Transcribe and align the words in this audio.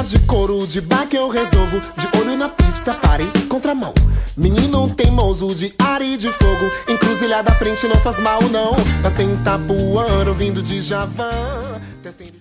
Briga 0.00 0.04
de 0.04 0.18
couro, 0.20 0.66
de 0.66 0.80
baque 0.80 1.16
eu 1.16 1.28
resolvo. 1.28 1.78
De 1.78 2.18
olho 2.18 2.36
na 2.36 2.48
pista, 2.48 2.94
pare, 2.94 3.24
contramão. 3.48 3.92
Menino 4.36 4.88
teimoso 4.94 5.54
de 5.54 5.74
ar 5.78 6.00
e 6.00 6.16
de 6.16 6.32
fogo. 6.32 6.70
Encruzilhada 6.88 7.52
frente 7.52 7.86
não 7.86 7.96
faz 7.96 8.18
mal, 8.20 8.40
não. 8.44 8.72
Passei 9.02 9.26
em 9.26 9.36
Tapuã, 9.42 10.24
vindo 10.34 10.62
de 10.62 10.80
Javan. 10.80 11.80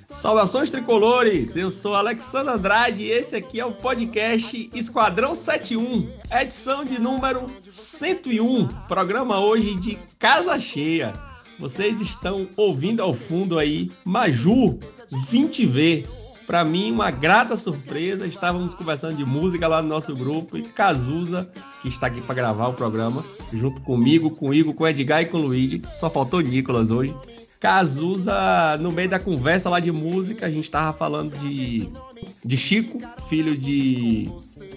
Saudações 0.09 0.70
tricolores, 0.70 1.55
eu 1.55 1.70
sou 1.70 1.95
Alexandre 1.95 2.54
Andrade 2.54 3.04
e 3.04 3.11
esse 3.11 3.36
aqui 3.36 3.60
é 3.60 3.66
o 3.66 3.71
podcast 3.71 4.70
Esquadrão 4.73 5.36
71, 5.36 6.07
edição 6.32 6.84
de 6.86 7.00
número 7.00 7.46
101, 7.68 8.68
programa 8.88 9.39
hoje 9.39 9.76
de 9.76 10.00
Casa 10.18 10.57
Cheia. 10.60 11.14
Vocês 11.57 12.00
estão 12.00 12.48
ouvindo 12.55 13.04
ao 13.04 13.14
fundo 13.14 13.60
aí 13.60 13.91
Maju 14.05 14.80
20V. 15.12 16.05
Para 16.50 16.66
mim, 16.66 16.92
uma 16.92 17.12
grata 17.12 17.56
surpresa. 17.56 18.26
Estávamos 18.26 18.74
conversando 18.74 19.16
de 19.16 19.24
música 19.24 19.68
lá 19.68 19.84
no 19.84 19.88
nosso 19.88 20.16
grupo 20.16 20.58
e 20.58 20.64
Cazuza, 20.64 21.48
que 21.80 21.88
está 21.88 22.08
aqui 22.08 22.22
para 22.22 22.34
gravar 22.34 22.70
o 22.70 22.74
programa, 22.74 23.24
junto 23.54 23.84
comigo, 23.84 24.32
com 24.32 24.50
o 24.50 24.54
Igor, 24.56 24.74
com 24.74 24.84
o 24.84 24.88
Edgar 24.88 25.22
e 25.22 25.28
com 25.28 25.38
o 25.38 25.42
Luigi. 25.42 25.80
Só 25.94 26.10
faltou 26.10 26.42
Nicolas 26.42 26.89
hoje. 26.89 27.16
Cazuza, 27.60 28.34
no 28.80 28.92
meio 28.92 29.08
da 29.08 29.20
conversa 29.20 29.70
lá 29.70 29.80
de 29.80 29.92
música, 29.92 30.48
a 30.48 30.50
gente 30.50 30.72
tava 30.72 30.92
falando 30.92 31.38
de, 31.38 31.88
de 32.44 32.58
Chico, 32.58 33.00
filho 33.28 33.56
de 33.56 34.28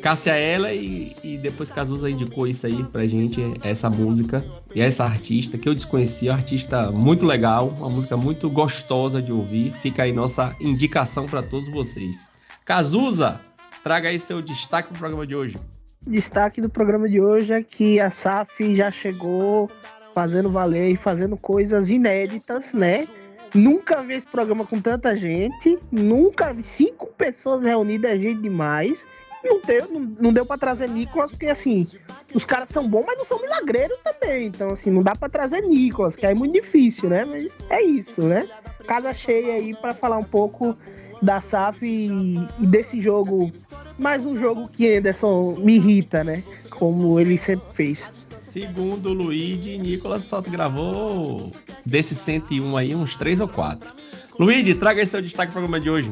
Cássia 0.03 0.33
Ela, 0.33 0.73
e, 0.73 1.17
e 1.23 1.39
depois 1.39 1.71
Cazuza 1.71 2.11
indicou 2.11 2.49
isso 2.49 2.67
aí 2.67 2.83
pra 2.83 3.07
gente, 3.07 3.41
essa 3.63 3.89
música 3.89 4.45
e 4.75 4.81
essa 4.81 5.05
artista 5.05 5.57
que 5.57 5.69
eu 5.69 5.75
desconhecia, 5.75 6.33
artista 6.33 6.91
muito 6.91 7.25
legal, 7.25 7.69
uma 7.69 7.89
música 7.89 8.17
muito 8.17 8.51
gostosa 8.51 9.23
de 9.23 9.31
ouvir. 9.31 9.73
Fica 9.75 10.03
aí 10.03 10.13
nossa 10.13 10.57
indicação 10.61 11.27
para 11.27 11.41
todos 11.41 11.69
vocês. 11.71 12.33
Cazuza, 12.65 13.41
traga 13.85 14.09
aí 14.09 14.19
seu 14.19 14.43
destaque 14.43 14.89
pro 14.89 14.99
programa 14.99 15.25
de 15.25 15.37
hoje. 15.37 15.57
Destaque 16.05 16.61
do 16.61 16.69
programa 16.69 17.09
de 17.09 17.21
hoje 17.21 17.53
é 17.53 17.63
que 17.63 18.01
a 18.01 18.11
SAF 18.11 18.75
já 18.75 18.91
chegou 18.91 19.71
fazendo 20.13 20.51
valer 20.51 20.91
e 20.91 20.97
fazendo 20.97 21.37
coisas 21.37 21.91
inéditas, 21.91 22.73
né? 22.73 23.07
Nunca 23.55 24.03
vi 24.03 24.15
esse 24.15 24.27
programa 24.27 24.67
com 24.67 24.81
tanta 24.81 25.17
gente, 25.17 25.79
nunca 25.93 26.53
vi 26.53 26.63
cinco 26.63 27.07
pessoas 27.07 27.63
reunidas, 27.63 28.11
é 28.11 28.17
gente 28.17 28.43
demais. 28.43 29.07
Não 29.45 29.61
deu, 29.61 29.89
não, 29.91 30.01
não 30.01 30.33
deu 30.33 30.47
para 30.47 30.59
trazer 30.59 30.89
Nicolas, 30.89 31.31
porque 31.31 31.47
assim, 31.47 31.87
os 32.35 32.45
caras 32.45 32.69
são 32.69 32.89
bons, 32.89 33.05
mas 33.07 33.19
não 33.19 33.27
são 33.27 33.41
milagreiros 33.41 33.99
também. 33.99 34.47
Então, 34.47 34.69
assim, 34.69 34.91
não 34.91 35.03
dá 35.03 35.15
para 35.15 35.29
trazer 35.29 35.63
Nicolas, 35.63 36.15
que 36.15 36.27
é 36.27 36.35
muito 36.35 36.53
difícil, 36.53 37.09
né? 37.09 37.25
Mas 37.25 37.53
é 37.69 37.83
isso, 37.83 38.23
né? 38.23 38.49
Casa 38.87 39.13
cheia 39.13 39.55
aí 39.55 39.75
para 39.75 39.95
falar 39.95 40.19
um 40.19 40.25
pouco 40.25 40.77
da 41.21 41.41
SAF 41.41 41.87
e, 41.87 42.37
e, 42.61 42.67
desse 42.67 43.01
jogo. 43.01 43.53
Mais 43.99 44.25
um 44.25 44.37
jogo 44.37 44.69
que 44.69 44.97
Anderson 44.97 45.57
me 45.59 45.77
irrita, 45.77 46.25
né? 46.25 46.43
Como 46.71 47.19
ele 47.21 47.41
sempre 47.45 47.67
fez. 47.75 48.11
Segundo 48.37 49.11
o 49.11 49.15
Luigi, 49.15 49.79
Nicolas 49.79 50.25
só 50.25 50.41
gravou 50.41 51.53
desses 51.87 52.19
101 52.19 52.77
aí 52.77 52.95
uns 52.95 53.17
3 53.17 53.41
ou 53.41 53.49
4. 53.49 53.91
Luigi, 54.39 54.75
traga 54.75 55.01
aí 55.01 55.07
seu 55.07 55.23
destaque 55.23 55.53
pro 55.53 55.61
programa 55.61 55.81
de 55.81 55.89
hoje. 55.89 56.11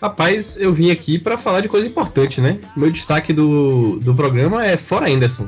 Rapaz, 0.00 0.56
eu 0.58 0.72
vim 0.72 0.90
aqui 0.90 1.18
para 1.18 1.36
falar 1.36 1.60
de 1.60 1.68
coisa 1.68 1.86
importante, 1.86 2.40
né? 2.40 2.58
Meu 2.74 2.90
destaque 2.90 3.34
do, 3.34 4.00
do 4.00 4.14
programa 4.14 4.64
é 4.64 4.76
Fora 4.78 5.10
Anderson. 5.10 5.46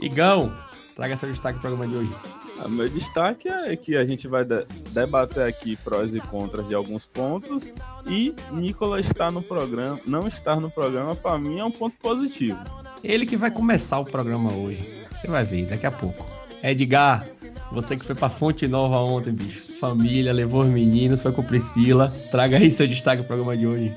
Igão, 0.00 0.52
traga 0.94 1.16
seu 1.16 1.30
destaque 1.30 1.58
pro 1.58 1.68
programa 1.68 1.90
de 1.90 1.96
hoje. 1.96 2.12
O 2.60 2.64
ah, 2.64 2.68
meu 2.68 2.88
destaque 2.88 3.48
é 3.48 3.74
que 3.74 3.96
a 3.96 4.04
gente 4.04 4.28
vai 4.28 4.44
debater 4.90 5.42
aqui 5.42 5.76
prós 5.76 6.14
e 6.14 6.20
contras 6.20 6.68
de 6.68 6.74
alguns 6.74 7.06
pontos 7.06 7.72
e 8.06 8.34
Nicolas 8.52 9.06
está 9.06 9.30
no 9.30 9.42
programa, 9.42 9.98
não 10.06 10.28
estar 10.28 10.60
no 10.60 10.70
programa 10.70 11.16
para 11.16 11.38
mim 11.38 11.58
é 11.58 11.64
um 11.64 11.70
ponto 11.70 11.96
positivo. 11.96 12.58
Ele 13.02 13.26
que 13.26 13.36
vai 13.36 13.50
começar 13.50 13.98
o 13.98 14.04
programa 14.04 14.52
hoje. 14.52 14.86
Você 15.18 15.26
vai 15.26 15.42
ver 15.42 15.66
daqui 15.66 15.86
a 15.86 15.90
pouco. 15.90 16.24
Edgar, 16.62 17.26
você 17.72 17.96
que 17.96 18.04
foi 18.04 18.14
pra 18.14 18.28
Fonte 18.28 18.66
Nova 18.66 18.98
ontem, 18.98 19.32
bicho. 19.32 19.72
Família, 19.78 20.32
levou 20.32 20.62
os 20.62 20.68
meninos, 20.68 21.22
foi 21.22 21.32
com 21.32 21.42
Priscila. 21.42 22.12
Traga 22.30 22.56
aí 22.56 22.70
seu 22.70 22.86
destaque 22.86 23.18
pro 23.22 23.28
programa 23.28 23.56
de 23.56 23.66
hoje. 23.66 23.94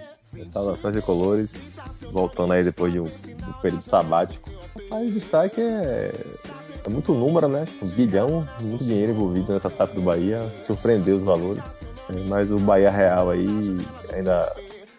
Saudações 0.47 0.95
de 0.95 1.01
colores. 1.01 1.77
Voltando 2.11 2.53
aí 2.53 2.63
depois 2.63 2.91
de 2.93 2.99
um, 2.99 3.05
um 3.05 3.53
período 3.61 3.83
sabático. 3.83 4.49
Aí 4.91 5.07
o 5.07 5.11
destaque 5.11 5.59
é, 5.61 6.13
é 6.85 6.89
muito 6.89 7.13
número, 7.13 7.47
né? 7.47 7.65
Um 7.81 7.87
bilhão, 7.89 8.47
muito 8.61 8.83
dinheiro 8.83 9.11
envolvido 9.11 9.53
nessa 9.53 9.69
SAF 9.69 9.95
do 9.95 10.01
Bahia. 10.01 10.41
Surpreendeu 10.65 11.17
os 11.17 11.23
valores. 11.23 11.63
Mas 12.27 12.51
o 12.51 12.59
Bahia 12.59 12.91
Real 12.91 13.29
aí 13.29 13.47
ainda 14.11 14.53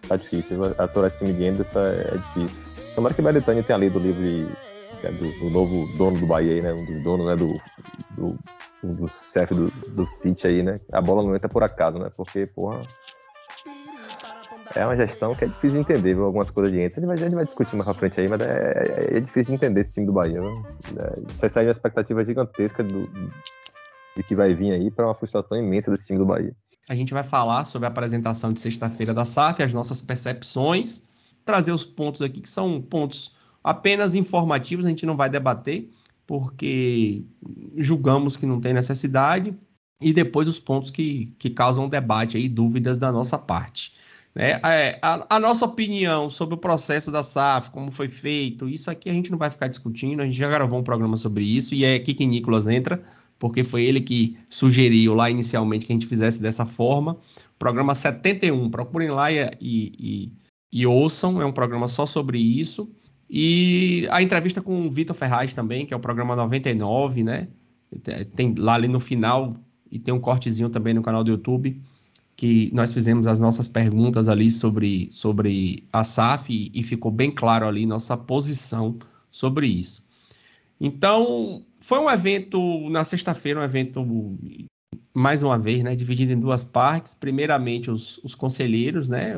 tá 0.09 0.17
difícil. 0.17 0.65
Aturar 0.79 1.09
esse 1.09 1.19
time 1.19 1.33
de 1.33 1.47
Anderson 1.47 1.81
é 1.81 2.17
difícil. 2.17 2.59
Tomara 2.95 3.15
que 3.15 3.23
Belitânia 3.23 3.63
tenha 3.63 3.79
lido 3.79 3.99
o 3.99 4.03
livro 4.03 4.23
de, 4.23 4.47
é, 5.05 5.11
do, 5.11 5.39
do, 5.41 5.51
novo 5.51 5.87
dono 5.97 6.19
do 6.19 6.27
Bahia, 6.27 6.63
né? 6.63 6.73
Um 6.73 6.85
dos 6.85 7.03
donos, 7.03 7.27
né? 7.27 7.37
Do, 7.37 7.61
do, 8.17 8.39
do 8.93 9.09
chefe 9.09 9.55
do, 9.55 9.71
do 9.91 10.07
City 10.07 10.47
aí, 10.47 10.63
né? 10.63 10.81
A 10.93 11.01
bola 11.01 11.23
não 11.23 11.35
entra 11.35 11.49
por 11.49 11.63
acaso, 11.63 11.99
né? 11.99 12.11
Porque, 12.17 12.47
porra. 12.47 12.83
É 14.75 14.85
uma 14.85 14.97
gestão 14.97 15.35
que 15.35 15.45
é 15.45 15.49
difícil 15.49 15.83
de 15.83 15.93
entender, 15.93 16.15
viu? 16.15 16.25
Algumas 16.25 16.51
coisas 16.51 16.73
de 16.73 16.81
entra. 16.81 17.05
Vai, 17.07 17.15
a 17.15 17.19
gente 17.19 17.35
vai 17.35 17.45
discutir 17.45 17.77
mais 17.77 17.85
pra 17.85 17.95
frente 17.95 18.21
aí, 18.21 18.29
mas 18.29 18.41
é, 18.41 19.09
é, 19.15 19.17
é 19.19 19.21
difícil 19.21 19.51
de 19.51 19.55
entender 19.55 19.81
esse 19.81 19.95
time 19.95 20.07
do 20.07 20.13
Bahia. 20.13 20.41
É, 20.41 21.21
você 21.37 21.49
sai 21.49 21.65
de 21.65 21.69
uma 21.69 21.73
expectativa 21.73 22.25
gigantesca 22.25 22.83
do, 22.83 23.09
de 24.17 24.23
que 24.23 24.35
vai 24.35 24.55
vir 24.55 24.73
aí 24.73 24.91
para 24.91 25.07
uma 25.07 25.15
frustração 25.15 25.57
imensa 25.57 25.91
desse 25.91 26.07
time 26.07 26.19
do 26.19 26.27
Bahia. 26.27 26.55
A 26.89 26.95
gente 26.95 27.15
vai 27.15 27.25
falar 27.25 27.65
sobre 27.65 27.87
a 27.87 27.91
apresentação 27.91 28.53
de 28.53 28.61
sexta-feira 28.61 29.15
da 29.15 29.25
SAF, 29.25 29.63
as 29.63 29.73
nossas 29.73 30.03
percepções 30.03 31.09
trazer 31.45 31.73
os 31.73 31.85
pontos 31.85 32.23
aqui 32.23 32.41
que 32.41 32.49
são 32.49 32.81
pontos 32.81 33.35
apenas 33.63 34.15
informativos, 34.15 34.87
a 34.87 34.89
gente 34.89 35.07
não 35.07 35.17
vai 35.17 35.29
debater, 35.29 35.91
porque 36.27 37.25
julgamos 37.77 38.37
que 38.37 38.47
não 38.47 38.61
tem 38.61 38.73
necessidade, 38.73 39.55
e 40.01 40.13
depois 40.13 40.49
os 40.49 40.61
pontos 40.61 40.91
que, 40.91 41.35
que 41.39 41.51
causam 41.51 41.89
debate 41.89 42.39
e 42.39 42.49
dúvidas 42.49 42.99
da 42.99 43.13
nossa 43.13 43.39
parte. 43.39 43.93
Né? 44.35 44.61
É, 44.65 44.99
a, 45.01 45.37
a, 45.37 45.41
nossa 45.41 45.65
opinião 45.65 46.29
sobre 46.29 46.55
o 46.57 46.59
processo 46.59 47.11
da 47.11 47.23
SAF, 47.23 47.71
como 47.71 47.93
foi 47.93 48.09
feito, 48.09 48.69
isso 48.69 48.91
aqui 48.91 49.09
a 49.09 49.13
gente 49.13 49.31
não 49.31 49.39
vai 49.39 49.51
ficar 49.51 49.69
discutindo, 49.69 50.21
a 50.21 50.25
gente 50.25 50.37
já 50.37 50.49
gravou 50.49 50.79
um 50.79 50.83
programa 50.83 51.17
sobre 51.17 51.45
isso, 51.45 51.75
e 51.75 51.85
é 51.85 51.95
aqui 51.95 52.13
que 52.13 52.27
Nicolas 52.27 52.67
entra, 52.67 53.03
porque 53.39 53.63
foi 53.63 53.85
ele 53.85 54.01
que 54.01 54.37
sugeriu 54.49 55.15
lá 55.15 55.31
inicialmente 55.31 55.87
que 55.87 55.93
a 55.93 55.95
gente 55.95 56.07
fizesse 56.07 56.43
dessa 56.43 56.67
forma. 56.67 57.17
Programa 57.59 57.95
71, 57.95 58.71
procurem 58.71 59.11
lá 59.11 59.31
e, 59.31 59.49
e 59.61 60.33
e 60.75 60.85
ouçam, 60.89 61.41
é 61.41 61.47
um 61.47 61.53
programa 61.53 61.87
só 61.87 62.05
sobre 62.05 62.37
isso. 62.37 62.91
E 63.29 64.07
a 64.11 64.23
entrevista 64.23 64.61
com 64.61 64.87
o 64.87 64.91
Vitor 64.91 65.17
Ferraz 65.17 65.55
também, 65.55 65.87
que 65.87 65.95
é 65.95 65.97
o 65.97 66.01
programa 66.01 66.37
99, 66.37 67.25
né? 67.25 67.49
Tem 68.35 68.55
lá 68.59 68.75
ali 68.75 68.89
no 68.89 69.01
final, 69.01 69.57
e 69.91 69.99
tem 69.99 70.13
um 70.13 70.21
cortezinho 70.21 70.69
também 70.69 70.93
no 70.93 71.03
canal 71.03 71.23
do 71.23 71.31
YouTube, 71.31 71.81
que 72.37 72.71
nós 72.75 72.93
fizemos 72.93 73.27
as 73.27 73.39
nossas 73.39 73.69
perguntas 73.69 74.29
ali 74.29 74.51
sobre, 74.51 75.09
sobre 75.11 75.85
a 75.93 76.03
SAF 76.03 76.53
e, 76.53 76.71
e 76.75 76.83
ficou 76.83 77.11
bem 77.11 77.31
claro 77.31 77.67
ali 77.67 77.87
nossa 77.87 78.17
posição 78.17 78.99
sobre 79.31 79.67
isso. 79.67 80.05
Então, 80.81 81.63
foi 81.81 81.99
um 81.99 82.11
evento 82.11 82.91
na 82.91 83.05
sexta-feira, 83.05 83.61
um 83.61 83.63
evento 83.63 84.05
mais 85.15 85.43
uma 85.43 85.57
vez, 85.57 85.83
né, 85.85 85.95
dividido 85.95 86.33
em 86.33 86.39
duas 86.39 86.65
partes. 86.65 87.15
Primeiramente, 87.15 87.91
os, 87.91 88.19
os 88.25 88.35
conselheiros 88.35 89.09
né, 89.09 89.35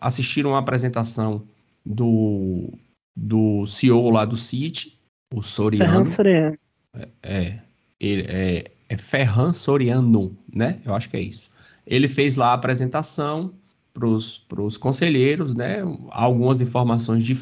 assistiram 0.00 0.54
a 0.54 0.60
apresentação 0.60 1.42
do, 1.84 2.72
do 3.16 3.64
CEO 3.66 4.10
lá 4.10 4.24
do 4.24 4.36
CIT, 4.36 5.00
o 5.34 5.42
Soriano. 5.42 6.04
Ferran 6.04 6.14
Soriano. 6.14 6.58
É, 6.94 7.08
é, 7.22 7.58
ele, 7.98 8.22
é, 8.28 8.70
é 8.88 8.98
Ferran 8.98 9.52
Soriano, 9.52 10.36
né? 10.52 10.80
Eu 10.84 10.94
acho 10.94 11.08
que 11.08 11.16
é 11.16 11.20
isso. 11.20 11.50
Ele 11.86 12.08
fez 12.08 12.36
lá 12.36 12.48
a 12.48 12.54
apresentação 12.54 13.54
para 13.92 14.06
os 14.06 14.76
conselheiros, 14.76 15.54
né? 15.54 15.78
Algumas 16.10 16.60
informações 16.60 17.24
de, 17.24 17.38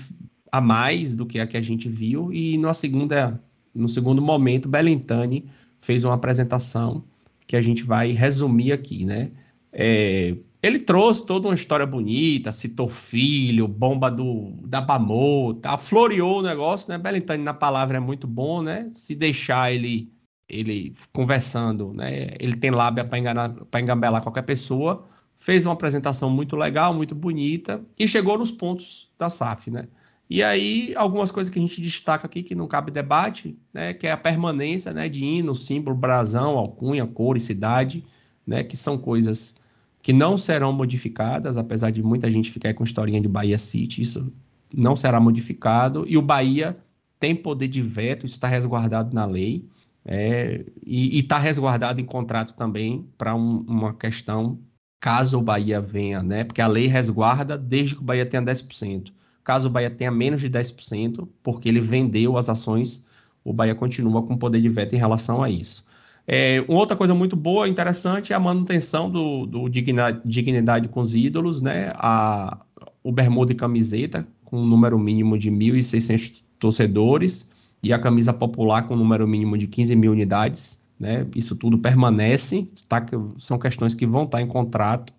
a 0.52 0.60
mais 0.60 1.14
do 1.14 1.26
que 1.26 1.40
a 1.40 1.46
que 1.46 1.56
a 1.56 1.62
gente 1.62 1.88
viu. 1.88 2.32
E 2.32 2.56
na 2.58 2.72
segunda, 2.72 3.40
no 3.74 3.88
segundo 3.88 4.22
momento, 4.22 4.68
Belintani 4.68 5.44
fez 5.80 6.04
uma 6.04 6.14
apresentação 6.14 7.02
que 7.46 7.56
a 7.56 7.60
gente 7.60 7.82
vai 7.82 8.12
resumir 8.12 8.72
aqui, 8.72 9.04
né? 9.04 9.30
É, 9.72 10.36
ele 10.64 10.80
trouxe 10.80 11.26
toda 11.26 11.46
uma 11.46 11.54
história 11.54 11.84
bonita, 11.84 12.50
citou 12.50 12.88
filho, 12.88 13.68
bomba 13.68 14.10
do, 14.10 14.52
da 14.64 14.80
Bamota, 14.80 15.76
floreou 15.76 16.38
o 16.38 16.42
negócio, 16.42 16.88
né? 16.88 16.96
Belintani 16.96 17.44
na 17.44 17.52
palavra 17.52 17.98
é 17.98 18.00
muito 18.00 18.26
bom, 18.26 18.62
né? 18.62 18.88
Se 18.90 19.14
deixar 19.14 19.70
ele 19.70 20.10
ele 20.48 20.94
conversando, 21.12 21.92
né? 21.92 22.34
Ele 22.40 22.56
tem 22.56 22.70
lábia 22.70 23.04
para 23.04 23.18
enganar, 23.18 23.50
para 23.50 23.80
engambelar 23.80 24.22
qualquer 24.22 24.42
pessoa. 24.42 25.06
Fez 25.36 25.66
uma 25.66 25.74
apresentação 25.74 26.30
muito 26.30 26.56
legal, 26.56 26.94
muito 26.94 27.14
bonita 27.14 27.84
e 27.98 28.08
chegou 28.08 28.38
nos 28.38 28.50
pontos 28.50 29.12
da 29.18 29.28
SAF, 29.28 29.70
né? 29.70 29.86
E 30.30 30.42
aí, 30.42 30.94
algumas 30.96 31.30
coisas 31.30 31.52
que 31.52 31.58
a 31.58 31.62
gente 31.62 31.78
destaca 31.82 32.26
aqui 32.26 32.42
que 32.42 32.54
não 32.54 32.66
cabe 32.66 32.90
debate, 32.90 33.54
né, 33.72 33.92
que 33.92 34.06
é 34.06 34.12
a 34.12 34.16
permanência 34.16 34.94
né, 34.94 35.10
de 35.10 35.22
hino, 35.22 35.54
símbolo, 35.54 35.94
brasão, 35.94 36.56
alcunha, 36.56 37.06
cor 37.06 37.36
e 37.36 37.40
cidade, 37.40 38.02
né, 38.46 38.64
que 38.64 38.76
são 38.76 38.96
coisas 38.96 39.63
que 40.04 40.12
não 40.12 40.36
serão 40.36 40.70
modificadas, 40.70 41.56
apesar 41.56 41.90
de 41.90 42.02
muita 42.02 42.30
gente 42.30 42.50
ficar 42.50 42.74
com 42.74 42.84
historinha 42.84 43.22
de 43.22 43.26
Bahia 43.26 43.56
City, 43.56 44.02
isso 44.02 44.30
não 44.70 44.94
será 44.94 45.18
modificado, 45.18 46.04
e 46.06 46.18
o 46.18 46.20
Bahia 46.20 46.76
tem 47.18 47.34
poder 47.34 47.68
de 47.68 47.80
veto, 47.80 48.26
isso 48.26 48.34
está 48.34 48.46
resguardado 48.46 49.14
na 49.14 49.24
lei, 49.24 49.66
é, 50.04 50.62
e 50.84 51.18
está 51.18 51.38
resguardado 51.38 52.02
em 52.02 52.04
contrato 52.04 52.54
também 52.54 53.08
para 53.16 53.34
um, 53.34 53.64
uma 53.66 53.94
questão 53.94 54.58
caso 55.00 55.38
o 55.38 55.42
Bahia 55.42 55.80
venha, 55.80 56.22
né? 56.22 56.44
Porque 56.44 56.60
a 56.60 56.66
lei 56.66 56.86
resguarda 56.86 57.56
desde 57.56 57.94
que 57.94 58.02
o 58.02 58.04
Bahia 58.04 58.26
tenha 58.26 58.42
10%. 58.42 59.10
Caso 59.42 59.70
o 59.70 59.72
Bahia 59.72 59.88
tenha 59.88 60.10
menos 60.10 60.42
de 60.42 60.50
10%, 60.50 61.26
porque 61.42 61.66
ele 61.66 61.80
vendeu 61.80 62.36
as 62.36 62.50
ações, 62.50 63.06
o 63.42 63.54
Bahia 63.54 63.74
continua 63.74 64.22
com 64.22 64.36
poder 64.36 64.60
de 64.60 64.68
veto 64.68 64.94
em 64.94 64.98
relação 64.98 65.42
a 65.42 65.48
isso. 65.48 65.86
É, 66.26 66.64
uma 66.68 66.78
outra 66.78 66.96
coisa 66.96 67.14
muito 67.14 67.36
boa, 67.36 67.68
interessante, 67.68 68.32
é 68.32 68.36
a 68.36 68.40
manutenção 68.40 69.10
do, 69.10 69.46
do 69.46 69.68
dignidade, 69.68 70.20
dignidade, 70.24 70.88
com 70.88 71.00
os 71.00 71.14
ídolos, 71.14 71.60
né? 71.60 71.92
A, 71.96 72.58
o 73.02 73.12
bermuda 73.12 73.52
e 73.52 73.54
camiseta, 73.54 74.26
com 74.44 74.58
um 74.58 74.66
número 74.66 74.98
mínimo 74.98 75.36
de 75.36 75.50
1.600 75.50 76.42
torcedores, 76.58 77.50
e 77.82 77.92
a 77.92 77.98
camisa 77.98 78.32
popular 78.32 78.88
com 78.88 78.94
um 78.94 78.96
número 78.96 79.28
mínimo 79.28 79.58
de 79.58 79.66
15 79.66 79.94
mil 79.94 80.12
unidades. 80.12 80.82
Né? 80.98 81.26
Isso 81.36 81.54
tudo 81.54 81.78
permanece, 81.78 82.66
tá? 82.88 83.04
são 83.38 83.58
questões 83.58 83.94
que 83.94 84.06
vão 84.06 84.24
estar 84.24 84.40
em 84.40 84.46
contrato. 84.46 85.12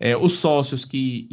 É, 0.00 0.16
os 0.16 0.34
sócios 0.34 0.84
que, 0.84 1.28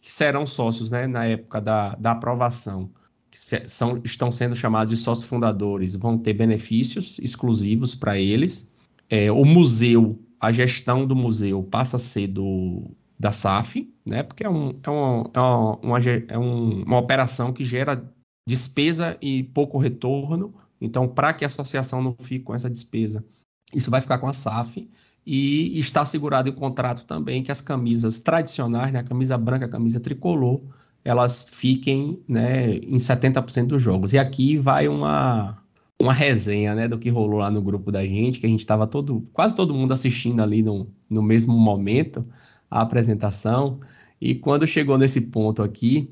que, 0.00 0.10
serão 0.10 0.44
sócios 0.44 0.90
né, 0.90 1.06
na 1.06 1.24
época 1.24 1.60
da, 1.60 1.94
da 1.94 2.12
aprovação, 2.12 2.90
são, 3.38 4.00
estão 4.04 4.30
sendo 4.30 4.56
chamados 4.56 4.96
de 4.96 5.02
sócios 5.02 5.28
fundadores, 5.28 5.94
vão 5.94 6.18
ter 6.18 6.32
benefícios 6.32 7.18
exclusivos 7.18 7.94
para 7.94 8.18
eles. 8.18 8.74
É, 9.08 9.30
o 9.30 9.44
museu, 9.44 10.18
a 10.38 10.50
gestão 10.50 11.06
do 11.06 11.14
museu 11.14 11.62
passa 11.62 11.96
a 11.96 11.98
ser 11.98 12.28
do, 12.28 12.90
da 13.18 13.32
SAF, 13.32 13.92
né, 14.06 14.22
porque 14.22 14.44
é, 14.44 14.50
um, 14.50 14.70
é, 14.82 14.90
uma, 14.90 15.30
é, 15.34 15.86
uma, 15.86 15.98
é 16.28 16.38
um, 16.38 16.82
uma 16.82 16.98
operação 16.98 17.52
que 17.52 17.62
gera 17.62 18.02
despesa 18.48 19.16
e 19.20 19.44
pouco 19.44 19.78
retorno. 19.78 20.54
Então, 20.80 21.06
para 21.06 21.32
que 21.32 21.44
a 21.44 21.46
associação 21.46 22.02
não 22.02 22.16
fique 22.18 22.44
com 22.44 22.54
essa 22.54 22.70
despesa, 22.70 23.24
isso 23.74 23.90
vai 23.90 24.00
ficar 24.00 24.18
com 24.18 24.26
a 24.26 24.32
SAF. 24.32 24.88
E 25.24 25.78
está 25.78 26.00
assegurado 26.00 26.48
em 26.48 26.52
contrato 26.52 27.04
também 27.04 27.42
que 27.42 27.52
as 27.52 27.60
camisas 27.60 28.20
tradicionais, 28.20 28.90
né, 28.90 29.00
a 29.00 29.04
camisa 29.04 29.36
branca, 29.36 29.66
a 29.66 29.68
camisa 29.68 30.00
tricolor, 30.00 30.62
elas 31.04 31.44
fiquem 31.48 32.22
né, 32.28 32.76
em 32.76 32.96
70% 32.96 33.66
dos 33.66 33.82
jogos. 33.82 34.12
E 34.12 34.18
aqui 34.18 34.56
vai 34.56 34.88
uma, 34.88 35.58
uma 36.00 36.12
resenha 36.12 36.74
né, 36.74 36.88
do 36.88 36.98
que 36.98 37.08
rolou 37.08 37.38
lá 37.38 37.50
no 37.50 37.62
grupo 37.62 37.90
da 37.90 38.04
gente, 38.04 38.38
que 38.38 38.46
a 38.46 38.48
gente 38.48 38.60
estava 38.60 38.86
todo, 38.86 39.26
quase 39.32 39.56
todo 39.56 39.74
mundo 39.74 39.92
assistindo 39.92 40.42
ali 40.42 40.62
no, 40.62 40.88
no 41.08 41.22
mesmo 41.22 41.56
momento 41.58 42.26
a 42.70 42.80
apresentação. 42.80 43.80
E 44.20 44.34
quando 44.34 44.66
chegou 44.66 44.98
nesse 44.98 45.22
ponto 45.22 45.62
aqui, 45.62 46.08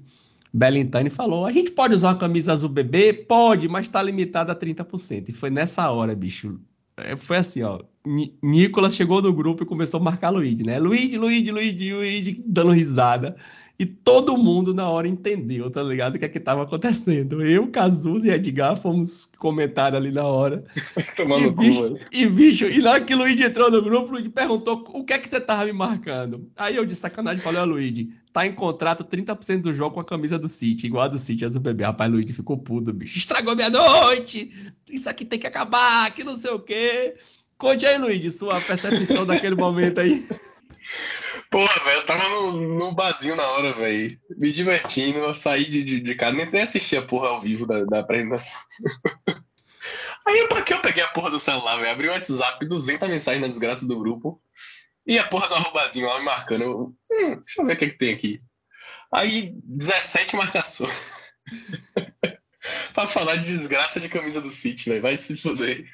Bellintani 0.52 1.10
falou: 1.10 1.46
a 1.46 1.52
gente 1.52 1.70
pode 1.70 1.94
usar 1.94 2.12
a 2.12 2.16
camisa 2.16 2.52
azul 2.52 2.70
bebê? 2.70 3.12
Pode, 3.12 3.68
mas 3.68 3.86
está 3.86 4.02
limitada 4.02 4.52
a 4.52 4.56
30%. 4.56 5.28
E 5.28 5.32
foi 5.32 5.50
nessa 5.50 5.90
hora, 5.90 6.14
bicho. 6.14 6.58
É, 6.96 7.16
foi 7.16 7.36
assim, 7.36 7.62
ó. 7.62 7.80
Nicolas 8.42 8.96
chegou 8.96 9.20
no 9.20 9.32
grupo 9.32 9.62
e 9.62 9.66
começou 9.66 10.00
a 10.00 10.02
marcar 10.02 10.30
Luigi, 10.30 10.64
né? 10.64 10.78
Luigi, 10.78 11.18
Luigi, 11.18 11.50
Luigi, 11.50 11.92
Luigi, 11.92 12.42
dando 12.46 12.72
risada. 12.72 13.36
E 13.78 13.86
todo 13.86 14.36
mundo 14.36 14.74
na 14.74 14.88
hora 14.88 15.06
entendeu, 15.06 15.70
tá 15.70 15.80
ligado? 15.84 16.16
O 16.16 16.18
que 16.18 16.24
é 16.24 16.28
que 16.28 16.40
tava 16.40 16.64
acontecendo. 16.64 17.40
Eu, 17.40 17.68
Cazuz 17.68 18.24
e 18.24 18.30
Edgar 18.30 18.76
fomos 18.76 19.26
comentar 19.38 19.94
ali 19.94 20.10
na 20.10 20.24
hora. 20.24 20.64
Tomando 21.16 21.46
e, 21.46 21.50
bicho, 21.52 21.90
cu, 21.90 21.98
e 22.10 22.26
bicho, 22.26 22.66
e 22.66 22.82
na 22.82 22.90
hora 22.90 23.04
que 23.04 23.14
o 23.14 23.18
Luigi 23.18 23.44
entrou 23.44 23.70
no 23.70 23.80
grupo, 23.80 24.08
o 24.08 24.12
Luigi 24.14 24.30
perguntou 24.30 24.84
o 24.88 25.04
que 25.04 25.12
é 25.12 25.18
que 25.18 25.28
você 25.28 25.40
tava 25.40 25.64
me 25.64 25.72
marcando. 25.72 26.50
Aí 26.56 26.74
eu 26.74 26.84
de 26.84 26.96
sacanagem 26.96 27.40
falei, 27.40 27.60
ó, 27.60 27.64
Luigi, 27.64 28.10
tá 28.32 28.44
em 28.44 28.52
contrato 28.52 29.04
30% 29.04 29.60
do 29.60 29.72
jogo 29.72 29.94
com 29.94 30.00
a 30.00 30.04
camisa 30.04 30.36
do 30.40 30.48
City, 30.48 30.88
igual 30.88 31.04
a 31.04 31.08
do 31.08 31.18
City, 31.18 31.44
azul 31.44 31.60
bebê. 31.60 31.84
Rapaz, 31.84 32.10
Luigi 32.10 32.32
ficou 32.32 32.58
puto, 32.58 32.92
bicho. 32.92 33.16
Estragou 33.16 33.54
minha 33.54 33.70
noite! 33.70 34.50
Isso 34.90 35.08
aqui 35.08 35.24
tem 35.24 35.38
que 35.38 35.46
acabar, 35.46 36.12
que 36.12 36.24
não 36.24 36.34
sei 36.34 36.50
o 36.50 36.58
quê. 36.58 37.14
Conte 37.56 37.86
aí, 37.86 37.96
Luigi, 37.96 38.28
sua 38.28 38.60
percepção 38.60 39.24
daquele 39.24 39.54
momento 39.54 40.00
aí. 40.00 40.26
Porra, 41.50 41.84
velho, 41.84 41.98
eu 41.98 42.06
tava 42.06 42.28
no, 42.28 42.52
no 42.52 42.92
barzinho 42.92 43.34
na 43.34 43.46
hora, 43.48 43.72
velho. 43.72 44.18
Me 44.36 44.52
divertindo, 44.52 45.18
eu 45.18 45.32
saí 45.32 45.64
de, 45.64 45.82
de, 45.82 46.00
de 46.00 46.14
casa, 46.14 46.36
nem, 46.36 46.50
nem 46.50 46.62
assisti 46.62 46.96
a 46.96 47.02
porra 47.02 47.28
ao 47.28 47.40
vivo 47.40 47.66
da, 47.66 47.84
da 47.84 48.00
apresentação. 48.00 48.60
Aí 50.26 50.46
pra 50.46 50.62
que 50.62 50.74
eu 50.74 50.82
peguei 50.82 51.02
a 51.02 51.08
porra 51.08 51.30
do 51.30 51.40
celular, 51.40 51.76
velho? 51.78 51.90
Abri 51.90 52.08
o 52.08 52.12
WhatsApp, 52.12 52.66
200 52.66 53.08
mensagens 53.08 53.40
na 53.40 53.48
desgraça 53.48 53.86
do 53.86 53.98
grupo. 53.98 54.42
E 55.06 55.18
a 55.18 55.24
porra 55.24 55.48
do 55.48 55.54
arrobazinho 55.54 56.06
lá 56.06 56.18
me 56.18 56.26
marcando. 56.26 56.62
Eu, 56.62 56.96
hum, 57.10 57.36
deixa 57.36 57.62
eu 57.62 57.64
ver 57.64 57.72
o 57.72 57.76
que, 57.78 57.84
é 57.86 57.88
que 57.88 57.96
tem 57.96 58.12
aqui. 58.12 58.42
Aí, 59.10 59.54
17 59.64 60.36
marcações. 60.36 60.92
pra 62.92 63.06
falar 63.06 63.36
de 63.36 63.46
desgraça 63.46 63.98
de 63.98 64.08
camisa 64.10 64.42
do 64.42 64.50
City, 64.50 64.90
velho. 64.90 65.00
Vai 65.00 65.16
se 65.16 65.34
fuder. 65.34 65.86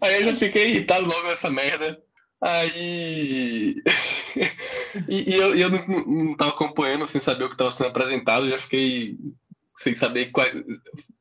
Aí 0.00 0.22
eu 0.22 0.32
já 0.32 0.36
fiquei 0.36 0.70
irritado 0.70 1.04
logo 1.06 1.28
nessa 1.28 1.50
merda. 1.50 2.02
Aí. 2.42 3.76
e, 5.08 5.30
e, 5.30 5.34
eu, 5.34 5.54
eu 5.54 5.70
não, 5.70 6.04
não 6.06 6.36
tava 6.36 6.50
acompanhando 6.50 7.06
sem 7.06 7.20
saber 7.20 7.44
o 7.44 7.48
que 7.48 7.54
estava 7.54 7.70
sendo 7.70 7.88
apresentado, 7.88 8.48
já 8.48 8.58
fiquei 8.58 9.18
sem 9.76 9.94
saber 9.94 10.26
qual. 10.26 10.46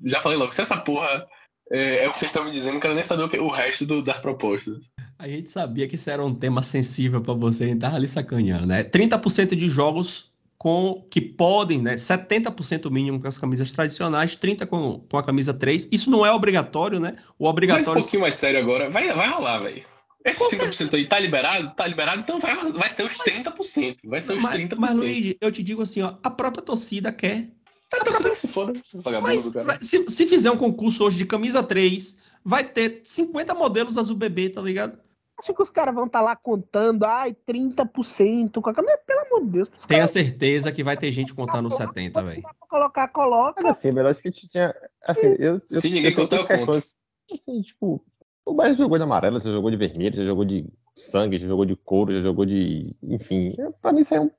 Já 0.05 0.21
falei 0.21 0.37
logo, 0.37 0.53
se 0.53 0.61
essa 0.61 0.77
porra 0.77 1.27
é, 1.71 2.03
é 2.03 2.07
o 2.07 2.13
que 2.13 2.19
vocês 2.19 2.31
estão 2.31 2.45
me 2.45 2.51
dizendo, 2.51 2.73
não 2.73 2.79
quero 2.79 2.95
nem 2.95 3.03
saber 3.03 3.23
o, 3.23 3.29
que, 3.29 3.37
o 3.37 3.47
resto 3.47 3.85
do, 3.85 4.01
das 4.01 4.19
propostas. 4.19 4.91
A 5.17 5.27
gente 5.27 5.49
sabia 5.49 5.87
que 5.87 5.95
isso 5.95 6.09
era 6.09 6.23
um 6.23 6.33
tema 6.33 6.61
sensível 6.61 7.21
para 7.21 7.33
você, 7.33 7.65
a 7.65 7.67
gente 7.67 7.79
tava 7.79 7.95
ali 7.95 8.07
sacaneando, 8.07 8.65
né? 8.65 8.83
30% 8.83 9.55
de 9.55 9.67
jogos 9.69 10.29
com 10.57 11.05
que 11.09 11.21
podem, 11.21 11.81
né? 11.81 11.95
70% 11.95 12.89
mínimo 12.91 13.19
com 13.21 13.27
as 13.27 13.37
camisas 13.37 13.71
tradicionais, 13.71 14.37
30% 14.37 14.65
com, 14.65 14.99
com 14.99 15.17
a 15.17 15.23
camisa 15.23 15.53
3. 15.53 15.87
Isso 15.91 16.09
não 16.09 16.25
é 16.25 16.31
obrigatório, 16.31 16.99
né? 16.99 17.15
O 17.37 17.47
obrigatório. 17.47 17.93
Mas 17.93 17.97
um 17.97 18.01
pouquinho 18.01 18.21
mais 18.21 18.35
sério 18.35 18.59
agora. 18.59 18.89
Vai, 18.89 19.13
vai 19.13 19.29
rolar, 19.29 19.59
velho. 19.59 19.83
Esse 20.25 20.43
5% 20.43 20.93
aí 20.95 21.07
tá 21.07 21.19
liberado? 21.19 21.73
Tá 21.75 21.87
liberado, 21.87 22.19
então 22.19 22.39
vai, 22.39 22.55
vai 22.71 22.89
ser 22.89 23.03
os 23.03 23.17
30%. 23.17 23.99
Vai 24.03 24.21
ser 24.21 24.35
os 24.35 24.43
mas, 24.43 24.55
30%. 24.55 24.75
Mas, 24.77 24.97
Luigi, 24.97 25.37
eu 25.39 25.51
te 25.51 25.63
digo 25.63 25.81
assim, 25.81 26.01
ó, 26.01 26.15
a 26.21 26.29
própria 26.29 26.63
torcida 26.63 27.11
quer. 27.11 27.49
A 27.93 28.03
torcida 28.03 28.29
que 28.29 28.37
se 28.37 28.47
foda, 28.47 28.77
esses 28.77 29.01
vagabundos 29.01 29.45
do 29.45 29.53
cara. 29.53 29.79
Se, 29.81 30.05
se 30.07 30.27
fizer 30.27 30.51
um 30.51 30.57
concurso 30.57 31.05
hoje 31.05 31.17
de 31.17 31.25
camisa 31.25 31.63
3, 31.63 32.17
vai 32.43 32.63
ter 32.63 33.01
50 33.03 33.53
modelos 33.55 33.97
azul 33.97 34.15
bebê, 34.15 34.49
tá 34.49 34.61
ligado? 34.61 34.99
Acho 35.39 35.53
que 35.53 35.63
os 35.63 35.69
caras 35.69 35.95
vão 35.95 36.05
estar 36.05 36.19
tá 36.19 36.25
lá 36.25 36.35
contando, 36.35 37.05
ai, 37.05 37.33
30% 37.47 38.61
com 38.61 38.69
a 38.69 38.73
camisa. 38.73 38.99
Pelo 39.07 39.21
amor 39.21 39.45
de 39.45 39.51
Deus. 39.51 39.69
Tenha 39.87 40.01
cara... 40.01 40.07
certeza 40.07 40.71
que 40.71 40.83
vai 40.83 40.97
ter 40.97 41.11
gente 41.13 41.33
contando 41.33 41.71
70, 41.71 42.21
velho. 42.21 42.43
Colocar, 42.67 43.07
coloca. 43.07 43.63
Mas 43.63 43.77
assim, 43.77 43.93
melhor 43.93 44.11
acho 44.11 44.21
que 44.21 44.31
tinha. 44.31 44.75
Assim, 45.01 45.27
eu. 45.39 45.61
eu 45.71 45.79
Se 45.81 45.89
ninguém 45.89 46.13
contar, 46.13 46.37
eu 46.37 46.45
questões, 46.45 46.93
Assim, 47.31 47.61
tipo, 47.61 48.03
o 48.49 48.53
Bahia 48.53 48.73
jogou 48.73 48.97
de 48.97 49.03
amarelo, 49.03 49.39
você 49.39 49.51
jogou 49.51 49.69
de 49.69 49.77
vermelho, 49.77 50.15
você 50.15 50.25
jogou 50.25 50.45
de 50.45 50.67
sangue, 50.95 51.39
já 51.39 51.47
jogou 51.47 51.65
de 51.65 51.75
couro, 51.75 52.13
já 52.13 52.21
jogou 52.21 52.45
de. 52.45 52.95
Enfim, 53.03 53.55
é, 53.57 53.71
pra 53.81 53.91
mim 53.91 54.01
isso 54.01 54.15
é 54.15 54.21
um. 54.21 54.31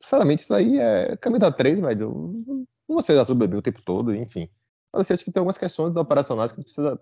Sinceramente, 0.00 0.42
isso 0.42 0.54
aí 0.54 0.78
é 0.78 1.16
camisa 1.16 1.50
3, 1.50 1.80
velho. 1.80 2.66
Ser 3.02 3.18
azul 3.18 3.36
bebê 3.36 3.56
o 3.56 3.62
tempo 3.62 3.82
todo, 3.82 4.14
enfim. 4.14 4.48
Mas 4.92 5.02
assim, 5.02 5.14
acho 5.14 5.24
que 5.24 5.30
tem 5.30 5.40
algumas 5.40 5.58
questões 5.58 5.94
operacionais 5.94 6.52
que 6.52 6.62
precisa, 6.62 6.98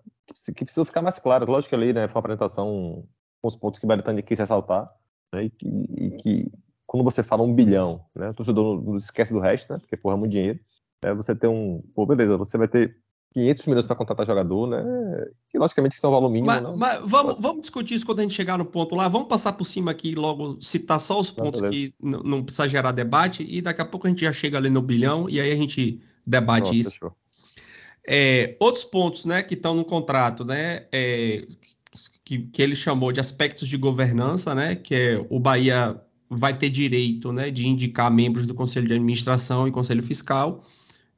que 0.55 0.65
precisam 0.65 0.83
ficar 0.83 1.01
mais 1.01 1.17
claras. 1.19 1.47
Lógico 1.47 1.69
que 1.69 1.75
ali, 1.75 1.93
né, 1.93 2.07
foi 2.07 2.15
uma 2.15 2.19
apresentação 2.19 3.07
com 3.41 3.47
os 3.47 3.55
pontos 3.55 3.79
que 3.79 3.85
o 3.85 3.87
Baritani 3.87 4.21
quis 4.21 4.39
ressaltar, 4.39 4.91
né, 5.33 5.43
e 5.43 5.49
que, 5.49 5.67
e 5.67 6.11
que, 6.11 6.51
quando 6.85 7.03
você 7.03 7.23
fala 7.23 7.43
um 7.43 7.53
bilhão, 7.53 8.03
né, 8.13 8.29
o 8.29 8.33
torcedor 8.33 8.83
não 8.83 8.97
esquece 8.97 9.33
do 9.33 9.39
resto, 9.39 9.71
né, 9.71 9.79
porque 9.79 9.95
porra 9.95 10.15
é 10.15 10.19
muito 10.19 10.31
dinheiro. 10.31 10.59
É, 11.03 11.13
você 11.13 11.33
tem 11.35 11.49
um. 11.49 11.81
Pô, 11.95 12.05
beleza, 12.05 12.37
você 12.37 12.57
vai 12.57 12.67
ter 12.67 12.97
500 13.33 13.65
milhões 13.67 13.85
para 13.85 13.95
contratar 13.95 14.25
jogador, 14.25 14.67
né? 14.67 14.83
Que 15.49 15.59
logicamente 15.59 15.99
são 15.99 16.11
valor 16.11 16.29
mínimo. 16.29 16.47
Mas, 16.47 16.63
não, 16.63 16.77
mas 16.77 17.01
vamos, 17.05 17.35
vamos, 17.39 17.61
discutir 17.61 17.95
isso 17.95 18.05
quando 18.05 18.19
a 18.19 18.21
gente 18.23 18.33
chegar 18.33 18.57
no 18.57 18.65
ponto 18.65 18.95
lá. 18.95 19.07
Vamos 19.07 19.27
passar 19.27 19.53
por 19.53 19.65
cima 19.65 19.91
aqui 19.91 20.15
logo, 20.15 20.57
citar 20.61 20.99
só 20.99 21.19
os 21.19 21.29
pontos 21.29 21.61
não, 21.61 21.69
que 21.69 21.93
não 22.01 22.43
precisa 22.43 22.67
gerar 22.67 22.91
debate 22.91 23.45
e 23.47 23.61
daqui 23.61 23.81
a 23.81 23.85
pouco 23.85 24.07
a 24.07 24.09
gente 24.09 24.21
já 24.21 24.33
chega 24.33 24.57
ali 24.57 24.69
no 24.69 24.81
bilhão 24.81 25.29
e 25.29 25.39
aí 25.39 25.51
a 25.51 25.55
gente 25.55 25.99
debate 26.25 26.75
Nossa, 26.75 26.75
isso. 26.75 27.11
É, 28.07 28.55
outros 28.59 28.85
pontos, 28.85 29.25
né, 29.25 29.43
que 29.43 29.53
estão 29.53 29.75
no 29.75 29.83
contrato, 29.83 30.45
né, 30.45 30.85
é, 30.93 31.45
que, 32.23 32.39
que 32.39 32.61
ele 32.61 32.75
chamou 32.75 33.11
de 33.11 33.19
aspectos 33.19 33.67
de 33.67 33.75
governança, 33.75 34.55
né, 34.55 34.75
que 34.75 34.95
é 34.95 35.25
o 35.29 35.39
Bahia 35.39 35.99
vai 36.29 36.57
ter 36.57 36.69
direito, 36.69 37.33
né, 37.33 37.51
de 37.51 37.67
indicar 37.67 38.09
membros 38.09 38.45
do 38.45 38.53
Conselho 38.53 38.87
de 38.87 38.93
Administração 38.93 39.67
e 39.67 39.71
Conselho 39.71 40.03
Fiscal 40.03 40.61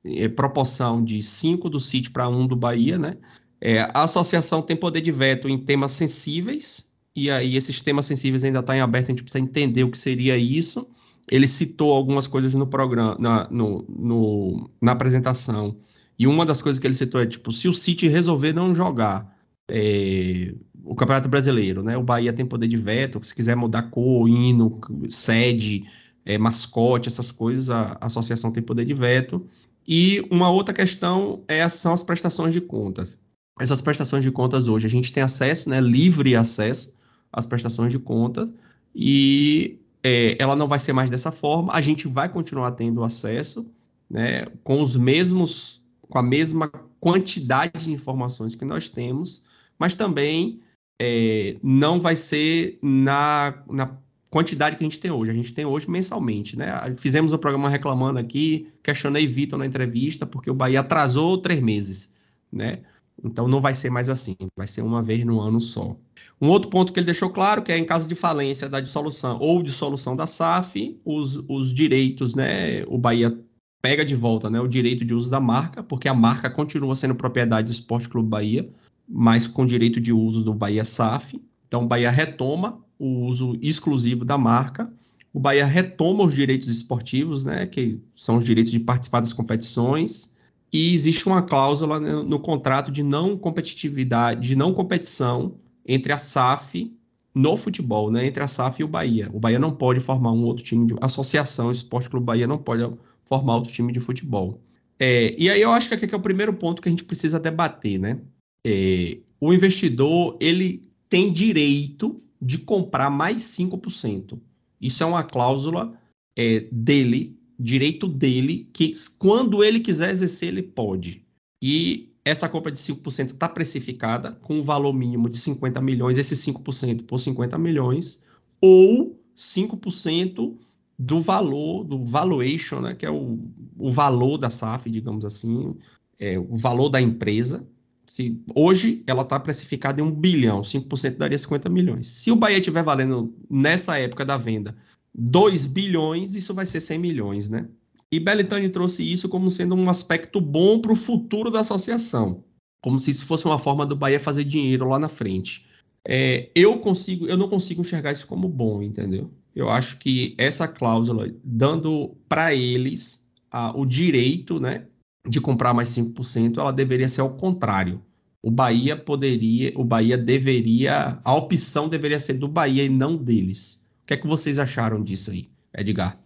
é, 0.05 0.27
proporção 0.27 1.03
de 1.03 1.21
5 1.21 1.69
do 1.69 1.79
City 1.79 2.09
para 2.09 2.27
1 2.27 2.39
um 2.39 2.47
do 2.47 2.55
Bahia, 2.55 2.97
né? 2.97 3.15
É, 3.61 3.81
a 3.93 4.03
associação 4.03 4.61
tem 4.61 4.75
poder 4.75 5.01
de 5.01 5.11
veto 5.11 5.49
em 5.49 5.57
temas 5.57 5.91
sensíveis, 5.91 6.89
e 7.15 7.29
aí 7.29 7.57
esses 7.57 7.81
temas 7.81 8.05
sensíveis 8.05 8.43
ainda 8.43 8.59
estão 8.59 8.73
tá 8.73 8.77
em 8.77 8.81
aberto, 8.81 9.07
a 9.07 9.09
gente 9.09 9.23
precisa 9.23 9.43
entender 9.43 9.83
o 9.83 9.91
que 9.91 9.97
seria 9.97 10.37
isso. 10.37 10.87
Ele 11.29 11.47
citou 11.47 11.91
algumas 11.91 12.27
coisas 12.27 12.53
no 12.53 12.65
programa, 12.65 13.17
na, 13.19 13.47
no, 13.51 13.85
no, 13.87 14.69
na 14.81 14.93
apresentação, 14.93 15.75
e 16.17 16.25
uma 16.25 16.45
das 16.45 16.61
coisas 16.61 16.79
que 16.79 16.87
ele 16.87 16.95
citou 16.95 17.21
é, 17.21 17.25
tipo, 17.25 17.51
se 17.51 17.67
o 17.67 17.73
City 17.73 18.07
resolver 18.07 18.53
não 18.53 18.73
jogar, 18.73 19.37
é, 19.69 20.53
o 20.83 20.95
Campeonato 20.95 21.29
Brasileiro, 21.29 21.83
né? 21.83 21.97
O 21.97 22.03
Bahia 22.03 22.33
tem 22.33 22.45
poder 22.45 22.67
de 22.67 22.77
veto, 22.77 23.23
se 23.23 23.35
quiser 23.35 23.55
mudar 23.55 23.83
cor, 23.83 24.27
hino, 24.27 24.79
sede, 25.07 25.83
é, 26.25 26.37
mascote, 26.37 27.07
essas 27.07 27.31
coisas, 27.31 27.69
a, 27.69 27.97
a, 28.01 28.07
associação 28.07 28.51
tem 28.51 28.63
poder 28.63 28.85
de 28.85 28.93
veto. 28.93 29.45
E 29.91 30.23
uma 30.29 30.51
outra 30.51 30.71
questão 30.71 31.43
é, 31.47 31.67
são 31.67 31.91
as 31.91 32.03
prestações 32.03 32.53
de 32.53 32.61
contas. 32.61 33.17
Essas 33.59 33.81
prestações 33.81 34.23
de 34.23 34.29
contas 34.29 34.67
hoje, 34.67 34.85
a 34.85 34.89
gente 34.89 35.11
tem 35.11 35.23
acesso, 35.23 35.67
né, 35.67 35.81
livre 35.81 36.35
acesso 36.35 36.95
às 37.33 37.43
prestações 37.43 37.91
de 37.91 37.97
contas, 37.97 38.51
e 38.93 39.79
é, 40.03 40.37
ela 40.37 40.55
não 40.55 40.67
vai 40.67 40.77
ser 40.77 40.93
mais 40.93 41.09
dessa 41.09 41.31
forma, 41.31 41.73
a 41.73 41.81
gente 41.81 42.07
vai 42.07 42.29
continuar 42.29 42.69
tendo 42.73 43.03
acesso, 43.03 43.65
né, 44.07 44.45
com 44.63 44.79
os 44.79 44.95
mesmos, 44.95 45.81
com 46.01 46.19
a 46.19 46.23
mesma 46.23 46.67
quantidade 46.99 47.85
de 47.85 47.91
informações 47.91 48.53
que 48.53 48.65
nós 48.65 48.89
temos, 48.89 49.43
mas 49.79 49.95
também 49.95 50.59
é, 51.01 51.57
não 51.63 51.99
vai 51.99 52.15
ser 52.15 52.77
na, 52.79 53.63
na 53.67 53.97
quantidade 54.29 54.75
que 54.75 54.83
a 54.83 54.87
gente 54.87 54.99
tem 54.99 55.11
hoje. 55.11 55.31
A 55.31 55.33
gente 55.33 55.53
tem 55.53 55.65
hoje 55.65 55.89
mensalmente, 55.89 56.57
né? 56.57 56.93
Fizemos 56.97 57.33
o 57.33 57.35
um 57.35 57.39
programa 57.39 57.69
reclamando 57.69 58.19
aqui, 58.19 58.67
questionei 58.83 59.25
Vitor 59.25 59.57
na 59.57 59.65
entrevista, 59.65 60.25
porque 60.25 60.49
o 60.49 60.53
Bahia 60.53 60.81
atrasou 60.81 61.37
três 61.37 61.61
meses, 61.61 62.13
né? 62.51 62.81
Então 63.23 63.47
não 63.47 63.59
vai 63.59 63.75
ser 63.75 63.89
mais 63.89 64.09
assim, 64.09 64.35
vai 64.55 64.65
ser 64.65 64.81
uma 64.81 65.01
vez 65.01 65.25
no 65.25 65.41
ano 65.41 65.59
só. 65.59 65.95
Um 66.39 66.47
outro 66.47 66.69
ponto 66.69 66.93
que 66.93 66.99
ele 66.99 67.05
deixou 67.05 67.29
claro 67.29 67.61
que 67.61 67.71
é 67.71 67.77
em 67.77 67.83
caso 67.83 68.07
de 68.07 68.15
falência 68.15 68.69
da 68.69 68.79
dissolução 68.79 69.37
ou 69.39 69.61
dissolução 69.61 70.15
da 70.15 70.25
SAF, 70.25 70.97
os, 71.03 71.43
os 71.49 71.73
direitos, 71.73 72.33
né? 72.35 72.83
O 72.87 72.97
Bahia 72.97 73.37
pega 73.81 74.05
de 74.05 74.15
volta 74.15 74.49
né, 74.49 74.59
o 74.59 74.67
direito 74.67 75.05
de 75.05 75.13
uso 75.13 75.29
da 75.29 75.39
marca, 75.39 75.81
porque 75.81 76.07
a 76.07 76.13
marca 76.13 76.49
continua 76.49 76.95
sendo 76.95 77.15
propriedade 77.15 77.67
do 77.67 77.71
Esporte 77.71 78.09
Clube 78.09 78.29
Bahia, 78.29 78.69
mas 79.07 79.47
com 79.47 79.65
direito 79.65 79.99
de 79.99 80.11
uso 80.11 80.43
do 80.43 80.53
Bahia 80.53 80.83
SAF. 80.85 81.41
Então, 81.67 81.83
o 81.83 81.87
Bahia 81.87 82.11
retoma 82.11 82.83
o 82.99 83.25
uso 83.25 83.57
exclusivo 83.61 84.25
da 84.25 84.37
marca. 84.37 84.91
O 85.33 85.39
Bahia 85.39 85.65
retoma 85.65 86.25
os 86.25 86.35
direitos 86.35 86.67
esportivos, 86.67 87.45
né, 87.45 87.65
que 87.65 88.01
são 88.13 88.37
os 88.37 88.43
direitos 88.43 88.71
de 88.71 88.79
participar 88.79 89.21
das 89.21 89.31
competições. 89.31 90.33
E 90.71 90.93
existe 90.93 91.25
uma 91.25 91.41
cláusula 91.41 91.99
no, 91.99 92.23
no 92.23 92.39
contrato 92.39 92.91
de 92.91 93.01
não 93.01 93.37
competitividade, 93.37 94.49
de 94.49 94.55
não 94.55 94.73
competição 94.73 95.55
entre 95.85 96.11
a 96.11 96.17
SAF 96.17 96.93
no 97.33 97.55
futebol, 97.55 98.11
né, 98.11 98.25
entre 98.25 98.43
a 98.43 98.47
SAF 98.47 98.81
e 98.81 98.83
o 98.83 98.87
Bahia. 98.87 99.29
O 99.33 99.39
Bahia 99.39 99.59
não 99.59 99.71
pode 99.71 99.99
formar 99.99 100.31
um 100.31 100.43
outro 100.43 100.63
time 100.63 100.87
de 100.87 100.95
associação, 100.99 101.67
o 101.67 101.71
Esporte 101.71 102.09
Clube 102.09 102.25
Bahia 102.25 102.47
não 102.47 102.57
pode 102.57 102.83
formar 103.23 103.55
outro 103.55 103.71
time 103.71 103.93
de 103.93 103.99
futebol. 103.99 104.59
É, 104.99 105.33
e 105.37 105.49
aí 105.49 105.61
eu 105.61 105.71
acho 105.71 105.87
que 105.87 105.95
aqui 105.95 106.13
é 106.13 106.17
o 106.17 106.21
primeiro 106.21 106.53
ponto 106.53 106.81
que 106.81 106.89
a 106.89 106.91
gente 106.91 107.05
precisa 107.05 107.39
debater, 107.39 107.97
né? 107.97 108.19
É, 108.65 109.19
o 109.39 109.53
investidor 109.53 110.35
ele 110.41 110.81
tem 111.07 111.31
direito 111.31 112.21
de 112.41 112.59
comprar 112.59 113.09
mais 113.09 113.43
5%. 113.43 114.39
Isso 114.79 115.03
é 115.03 115.05
uma 115.05 115.23
cláusula 115.23 115.93
é, 116.37 116.67
dele, 116.71 117.37
direito 117.59 118.07
dele, 118.07 118.69
que 118.73 118.91
quando 119.17 119.63
ele 119.63 119.79
quiser 119.79 120.09
exercer, 120.09 120.49
ele 120.49 120.63
pode. 120.63 121.25
E 121.61 122.13
essa 122.23 122.47
compra 122.47 122.71
de 122.71 122.79
5% 122.79 123.33
está 123.33 123.49
precificada 123.49 124.33
com 124.41 124.59
um 124.59 124.63
valor 124.63 124.93
mínimo 124.93 125.29
de 125.29 125.37
50 125.37 125.81
milhões, 125.81 126.17
esse 126.17 126.35
5% 126.35 127.03
por 127.03 127.17
50 127.17 127.57
milhões, 127.57 128.23
ou 128.61 129.19
5% 129.35 130.57
do 130.97 131.21
valor, 131.21 131.83
do 131.85 132.05
valuation, 132.05 132.81
né, 132.81 132.93
que 132.93 133.05
é 133.05 133.09
o, 133.09 133.39
o 133.77 133.89
valor 133.89 134.37
da 134.37 134.49
SAF, 134.49 134.89
digamos 134.89 135.23
assim, 135.23 135.75
é, 136.19 136.37
o 136.37 136.57
valor 136.57 136.89
da 136.89 137.01
empresa, 137.01 137.65
se 138.09 138.41
hoje 138.55 139.03
ela 139.05 139.21
está 139.21 139.39
precificada 139.39 140.01
em 140.01 140.03
um 140.03 140.11
bilhão, 140.11 140.61
5% 140.61 141.17
daria 141.17 141.37
50 141.37 141.69
milhões. 141.69 142.07
Se 142.07 142.31
o 142.31 142.35
Bahia 142.35 142.57
estiver 142.57 142.83
valendo 142.83 143.33
nessa 143.49 143.97
época 143.97 144.25
da 144.25 144.37
venda 144.37 144.75
2 145.13 145.65
bilhões, 145.67 146.35
isso 146.35 146.53
vai 146.53 146.65
ser 146.65 146.81
100 146.81 146.99
milhões, 146.99 147.49
né? 147.49 147.67
E 148.11 148.19
Belitani 148.19 148.69
trouxe 148.69 149.03
isso 149.03 149.29
como 149.29 149.49
sendo 149.49 149.75
um 149.75 149.89
aspecto 149.89 150.41
bom 150.41 150.79
para 150.79 150.91
o 150.91 150.95
futuro 150.95 151.51
da 151.51 151.59
associação, 151.59 152.43
como 152.81 152.97
se 152.97 153.11
isso 153.11 153.25
fosse 153.25 153.45
uma 153.45 153.59
forma 153.59 153.85
do 153.85 153.95
Bahia 153.95 154.19
fazer 154.19 154.43
dinheiro 154.43 154.87
lá 154.87 154.97
na 154.97 155.09
frente. 155.09 155.67
É, 156.07 156.49
eu 156.55 156.79
consigo, 156.79 157.27
eu 157.27 157.37
não 157.37 157.49
consigo 157.49 157.81
enxergar 157.81 158.11
isso 158.11 158.25
como 158.25 158.47
bom, 158.47 158.81
entendeu? 158.81 159.29
Eu 159.55 159.69
acho 159.69 159.99
que 159.99 160.33
essa 160.37 160.67
cláusula 160.67 161.31
dando 161.43 162.15
para 162.27 162.53
eles 162.55 163.29
a, 163.51 163.77
o 163.77 163.85
direito, 163.85 164.59
né, 164.59 164.87
de 165.29 165.39
comprar 165.39 165.73
mais 165.73 165.89
5%, 165.89 166.57
ela 166.57 166.73
deveria 166.73 167.07
ser 167.07 167.21
ao 167.21 167.35
contrário. 167.35 168.01
O 168.41 168.49
Bahia 168.49 168.97
poderia, 168.97 169.71
o 169.75 169.83
Bahia 169.83 170.17
deveria, 170.17 171.19
a 171.23 171.35
opção 171.35 171.87
deveria 171.87 172.19
ser 172.19 172.33
do 172.33 172.47
Bahia 172.47 172.83
e 172.83 172.89
não 172.89 173.15
deles. 173.15 173.87
O 174.03 174.07
que 174.07 174.13
é 174.13 174.17
que 174.17 174.27
vocês 174.27 174.57
acharam 174.59 175.03
disso 175.03 175.29
aí, 175.29 175.49
Edgar? 175.77 176.17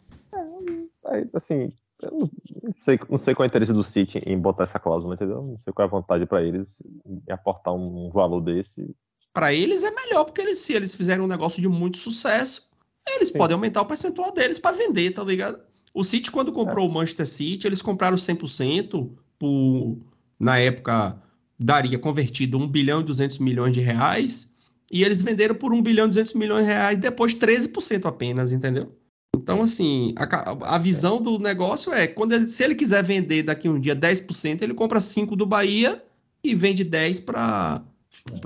É, 1.08 1.28
assim, 1.34 1.74
eu 2.02 2.12
não 2.12 2.74
sei, 2.80 3.00
não 3.10 3.18
sei 3.18 3.36
qual 3.36 3.46
é 3.46 3.48
o 3.48 3.50
interesse 3.50 3.74
do 3.74 3.84
City 3.84 4.22
em 4.26 4.38
botar 4.40 4.64
essa 4.64 4.80
cláusula, 4.80 5.16
entendeu? 5.16 5.42
Não 5.42 5.58
sei 5.60 5.74
qual 5.74 5.86
é 5.86 5.88
a 5.88 5.92
vontade 5.92 6.26
para 6.26 6.44
eles 6.44 6.82
em 7.06 7.32
aportar 7.32 7.74
um 7.74 8.10
valor 8.10 8.42
desse. 8.42 8.96
Para 9.34 9.54
eles 9.54 9.84
é 9.84 9.92
melhor, 9.92 10.26
porque 10.26 10.42
eles, 10.42 10.60
se 10.60 10.74
eles 10.74 10.96
fizerem 10.96 11.24
um 11.24 11.28
negócio 11.28 11.62
de 11.62 11.68
muito 11.68 11.98
sucesso, 11.98 12.70
eles 13.08 13.30
Sim. 13.30 13.38
podem 13.38 13.56
aumentar 13.56 13.82
o 13.82 13.86
percentual 13.86 14.32
deles 14.32 14.60
para 14.60 14.76
vender, 14.76 15.12
tá 15.12 15.24
ligado? 15.24 15.60
O 15.94 16.04
City, 16.04 16.32
quando 16.32 16.52
comprou 16.52 16.86
é. 16.86 16.90
o 16.90 16.92
Manchester 16.92 17.28
City, 17.28 17.68
eles 17.68 17.82
compraram 17.82 18.18
100% 18.18 19.10
por, 19.38 19.98
na 20.40 20.58
época, 20.58 21.22
daria 21.60 22.00
convertido 22.00 22.58
1 22.58 22.68
bilhão 22.68 23.02
e 23.02 23.04
200 23.04 23.38
milhões 23.40 23.72
de 23.72 23.80
reais, 23.80 24.52
e 24.92 25.04
eles 25.04 25.22
venderam 25.22 25.56
por 25.56 25.74
1 25.74 25.82
bilhão 25.82 26.06
e 26.06 26.10
200 26.10 26.34
milhões 26.34 26.66
de 26.66 26.72
reais, 26.72 26.98
depois 26.98 27.36
13% 27.36 28.06
apenas, 28.06 28.52
entendeu? 28.52 28.92
Então, 29.36 29.62
assim, 29.62 30.14
a, 30.16 30.76
a 30.76 30.78
visão 30.78 31.22
do 31.22 31.38
negócio 31.38 31.92
é, 31.92 32.08
quando 32.08 32.34
ele, 32.34 32.46
se 32.46 32.64
ele 32.64 32.76
quiser 32.76 33.04
vender 33.04 33.44
daqui 33.44 33.68
um 33.68 33.80
dia 33.80 33.96
10%, 33.96 34.62
ele 34.62 34.74
compra 34.74 35.00
5 35.00 35.36
do 35.36 35.46
Bahia 35.46 36.04
e 36.44 36.56
vende 36.56 36.84
10 36.84 37.20
para 37.22 37.84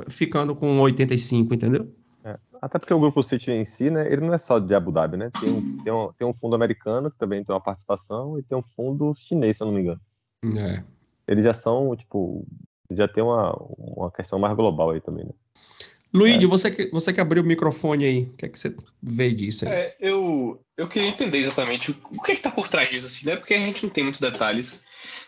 ficando 0.09 0.55
com 0.55 0.79
85, 0.79 1.53
entendeu? 1.53 1.93
Até 2.61 2.79
porque 2.79 2.93
o 2.93 2.99
Grupo 2.99 3.21
City 3.23 3.51
em 3.51 3.65
si, 3.65 3.89
né, 3.89 4.11
ele 4.11 4.21
não 4.21 4.33
é 4.33 4.37
só 4.37 4.59
de 4.59 4.73
Abu 4.73 4.91
Dhabi, 4.91 5.17
né? 5.17 5.29
Tem 5.39 5.49
um, 5.49 5.77
tem 5.83 5.93
um, 5.93 6.13
tem 6.13 6.27
um 6.27 6.33
fundo 6.33 6.55
americano 6.55 7.11
que 7.11 7.17
também 7.17 7.43
tem 7.43 7.53
uma 7.53 7.61
participação 7.61 8.37
e 8.39 8.43
tem 8.43 8.57
um 8.57 8.63
fundo 8.63 9.13
chinês, 9.15 9.57
se 9.57 9.63
eu 9.63 9.67
não 9.67 9.73
me 9.73 9.81
engano. 9.81 10.01
É. 10.57 10.83
Eles 11.27 11.43
já 11.43 11.53
são, 11.53 11.95
tipo, 11.95 12.45
já 12.91 13.07
tem 13.07 13.23
uma, 13.23 13.53
uma 13.77 14.11
questão 14.11 14.39
mais 14.39 14.55
global 14.55 14.91
aí 14.91 15.01
também, 15.01 15.25
né? 15.25 15.31
Luigi, 16.13 16.45
é. 16.45 16.49
você, 16.49 16.71
que, 16.71 16.89
você 16.89 17.11
que 17.11 17.19
abriu 17.19 17.43
o 17.43 17.45
microfone 17.45 18.05
aí, 18.05 18.23
o 18.23 18.37
que 18.37 18.45
é 18.45 18.49
que 18.49 18.59
você 18.59 18.75
vê 19.01 19.33
disso 19.33 19.67
aí? 19.67 19.71
É, 19.73 19.95
eu, 19.99 20.59
eu 20.77 20.87
queria 20.87 21.09
entender 21.09 21.39
exatamente 21.39 21.91
o, 21.91 21.95
o 22.11 22.21
que 22.21 22.31
é 22.31 22.35
que 22.35 22.41
tá 22.41 22.49
por 22.49 22.67
trás 22.67 22.89
disso, 22.89 23.05
assim, 23.05 23.25
né? 23.25 23.35
Porque 23.35 23.53
a 23.53 23.59
gente 23.59 23.83
não 23.83 23.89
tem 23.89 24.03
muitos 24.03 24.21
detalhes. 24.21 24.83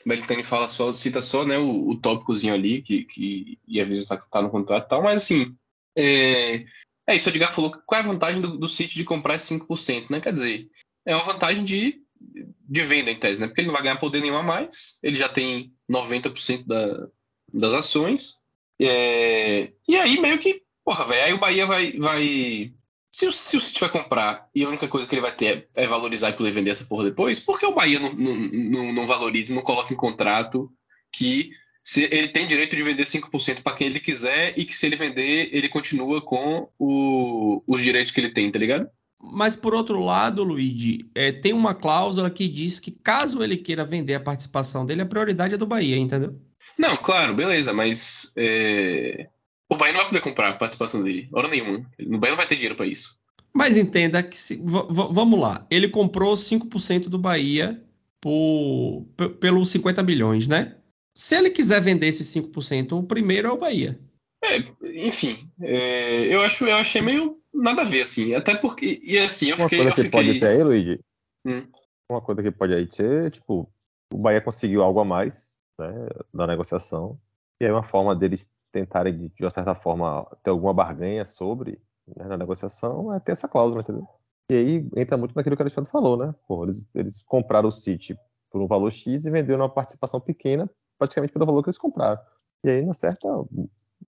O 0.06 0.10
Belitani 0.10 0.44
fala 0.44 0.68
só, 0.68 0.92
cita 0.94 1.22
só, 1.22 1.46
né, 1.46 1.58
o, 1.58 1.90
o 1.90 1.98
tópicozinho 1.98 2.54
ali, 2.54 2.82
que, 2.82 3.04
que 3.04 3.60
e 3.68 3.80
às 3.80 3.88
vezes 3.88 4.06
tá, 4.06 4.18
tá 4.18 4.42
no 4.42 4.50
contrato 4.50 4.86
e 4.86 4.90
tal, 4.90 5.04
mas 5.04 5.22
assim, 5.22 5.54
é, 5.98 6.66
é 7.10 7.16
isso, 7.16 7.28
o 7.28 7.32
Edgar 7.32 7.52
falou 7.52 7.72
qual 7.88 8.00
é 8.00 8.04
a 8.04 8.08
vantagem 8.08 8.40
do, 8.40 8.56
do 8.56 8.70
City 8.70 8.94
de 8.94 9.04
comprar 9.04 9.38
5%, 9.38 10.12
né? 10.12 10.22
Quer 10.22 10.32
dizer, 10.32 10.70
é 11.04 11.16
uma 11.16 11.24
vantagem 11.24 11.66
de, 11.66 12.00
de 12.22 12.82
venda 12.84 13.10
em 13.10 13.16
tese, 13.16 13.42
né? 13.42 13.48
Porque 13.48 13.62
ele 13.62 13.68
não 13.68 13.74
vai 13.74 13.82
ganhar 13.82 13.98
poder 13.98 14.22
nenhum 14.22 14.38
a 14.38 14.44
mais, 14.44 14.96
ele 15.02 15.16
já 15.16 15.28
tem 15.28 15.74
90% 15.90 16.68
da, 16.68 17.08
das 17.52 17.74
ações. 17.74 18.36
É, 18.80 19.74
e 19.88 19.98
aí 19.98 20.22
meio 20.22 20.38
que, 20.38 20.62
porra, 20.86 21.04
velho, 21.04 21.24
aí 21.24 21.34
o 21.34 21.40
Bahia 21.40 21.66
vai. 21.66 21.94
vai 21.94 22.74
se, 23.12 23.26
o, 23.26 23.32
se 23.32 23.58
o 23.58 23.62
City 23.62 23.80
vai 23.80 23.90
comprar 23.90 24.48
e 24.54 24.64
a 24.64 24.68
única 24.68 24.88
coisa 24.88 25.08
que 25.08 25.16
ele 25.16 25.22
vai 25.22 25.36
ter 25.36 25.68
é, 25.76 25.84
é 25.84 25.88
valorizar 25.88 26.30
e 26.30 26.34
poder 26.34 26.52
vender 26.52 26.70
essa 26.70 26.86
porra 26.86 27.06
depois, 27.06 27.40
por 27.40 27.60
que 27.60 27.66
o 27.66 27.74
Bahia 27.74 28.00
não, 28.00 28.12
não, 28.12 28.36
não, 28.36 28.94
não 28.94 29.06
valoriza, 29.08 29.56
não 29.56 29.64
coloca 29.64 29.92
em 29.92 29.98
contrato 29.98 30.72
que 31.12 31.52
se 31.90 32.04
ele 32.12 32.28
tem 32.28 32.46
direito 32.46 32.76
de 32.76 32.84
vender 32.84 33.02
5% 33.02 33.64
para 33.64 33.76
quem 33.76 33.88
ele 33.88 34.00
quiser 34.00 34.54
e 34.56 34.64
que 34.64 34.78
se 34.78 34.86
ele 34.86 34.96
vender, 34.96 35.50
ele 35.52 35.68
continua 35.68 36.22
com 36.22 36.70
o, 36.78 37.64
os 37.66 37.82
direitos 37.82 38.14
que 38.14 38.20
ele 38.20 38.30
tem, 38.30 38.52
tá 38.52 38.60
ligado? 38.60 38.88
Mas 39.20 39.56
por 39.56 39.74
outro 39.74 40.00
lado, 40.00 40.44
Luigi, 40.44 41.10
é, 41.16 41.32
tem 41.32 41.52
uma 41.52 41.74
cláusula 41.74 42.30
que 42.30 42.48
diz 42.48 42.80
que 42.80 42.92
caso 42.92 43.42
ele 43.42 43.58
queira 43.58 43.84
vender 43.84 44.14
a 44.14 44.20
participação 44.20 44.86
dele, 44.86 45.02
a 45.02 45.06
prioridade 45.08 45.56
é 45.56 45.58
do 45.58 45.66
Bahia, 45.66 45.98
entendeu? 45.98 46.40
Não, 46.78 46.96
claro, 46.96 47.34
beleza, 47.34 47.74
mas 47.74 48.32
é... 48.36 49.28
o 49.68 49.76
Bahia 49.76 49.94
não 49.94 50.02
vai 50.02 50.10
poder 50.10 50.22
comprar 50.22 50.50
a 50.50 50.54
participação 50.54 51.02
dele, 51.02 51.28
hora 51.34 51.48
nenhuma. 51.48 51.80
O 52.00 52.20
Bahia 52.20 52.34
não 52.34 52.38
vai 52.38 52.46
ter 52.46 52.54
dinheiro 52.54 52.76
para 52.76 52.86
isso. 52.86 53.18
Mas 53.52 53.78
entenda 53.78 54.22
que, 54.22 54.38
se, 54.38 54.62
vamos 54.64 55.40
lá, 55.40 55.66
ele 55.72 55.90
comprou 55.90 56.36
5% 56.36 57.10
do 57.10 57.18
Bahia 57.18 57.84
por, 58.22 59.08
pelos 59.40 59.72
50 59.72 60.04
bilhões, 60.04 60.48
né? 60.48 60.76
Se 61.20 61.36
ele 61.36 61.50
quiser 61.50 61.82
vender 61.82 62.08
esses 62.08 62.34
5%, 62.34 62.94
o 62.94 63.04
primeiro 63.04 63.50
é 63.50 63.52
o 63.52 63.58
Bahia. 63.58 64.00
É, 64.42 64.60
enfim, 65.06 65.52
é, 65.60 66.34
eu, 66.34 66.42
acho, 66.42 66.66
eu 66.66 66.78
achei 66.78 67.02
meio 67.02 67.38
nada 67.54 67.82
a 67.82 67.86
ver, 67.86 68.04
assim. 68.04 68.34
Até 68.34 68.56
porque. 68.56 69.02
E 69.04 69.20
assim, 69.20 69.50
eu 69.50 69.58
Uma 69.58 69.66
fiquei. 69.66 69.80
Coisa 69.80 69.96
que 69.96 70.04
fiquei... 70.04 70.12
pode 70.12 70.40
ter 70.40 70.48
aí, 70.48 70.64
Luigi. 70.64 71.00
Hum. 71.46 71.68
Uma 72.10 72.22
coisa 72.22 72.42
que 72.42 72.50
pode 72.50 72.74
aí 72.74 72.88
ser, 72.90 73.32
tipo, 73.32 73.70
o 74.14 74.18
Bahia 74.18 74.40
conseguiu 74.40 74.82
algo 74.82 75.02
a 75.02 75.04
mais 75.04 75.58
né, 75.78 76.08
da 76.34 76.48
negociação. 76.48 77.20
E 77.62 77.66
aí 77.66 77.72
uma 77.72 77.84
forma 77.84 78.16
deles 78.16 78.50
tentarem, 78.72 79.12
de, 79.12 79.28
de 79.28 79.44
uma 79.44 79.52
certa 79.52 79.76
forma, 79.76 80.26
ter 80.42 80.52
alguma 80.52 80.74
barganha 80.74 81.26
sobre 81.26 81.82
né, 82.16 82.28
na 82.30 82.38
negociação, 82.38 83.14
é 83.14 83.20
ter 83.20 83.34
essa 83.34 83.50
cláusula, 83.50 83.82
entendeu? 83.82 84.08
E 84.50 84.56
aí 84.56 84.90
entra 84.96 85.18
muito 85.18 85.36
naquilo 85.36 85.58
que 85.58 85.62
o 85.62 85.64
Alexandre 85.64 85.92
falou, 85.92 86.16
né? 86.16 86.34
Pô, 86.48 86.64
eles, 86.64 86.88
eles 86.96 87.22
compraram 87.24 87.68
o 87.68 87.74
City 87.74 88.18
por 88.50 88.62
um 88.62 88.68
valor 88.68 88.90
X 88.90 89.26
e 89.26 89.30
venderam 89.30 89.64
uma 89.64 89.70
participação 89.70 90.22
pequena, 90.22 90.70
praticamente 91.00 91.34
pelo 91.34 91.46
valor 91.46 91.64
que 91.64 91.70
eles 91.70 91.78
compraram. 91.78 92.22
E 92.64 92.70
aí, 92.70 92.86
na 92.86 92.94
certa, 92.94 93.28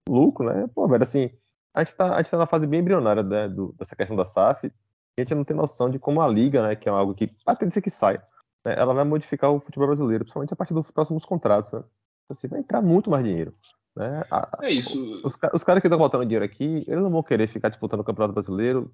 lucro, 0.07 0.45
né? 0.45 0.67
Pô, 0.75 0.87
velho, 0.87 1.01
assim, 1.01 1.31
a 1.73 1.83
gente 1.83 1.95
tá, 1.95 2.13
a 2.13 2.17
gente 2.17 2.29
tá 2.29 2.37
na 2.37 2.45
fase 2.45 2.67
bem 2.67 2.81
embrionária 2.81 3.23
né, 3.23 3.47
do, 3.47 3.73
dessa 3.79 3.95
questão 3.95 4.15
da 4.15 4.25
SAF, 4.25 4.67
e 4.67 4.71
a 5.17 5.21
gente 5.21 5.33
não 5.33 5.43
tem 5.43 5.55
noção 5.55 5.89
de 5.89 5.97
como 5.97 6.21
a 6.21 6.27
liga, 6.27 6.61
né, 6.61 6.75
que 6.75 6.87
é 6.87 6.91
algo 6.91 7.15
que, 7.15 7.33
a 7.45 7.55
tendência 7.55 7.81
que 7.81 7.89
sai, 7.89 8.17
né, 8.65 8.75
ela 8.77 8.93
vai 8.93 9.05
modificar 9.05 9.51
o 9.51 9.61
futebol 9.61 9.87
brasileiro, 9.87 10.25
principalmente 10.25 10.53
a 10.53 10.57
partir 10.57 10.73
dos 10.73 10.91
próximos 10.91 11.25
contratos, 11.25 11.71
né? 11.71 11.83
Assim, 12.29 12.47
vai 12.47 12.59
entrar 12.59 12.81
muito 12.81 13.09
mais 13.09 13.23
dinheiro. 13.23 13.53
Né? 13.95 14.23
A, 14.31 14.59
é 14.61 14.71
isso. 14.71 15.21
Os, 15.23 15.37
os 15.53 15.63
caras 15.63 15.81
que 15.81 15.87
estão 15.87 15.99
botando 15.99 16.25
dinheiro 16.25 16.45
aqui, 16.45 16.85
eles 16.87 17.03
não 17.03 17.09
vão 17.09 17.23
querer 17.23 17.47
ficar 17.47 17.69
disputando 17.69 17.99
o 18.01 18.03
Campeonato 18.03 18.33
Brasileiro 18.33 18.93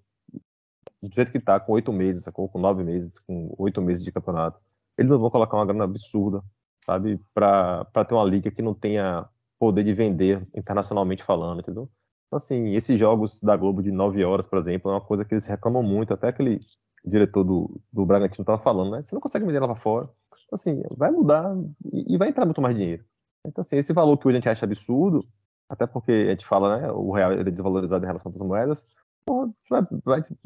do 1.01 1.13
jeito 1.13 1.31
que 1.31 1.39
tá, 1.39 1.59
com 1.59 1.73
oito 1.73 1.93
meses, 1.93 2.23
sacou? 2.23 2.49
com 2.49 2.59
nove 2.59 2.83
meses, 2.83 3.19
com 3.19 3.53
oito 3.57 3.81
meses 3.81 4.03
de 4.03 4.11
campeonato. 4.11 4.59
Eles 4.97 5.11
não 5.11 5.19
vão 5.19 5.29
colocar 5.29 5.57
uma 5.57 5.65
grana 5.65 5.83
absurda, 5.83 6.43
sabe, 6.87 7.19
para 7.33 7.85
ter 8.07 8.13
uma 8.15 8.23
liga 8.23 8.49
que 8.49 8.61
não 8.61 8.73
tenha 8.73 9.27
poder 9.59 9.83
de 9.83 9.93
vender 9.93 10.47
internacionalmente 10.55 11.23
falando, 11.23 11.59
entendeu? 11.59 11.89
Então, 12.27 12.37
assim, 12.37 12.73
esses 12.73 12.97
jogos 12.97 13.41
da 13.41 13.57
Globo 13.57 13.83
de 13.83 13.91
nove 13.91 14.23
horas, 14.23 14.47
por 14.47 14.57
exemplo, 14.57 14.89
é 14.89 14.93
uma 14.93 15.01
coisa 15.01 15.25
que 15.25 15.33
eles 15.33 15.45
reclamam 15.45 15.83
muito, 15.83 16.13
até 16.13 16.29
aquele 16.29 16.61
diretor 17.03 17.43
do, 17.43 17.81
do 17.91 18.05
Bragantino 18.05 18.43
estava 18.43 18.61
falando, 18.61 18.91
né? 18.91 19.01
Você 19.01 19.13
não 19.15 19.21
consegue 19.21 19.45
vender 19.45 19.59
lá 19.59 19.67
para 19.67 19.75
fora. 19.75 20.09
Então, 20.45 20.55
assim, 20.55 20.81
vai 20.91 21.11
mudar 21.11 21.55
e, 21.91 22.15
e 22.15 22.17
vai 22.17 22.29
entrar 22.29 22.45
muito 22.45 22.61
mais 22.61 22.75
dinheiro. 22.75 23.03
Então, 23.45 23.61
assim, 23.61 23.77
esse 23.77 23.93
valor 23.93 24.17
que 24.17 24.27
hoje 24.27 24.37
a 24.37 24.39
gente 24.39 24.49
acha 24.49 24.65
absurdo, 24.65 25.25
até 25.69 25.85
porque 25.85 26.11
a 26.11 26.29
gente 26.31 26.45
fala, 26.45 26.79
né, 26.79 26.91
o 26.91 27.11
real 27.11 27.31
é 27.33 27.43
desvalorizado 27.43 28.03
em 28.03 28.07
relação 28.07 28.29
outras 28.29 28.47
moedas, 28.47 28.87
porra, 29.25 29.49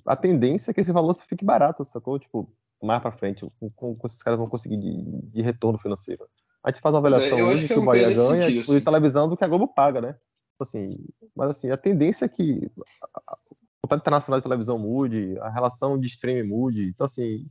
a 0.05 0.15
tendência 0.15 0.71
é 0.71 0.73
que 0.73 0.81
esse 0.81 0.91
valor 0.91 1.13
fique 1.13 1.45
barato, 1.45 1.85
sacou? 1.85 2.17
Tipo, 2.17 2.51
mais 2.85 3.01
para 3.01 3.11
frente, 3.11 3.45
com, 3.59 3.95
com, 3.95 4.07
esses 4.07 4.23
caras 4.23 4.37
vão 4.37 4.49
conseguir 4.49 4.77
de, 4.77 5.03
de, 5.29 5.41
retorno 5.41 5.77
financeiro. 5.77 6.27
A 6.63 6.69
gente 6.69 6.81
faz 6.81 6.93
uma 6.93 6.99
é, 6.99 7.01
avaliação 7.07 7.41
hoje 7.41 7.67
que, 7.67 7.73
que, 7.73 7.79
o 7.79 7.85
Bahia 7.85 8.13
ganha 8.13 8.41
sentido, 8.43 8.61
tipo, 8.61 8.73
de 8.73 8.81
televisão 8.81 9.27
do 9.29 9.37
que 9.37 9.43
a 9.43 9.47
Globo 9.47 9.67
paga, 9.67 10.01
né? 10.01 10.15
Assim, 10.59 10.97
mas 11.35 11.49
assim, 11.49 11.71
a 11.71 11.77
tendência 11.77 12.25
é 12.25 12.29
que 12.29 12.71
o 12.77 13.87
contrato 13.87 14.01
internacional 14.01 14.39
de 14.39 14.43
televisão 14.43 14.77
mude, 14.77 15.37
a 15.39 15.49
relação 15.49 15.99
de 15.99 16.07
streaming 16.07 16.47
mude. 16.47 16.89
Então, 16.89 17.05
assim, 17.05 17.47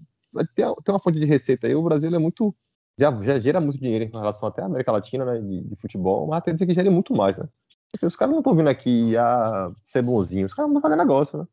ter, 0.55 0.73
ter 0.85 0.93
uma 0.93 1.01
fonte 1.01 1.19
de 1.19 1.27
receita 1.27 1.67
aí. 1.67 1.75
O 1.75 1.83
Brasil 1.83 2.15
é 2.15 2.19
muito. 2.19 2.55
Já, 2.99 3.11
já 3.23 3.39
gera 3.41 3.61
muito 3.61 3.81
dinheiro 3.81 4.05
em 4.05 4.11
relação 4.11 4.49
até 4.49 4.63
à 4.63 4.67
América 4.67 4.93
Latina, 4.93 5.25
né? 5.25 5.41
De, 5.41 5.63
de 5.63 5.77
futebol, 5.77 6.27
mas 6.29 6.39
a 6.39 6.41
tendência 6.43 6.65
é 6.65 6.67
que 6.67 6.75
gere 6.75 6.91
muito 6.91 7.15
mais, 7.15 7.39
né? 7.39 7.49
Assim, 7.95 8.07
os 8.07 8.15
caras 8.15 8.33
não 8.33 8.41
estão 8.41 8.55
vindo 8.55 8.69
aqui 8.69 9.17
a 9.17 9.73
ser 9.85 10.03
bonzinhos, 10.03 10.53
os 10.53 10.57
caras 10.57 10.71
vão 10.71 10.81
fazer 10.81 10.97
negócio, 10.97 11.39
né? 11.39 11.47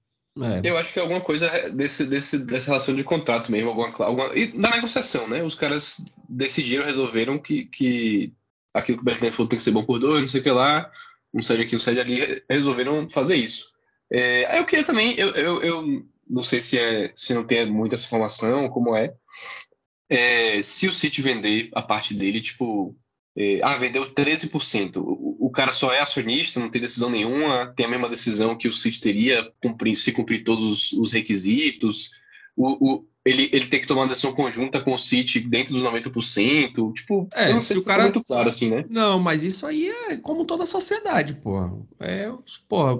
É. 0.43 0.69
Eu 0.69 0.77
acho 0.77 0.93
que 0.93 0.99
é 0.99 1.01
alguma 1.01 1.21
coisa 1.21 1.69
desse, 1.69 2.05
desse, 2.05 2.37
dessa 2.37 2.67
relação 2.67 2.95
de 2.95 3.03
contrato 3.03 3.51
mesmo, 3.51 3.69
alguma, 3.69 3.93
alguma, 4.05 4.35
e 4.35 4.51
na 4.57 4.71
negociação, 4.71 5.27
né? 5.27 5.43
Os 5.43 5.55
caras 5.55 6.03
decidiram, 6.29 6.85
resolveram 6.85 7.39
que, 7.39 7.65
que 7.65 8.33
aquilo 8.73 8.97
que 8.97 9.01
o 9.01 9.05
Bertrand 9.05 9.31
falou 9.31 9.49
tem 9.49 9.57
que 9.57 9.63
ser 9.63 9.71
bom 9.71 9.83
por 9.83 9.99
dois, 9.99 10.21
não 10.21 10.27
sei 10.27 10.41
o 10.41 10.43
que 10.43 10.51
lá, 10.51 10.91
um 11.33 11.41
sede 11.41 11.63
aqui, 11.63 11.75
um 11.75 11.79
sede 11.79 11.99
ali, 11.99 12.43
resolveram 12.49 13.09
fazer 13.09 13.35
isso. 13.35 13.65
É, 14.11 14.45
aí 14.45 14.59
eu 14.59 14.65
queria 14.65 14.85
também, 14.85 15.15
eu, 15.17 15.29
eu, 15.31 15.61
eu, 15.61 16.05
não 16.29 16.43
sei 16.43 16.61
se, 16.61 16.77
é, 16.77 17.11
se 17.15 17.33
não 17.33 17.43
tem 17.43 17.65
muita 17.65 17.95
essa 17.95 18.05
informação, 18.05 18.69
como 18.69 18.95
é, 18.95 19.13
é 20.09 20.61
se 20.61 20.87
o 20.87 20.93
City 20.93 21.21
vender 21.21 21.69
a 21.73 21.81
parte 21.81 22.13
dele, 22.13 22.41
tipo, 22.41 22.95
ah, 23.61 23.77
vendeu 23.77 24.03
13%. 24.03 24.97
O, 24.97 25.37
o, 25.47 25.49
cara 25.51 25.71
só 25.71 25.93
é 25.93 25.99
acionista, 25.99 26.59
não 26.59 26.69
tem 26.69 26.81
decisão 26.81 27.09
nenhuma, 27.09 27.71
tem 27.75 27.85
a 27.85 27.89
mesma 27.89 28.09
decisão 28.09 28.57
que 28.57 28.67
o 28.67 28.73
City 28.73 28.99
teria 28.99 29.51
cumprir, 29.61 29.95
se 29.95 30.11
cumprir 30.11 30.43
todos 30.43 30.91
os 30.93 31.11
requisitos. 31.11 32.11
O, 32.55 32.95
o, 32.95 33.05
ele, 33.23 33.49
ele 33.53 33.67
tem 33.67 33.79
que 33.79 33.85
tomar 33.85 34.01
uma 34.01 34.07
decisão 34.07 34.33
conjunta 34.33 34.81
com 34.81 34.93
o 34.93 34.97
City 34.97 35.39
dentro 35.39 35.73
dos 35.73 35.83
90%. 35.83 36.93
Tipo, 36.93 37.27
é, 37.31 37.53
não 37.53 37.59
se 37.59 37.77
o 37.77 37.83
cara. 37.83 38.03
Muito 38.03 38.23
claro 38.23 38.49
assim, 38.49 38.71
né? 38.71 38.85
Não, 38.89 39.19
mas 39.19 39.43
isso 39.43 39.67
aí 39.67 39.87
é 39.87 40.17
como 40.17 40.43
toda 40.43 40.63
a 40.63 40.67
sociedade, 40.67 41.35
pô. 41.35 41.85
É, 41.99 42.31
pô, 42.67 42.93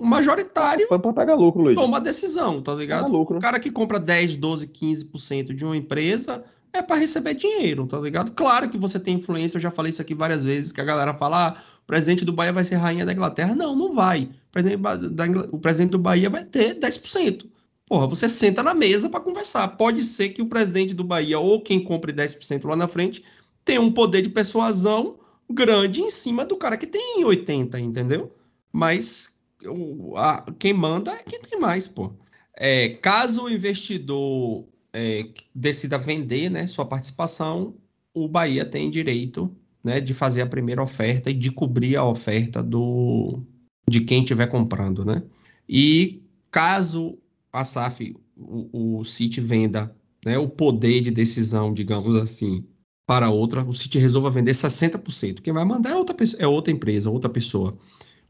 o 0.00 0.06
majoritário. 0.06 0.88
Para 0.88 1.12
pegar 1.12 1.34
lucro, 1.34 1.62
Luiz. 1.62 1.74
Toma 1.74 2.00
decisão, 2.00 2.62
tá 2.62 2.74
ligado? 2.74 3.12
Lucro. 3.12 3.36
O 3.36 3.40
cara 3.40 3.60
que 3.60 3.70
compra 3.70 4.00
10, 4.00 4.36
12, 4.36 4.68
15% 4.68 5.52
de 5.52 5.64
uma 5.64 5.76
empresa 5.76 6.42
é 6.72 6.80
para 6.80 6.96
receber 6.96 7.34
dinheiro, 7.34 7.86
tá 7.86 7.98
ligado? 7.98 8.32
Claro 8.32 8.68
que 8.70 8.78
você 8.78 8.98
tem 8.98 9.16
influência, 9.16 9.58
eu 9.58 9.62
já 9.62 9.70
falei 9.70 9.90
isso 9.90 10.00
aqui 10.00 10.14
várias 10.14 10.42
vezes, 10.42 10.72
que 10.72 10.80
a 10.80 10.84
galera 10.84 11.12
fala, 11.14 11.48
ah, 11.48 11.62
o 11.82 11.86
presidente 11.86 12.24
do 12.24 12.32
Bahia 12.32 12.52
vai 12.52 12.64
ser 12.64 12.76
rainha 12.76 13.04
da 13.04 13.12
Inglaterra. 13.12 13.54
Não, 13.54 13.76
não 13.76 13.92
vai. 13.92 14.30
O 14.48 14.52
presidente, 14.52 14.80
da, 15.10 15.24
o 15.50 15.58
presidente 15.58 15.90
do 15.90 15.98
Bahia 15.98 16.30
vai 16.30 16.44
ter 16.44 16.78
10%. 16.78 17.46
Porra, 17.86 18.06
você 18.06 18.28
senta 18.28 18.62
na 18.62 18.72
mesa 18.72 19.10
para 19.10 19.20
conversar. 19.20 19.68
Pode 19.76 20.02
ser 20.04 20.30
que 20.30 20.40
o 20.40 20.46
presidente 20.46 20.94
do 20.94 21.04
Bahia 21.04 21.38
ou 21.38 21.60
quem 21.60 21.82
compre 21.82 22.12
10% 22.12 22.66
lá 22.66 22.74
na 22.74 22.88
frente 22.88 23.22
tenha 23.64 23.80
um 23.80 23.92
poder 23.92 24.22
de 24.22 24.30
persuasão 24.30 25.18
grande 25.50 26.00
em 26.00 26.08
cima 26.08 26.44
do 26.46 26.56
cara 26.56 26.78
que 26.78 26.86
tem 26.86 27.22
80, 27.22 27.78
entendeu? 27.78 28.34
Mas 28.72 29.36
o, 29.66 30.16
a, 30.16 30.46
quem 30.58 30.72
manda 30.72 31.12
é 31.12 31.22
quem 31.22 31.40
tem 31.40 31.60
mais, 31.60 31.86
pô. 31.86 32.12
É, 32.56 32.90
caso 32.90 33.44
o 33.44 33.50
investidor 33.50 34.66
é, 34.92 35.28
decida 35.54 35.98
vender 35.98 36.50
né, 36.50 36.66
sua 36.66 36.84
participação, 36.84 37.74
o 38.14 38.28
Bahia 38.28 38.64
tem 38.64 38.90
direito 38.90 39.50
né, 39.82 40.00
de 40.00 40.14
fazer 40.14 40.42
a 40.42 40.46
primeira 40.46 40.82
oferta 40.82 41.30
e 41.30 41.34
de 41.34 41.50
cobrir 41.50 41.96
a 41.96 42.04
oferta 42.04 42.62
do, 42.62 43.40
de 43.88 44.02
quem 44.02 44.20
estiver 44.20 44.46
comprando. 44.46 45.04
Né? 45.04 45.22
E 45.68 46.22
caso 46.50 47.18
a 47.52 47.64
SAF, 47.64 48.14
o, 48.36 48.98
o 49.00 49.04
City 49.04 49.40
venda 49.40 49.94
né, 50.24 50.38
o 50.38 50.48
poder 50.48 51.00
de 51.00 51.10
decisão, 51.10 51.72
digamos 51.72 52.14
assim, 52.14 52.64
para 53.06 53.30
outra, 53.30 53.64
o 53.64 53.72
City 53.72 53.98
resolva 53.98 54.30
vender 54.30 54.52
60%. 54.52 55.40
Quem 55.40 55.52
vai 55.52 55.64
mandar 55.64 55.90
é 55.90 55.96
outra, 55.96 56.16
é 56.38 56.46
outra 56.46 56.72
empresa, 56.72 57.10
outra 57.10 57.28
pessoa. 57.28 57.76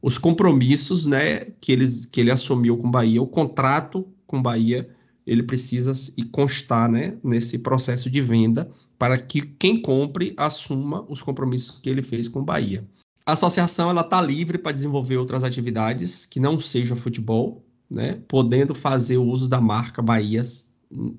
Os 0.01 0.19
compromissos 0.19 1.07
né, 1.07 1.41
que, 1.61 1.71
eles, 1.71 2.07
que 2.07 2.21
ele 2.21 2.31
assumiu 2.31 2.77
com 2.79 2.89
o 2.89 2.91
Bahia, 2.91 3.23
o 3.23 3.27
contrato 3.27 4.07
com 4.27 4.39
o 4.39 4.43
Bahia 4.43 4.89
ele 5.27 5.43
precisa 5.43 5.93
constar 6.31 6.91
né, 6.91 7.17
nesse 7.23 7.59
processo 7.59 8.11
de 8.11 8.21
venda 8.21 8.71
para 8.99 9.19
que 9.19 9.43
quem 9.43 9.81
compre 9.81 10.35
assuma 10.37 11.05
os 11.09 11.23
compromissos 11.23 11.81
que 11.81 11.91
ele 11.91 12.03
fez 12.03 12.29
com 12.29 12.41
o 12.41 12.45
Bahia. 12.45 12.85
A 13.25 13.33
associação 13.33 13.91
ela 13.91 14.01
está 14.01 14.21
livre 14.21 14.59
para 14.59 14.73
desenvolver 14.73 15.17
outras 15.17 15.45
atividades 15.45 16.27
que 16.27 16.41
não 16.41 16.59
sejam 16.61 16.97
futebol, 16.97 17.65
né, 17.89 18.21
podendo 18.27 18.75
fazer 18.75 19.17
o 19.17 19.25
uso 19.25 19.49
da 19.49 19.61
marca 19.61 20.03
Bahia 20.03 20.43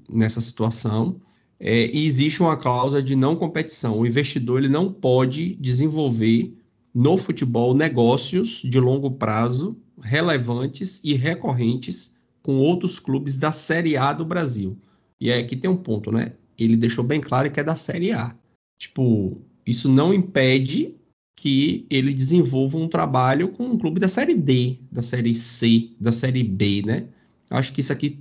nessa 0.09 0.41
situação. 0.41 1.21
É, 1.59 1.89
e 1.95 2.05
existe 2.05 2.41
uma 2.41 2.57
cláusula 2.57 3.01
de 3.01 3.15
não 3.15 3.35
competição. 3.35 3.99
O 3.99 4.05
investidor 4.05 4.59
ele 4.59 4.69
não 4.69 4.91
pode 4.91 5.55
desenvolver 5.55 6.53
no 6.93 7.15
futebol 7.15 7.73
negócios 7.73 8.61
de 8.63 8.79
longo 8.79 9.11
prazo 9.11 9.77
relevantes 10.01 10.99
e 11.03 11.13
recorrentes 11.13 12.17
com 12.43 12.57
outros 12.57 12.99
clubes 12.99 13.37
da 13.37 13.51
Série 13.51 13.97
A 13.97 14.13
do 14.13 14.25
Brasil. 14.25 14.77
E 15.19 15.31
é 15.31 15.39
aqui 15.39 15.55
tem 15.55 15.69
um 15.69 15.77
ponto, 15.77 16.11
né? 16.11 16.33
Ele 16.59 16.75
deixou 16.75 17.03
bem 17.03 17.19
claro 17.19 17.49
que 17.49 17.59
é 17.59 17.63
da 17.63 17.75
Série 17.75 18.11
A. 18.11 18.35
Tipo, 18.77 19.41
isso 19.65 19.89
não 19.89 20.13
impede 20.13 20.93
que 21.35 21.85
ele 21.89 22.13
desenvolva 22.13 22.77
um 22.77 22.87
trabalho 22.87 23.49
com 23.49 23.63
um 23.63 23.77
clube 23.77 23.99
da 23.99 24.07
Série 24.07 24.35
D, 24.35 24.77
da 24.91 25.01
Série 25.01 25.33
C, 25.33 25.89
da 25.99 26.11
Série 26.11 26.43
B, 26.43 26.83
né? 26.85 27.07
Acho 27.49 27.71
que 27.73 27.81
isso 27.81 27.93
aqui, 27.93 28.19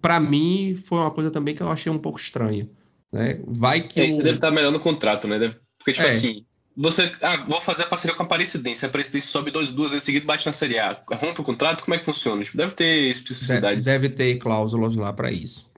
para 0.00 0.20
mim, 0.20 0.74
foi 0.74 0.98
uma 0.98 1.10
coisa 1.10 1.30
também 1.30 1.54
que 1.54 1.62
eu 1.62 1.70
achei 1.70 1.90
um 1.90 1.98
pouco 1.98 2.18
estranha. 2.18 2.68
Né? 3.12 3.40
Vai 3.46 3.86
que. 3.86 4.00
É, 4.00 4.06
isso 4.06 4.20
o... 4.20 4.22
deve 4.22 4.36
estar 4.36 4.50
melhor 4.50 4.70
no 4.70 4.80
contrato, 4.80 5.26
né? 5.26 5.54
Porque, 5.78 5.92
tipo 5.92 6.06
é. 6.06 6.10
assim, 6.10 6.44
você, 6.76 7.10
ah, 7.22 7.38
vou 7.38 7.60
fazer 7.60 7.84
a 7.84 7.86
parceria 7.86 8.14
com 8.14 8.22
a 8.22 8.26
Aparecidense. 8.26 8.84
A 8.84 8.88
Aparecidense 8.88 9.28
sobe 9.28 9.50
dois, 9.50 9.72
duas 9.72 9.92
vezes 9.92 10.04
seguidas 10.04 10.26
bate 10.26 10.44
na 10.44 10.52
Série 10.52 10.78
A. 10.78 11.00
Rompe 11.12 11.40
o 11.40 11.44
contrato? 11.44 11.82
Como 11.82 11.94
é 11.94 11.98
que 11.98 12.04
funciona? 12.04 12.44
Tipo, 12.44 12.58
deve 12.58 12.72
ter 12.72 13.10
especificidades. 13.10 13.84
Deve, 13.84 14.08
deve 14.08 14.14
ter 14.14 14.38
cláusulas 14.38 14.94
lá 14.94 15.10
para 15.12 15.32
isso. 15.32 15.72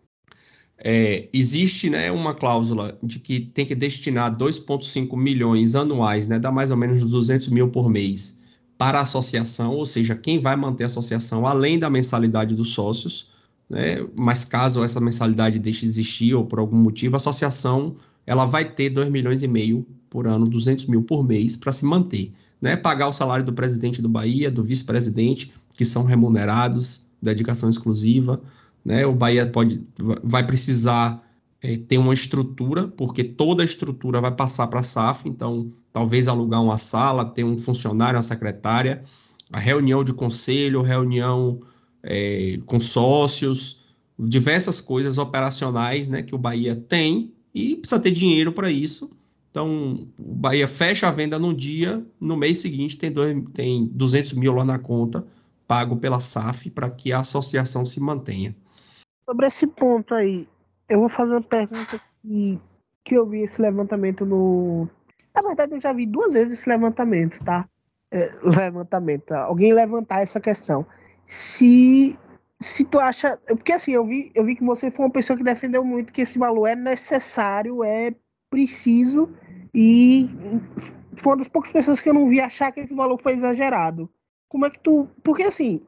É, 0.77 1.29
existe 1.33 1.89
né, 1.89 2.11
uma 2.11 2.35
cláusula 2.35 2.99
de 3.03 3.21
que 3.21 3.41
tem 3.41 3.65
que 3.65 3.75
destinar 3.75 4.37
2,5 4.37 5.17
milhões 5.17 5.75
anuais, 5.75 6.27
né, 6.27 6.39
dá 6.39 6.53
mais 6.53 6.71
ou 6.71 6.77
menos 6.77 7.05
200 7.05 7.49
mil 7.49 7.69
por 7.69 7.91
mês, 7.91 8.41
para 8.77 8.99
a 8.99 9.03
associação, 9.03 9.75
ou 9.75 9.85
seja, 9.85 10.15
quem 10.15 10.41
vai 10.41 10.55
manter 10.55 10.85
a 10.85 10.87
associação 10.87 11.47
além 11.49 11.81
da 11.81 11.91
mensalidade 11.91 12.55
dos 12.55 12.73
sócios. 12.73 13.29
Né, 13.69 14.07
mas 14.17 14.45
caso 14.45 14.83
essa 14.83 15.01
mensalidade 15.01 15.59
deixe 15.59 15.81
de 15.81 15.87
existir 15.87 16.35
ou 16.35 16.47
por 16.47 16.59
algum 16.59 16.77
motivo, 16.77 17.17
a 17.17 17.19
associação 17.19 17.97
ela 18.25 18.47
vai 18.47 18.65
ter 18.65 18.89
2 18.89 19.11
milhões 19.11 19.43
e 19.43 19.49
meio 19.49 19.87
por 20.11 20.27
ano, 20.27 20.47
200 20.47 20.87
mil 20.87 21.03
por 21.03 21.23
mês 21.25 21.57
para 21.57 21.73
se 21.73 21.85
manter. 21.85 22.33
Né? 22.61 22.77
Pagar 22.77 23.09
o 23.09 23.13
salário 23.13 23.45
do 23.45 23.53
presidente 23.53 24.03
do 24.03 24.09
Bahia, 24.09 24.51
do 24.51 24.65
vice-presidente, 24.65 25.53
que 25.75 25.85
são 25.85 26.05
remunerados, 26.05 27.05
dedicação 27.23 27.71
exclusiva. 27.71 28.41
Né? 28.85 29.07
O 29.07 29.15
Bahia 29.15 29.47
pode, 29.47 29.81
vai 30.23 30.45
precisar 30.47 31.23
é, 31.63 31.77
ter 31.77 31.99
uma 31.99 32.15
estrutura, 32.15 32.89
porque 32.89 33.25
toda 33.25 33.63
a 33.63 33.67
estrutura 33.67 34.21
vai 34.21 34.33
passar 34.33 34.67
para 34.69 34.81
a 34.81 34.85
SAF, 34.85 35.29
então 35.29 35.71
talvez 35.93 36.29
alugar 36.29 36.63
uma 36.63 36.79
sala, 36.79 37.25
ter 37.25 37.45
um 37.45 37.59
funcionário, 37.59 38.17
uma 38.17 38.23
secretária, 38.23 39.03
a 39.53 39.59
reunião 39.59 40.05
de 40.05 40.13
conselho, 40.13 40.83
reunião 40.83 41.61
é, 42.03 42.61
com 42.67 42.79
sócios, 42.79 43.81
diversas 44.19 44.81
coisas 44.81 45.19
operacionais 45.19 46.09
né, 46.09 46.23
que 46.23 46.35
o 46.35 46.39
Bahia 46.39 46.75
tem 46.75 47.33
e 47.55 47.77
precisa 47.77 48.01
ter 48.01 48.11
dinheiro 48.11 48.53
para 48.53 48.71
isso. 48.71 49.11
Então, 49.51 50.09
o 50.19 50.35
Bahia 50.35 50.69
fecha 50.69 51.09
a 51.09 51.11
venda 51.11 51.39
num 51.39 51.55
dia, 51.55 52.05
no 52.21 52.37
mês 52.37 52.59
seguinte 52.59 52.99
tem, 52.99 53.11
dois, 53.11 53.35
tem 53.53 53.87
200 53.87 54.35
mil 54.35 54.53
lá 54.55 54.65
na 54.65 54.79
conta, 54.79 55.27
pago 55.67 55.97
pela 55.97 56.21
SAF, 56.21 56.71
para 56.71 56.91
que 56.91 57.13
a 57.13 57.21
associação 57.21 57.85
se 57.85 58.01
mantenha. 58.01 58.55
Sobre 59.29 59.47
esse 59.47 59.67
ponto 59.67 60.15
aí, 60.15 60.47
eu 60.89 61.01
vou 61.01 61.09
fazer 61.09 61.33
uma 61.33 61.43
pergunta 61.43 62.01
que, 62.23 62.61
que 63.05 63.15
eu 63.15 63.27
vi 63.27 63.43
esse 63.43 63.61
levantamento 63.61 64.25
no. 64.25 64.89
Na 65.35 65.43
verdade, 65.43 65.75
eu 65.75 65.81
já 65.81 65.93
vi 65.93 66.07
duas 66.07 66.33
vezes 66.33 66.59
esse 66.59 66.69
levantamento, 66.69 67.43
tá? 67.45 67.69
É, 68.11 68.31
levantamento. 68.43 69.33
Alguém 69.33 69.73
levantar 69.73 70.23
essa 70.23 70.41
questão. 70.41 70.87
Se 71.27 72.19
se 72.61 72.85
tu 72.85 72.99
acha. 72.99 73.37
Porque 73.47 73.73
assim, 73.73 73.93
eu 73.93 74.05
vi, 74.07 74.33
eu 74.35 74.45
vi 74.45 74.57
que 74.57 74.65
você 74.65 74.91
foi 74.91 75.05
uma 75.05 75.13
pessoa 75.13 75.37
que 75.37 75.45
defendeu 75.45 75.85
muito 75.85 76.13
que 76.13 76.23
esse 76.23 76.39
valor 76.39 76.67
é 76.67 76.75
necessário, 76.75 77.85
é 77.85 78.15
preciso, 78.51 79.29
e 79.75 80.29
foi 81.15 81.33
uma 81.33 81.39
das 81.39 81.49
poucas 81.49 81.73
pessoas 81.73 82.01
que 82.01 82.09
eu 82.09 82.15
não 82.15 82.29
vi 82.29 82.41
achar 82.41 82.73
que 82.73 82.81
esse 82.81 82.95
valor 82.95 83.21
foi 83.21 83.35
exagerado. 83.35 84.11
Como 84.49 84.67
é 84.67 84.71
que 84.71 84.79
tu. 84.81 85.09
Porque 85.23 85.43
assim. 85.43 85.83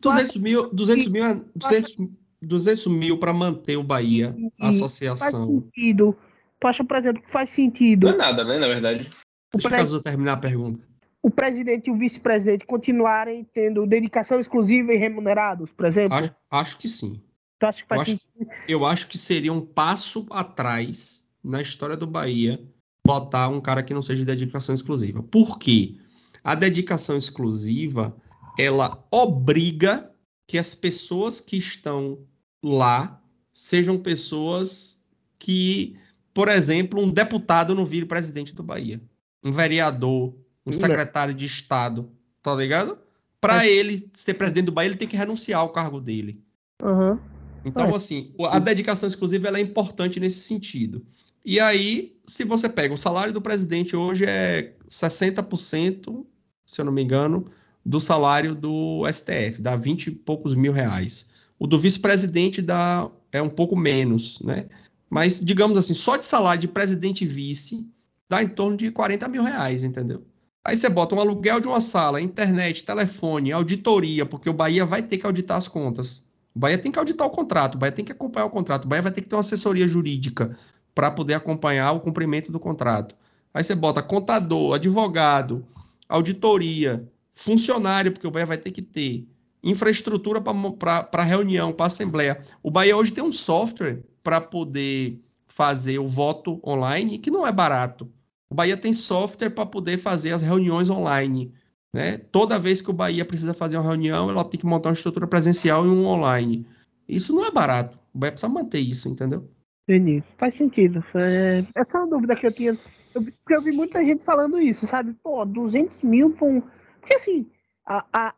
200 0.00 0.36
mil, 0.36 0.68
200 0.72 1.08
mil, 1.08 1.44
200, 1.54 1.96
200 2.42 2.86
mil 2.88 3.18
para 3.18 3.32
manter 3.32 3.76
o 3.76 3.82
Bahia, 3.82 4.36
a 4.60 4.68
associação. 4.68 5.46
Faz 5.46 5.64
sentido. 5.64 6.16
Tu 6.60 6.66
acha, 6.66 6.84
por 6.84 6.96
exemplo, 6.96 7.22
que 7.22 7.30
faz 7.30 7.50
sentido. 7.50 8.06
Não 8.06 8.14
é 8.14 8.16
nada, 8.16 8.44
né, 8.44 8.58
na 8.58 8.66
verdade. 8.66 9.10
Deixa 9.52 9.70
pre... 9.70 9.80
eu 9.80 10.02
terminar 10.02 10.34
a 10.34 10.36
pergunta. 10.36 10.86
O 11.22 11.30
presidente 11.30 11.86
e 11.86 11.90
o 11.90 11.96
vice-presidente 11.96 12.66
continuarem 12.66 13.44
tendo 13.54 13.86
dedicação 13.86 14.38
exclusiva 14.38 14.92
e 14.92 14.96
remunerados, 14.98 15.72
por 15.72 15.86
exemplo? 15.86 16.14
Acho, 16.14 16.34
acho 16.50 16.78
que 16.78 16.88
sim. 16.88 17.22
Tu 17.58 17.66
acha 17.66 17.82
que 17.82 17.88
faz 17.88 18.00
eu, 18.00 18.06
sentido? 18.06 18.50
acho, 18.50 18.60
eu 18.68 18.84
acho 18.84 19.08
que 19.08 19.16
seria 19.16 19.52
um 19.52 19.60
passo 19.60 20.26
atrás 20.30 21.23
na 21.44 21.60
história 21.60 21.96
do 21.96 22.06
Bahia 22.06 22.60
botar 23.06 23.48
um 23.48 23.60
cara 23.60 23.82
que 23.82 23.92
não 23.92 24.00
seja 24.00 24.20
de 24.20 24.26
dedicação 24.26 24.74
exclusiva. 24.74 25.22
Por 25.22 25.58
quê? 25.58 25.96
A 26.42 26.54
dedicação 26.54 27.16
exclusiva, 27.16 28.16
ela 28.58 29.06
obriga 29.10 30.10
que 30.48 30.58
as 30.58 30.74
pessoas 30.74 31.40
que 31.40 31.56
estão 31.56 32.18
lá 32.62 33.20
sejam 33.52 33.98
pessoas 33.98 35.04
que, 35.38 35.96
por 36.32 36.48
exemplo, 36.48 37.02
um 37.02 37.10
deputado 37.10 37.74
não 37.74 37.84
vire 37.84 38.06
presidente 38.06 38.54
do 38.54 38.62
Bahia, 38.62 39.00
um 39.44 39.52
vereador, 39.52 40.34
um 40.66 40.72
secretário 40.72 41.34
de 41.34 41.44
Estado, 41.44 42.10
tá 42.42 42.54
ligado? 42.54 42.98
Para 43.40 43.66
é. 43.66 43.70
ele 43.70 44.08
ser 44.14 44.34
presidente 44.34 44.66
do 44.66 44.72
Bahia, 44.72 44.88
ele 44.88 44.96
tem 44.96 45.08
que 45.08 45.16
renunciar 45.16 45.60
ao 45.60 45.72
cargo 45.72 46.00
dele. 46.00 46.42
Uhum. 46.82 47.18
Então, 47.64 47.86
é. 47.86 47.94
assim, 47.94 48.34
a 48.50 48.58
dedicação 48.58 49.08
exclusiva 49.08 49.48
é 49.48 49.60
importante 49.60 50.18
nesse 50.18 50.40
sentido. 50.40 51.04
E 51.44 51.60
aí, 51.60 52.16
se 52.24 52.42
você 52.42 52.68
pega 52.68 52.94
o 52.94 52.96
salário 52.96 53.32
do 53.32 53.42
presidente 53.42 53.94
hoje 53.94 54.24
é 54.24 54.72
60%, 54.88 56.24
se 56.64 56.80
eu 56.80 56.84
não 56.84 56.92
me 56.92 57.02
engano, 57.02 57.44
do 57.84 58.00
salário 58.00 58.54
do 58.54 59.02
STF, 59.12 59.60
dá 59.60 59.76
20 59.76 60.06
e 60.06 60.10
poucos 60.12 60.54
mil 60.54 60.72
reais. 60.72 61.30
O 61.58 61.66
do 61.66 61.78
vice-presidente 61.78 62.62
dá 62.62 63.10
é 63.30 63.42
um 63.42 63.50
pouco 63.50 63.76
menos, 63.76 64.40
né? 64.40 64.66
Mas, 65.10 65.40
digamos 65.40 65.76
assim, 65.76 65.92
só 65.92 66.16
de 66.16 66.24
salário 66.24 66.60
de 66.60 66.68
presidente 66.68 67.24
e 67.24 67.26
vice 67.26 67.90
dá 68.28 68.42
em 68.42 68.48
torno 68.48 68.76
de 68.76 68.90
40 68.90 69.28
mil 69.28 69.42
reais, 69.42 69.84
entendeu? 69.84 70.24
Aí 70.64 70.74
você 70.74 70.88
bota 70.88 71.14
um 71.14 71.20
aluguel 71.20 71.60
de 71.60 71.68
uma 71.68 71.80
sala, 71.80 72.22
internet, 72.22 72.84
telefone, 72.84 73.52
auditoria, 73.52 74.24
porque 74.24 74.48
o 74.48 74.54
Bahia 74.54 74.86
vai 74.86 75.02
ter 75.02 75.18
que 75.18 75.26
auditar 75.26 75.58
as 75.58 75.68
contas. 75.68 76.24
O 76.54 76.58
Bahia 76.58 76.78
tem 76.78 76.90
que 76.90 76.98
auditar 76.98 77.26
o 77.26 77.30
contrato, 77.30 77.74
o 77.74 77.78
Bahia 77.78 77.92
tem 77.92 78.04
que 78.04 78.12
acompanhar 78.12 78.46
o 78.46 78.50
contrato, 78.50 78.86
o 78.86 78.88
Bahia 78.88 79.02
vai 79.02 79.12
ter 79.12 79.20
que 79.20 79.28
ter 79.28 79.36
uma 79.36 79.40
assessoria 79.40 79.86
jurídica 79.86 80.56
para 80.94 81.10
poder 81.10 81.34
acompanhar 81.34 81.92
o 81.92 82.00
cumprimento 82.00 82.52
do 82.52 82.60
contrato. 82.60 83.16
Aí 83.52 83.62
você 83.62 83.74
bota 83.74 84.02
contador, 84.02 84.74
advogado, 84.74 85.64
auditoria, 86.08 87.08
funcionário, 87.34 88.12
porque 88.12 88.26
o 88.26 88.30
Bahia 88.30 88.46
vai 88.46 88.58
ter 88.58 88.70
que 88.70 88.82
ter 88.82 89.26
infraestrutura 89.62 90.40
para 90.40 91.22
reunião, 91.22 91.72
para 91.72 91.86
assembleia. 91.86 92.40
O 92.62 92.70
Bahia 92.70 92.96
hoje 92.96 93.12
tem 93.12 93.24
um 93.24 93.32
software 93.32 94.02
para 94.22 94.40
poder 94.40 95.20
fazer 95.48 95.98
o 95.98 96.06
voto 96.06 96.60
online, 96.66 97.18
que 97.18 97.30
não 97.30 97.46
é 97.46 97.52
barato. 97.52 98.10
O 98.50 98.54
Bahia 98.54 98.76
tem 98.76 98.92
software 98.92 99.50
para 99.50 99.66
poder 99.66 99.98
fazer 99.98 100.32
as 100.32 100.42
reuniões 100.42 100.90
online. 100.90 101.52
Né? 101.92 102.18
Toda 102.18 102.58
vez 102.58 102.82
que 102.82 102.90
o 102.90 102.94
Bahia 102.94 103.24
precisa 103.24 103.54
fazer 103.54 103.76
uma 103.76 103.88
reunião, 103.88 104.28
ela 104.28 104.44
tem 104.44 104.58
que 104.58 104.66
montar 104.66 104.90
uma 104.90 104.94
estrutura 104.94 105.26
presencial 105.26 105.86
e 105.86 105.88
um 105.88 106.06
online. 106.06 106.66
Isso 107.08 107.32
não 107.32 107.44
é 107.44 107.50
barato. 107.50 107.98
O 108.12 108.18
Bahia 108.18 108.32
precisa 108.32 108.52
manter 108.52 108.80
isso, 108.80 109.08
entendeu? 109.08 109.48
Entendi. 109.86 110.22
Faz 110.38 110.54
sentido. 110.56 111.04
É... 111.14 111.64
Essa 111.74 111.98
é 111.98 112.00
uma 112.00 112.08
dúvida 112.08 112.36
que 112.36 112.46
eu 112.46 112.52
tinha. 112.52 112.76
Eu, 113.14 113.22
porque 113.22 113.54
eu 113.54 113.62
vi 113.62 113.72
muita 113.72 114.04
gente 114.04 114.22
falando 114.22 114.58
isso, 114.58 114.86
sabe? 114.86 115.14
Pô, 115.22 115.44
200 115.44 116.02
mil 116.02 116.30
para 116.30 116.46
um. 116.46 116.62
Porque 117.00 117.14
assim, 117.14 117.46
a, 117.86 118.04
a, 118.12 118.34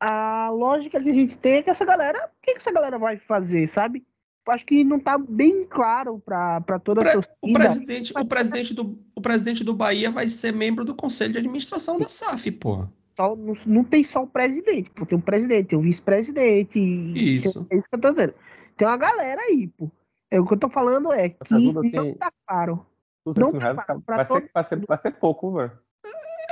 a 0.00 0.50
lógica 0.50 1.00
que 1.00 1.10
a 1.10 1.14
gente 1.14 1.36
tem 1.36 1.56
é 1.56 1.62
que 1.62 1.70
essa 1.70 1.84
galera, 1.84 2.26
o 2.26 2.30
que, 2.42 2.52
que 2.52 2.58
essa 2.58 2.72
galera 2.72 2.98
vai 2.98 3.16
fazer, 3.18 3.68
sabe? 3.68 4.06
Acho 4.48 4.64
que 4.64 4.82
não 4.82 4.96
está 4.96 5.18
bem 5.18 5.64
claro 5.64 6.22
para 6.24 6.78
toda 6.82 7.02
a 7.02 7.12
torcida. 7.12 7.34
O 7.42 7.52
presidente, 7.52 8.12
o, 8.16 8.24
presidente 8.24 8.74
do, 8.74 8.98
o 9.14 9.20
presidente 9.20 9.62
do 9.62 9.74
Bahia 9.74 10.10
vai 10.10 10.26
ser 10.26 10.54
membro 10.54 10.86
do 10.86 10.94
conselho 10.94 11.32
de 11.32 11.38
administração 11.38 11.98
da 11.98 12.08
SAF, 12.08 12.50
pô. 12.52 12.88
Só, 13.14 13.36
não, 13.36 13.52
não, 13.66 13.84
tem 13.84 14.02
só 14.02 14.22
o 14.22 14.26
presidente, 14.26 14.90
pô. 14.90 15.04
Tem 15.04 15.18
o 15.18 15.20
presidente, 15.20 15.66
tem 15.66 15.78
o 15.78 15.82
vice-presidente. 15.82 16.78
Isso. 16.78 17.66
É 17.68 17.76
isso 17.76 17.88
que 17.90 17.96
eu 17.96 18.00
tô 18.00 18.10
dizendo. 18.10 18.34
Tem 18.74 18.88
uma 18.88 18.96
galera 18.96 19.42
aí, 19.42 19.66
pô. 19.76 19.90
É, 20.30 20.40
o 20.40 20.46
que 20.46 20.54
eu 20.54 20.58
tô 20.58 20.68
falando 20.68 21.12
é 21.12 21.30
que 21.30 21.36
assim, 21.42 21.72
não 21.72 22.14
tá 22.14 22.32
claro. 22.46 22.86
Não 23.24 23.52
tá 23.52 23.74
claro 23.74 24.02
vai, 24.06 24.26
ser, 24.26 24.50
vai, 24.52 24.64
ser, 24.64 24.86
vai 24.86 24.98
ser 24.98 25.10
pouco, 25.12 25.52
velho. 25.52 25.72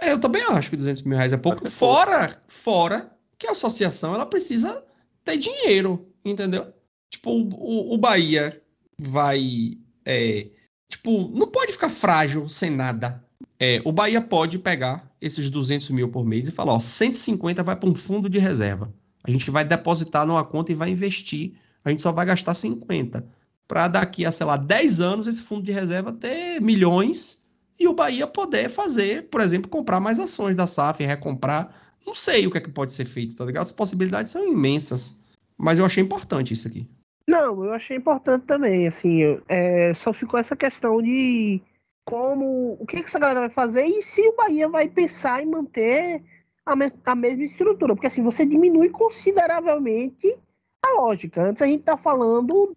É, 0.00 0.12
eu 0.12 0.20
também 0.20 0.42
acho 0.42 0.70
que 0.70 0.76
200 0.76 1.02
mil 1.02 1.16
reais 1.16 1.32
é 1.32 1.36
pouco. 1.36 1.68
Fora, 1.68 2.28
pouco. 2.28 2.42
fora 2.48 3.12
que 3.38 3.46
a 3.46 3.52
associação 3.52 4.14
ela 4.14 4.26
precisa 4.26 4.82
ter 5.24 5.36
dinheiro, 5.36 6.06
entendeu? 6.24 6.72
Tipo, 7.10 7.30
o, 7.30 7.94
o 7.94 7.98
Bahia 7.98 8.60
vai. 8.98 9.78
É, 10.04 10.48
tipo, 10.88 11.28
não 11.28 11.48
pode 11.48 11.72
ficar 11.72 11.88
frágil 11.88 12.48
sem 12.48 12.70
nada. 12.70 13.24
É, 13.58 13.80
o 13.84 13.92
Bahia 13.92 14.20
pode 14.20 14.58
pegar 14.58 15.10
esses 15.20 15.50
200 15.50 15.90
mil 15.90 16.08
por 16.10 16.24
mês 16.24 16.48
e 16.48 16.52
falar: 16.52 16.74
ó, 16.74 16.80
150 16.80 17.62
vai 17.62 17.76
para 17.76 17.88
um 17.88 17.94
fundo 17.94 18.28
de 18.28 18.38
reserva. 18.38 18.92
A 19.24 19.30
gente 19.30 19.50
vai 19.50 19.64
depositar 19.64 20.26
numa 20.26 20.44
conta 20.44 20.72
e 20.72 20.74
vai 20.74 20.90
investir. 20.90 21.54
A 21.84 21.90
gente 21.90 22.02
só 22.02 22.12
vai 22.12 22.26
gastar 22.26 22.54
50. 22.54 23.26
Para 23.68 23.88
daqui 23.88 24.24
a, 24.24 24.32
sei 24.32 24.46
lá, 24.46 24.56
10 24.56 25.00
anos, 25.00 25.26
esse 25.26 25.42
fundo 25.42 25.62
de 25.62 25.72
reserva 25.72 26.12
ter 26.12 26.60
milhões 26.60 27.44
e 27.78 27.88
o 27.88 27.92
Bahia 27.92 28.26
poder 28.26 28.70
fazer, 28.70 29.28
por 29.28 29.40
exemplo, 29.40 29.70
comprar 29.70 30.00
mais 30.00 30.18
ações 30.18 30.54
da 30.54 30.66
SAF, 30.66 31.04
recomprar. 31.04 31.70
Não 32.06 32.14
sei 32.14 32.46
o 32.46 32.50
que 32.50 32.58
é 32.58 32.60
que 32.60 32.70
pode 32.70 32.92
ser 32.92 33.04
feito, 33.04 33.36
tá 33.36 33.44
ligado? 33.44 33.64
As 33.64 33.72
possibilidades 33.72 34.32
são 34.32 34.46
imensas. 34.46 35.18
Mas 35.58 35.78
eu 35.78 35.84
achei 35.84 36.02
importante 36.02 36.52
isso 36.52 36.68
aqui. 36.68 36.88
Não, 37.28 37.64
eu 37.64 37.72
achei 37.72 37.96
importante 37.96 38.44
também, 38.46 38.86
assim, 38.86 39.22
é, 39.48 39.92
só 39.94 40.12
ficou 40.12 40.38
essa 40.38 40.54
questão 40.54 41.02
de 41.02 41.60
como, 42.04 42.76
o 42.78 42.86
que, 42.86 43.00
que 43.00 43.06
essa 43.06 43.18
galera 43.18 43.40
vai 43.40 43.50
fazer 43.50 43.84
e 43.84 44.00
se 44.00 44.20
o 44.28 44.36
Bahia 44.36 44.68
vai 44.68 44.88
pensar 44.88 45.42
em 45.42 45.46
manter 45.46 46.22
a, 46.64 46.76
me, 46.76 46.92
a 47.04 47.14
mesma 47.16 47.42
estrutura, 47.42 47.94
porque 47.94 48.06
assim, 48.06 48.22
você 48.22 48.46
diminui 48.46 48.90
consideravelmente 48.90 50.38
a 50.86 51.00
lógica. 51.00 51.42
Antes 51.42 51.62
a 51.62 51.66
gente 51.66 51.82
tá 51.82 51.96
falando 51.96 52.72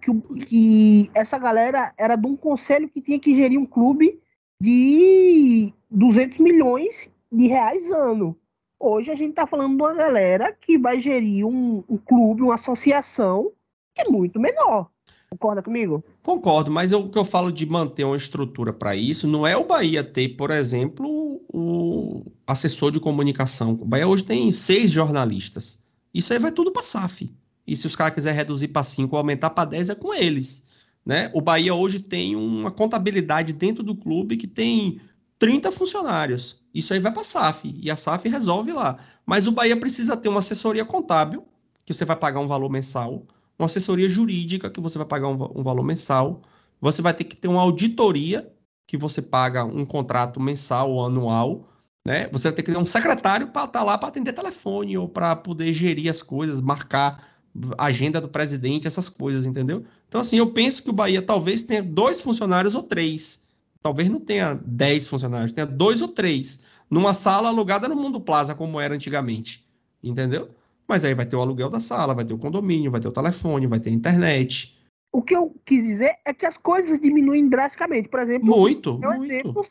que, 0.00 0.40
que 0.46 1.10
essa 1.14 1.38
galera 1.38 1.92
era 1.96 2.16
de 2.16 2.26
um 2.26 2.36
conselho 2.36 2.88
que 2.88 3.00
tinha 3.00 3.18
que 3.18 3.34
gerir 3.34 3.58
um 3.58 3.66
clube 3.66 4.20
de 4.60 5.72
200 5.90 6.38
milhões 6.38 7.10
de 7.30 7.46
reais 7.46 7.90
ano. 7.90 8.36
Hoje 8.80 9.10
a 9.10 9.14
gente 9.14 9.30
está 9.30 9.46
falando 9.46 9.76
de 9.76 9.82
uma 9.82 9.94
galera 9.94 10.52
que 10.52 10.78
vai 10.78 11.00
gerir 11.00 11.44
um, 11.44 11.82
um, 11.88 11.96
clube, 11.96 12.42
uma 12.42 12.54
associação 12.54 13.52
que 13.94 14.02
é 14.02 14.08
muito 14.08 14.38
menor. 14.38 14.88
Concorda 15.30 15.62
comigo? 15.62 16.02
Concordo, 16.22 16.70
mas 16.70 16.92
o 16.92 17.08
que 17.08 17.18
eu 17.18 17.24
falo 17.24 17.52
de 17.52 17.66
manter 17.66 18.04
uma 18.04 18.16
estrutura 18.16 18.72
para 18.72 18.96
isso 18.96 19.26
não 19.26 19.46
é 19.46 19.56
o 19.56 19.66
Bahia 19.66 20.02
ter, 20.02 20.30
por 20.30 20.50
exemplo, 20.50 21.42
o 21.52 22.24
assessor 22.46 22.90
de 22.90 23.00
comunicação. 23.00 23.72
O 23.72 23.84
Bahia 23.84 24.08
hoje 24.08 24.24
tem 24.24 24.50
seis 24.50 24.90
jornalistas. 24.90 25.84
Isso 26.14 26.32
aí 26.32 26.38
vai 26.38 26.50
tudo 26.50 26.72
para 26.72 26.82
SAF. 26.82 27.28
E 27.68 27.76
se 27.76 27.86
os 27.86 27.94
caras 27.94 28.14
quiserem 28.14 28.38
reduzir 28.38 28.68
para 28.68 28.82
cinco 28.82 29.14
ou 29.14 29.18
aumentar 29.18 29.50
para 29.50 29.68
dez, 29.68 29.90
é 29.90 29.94
com 29.94 30.14
eles. 30.14 30.64
Né? 31.04 31.30
O 31.34 31.42
Bahia 31.42 31.74
hoje 31.74 32.00
tem 32.00 32.34
uma 32.34 32.70
contabilidade 32.70 33.52
dentro 33.52 33.82
do 33.82 33.94
clube 33.94 34.38
que 34.38 34.46
tem 34.46 34.98
30 35.38 35.70
funcionários. 35.70 36.58
Isso 36.72 36.94
aí 36.94 36.98
vai 36.98 37.12
para 37.12 37.20
a 37.20 37.24
SAF 37.24 37.78
e 37.78 37.90
a 37.90 37.96
SAF 37.96 38.26
resolve 38.26 38.72
lá. 38.72 38.98
Mas 39.26 39.46
o 39.46 39.52
Bahia 39.52 39.76
precisa 39.76 40.16
ter 40.16 40.30
uma 40.30 40.40
assessoria 40.40 40.82
contábil, 40.82 41.46
que 41.84 41.92
você 41.92 42.06
vai 42.06 42.16
pagar 42.16 42.40
um 42.40 42.46
valor 42.46 42.70
mensal, 42.70 43.26
uma 43.58 43.66
assessoria 43.66 44.08
jurídica 44.08 44.70
que 44.70 44.80
você 44.80 44.96
vai 44.96 45.06
pagar 45.06 45.28
um, 45.28 45.60
um 45.60 45.62
valor 45.62 45.82
mensal. 45.82 46.40
Você 46.80 47.02
vai 47.02 47.12
ter 47.12 47.24
que 47.24 47.36
ter 47.36 47.48
uma 47.48 47.60
auditoria 47.60 48.50
que 48.86 48.96
você 48.96 49.20
paga 49.20 49.62
um 49.62 49.84
contrato 49.84 50.40
mensal 50.40 50.90
ou 50.90 51.04
anual. 51.04 51.68
Né? 52.02 52.30
Você 52.32 52.48
vai 52.48 52.56
ter 52.56 52.62
que 52.62 52.72
ter 52.72 52.78
um 52.78 52.86
secretário 52.86 53.48
para 53.48 53.64
estar 53.64 53.80
tá 53.80 53.84
lá 53.84 53.98
para 53.98 54.08
atender 54.08 54.32
telefone 54.32 54.96
ou 54.96 55.06
para 55.06 55.36
poder 55.36 55.70
gerir 55.74 56.10
as 56.10 56.22
coisas, 56.22 56.62
marcar 56.62 57.37
agenda 57.76 58.20
do 58.20 58.28
presidente, 58.28 58.86
essas 58.86 59.08
coisas, 59.08 59.46
entendeu? 59.46 59.84
Então, 60.08 60.20
assim, 60.20 60.38
eu 60.38 60.50
penso 60.50 60.82
que 60.82 60.90
o 60.90 60.92
Bahia 60.92 61.22
talvez 61.22 61.64
tenha 61.64 61.82
dois 61.82 62.20
funcionários 62.20 62.74
ou 62.74 62.82
três. 62.82 63.48
Talvez 63.82 64.08
não 64.08 64.20
tenha 64.20 64.54
dez 64.64 65.06
funcionários, 65.06 65.52
tenha 65.52 65.66
dois 65.66 66.02
ou 66.02 66.08
três. 66.08 66.64
Numa 66.90 67.12
sala 67.12 67.48
alugada 67.48 67.88
no 67.88 67.96
Mundo 67.96 68.20
Plaza, 68.20 68.54
como 68.54 68.80
era 68.80 68.94
antigamente. 68.94 69.64
Entendeu? 70.02 70.48
Mas 70.86 71.04
aí 71.04 71.14
vai 71.14 71.26
ter 71.26 71.36
o 71.36 71.40
aluguel 71.40 71.68
da 71.68 71.80
sala, 71.80 72.14
vai 72.14 72.24
ter 72.24 72.32
o 72.32 72.38
condomínio, 72.38 72.90
vai 72.90 73.00
ter 73.00 73.08
o 73.08 73.12
telefone, 73.12 73.66
vai 73.66 73.78
ter 73.78 73.90
a 73.90 73.92
internet. 73.92 74.76
O 75.12 75.22
que 75.22 75.34
eu 75.34 75.54
quis 75.64 75.84
dizer 75.84 76.16
é 76.24 76.32
que 76.32 76.46
as 76.46 76.56
coisas 76.56 76.98
diminuem 76.98 77.48
drasticamente. 77.48 78.08
Por 78.08 78.20
exemplo, 78.20 78.46
muito, 78.46 78.98
muito. 78.98 79.24
Exemplo, 79.24 79.66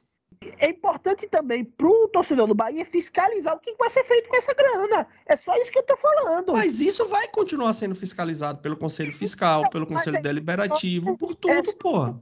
é 0.59 0.69
importante 0.69 1.27
também 1.27 1.63
para 1.63 1.87
o 1.87 2.07
torcedor 2.07 2.47
do 2.47 2.55
Bahia 2.55 2.85
fiscalizar 2.85 3.55
o 3.55 3.59
que 3.59 3.75
vai 3.75 3.89
ser 3.89 4.03
feito 4.03 4.29
com 4.29 4.35
essa 4.35 4.53
grana. 4.53 5.07
É 5.25 5.35
só 5.35 5.55
isso 5.57 5.71
que 5.71 5.77
eu 5.77 5.81
estou 5.81 5.97
falando. 5.97 6.53
Mas 6.53 6.79
isso 6.79 7.05
vai 7.05 7.27
continuar 7.29 7.73
sendo 7.73 7.95
fiscalizado 7.95 8.61
pelo 8.61 8.77
Conselho 8.77 9.13
Fiscal, 9.13 9.69
pelo 9.69 9.87
Conselho 9.87 10.17
é 10.17 10.21
Deliberativo, 10.21 11.17
por 11.17 11.35
tudo, 11.35 11.69
é 11.69 11.73
porra. 11.73 12.21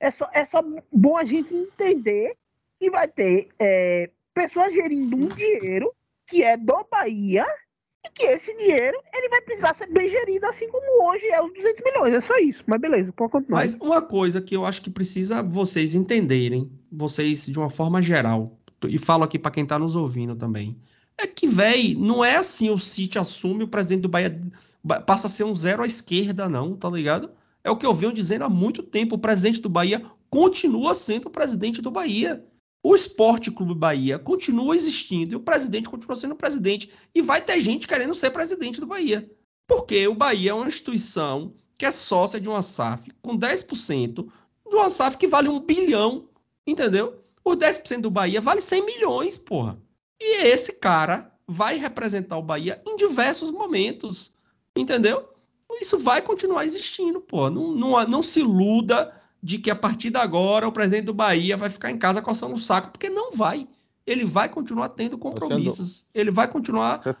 É 0.00 0.10
só, 0.10 0.28
é 0.32 0.44
só 0.44 0.62
bom 0.92 1.16
a 1.16 1.24
gente 1.24 1.54
entender 1.54 2.36
que 2.80 2.90
vai 2.90 3.06
ter 3.06 3.48
é, 3.60 4.10
pessoas 4.34 4.74
gerindo 4.74 5.16
um 5.16 5.28
dinheiro 5.28 5.94
que 6.26 6.42
é 6.42 6.56
do 6.56 6.84
Bahia 6.90 7.46
e 8.04 8.10
que 8.10 8.24
esse 8.24 8.56
dinheiro 8.56 9.00
ele 9.14 9.28
vai 9.28 9.40
precisar 9.42 9.74
ser 9.74 9.86
bem 9.86 10.10
gerido, 10.10 10.46
assim 10.46 10.68
como 10.68 11.08
hoje 11.08 11.26
é 11.26 11.40
os 11.40 11.52
200 11.52 11.84
milhões. 11.84 12.14
É 12.14 12.20
só 12.20 12.36
isso. 12.38 12.64
Mas 12.66 12.80
beleza, 12.80 13.12
pode 13.12 13.30
continuar. 13.30 13.60
Mas 13.60 13.74
uma 13.74 14.02
coisa 14.02 14.40
que 14.40 14.56
eu 14.56 14.64
acho 14.64 14.82
que 14.82 14.90
precisa 14.90 15.42
vocês 15.42 15.94
entenderem, 15.94 16.70
vocês 16.92 17.46
de 17.46 17.58
uma 17.58 17.70
forma 17.70 18.02
geral, 18.02 18.58
e 18.88 18.98
falo 18.98 19.24
aqui 19.24 19.38
para 19.38 19.50
quem 19.50 19.62
está 19.62 19.78
nos 19.78 19.94
ouvindo 19.94 20.36
também, 20.36 20.76
é 21.16 21.26
que, 21.26 21.46
velho, 21.46 21.98
não 21.98 22.24
é 22.24 22.36
assim 22.36 22.70
o 22.70 22.78
City 22.78 23.18
assume 23.18 23.64
o 23.64 23.68
presidente 23.68 24.02
do 24.02 24.08
Bahia 24.08 24.40
passa 25.06 25.28
a 25.28 25.30
ser 25.30 25.44
um 25.44 25.54
zero 25.54 25.82
à 25.82 25.86
esquerda, 25.86 26.48
não, 26.48 26.76
tá 26.76 26.90
ligado? 26.90 27.30
É 27.62 27.70
o 27.70 27.76
que 27.76 27.86
eu 27.86 27.94
venho 27.94 28.12
dizendo 28.12 28.42
há 28.42 28.48
muito 28.48 28.82
tempo. 28.82 29.14
O 29.14 29.18
presidente 29.18 29.60
do 29.60 29.68
Bahia 29.68 30.02
continua 30.28 30.94
sendo 30.94 31.26
o 31.26 31.30
presidente 31.30 31.80
do 31.80 31.90
Bahia. 31.90 32.44
O 32.82 32.94
Esporte 32.94 33.50
Clube 33.50 33.74
Bahia 33.74 34.18
continua 34.18 34.74
existindo 34.74 35.32
e 35.32 35.36
o 35.36 35.40
presidente 35.40 35.88
continua 35.88 36.16
sendo 36.16 36.34
presidente. 36.34 36.90
E 37.14 37.22
vai 37.22 37.40
ter 37.40 37.60
gente 37.60 37.86
querendo 37.86 38.14
ser 38.14 38.30
presidente 38.30 38.80
do 38.80 38.86
Bahia. 38.86 39.30
Porque 39.68 40.08
o 40.08 40.14
Bahia 40.14 40.50
é 40.50 40.54
uma 40.54 40.66
instituição 40.66 41.54
que 41.78 41.86
é 41.86 41.92
sócia 41.92 42.40
de 42.40 42.48
uma 42.48 42.62
SAF 42.62 43.12
com 43.22 43.38
10% 43.38 44.26
de 44.68 44.74
uma 44.74 44.88
SAF 44.88 45.16
que 45.16 45.28
vale 45.28 45.48
um 45.48 45.60
bilhão, 45.60 46.28
entendeu? 46.66 47.22
O 47.44 47.52
10% 47.52 48.00
do 48.00 48.10
Bahia 48.10 48.40
vale 48.40 48.60
100 48.60 48.86
milhões, 48.86 49.38
porra. 49.38 49.78
E 50.20 50.44
esse 50.46 50.74
cara 50.74 51.32
vai 51.46 51.76
representar 51.76 52.36
o 52.38 52.42
Bahia 52.42 52.80
em 52.86 52.96
diversos 52.96 53.50
momentos, 53.50 54.32
entendeu? 54.76 55.28
Isso 55.80 55.98
vai 55.98 56.22
continuar 56.22 56.64
existindo, 56.64 57.20
pô. 57.20 57.50
Não, 57.50 57.72
não, 57.72 58.06
não 58.06 58.22
se 58.22 58.40
iluda 58.40 59.12
de 59.42 59.58
que 59.58 59.70
a 59.70 59.76
partir 59.76 60.10
de 60.10 60.18
agora 60.18 60.68
o 60.68 60.72
presidente 60.72 61.06
do 61.06 61.14
Bahia 61.14 61.56
vai 61.56 61.70
ficar 61.70 61.90
em 61.90 61.98
casa 61.98 62.22
coçando 62.22 62.54
o 62.54 62.58
saco, 62.58 62.90
porque 62.92 63.08
não 63.08 63.32
vai. 63.32 63.66
Ele 64.06 64.24
vai 64.24 64.48
continuar 64.48 64.90
tendo 64.90 65.18
compromissos. 65.18 66.06
Ele 66.14 66.30
vai 66.30 66.48
continuar. 66.48 67.02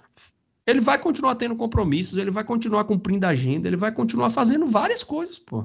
Ele 0.64 0.78
vai 0.78 0.96
continuar 0.96 1.34
tendo 1.34 1.56
compromissos, 1.56 2.18
ele 2.18 2.30
vai 2.30 2.44
continuar 2.44 2.84
cumprindo 2.84 3.26
a 3.26 3.30
agenda, 3.30 3.66
ele 3.66 3.76
vai 3.76 3.90
continuar 3.90 4.30
fazendo 4.30 4.64
várias 4.64 5.02
coisas, 5.02 5.36
pô. 5.36 5.64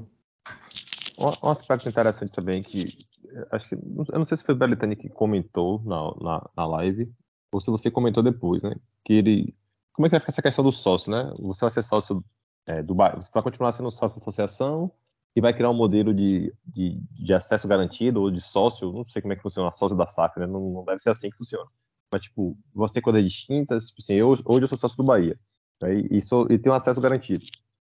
Um, 1.20 1.50
aspecto 1.50 1.88
interessante 1.88 2.32
também 2.32 2.64
que 2.64 3.06
acho 3.52 3.70
que 3.70 3.76
eu 3.76 4.20
não 4.20 4.26
sei 4.26 4.38
se 4.38 4.44
foi 4.44 4.56
o 4.56 4.58
Belitani 4.58 4.96
que 4.96 5.10
comentou 5.10 5.82
na, 5.84 6.14
na, 6.22 6.50
na 6.56 6.66
live 6.68 7.12
ou 7.52 7.62
se 7.62 7.72
você 7.72 7.90
comentou 7.92 8.24
depois, 8.24 8.64
né? 8.64 8.76
Que 9.04 9.14
ele 9.14 9.56
como 9.94 10.06
é 10.06 10.10
que 10.10 10.14
vai 10.14 10.20
ficar 10.20 10.32
essa 10.32 10.42
questão 10.44 10.64
do 10.64 10.72
sócio, 10.72 11.12
né? 11.12 11.34
Você 11.40 11.62
vai 11.62 11.72
ser 11.72 11.82
sócio 11.82 12.24
é, 12.68 12.84
do 12.84 12.94
você 12.94 13.32
vai 13.34 13.42
continuar 13.42 13.72
sendo 13.72 13.90
sócio 13.92 14.18
da 14.18 14.22
associação 14.22 14.92
e 15.36 15.42
vai 15.42 15.54
criar 15.54 15.70
um 15.70 15.74
modelo 15.74 16.14
de, 16.14 16.54
de, 16.66 17.00
de, 17.12 17.34
acesso 17.34 17.68
garantido 17.68 18.22
ou 18.22 18.30
de 18.30 18.42
sócio, 18.42 18.92
não 18.92 19.08
sei 19.08 19.22
como 19.22 19.34
é 19.34 19.36
que 19.36 19.42
funciona, 19.42 19.72
sócio 19.72 19.98
da 19.98 20.06
SAF, 20.06 20.40
né? 20.40 20.46
Não, 20.46 20.60
não, 20.70 20.86
deve 20.86 21.00
ser 21.00 21.10
assim 21.10 21.30
que 21.30 21.38
funciona. 21.38 21.70
Mas, 22.12 22.24
tipo, 22.24 22.58
você 22.74 22.96
tem 22.96 23.04
coisas 23.04 23.24
distintas, 23.24 23.88
tipo 23.88 24.02
assim, 24.02 24.14
eu, 24.14 24.30
hoje 24.30 24.64
eu 24.64 24.68
sou 24.68 24.78
sócio 24.78 24.98
do 24.98 25.04
Bahia, 25.04 25.40
né? 25.82 25.94
e, 26.12 26.22
sou, 26.22 26.48
e 26.50 26.58
tenho 26.58 26.76
acesso 26.76 27.02
garantido. 27.02 27.46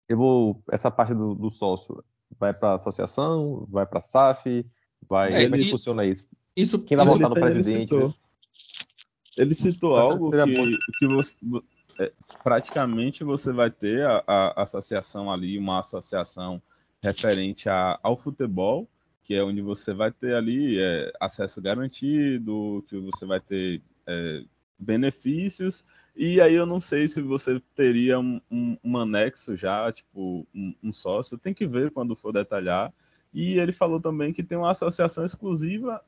Eu 0.08 0.18
vou, 0.18 0.64
essa 0.72 0.92
parte 0.92 1.14
do, 1.14 1.36
do 1.36 1.50
sócio 1.50 2.04
vai 2.40 2.54
para 2.54 2.72
a 2.72 2.76
associação, 2.76 3.68
vai 3.70 3.86
para 3.86 4.00
a 4.00 4.02
SAF, 4.02 4.66
vai, 5.08 5.34
é, 5.34 5.44
como 5.44 5.56
é 5.56 5.60
que 5.60 5.70
funciona 5.70 6.06
isso? 6.06 6.28
isso 6.56 6.84
Quem 6.84 6.98
vai 6.98 7.06
votar 7.06 7.30
no 7.30 7.36
presidente? 7.36 7.94
Ele 7.94 8.02
citou, 8.02 8.16
ele 9.38 9.56
citou 9.56 9.96
algo 9.96 10.32
que, 10.32 10.78
que 11.00 11.08
você, 11.08 11.36
é, 12.00 12.12
praticamente 12.44 13.24
você 13.24 13.52
vai 13.52 13.70
ter 13.70 14.06
a, 14.06 14.24
a 14.28 14.64
associação 14.64 15.32
ali, 15.32 15.58
uma 15.58 15.80
associação 15.80 16.62
referente 17.02 17.70
a, 17.70 18.00
ao 18.02 18.18
futebol, 18.18 18.88
que 19.24 19.34
é 19.36 19.44
onde 19.44 19.62
você 19.62 19.94
vai 19.94 20.12
ter 20.12 20.36
ali 20.36 20.80
é, 20.80 21.12
acesso 21.20 21.62
garantido, 21.62 22.84
que 22.88 22.98
você 23.00 23.26
vai 23.26 23.40
ter 23.40 23.82
é, 24.08 24.44
benefícios, 24.78 25.84
e 26.16 26.40
aí 26.40 26.54
eu 26.54 26.66
não 26.66 26.80
sei 26.80 27.08
se 27.08 27.22
você 27.22 27.62
teria 27.76 28.20
um, 28.20 28.40
um, 28.50 28.78
um 28.84 28.98
anexo 28.98 29.56
já, 29.56 29.92
tipo 29.92 30.48
um, 30.54 30.76
um, 30.84 30.94
sócio, 30.94 31.38
tem 31.38 31.54
que 31.54 31.66
ver 31.66 31.90
quando 31.90 32.16
for 32.16 32.32
detalhar. 32.32 32.94
E 33.34 33.58
ele 33.58 33.74
falou 33.74 34.00
também 34.00 34.32
que 34.32 34.44
tem 34.44 34.58
uma 34.58 34.72
associação 34.72 35.26
exclusiva, 35.26 36.02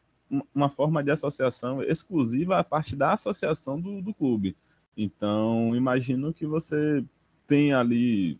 uma 0.53 0.69
forma 0.69 1.03
de 1.03 1.11
associação 1.11 1.81
exclusiva 1.81 2.57
a 2.57 2.63
parte 2.63 2.95
da 2.95 3.13
associação 3.13 3.79
do, 3.79 4.01
do 4.01 4.13
clube. 4.13 4.55
Então, 4.95 5.75
imagino 5.75 6.33
que 6.33 6.45
você 6.45 7.03
tem 7.47 7.73
ali 7.73 8.39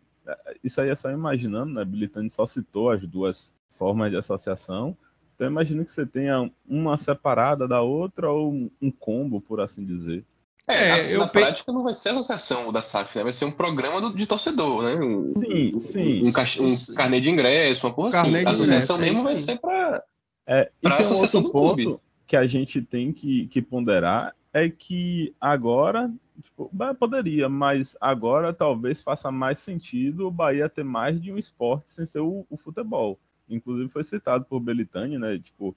isso 0.64 0.82
aí 0.82 0.90
é 0.90 0.96
só 0.96 1.12
imaginando, 1.12 1.74
né? 1.74 1.86
Bilitani 1.86 2.30
só 2.30 2.46
citou 2.46 2.90
as 2.90 3.06
duas 3.06 3.54
formas 3.72 4.10
de 4.10 4.18
associação. 4.18 4.98
Então 5.36 5.48
imagino 5.48 5.84
que 5.84 5.92
você 5.92 6.06
tenha 6.06 6.50
uma 6.68 6.98
separada 6.98 7.68
da 7.68 7.82
outra 7.82 8.32
ou 8.32 8.72
um 8.82 8.92
combo, 8.92 9.42
por 9.42 9.60
assim 9.60 9.86
dizer. 9.86 10.26
É, 10.68 10.90
na, 10.90 10.98
eu 10.98 11.20
na 11.20 11.28
pe... 11.28 11.40
prática 11.42 11.72
não 11.72 11.84
vai 11.84 11.94
ser 11.94 12.10
a 12.10 12.12
associação 12.14 12.72
da 12.72 12.82
SAF, 12.82 13.18
né? 13.18 13.24
Vai 13.24 13.34
ser 13.34 13.46
um 13.46 13.52
programa 13.52 14.02
do, 14.02 14.16
de 14.16 14.26
torcedor, 14.26 14.84
né? 14.84 14.96
Um, 14.96 15.28
sim, 15.28 15.80
sim. 15.80 16.22
Um, 16.24 16.64
um, 16.64 16.74
um 16.74 16.96
carnê 16.96 17.22
de 17.22 17.30
ingresso, 17.30 17.86
uma 17.86 17.94
porra 17.94 18.22
assim. 18.22 18.36
A 18.44 18.50
associação 18.50 18.98
mesmo 18.98 19.24
vai 19.24 19.36
ser 19.36 19.60
para 19.60 20.04
é, 20.48 20.72
a 20.84 20.96
associação 20.96 21.42
um 21.42 21.44
do 21.44 21.52
clube. 21.52 21.98
que 22.26 22.36
a 22.36 22.48
gente 22.48 22.82
tem 22.82 23.14
que, 23.14 23.48
que 23.48 23.62
ponderar 23.62 24.36
é 24.52 24.70
que 24.70 25.36
agora 25.40 26.12
Tipo, 26.44 26.70
poderia, 27.00 27.48
mas 27.48 27.96
agora 28.00 28.54
talvez 28.54 29.02
faça 29.02 29.32
mais 29.32 29.60
sentido 29.60 30.28
o 30.28 30.32
Bahia 30.32 30.68
ter 30.68 30.84
mais 30.84 31.22
de 31.22 31.32
um 31.32 31.38
esporte 31.38 31.92
sem 31.92 32.06
ser 32.06 32.20
o, 32.20 32.46
o 32.50 32.58
futebol. 32.58 33.18
Inclusive 33.48 33.90
foi 33.90 34.04
citado 34.04 34.46
por 34.46 34.60
Belitani, 34.60 35.18
né? 35.18 35.40
Tipo, 35.40 35.76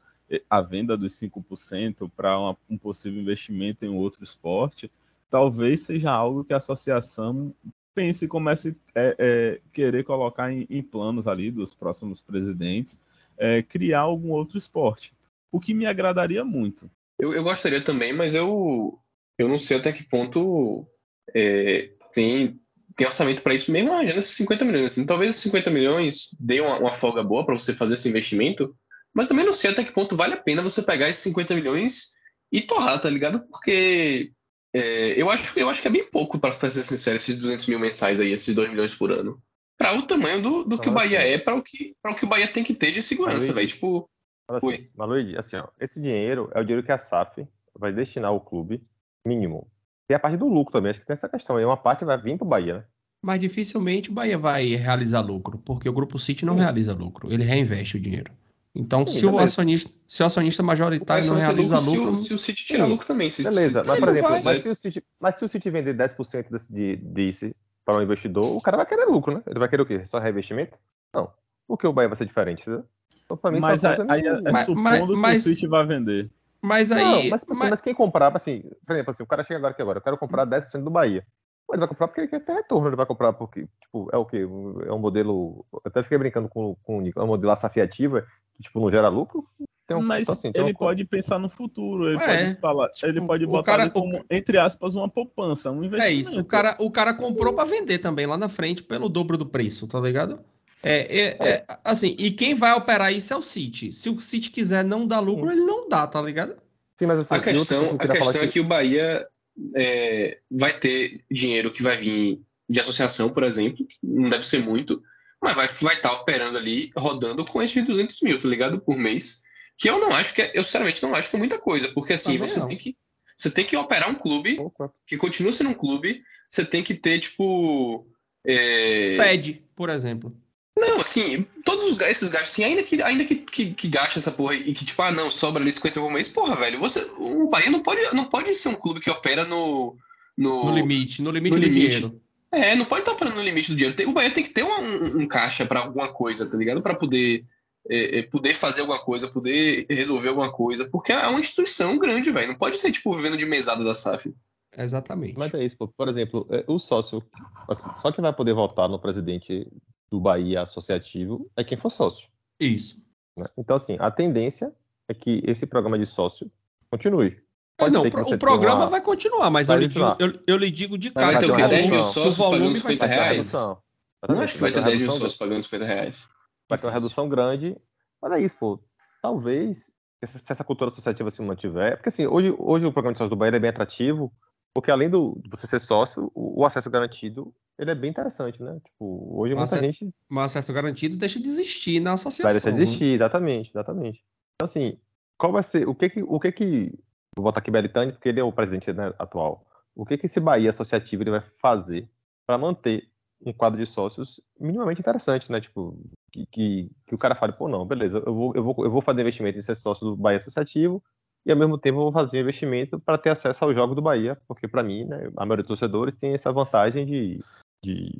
a 0.48 0.60
venda 0.60 0.96
dos 0.96 1.14
5% 1.14 2.10
para 2.14 2.38
um 2.68 2.76
possível 2.76 3.20
investimento 3.20 3.84
em 3.84 3.88
outro 3.88 4.22
esporte, 4.22 4.90
talvez 5.30 5.82
seja 5.82 6.10
algo 6.10 6.44
que 6.44 6.52
a 6.52 6.58
associação 6.58 7.54
pense 7.94 8.24
e 8.24 8.28
comece 8.28 8.76
a 8.94 9.00
é, 9.00 9.16
é, 9.18 9.60
querer 9.72 10.04
colocar 10.04 10.52
em, 10.52 10.66
em, 10.70 10.82
planos 10.82 11.26
ali 11.26 11.50
dos 11.50 11.74
próximos 11.74 12.22
presidentes, 12.22 12.98
é, 13.36 13.62
criar 13.62 14.00
algum 14.00 14.30
outro 14.30 14.56
esporte. 14.56 15.12
O 15.50 15.58
que 15.58 15.74
me 15.74 15.86
agradaria 15.86 16.44
muito. 16.44 16.90
Eu, 17.18 17.32
eu 17.32 17.42
gostaria 17.42 17.80
também, 17.80 18.12
mas 18.12 18.34
eu, 18.34 18.98
eu 19.36 19.48
não 19.48 19.58
sei 19.58 19.78
até 19.78 19.92
que 19.92 20.04
ponto 20.04 20.86
é, 21.34 21.90
tem, 22.12 22.60
tem 22.94 23.06
orçamento 23.06 23.42
para 23.42 23.54
isso, 23.54 23.72
mesmo 23.72 23.92
arranjando 23.92 24.18
esses 24.18 24.36
50 24.36 24.64
milhões. 24.64 24.92
Assim, 24.92 25.04
talvez 25.04 25.30
esses 25.30 25.42
50 25.42 25.70
milhões 25.70 26.36
dê 26.38 26.60
uma, 26.60 26.78
uma 26.78 26.92
folga 26.92 27.22
boa 27.24 27.44
para 27.44 27.58
você 27.58 27.74
fazer 27.74 27.94
esse 27.94 28.08
investimento, 28.08 28.76
mas 29.14 29.26
também 29.26 29.44
não 29.44 29.52
sei 29.52 29.70
até 29.70 29.84
que 29.84 29.92
ponto 29.92 30.16
vale 30.16 30.34
a 30.34 30.42
pena 30.42 30.62
você 30.62 30.82
pegar 30.82 31.08
esses 31.08 31.22
50 31.22 31.54
milhões 31.54 32.08
e 32.52 32.60
torrar, 32.60 33.00
tá 33.00 33.10
ligado? 33.10 33.40
Porque 33.48 34.32
é, 34.74 35.20
eu, 35.20 35.30
acho, 35.30 35.58
eu 35.58 35.68
acho 35.68 35.80
que 35.80 35.88
é 35.88 35.90
bem 35.90 36.04
pouco, 36.04 36.38
para 36.38 36.52
ser 36.52 36.82
sincero, 36.82 37.16
esses 37.16 37.36
200 37.36 37.66
mil 37.66 37.78
mensais 37.78 38.20
aí, 38.20 38.32
esses 38.32 38.54
2 38.54 38.70
milhões 38.70 38.94
por 38.94 39.10
ano. 39.10 39.42
Para 39.76 39.96
o 39.96 40.02
tamanho 40.02 40.42
do, 40.42 40.64
do 40.64 40.78
que 40.78 40.88
o 40.88 40.92
Bahia 40.92 41.20
é, 41.20 41.38
para 41.38 41.54
o, 41.54 41.62
que, 41.62 41.94
o 42.04 42.14
que 42.14 42.24
o 42.24 42.28
Bahia 42.28 42.48
tem 42.48 42.64
que 42.64 42.74
ter 42.74 42.90
de 42.90 43.00
segurança, 43.00 43.52
velho. 43.52 43.68
Tipo. 43.68 44.10
Assim, 44.48 44.88
Maluí, 44.96 45.36
assim, 45.36 45.56
ó, 45.56 45.68
esse 45.78 46.00
dinheiro 46.00 46.50
é 46.54 46.60
o 46.60 46.64
dinheiro 46.64 46.84
que 46.84 46.90
a 46.90 46.98
SAF 46.98 47.46
vai 47.78 47.92
destinar 47.92 48.30
ao 48.30 48.40
clube 48.40 48.82
mínimo. 49.24 49.70
Tem 50.08 50.16
a 50.16 50.18
parte 50.18 50.38
do 50.38 50.48
lucro 50.48 50.72
também, 50.72 50.90
acho 50.90 51.00
que 51.00 51.06
tem 51.06 51.12
essa 51.12 51.28
questão 51.28 51.56
aí. 51.56 51.64
Uma 51.64 51.76
parte 51.76 52.04
vai 52.04 52.20
vir 52.20 52.36
para 52.38 52.46
o 52.46 52.48
Bahia, 52.48 52.78
né? 52.78 52.84
Mas 53.22 53.40
dificilmente 53.40 54.10
o 54.10 54.14
Bahia 54.14 54.38
vai 54.38 54.74
realizar 54.74 55.20
lucro, 55.20 55.58
porque 55.58 55.88
o 55.88 55.92
Grupo 55.92 56.18
City 56.18 56.46
não 56.46 56.54
Sim. 56.54 56.60
realiza 56.60 56.94
lucro, 56.94 57.32
ele 57.32 57.44
reinveste 57.44 57.96
o 57.96 58.00
dinheiro. 58.00 58.32
Então, 58.74 59.06
Sim, 59.06 59.18
se, 59.18 59.26
o 59.26 59.38
acionista, 59.38 59.90
se 60.06 60.22
o 60.22 60.26
acionista 60.26 60.62
majoritário 60.62 61.26
não 61.26 61.34
realiza 61.34 61.78
lucro. 61.78 62.16
Se, 62.16 62.28
se, 62.28 62.34
o 62.34 62.38
City 62.38 62.64
tirar 62.64 62.86
lucro 62.86 63.06
também. 63.06 63.30
Se, 63.30 63.42
beleza, 63.42 63.82
mas 63.86 63.98
por 63.98 64.08
exemplo, 64.08 64.30
mas, 64.30 64.62
se 64.62 64.68
o 64.68 64.74
City, 64.74 65.04
mas 65.18 65.34
se 65.34 65.44
o 65.44 65.48
City 65.48 65.70
vender 65.70 65.94
10% 65.94 66.50
desse, 66.50 66.72
de, 66.72 66.96
desse, 66.96 67.56
para 67.84 67.96
um 67.96 68.02
investidor, 68.02 68.44
o 68.44 68.62
cara 68.62 68.76
vai 68.76 68.86
querer 68.86 69.06
lucro, 69.06 69.34
né? 69.34 69.42
Ele 69.46 69.58
vai 69.58 69.68
querer 69.68 69.82
o 69.82 69.86
quê? 69.86 70.04
Só 70.06 70.18
reinvestimento? 70.18 70.76
Não. 71.12 71.30
Por 71.66 71.78
que 71.78 71.86
o 71.86 71.92
Bahia 71.92 72.08
vai 72.08 72.18
ser 72.18 72.26
diferente? 72.26 72.62
Entendeu? 72.62 72.84
Então, 73.24 73.52
mim, 73.52 73.60
mas 73.60 73.84
aí, 73.84 73.98
aí 74.08 74.26
é, 74.26 74.30
é 74.30 74.64
supondo 74.64 74.80
mas, 74.82 75.06
que 75.06 75.16
mas, 75.16 75.46
o 75.46 75.48
City 75.48 75.66
vai 75.66 75.86
vender. 75.86 76.30
Mas 76.60 76.92
aí. 76.92 77.02
Não, 77.02 77.30
mas, 77.30 77.42
assim, 77.42 77.58
mas... 77.58 77.70
mas, 77.70 77.80
quem 77.80 77.94
comprar, 77.94 78.34
assim, 78.34 78.62
por 78.86 78.92
exemplo, 78.92 79.10
assim, 79.10 79.22
o 79.22 79.26
cara 79.26 79.44
chega 79.44 79.58
agora 79.58 79.72
aqui 79.72 79.82
agora, 79.82 79.98
eu 79.98 80.02
quero 80.02 80.18
comprar 80.18 80.46
10% 80.46 80.82
do 80.82 80.90
Bahia. 80.90 81.24
Ele 81.70 81.80
vai 81.80 81.88
comprar 81.88 82.08
porque 82.08 82.22
ele 82.22 82.28
quer 82.28 82.40
ter 82.40 82.54
retorno, 82.54 82.88
ele 82.88 82.96
vai 82.96 83.04
comprar 83.04 83.32
porque, 83.34 83.68
tipo, 83.80 84.08
é 84.10 84.16
o 84.16 84.24
quê? 84.24 84.48
É 84.86 84.92
um 84.92 84.98
modelo. 84.98 85.66
Eu 85.72 85.82
até 85.84 86.02
fiquei 86.02 86.16
brincando 86.16 86.48
com, 86.48 86.74
com 86.82 86.98
o 86.98 87.00
Nico, 87.00 87.20
é 87.20 87.24
um 87.24 87.26
modelo 87.26 87.52
afiativa 87.52 88.22
que, 88.22 88.28
tipo, 88.60 88.80
não 88.80 88.90
gera 88.90 89.08
lucro. 89.08 89.46
Um, 89.90 90.02
Mas 90.02 90.22
então, 90.22 90.34
assim, 90.34 90.50
ele 90.54 90.72
um... 90.72 90.74
pode 90.74 91.04
pensar 91.06 91.38
no 91.38 91.48
futuro, 91.48 92.08
ele 92.08 92.22
é, 92.22 92.44
pode 92.48 92.60
falar, 92.60 92.90
tipo, 92.90 93.06
ele 93.06 93.20
pode 93.22 93.46
botar 93.46 93.72
cara, 93.78 93.90
como, 93.90 94.22
entre 94.30 94.58
aspas, 94.58 94.94
uma 94.94 95.08
poupança, 95.08 95.70
um 95.70 95.82
investimento. 95.82 96.04
É 96.04 96.12
isso, 96.12 96.40
o 96.40 96.44
cara, 96.44 96.76
o 96.78 96.90
cara 96.90 97.14
comprou 97.14 97.54
para 97.54 97.64
vender 97.64 97.98
também 97.98 98.26
lá 98.26 98.36
na 98.36 98.50
frente 98.50 98.82
pelo 98.82 99.08
dobro 99.08 99.38
do 99.38 99.46
preço, 99.46 99.86
tá 99.86 99.98
ligado? 99.98 100.40
É, 100.82 101.20
é, 101.20 101.36
é, 101.40 101.64
assim, 101.82 102.14
e 102.18 102.30
quem 102.30 102.54
vai 102.54 102.74
operar 102.74 103.12
isso 103.12 103.32
é 103.32 103.36
o 103.36 103.42
City. 103.42 103.90
Se 103.90 104.10
o 104.10 104.20
City 104.20 104.50
quiser 104.50 104.84
não 104.84 105.06
dar 105.06 105.20
lucro, 105.20 105.50
ele 105.50 105.62
não 105.62 105.88
dá, 105.88 106.06
tá 106.06 106.20
ligado? 106.20 106.56
Sim, 106.96 107.06
mas 107.06 107.20
assim, 107.20 107.34
a 107.34 107.40
questão, 107.40 107.96
a 107.98 108.08
questão 108.08 108.42
é 108.42 108.46
que... 108.46 108.52
que 108.54 108.60
o 108.60 108.64
Bahia 108.64 109.26
é, 109.74 110.38
vai 110.50 110.78
ter 110.78 111.24
dinheiro 111.30 111.72
que 111.72 111.82
vai 111.82 111.96
vir 111.96 112.42
de 112.68 112.80
associação, 112.80 113.30
por 113.30 113.42
exemplo, 113.42 113.86
não 114.02 114.28
deve 114.28 114.44
ser 114.46 114.62
muito, 114.62 115.02
mas 115.42 115.56
vai 115.56 115.66
estar 115.66 115.86
vai 115.86 116.00
tá 116.00 116.12
operando 116.12 116.58
ali, 116.58 116.90
rodando 116.96 117.44
com 117.44 117.62
esses 117.62 117.84
200 117.84 118.20
mil, 118.22 118.40
tá 118.40 118.48
ligado? 118.48 118.80
Por 118.80 118.96
mês. 118.96 119.40
Que 119.76 119.88
eu 119.88 120.00
não 120.00 120.12
acho 120.12 120.34
que 120.34 120.42
é, 120.42 120.52
eu 120.54 120.64
sinceramente 120.64 121.02
não 121.02 121.14
acho 121.14 121.30
que 121.30 121.36
é 121.36 121.38
muita 121.38 121.58
coisa, 121.58 121.88
porque 121.88 122.14
assim, 122.14 122.34
Também 122.34 122.48
você 122.48 122.58
não. 122.58 122.66
tem 122.66 122.76
que 122.76 122.96
você 123.38 123.48
tem 123.48 123.64
que 123.64 123.76
operar 123.76 124.10
um 124.10 124.16
clube 124.16 124.56
Opa. 124.58 124.92
que 125.06 125.16
continua 125.16 125.52
sendo 125.52 125.70
um 125.70 125.74
clube, 125.74 126.22
você 126.48 126.64
tem 126.64 126.82
que 126.82 126.92
ter, 126.92 127.20
tipo. 127.20 128.04
É... 128.44 129.04
Sede, 129.04 129.62
por 129.76 129.88
exemplo. 129.88 130.36
Não, 130.76 131.00
assim, 131.00 131.46
todos 131.64 132.00
esses 132.00 132.28
gastos, 132.28 132.50
assim, 132.50 132.64
ainda 132.64 132.82
que, 132.82 133.00
ainda 133.02 133.24
que, 133.24 133.36
que, 133.36 133.74
que 133.74 133.88
gaste 133.88 134.18
essa 134.18 134.30
porra 134.30 134.54
e 134.54 134.72
que, 134.72 134.84
tipo, 134.84 135.00
ah, 135.02 135.10
não, 135.10 135.30
sobra 135.30 135.62
ali 135.62 135.72
50 135.72 136.00
por 136.00 136.10
mês, 136.10 136.28
porra, 136.28 136.54
velho, 136.54 136.78
você, 136.78 137.00
o 137.16 137.48
Bahia 137.48 137.70
não 137.70 137.82
pode, 137.82 138.00
não 138.14 138.24
pode 138.24 138.54
ser 138.54 138.68
um 138.68 138.74
clube 138.74 139.00
que 139.00 139.10
opera 139.10 139.44
no... 139.44 139.96
No, 140.36 140.66
no 140.66 140.74
limite, 140.74 141.20
no 141.20 141.32
limite 141.32 141.56
no 141.56 141.60
do 141.60 141.66
limite. 141.66 141.96
dinheiro. 141.96 142.20
É, 142.52 142.74
não 142.74 142.84
pode 142.84 143.02
estar 143.02 143.12
operando 143.12 143.36
no 143.36 143.42
limite 143.42 143.70
do 143.70 143.76
dinheiro. 143.76 144.10
O 144.10 144.12
Bahia 144.12 144.30
tem 144.30 144.42
que 144.42 144.50
ter 144.50 144.64
um, 144.64 144.68
um, 144.68 145.22
um 145.22 145.28
caixa 145.28 145.66
para 145.66 145.80
alguma 145.80 146.12
coisa, 146.12 146.48
tá 146.48 146.56
ligado? 146.56 146.80
Para 146.80 146.94
poder, 146.94 147.44
é, 147.88 148.18
é, 148.18 148.22
poder 148.22 148.54
fazer 148.54 148.80
alguma 148.80 148.98
coisa, 148.98 149.28
poder 149.28 149.86
resolver 149.88 150.30
alguma 150.30 150.50
coisa, 150.50 150.88
porque 150.88 151.12
é 151.12 151.26
uma 151.26 151.40
instituição 151.40 151.98
grande, 151.98 152.30
velho, 152.30 152.48
não 152.48 152.54
pode 152.54 152.78
ser, 152.78 152.90
tipo, 152.90 153.14
vivendo 153.14 153.36
de 153.36 153.44
mesada 153.44 153.84
da 153.84 153.94
SAF. 153.94 154.34
Exatamente. 154.76 155.38
Mas 155.38 155.52
é 155.54 155.64
isso, 155.64 155.76
pô. 155.76 155.88
por 155.88 156.08
exemplo, 156.08 156.46
é, 156.50 156.64
o 156.66 156.78
sócio, 156.78 157.22
assim, 157.68 157.90
só 157.96 158.12
quem 158.12 158.22
vai 158.22 158.32
poder 158.32 158.54
votar 158.54 158.88
no 158.88 158.98
presidente 158.98 159.66
do 160.10 160.20
Bahia 160.20 160.62
associativo 160.62 161.50
é 161.56 161.64
quem 161.64 161.76
for 161.76 161.90
sócio. 161.90 162.28
Isso. 162.60 163.02
Né? 163.36 163.46
Então, 163.56 163.76
assim, 163.76 163.96
a 163.98 164.10
tendência 164.10 164.74
é 165.08 165.14
que 165.14 165.42
esse 165.46 165.66
programa 165.66 165.98
de 165.98 166.06
sócio 166.06 166.50
continue. 166.90 167.40
Pode 167.78 167.94
não, 167.94 168.02
o 168.02 168.38
programa 168.38 168.80
uma... 168.80 168.90
vai 168.90 169.00
continuar, 169.00 169.50
mas 169.50 169.68
vai 169.68 169.76
eu, 169.76 169.80
lhe 169.80 169.86
digo, 169.86 170.16
eu, 170.18 170.32
eu, 170.48 170.56
lhe 170.56 170.68
digo, 170.68 170.98
de 170.98 171.12
cara 171.12 171.38
que 171.38 171.44
o 171.44 171.48
volume, 171.48 171.68
10 171.68 171.90
mil 171.90 172.02
sócios 172.02 172.38
o 172.38 172.82
vai 172.82 172.94
ser 172.94 173.06
reais. 173.06 173.52
Não 173.52 174.40
acho 174.40 174.54
que 174.54 174.60
vai 174.60 174.72
ter 174.72 174.82
10 174.82 175.00
mil 175.00 175.10
sócios 175.12 175.36
pagando 175.36 175.62
50 175.62 175.84
reais. 175.84 176.28
Vai 176.68 176.76
ter 176.76 176.86
uma 176.86 176.92
redução 176.92 177.28
grande. 177.28 177.76
Mas 178.20 178.32
é 178.32 178.40
isso, 178.40 178.58
pô. 178.58 178.82
Talvez, 179.22 179.94
se 180.24 180.52
essa 180.52 180.64
cultura 180.64 180.90
associativa 180.90 181.30
se 181.30 181.40
mantiver. 181.40 181.96
Porque 181.96 182.08
assim, 182.08 182.26
hoje, 182.26 182.52
hoje 182.58 182.84
o 182.84 182.92
programa 182.92 183.12
de 183.12 183.18
sócio 183.18 183.30
do 183.30 183.36
Bahia 183.36 183.54
é 183.54 183.60
bem 183.60 183.70
atrativo, 183.70 184.32
porque 184.74 184.90
além 184.90 185.08
do, 185.08 185.40
de 185.40 185.48
você 185.48 185.68
ser 185.68 185.78
sócio, 185.78 186.32
o, 186.34 186.62
o 186.62 186.66
acesso 186.66 186.90
garantido 186.90 187.54
ele 187.78 187.92
é 187.92 187.94
bem 187.94 188.10
interessante, 188.10 188.60
né? 188.60 188.80
Tipo, 188.84 189.38
hoje 189.40 189.54
muita 189.54 189.78
gente. 189.78 190.12
Mas 190.28 190.46
acesso 190.46 190.72
garantido 190.72 191.16
deixa 191.16 191.38
de 191.38 191.46
existir 191.46 192.00
na 192.00 192.14
associação. 192.14 192.50
Vai 192.50 192.60
deixar 192.60 192.72
de 192.72 192.82
existir, 192.82 193.04
né? 193.04 193.14
exatamente, 193.14 193.70
exatamente. 193.70 194.24
Então, 194.56 194.64
assim, 194.64 194.98
qual 195.38 195.52
vai 195.52 195.62
ser. 195.62 195.88
O 195.88 195.94
que 195.94 196.08
que. 196.08 196.22
O 196.24 196.40
que, 196.40 196.50
que 196.50 196.98
vou 197.42 197.44
botar 197.44 197.60
aqui 197.60 197.70
Belitani, 197.70 198.12
porque 198.12 198.28
ele 198.28 198.40
é 198.40 198.44
o 198.44 198.52
presidente 198.52 198.92
né, 198.92 199.12
atual. 199.18 199.64
O 199.94 200.04
que 200.04 200.18
que 200.18 200.26
esse 200.26 200.40
Bahia 200.40 200.70
associativo 200.70 201.22
ele 201.22 201.30
vai 201.30 201.42
fazer 201.60 202.08
para 202.46 202.58
manter 202.58 203.08
um 203.44 203.52
quadro 203.52 203.78
de 203.78 203.86
sócios 203.86 204.40
minimamente 204.58 205.00
interessante, 205.00 205.50
né? 205.50 205.60
Tipo, 205.60 205.96
que, 206.32 206.46
que, 206.46 206.90
que, 207.06 207.14
o 207.14 207.18
cara 207.18 207.34
fale, 207.34 207.52
pô, 207.52 207.68
não, 207.68 207.86
beleza, 207.86 208.22
eu 208.24 208.34
vou, 208.34 208.52
eu 208.54 208.62
vou, 208.62 208.74
eu 208.84 208.90
vou 208.90 209.00
fazer 209.00 209.20
investimento 209.20 209.58
em 209.58 209.62
ser 209.62 209.76
sócio 209.76 210.06
do 210.06 210.16
Bahia 210.16 210.38
Associativo 210.38 211.02
e 211.46 211.52
ao 211.52 211.56
mesmo 211.56 211.78
tempo 211.78 211.98
eu 211.98 212.04
vou 212.04 212.12
fazer 212.12 212.40
investimento 212.40 212.98
para 212.98 213.18
ter 213.18 213.30
acesso 213.30 213.64
ao 213.64 213.72
jogo 213.72 213.94
do 213.94 214.02
Bahia, 214.02 214.36
porque 214.48 214.66
para 214.66 214.82
mim, 214.82 215.04
né, 215.04 215.30
a 215.36 215.46
maioria 215.46 215.62
dos 215.62 215.68
torcedores 215.68 216.16
tem 216.18 216.34
essa 216.34 216.52
vantagem 216.52 217.06
de 217.06 217.40
de, 217.82 218.10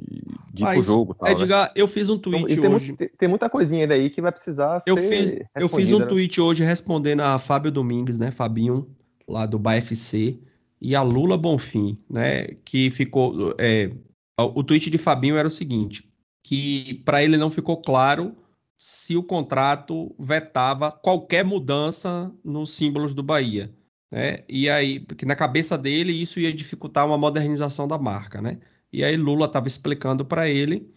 de 0.54 0.62
Mas, 0.62 0.72
ir 0.72 0.74
pro 0.74 0.82
jogo. 0.82 1.14
Tal, 1.14 1.28
Edgar, 1.30 1.64
né? 1.64 1.72
eu 1.74 1.88
fiz 1.88 2.08
um 2.08 2.14
então, 2.14 2.30
tweet 2.30 2.60
tem, 2.60 2.74
hoje. 2.74 2.96
Tem, 2.96 3.08
tem, 3.08 3.28
muita 3.28 3.50
coisinha 3.50 3.86
daí 3.86 4.08
que 4.08 4.22
vai 4.22 4.30
precisar 4.30 4.80
eu 4.86 4.96
fiz, 4.96 5.34
Eu 5.56 5.68
fiz 5.68 5.92
um 5.92 5.98
né? 5.98 6.06
tweet 6.06 6.40
hoje 6.40 6.62
respondendo 6.62 7.20
a 7.20 7.38
Fábio 7.38 7.70
Domingues, 7.70 8.18
né? 8.18 8.30
Fabinho, 8.30 8.88
lá 9.28 9.46
do 9.46 9.58
BFC, 9.58 10.38
e 10.80 10.94
a 10.94 11.02
Lula 11.02 11.36
Bonfim, 11.36 11.98
né? 12.08 12.46
Que 12.64 12.90
ficou. 12.90 13.54
É, 13.58 13.90
o 14.38 14.62
tweet 14.62 14.90
de 14.90 14.98
Fabinho 14.98 15.36
era 15.36 15.48
o 15.48 15.50
seguinte: 15.50 16.08
que 16.42 17.02
para 17.04 17.22
ele 17.22 17.36
não 17.36 17.50
ficou 17.50 17.80
claro 17.80 18.34
se 18.76 19.16
o 19.16 19.22
contrato 19.22 20.14
vetava 20.18 20.92
qualquer 20.92 21.44
mudança 21.44 22.32
nos 22.44 22.72
símbolos 22.72 23.12
do 23.12 23.22
Bahia. 23.22 23.74
Né? 24.10 24.44
E 24.48 24.70
aí, 24.70 25.00
porque 25.00 25.26
na 25.26 25.34
cabeça 25.34 25.76
dele 25.76 26.12
isso 26.12 26.40
ia 26.40 26.52
dificultar 26.52 27.04
uma 27.06 27.18
modernização 27.18 27.88
da 27.88 27.98
marca, 27.98 28.40
né? 28.40 28.58
E 28.92 29.04
aí 29.04 29.16
Lula 29.16 29.46
estava 29.46 29.68
explicando 29.68 30.24
para 30.24 30.48
ele 30.48 30.88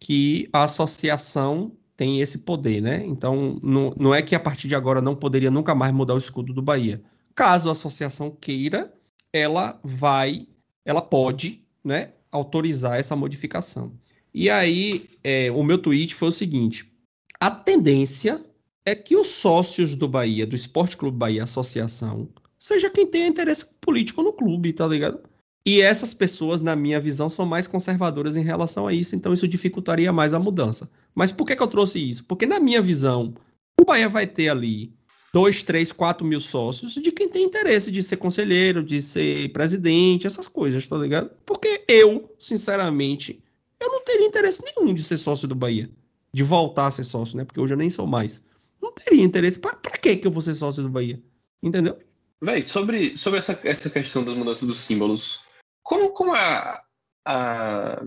que 0.00 0.48
a 0.52 0.64
associação 0.64 1.76
tem 1.96 2.20
esse 2.20 2.40
poder, 2.40 2.80
né? 2.80 3.04
Então, 3.06 3.58
não, 3.62 3.94
não 3.98 4.14
é 4.14 4.20
que 4.22 4.34
a 4.34 4.40
partir 4.40 4.68
de 4.68 4.74
agora 4.74 5.00
não 5.00 5.14
poderia 5.14 5.50
nunca 5.50 5.74
mais 5.74 5.92
mudar 5.92 6.14
o 6.14 6.18
escudo 6.18 6.52
do 6.52 6.60
Bahia. 6.62 7.02
Caso 7.36 7.68
a 7.68 7.72
associação 7.72 8.30
queira, 8.30 8.90
ela 9.30 9.78
vai, 9.84 10.48
ela 10.86 11.02
pode, 11.02 11.62
né, 11.84 12.12
autorizar 12.32 12.98
essa 12.98 13.14
modificação. 13.14 13.92
E 14.32 14.48
aí, 14.48 15.08
é, 15.22 15.50
o 15.50 15.62
meu 15.62 15.76
tweet 15.76 16.14
foi 16.14 16.28
o 16.28 16.32
seguinte: 16.32 16.90
a 17.38 17.50
tendência 17.50 18.42
é 18.86 18.94
que 18.94 19.14
os 19.14 19.28
sócios 19.28 19.94
do 19.94 20.08
Bahia, 20.08 20.46
do 20.46 20.54
Esporte 20.54 20.96
Clube 20.96 21.18
Bahia 21.18 21.44
Associação, 21.44 22.26
seja 22.58 22.88
quem 22.88 23.06
tenha 23.06 23.26
interesse 23.26 23.66
político 23.82 24.22
no 24.22 24.32
clube, 24.32 24.72
tá 24.72 24.86
ligado? 24.86 25.20
E 25.66 25.82
essas 25.82 26.14
pessoas, 26.14 26.62
na 26.62 26.74
minha 26.74 26.98
visão, 26.98 27.28
são 27.28 27.44
mais 27.44 27.66
conservadoras 27.66 28.36
em 28.36 28.42
relação 28.42 28.86
a 28.86 28.94
isso, 28.94 29.14
então 29.14 29.34
isso 29.34 29.46
dificultaria 29.46 30.12
mais 30.12 30.32
a 30.32 30.38
mudança. 30.38 30.90
Mas 31.14 31.32
por 31.32 31.44
que, 31.44 31.56
que 31.56 31.62
eu 31.62 31.66
trouxe 31.66 31.98
isso? 31.98 32.24
Porque, 32.24 32.46
na 32.46 32.58
minha 32.58 32.80
visão, 32.80 33.34
o 33.78 33.84
Bahia 33.84 34.08
vai 34.08 34.26
ter 34.26 34.48
ali 34.48 34.94
2, 35.36 35.64
3, 35.64 35.92
4 35.92 36.26
mil 36.26 36.40
sócios 36.40 36.94
de 36.94 37.12
quem 37.12 37.28
tem 37.28 37.44
interesse 37.44 37.90
de 37.90 38.02
ser 38.02 38.16
conselheiro, 38.16 38.82
de 38.82 39.02
ser 39.02 39.52
presidente, 39.52 40.26
essas 40.26 40.48
coisas, 40.48 40.88
tá 40.88 40.96
ligado? 40.96 41.30
Porque 41.44 41.84
eu, 41.86 42.34
sinceramente, 42.38 43.44
eu 43.78 43.92
não 43.92 44.02
teria 44.02 44.26
interesse 44.26 44.64
nenhum 44.64 44.94
de 44.94 45.02
ser 45.02 45.18
sócio 45.18 45.46
do 45.46 45.54
Bahia. 45.54 45.90
De 46.32 46.42
voltar 46.42 46.86
a 46.86 46.90
ser 46.90 47.04
sócio, 47.04 47.36
né? 47.36 47.44
Porque 47.44 47.60
hoje 47.60 47.74
eu 47.74 47.76
nem 47.76 47.90
sou 47.90 48.06
mais. 48.06 48.46
Não 48.80 48.90
teria 48.92 49.22
interesse. 49.22 49.58
Pra, 49.58 49.74
pra 49.74 49.98
que 49.98 50.22
eu 50.24 50.30
vou 50.30 50.40
ser 50.40 50.54
sócio 50.54 50.82
do 50.82 50.88
Bahia? 50.88 51.22
Entendeu? 51.62 51.98
Véi, 52.40 52.62
sobre, 52.62 53.14
sobre 53.14 53.36
essa, 53.38 53.60
essa 53.62 53.90
questão 53.90 54.24
das 54.24 54.34
mudanças 54.34 54.66
dos 54.66 54.78
símbolos, 54.78 55.40
como, 55.82 56.14
como 56.14 56.34
é 56.34 56.40
a, 56.40 56.82
a, 57.26 58.02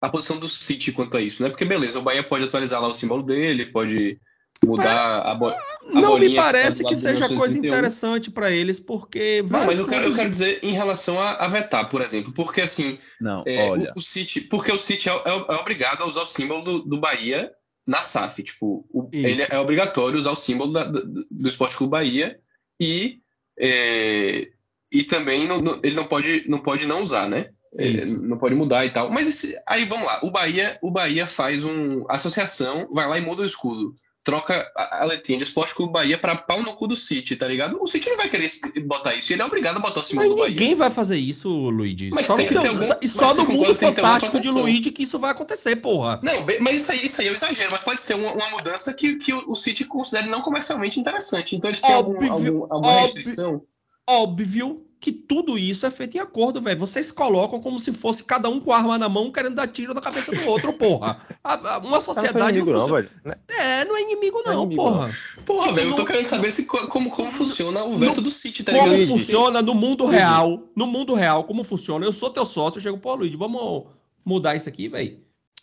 a 0.00 0.10
posição 0.10 0.36
do 0.36 0.48
City 0.48 0.90
quanto 0.90 1.16
a 1.16 1.20
isso, 1.20 1.44
né? 1.44 1.48
Porque 1.48 1.64
beleza, 1.64 2.00
o 2.00 2.02
Bahia 2.02 2.24
pode 2.24 2.46
atualizar 2.46 2.82
lá 2.82 2.88
o 2.88 2.94
símbolo 2.94 3.22
dele, 3.22 3.66
pode 3.66 4.20
mudar 4.64 5.20
a, 5.20 5.34
bo 5.34 5.48
a 5.48 5.56
Não 5.92 6.18
me 6.18 6.34
parece 6.34 6.84
que 6.84 6.94
seja 6.94 7.28
coisa 7.34 7.58
interessante 7.58 8.30
para 8.30 8.50
eles, 8.50 8.78
porque. 8.78 9.42
Não, 9.50 9.66
mas 9.66 9.78
eu 9.78 9.86
quero, 9.86 10.06
eu 10.06 10.14
quero 10.14 10.30
dizer 10.30 10.60
em 10.62 10.72
relação 10.72 11.20
a, 11.20 11.32
a 11.32 11.48
vetar, 11.48 11.88
por 11.88 12.00
exemplo, 12.00 12.32
porque 12.32 12.60
assim. 12.60 12.98
Não, 13.20 13.42
é, 13.46 13.68
olha. 13.68 13.92
O, 13.94 13.98
o, 13.98 14.02
City, 14.02 14.40
porque 14.40 14.72
o 14.72 14.78
City 14.78 15.08
é, 15.08 15.12
é, 15.12 15.30
é, 15.30 15.56
obrigado 15.56 16.02
a 16.02 16.06
usar 16.06 16.22
o 16.22 16.26
símbolo 16.26 16.62
do, 16.62 16.78
do 16.80 17.00
Bahia 17.00 17.52
na 17.86 18.02
SAF. 18.02 18.42
Tipo, 18.42 18.86
o, 18.90 19.08
ele 19.12 19.44
é 19.48 19.58
obrigatório 19.58 20.18
usar 20.18 20.30
o 20.30 20.36
símbolo 20.36 20.72
da, 20.72 20.84
do, 20.84 21.26
do 21.30 21.48
Esporte 21.48 21.76
Clube 21.76 21.90
Bahia 21.90 22.38
e. 22.80 23.20
É, 23.58 24.48
e 24.90 25.02
também 25.02 25.46
não, 25.46 25.58
não, 25.58 25.80
ele 25.82 25.96
não 25.96 26.04
pode, 26.04 26.44
não 26.46 26.58
pode 26.58 26.86
não 26.86 27.02
usar, 27.02 27.28
né? 27.28 27.50
Isso. 27.78 28.20
Não 28.20 28.36
pode 28.36 28.54
mudar 28.54 28.84
e 28.84 28.90
tal. 28.90 29.10
Mas 29.10 29.26
esse, 29.26 29.58
aí 29.66 29.86
vamos 29.86 30.06
lá. 30.06 30.20
O 30.22 30.30
Bahia, 30.30 30.78
o 30.82 30.90
Bahia 30.90 31.26
faz 31.26 31.64
um 31.64 32.04
associação, 32.08 32.88
vai 32.92 33.08
lá 33.08 33.18
e 33.18 33.22
muda 33.22 33.42
o 33.42 33.46
escudo. 33.46 33.94
Troca 34.24 34.70
a, 34.76 35.02
a 35.02 35.04
letrinha 35.04 35.38
de 35.38 35.44
Esporte 35.44 35.74
Clube 35.74 35.92
Bahia 35.92 36.16
para 36.16 36.36
pau 36.36 36.62
no 36.62 36.74
cu 36.74 36.86
do 36.86 36.94
City, 36.94 37.34
tá 37.34 37.48
ligado? 37.48 37.82
O 37.82 37.86
City 37.86 38.08
não 38.08 38.16
vai 38.16 38.28
querer 38.28 38.50
botar 38.84 39.14
isso. 39.14 39.32
Ele 39.32 39.42
é 39.42 39.44
obrigado 39.44 39.78
a 39.78 39.80
botar 39.80 40.00
o 40.00 40.02
símbolo 40.02 40.28
do 40.28 40.36
Bahia. 40.36 40.50
Ninguém 40.50 40.74
vai 40.74 40.90
fazer 40.90 41.16
isso, 41.16 41.48
Luigi. 41.48 42.10
Mas 42.12 42.26
só 42.26 42.36
tem 42.36 42.46
que 42.46 42.58
ter 42.58 42.68
algum, 42.68 42.86
E 43.00 43.08
só 43.08 43.34
no 43.34 43.44
mundo 43.46 43.74
fantástico 43.74 44.38
de 44.38 44.48
Luigi 44.48 44.92
que 44.92 45.02
isso 45.02 45.18
vai 45.18 45.32
acontecer, 45.32 45.76
porra. 45.76 46.20
Não, 46.22 46.46
mas 46.60 46.82
isso 46.82 46.92
aí, 46.92 47.04
isso 47.04 47.20
aí 47.20 47.26
eu 47.26 47.34
exagero. 47.34 47.72
Mas 47.72 47.82
pode 47.82 48.00
ser 48.00 48.14
uma, 48.14 48.32
uma 48.32 48.50
mudança 48.50 48.92
que, 48.94 49.16
que 49.16 49.32
o 49.32 49.54
City 49.54 49.84
considere 49.84 50.28
não 50.28 50.40
comercialmente 50.40 51.00
interessante. 51.00 51.56
Então 51.56 51.70
eles 51.70 51.80
têm 51.80 51.94
óbvio, 51.94 52.32
algum, 52.32 52.48
algum, 52.48 52.74
alguma 52.74 53.00
restrição 53.00 53.62
óbvio 54.08 54.84
que 55.02 55.10
tudo 55.12 55.58
isso 55.58 55.84
é 55.84 55.90
feito 55.90 56.16
em 56.16 56.20
acordo, 56.20 56.62
velho. 56.62 56.78
Vocês 56.78 57.10
colocam 57.10 57.60
como 57.60 57.80
se 57.80 57.92
fosse 57.92 58.22
cada 58.22 58.48
um 58.48 58.60
com 58.60 58.72
a 58.72 58.76
arma 58.76 58.96
na 58.96 59.08
mão 59.08 59.32
querendo 59.32 59.56
dar 59.56 59.66
tiro 59.66 59.92
na 59.92 60.00
cabeça 60.00 60.30
do 60.30 60.48
outro, 60.48 60.72
porra. 60.78 61.18
A, 61.42 61.74
a, 61.74 61.78
uma 61.78 61.98
sociedade. 61.98 62.38
Não, 62.38 62.46
é 62.46 62.50
inimigo, 62.50 62.72
não, 62.72 62.86
velho. 62.86 63.10
É, 63.48 63.84
não 63.84 63.96
é 63.96 64.02
inimigo, 64.02 64.42
não, 64.46 64.52
não 64.52 64.52
é 64.52 64.64
inimigo, 64.64 64.80
porra. 64.80 65.10
Porra, 65.44 65.62
tipo, 65.62 65.74
velho, 65.74 65.90
eu 65.90 65.96
tô 65.96 66.04
querendo 66.04 66.24
saber 66.24 66.52
se, 66.52 66.66
como, 66.66 67.10
como 67.10 67.32
funciona 67.32 67.82
o 67.82 67.98
veto 67.98 68.18
no, 68.18 68.22
do 68.22 68.30
City, 68.30 68.62
tá 68.62 68.70
ligado? 68.70 68.90
Como 68.90 69.08
funciona 69.08 69.60
no 69.60 69.74
mundo 69.74 70.06
real. 70.06 70.68
No 70.76 70.86
mundo 70.86 71.14
real, 71.14 71.42
como 71.42 71.64
funciona? 71.64 72.06
Eu 72.06 72.12
sou 72.12 72.30
teu 72.30 72.44
sócio, 72.44 72.78
eu 72.78 72.82
chego, 72.82 72.98
pô, 72.98 73.16
Luiz, 73.16 73.34
vamos 73.34 73.86
mudar 74.24 74.54
isso 74.54 74.68
aqui, 74.68 74.88
velho. 74.88 75.18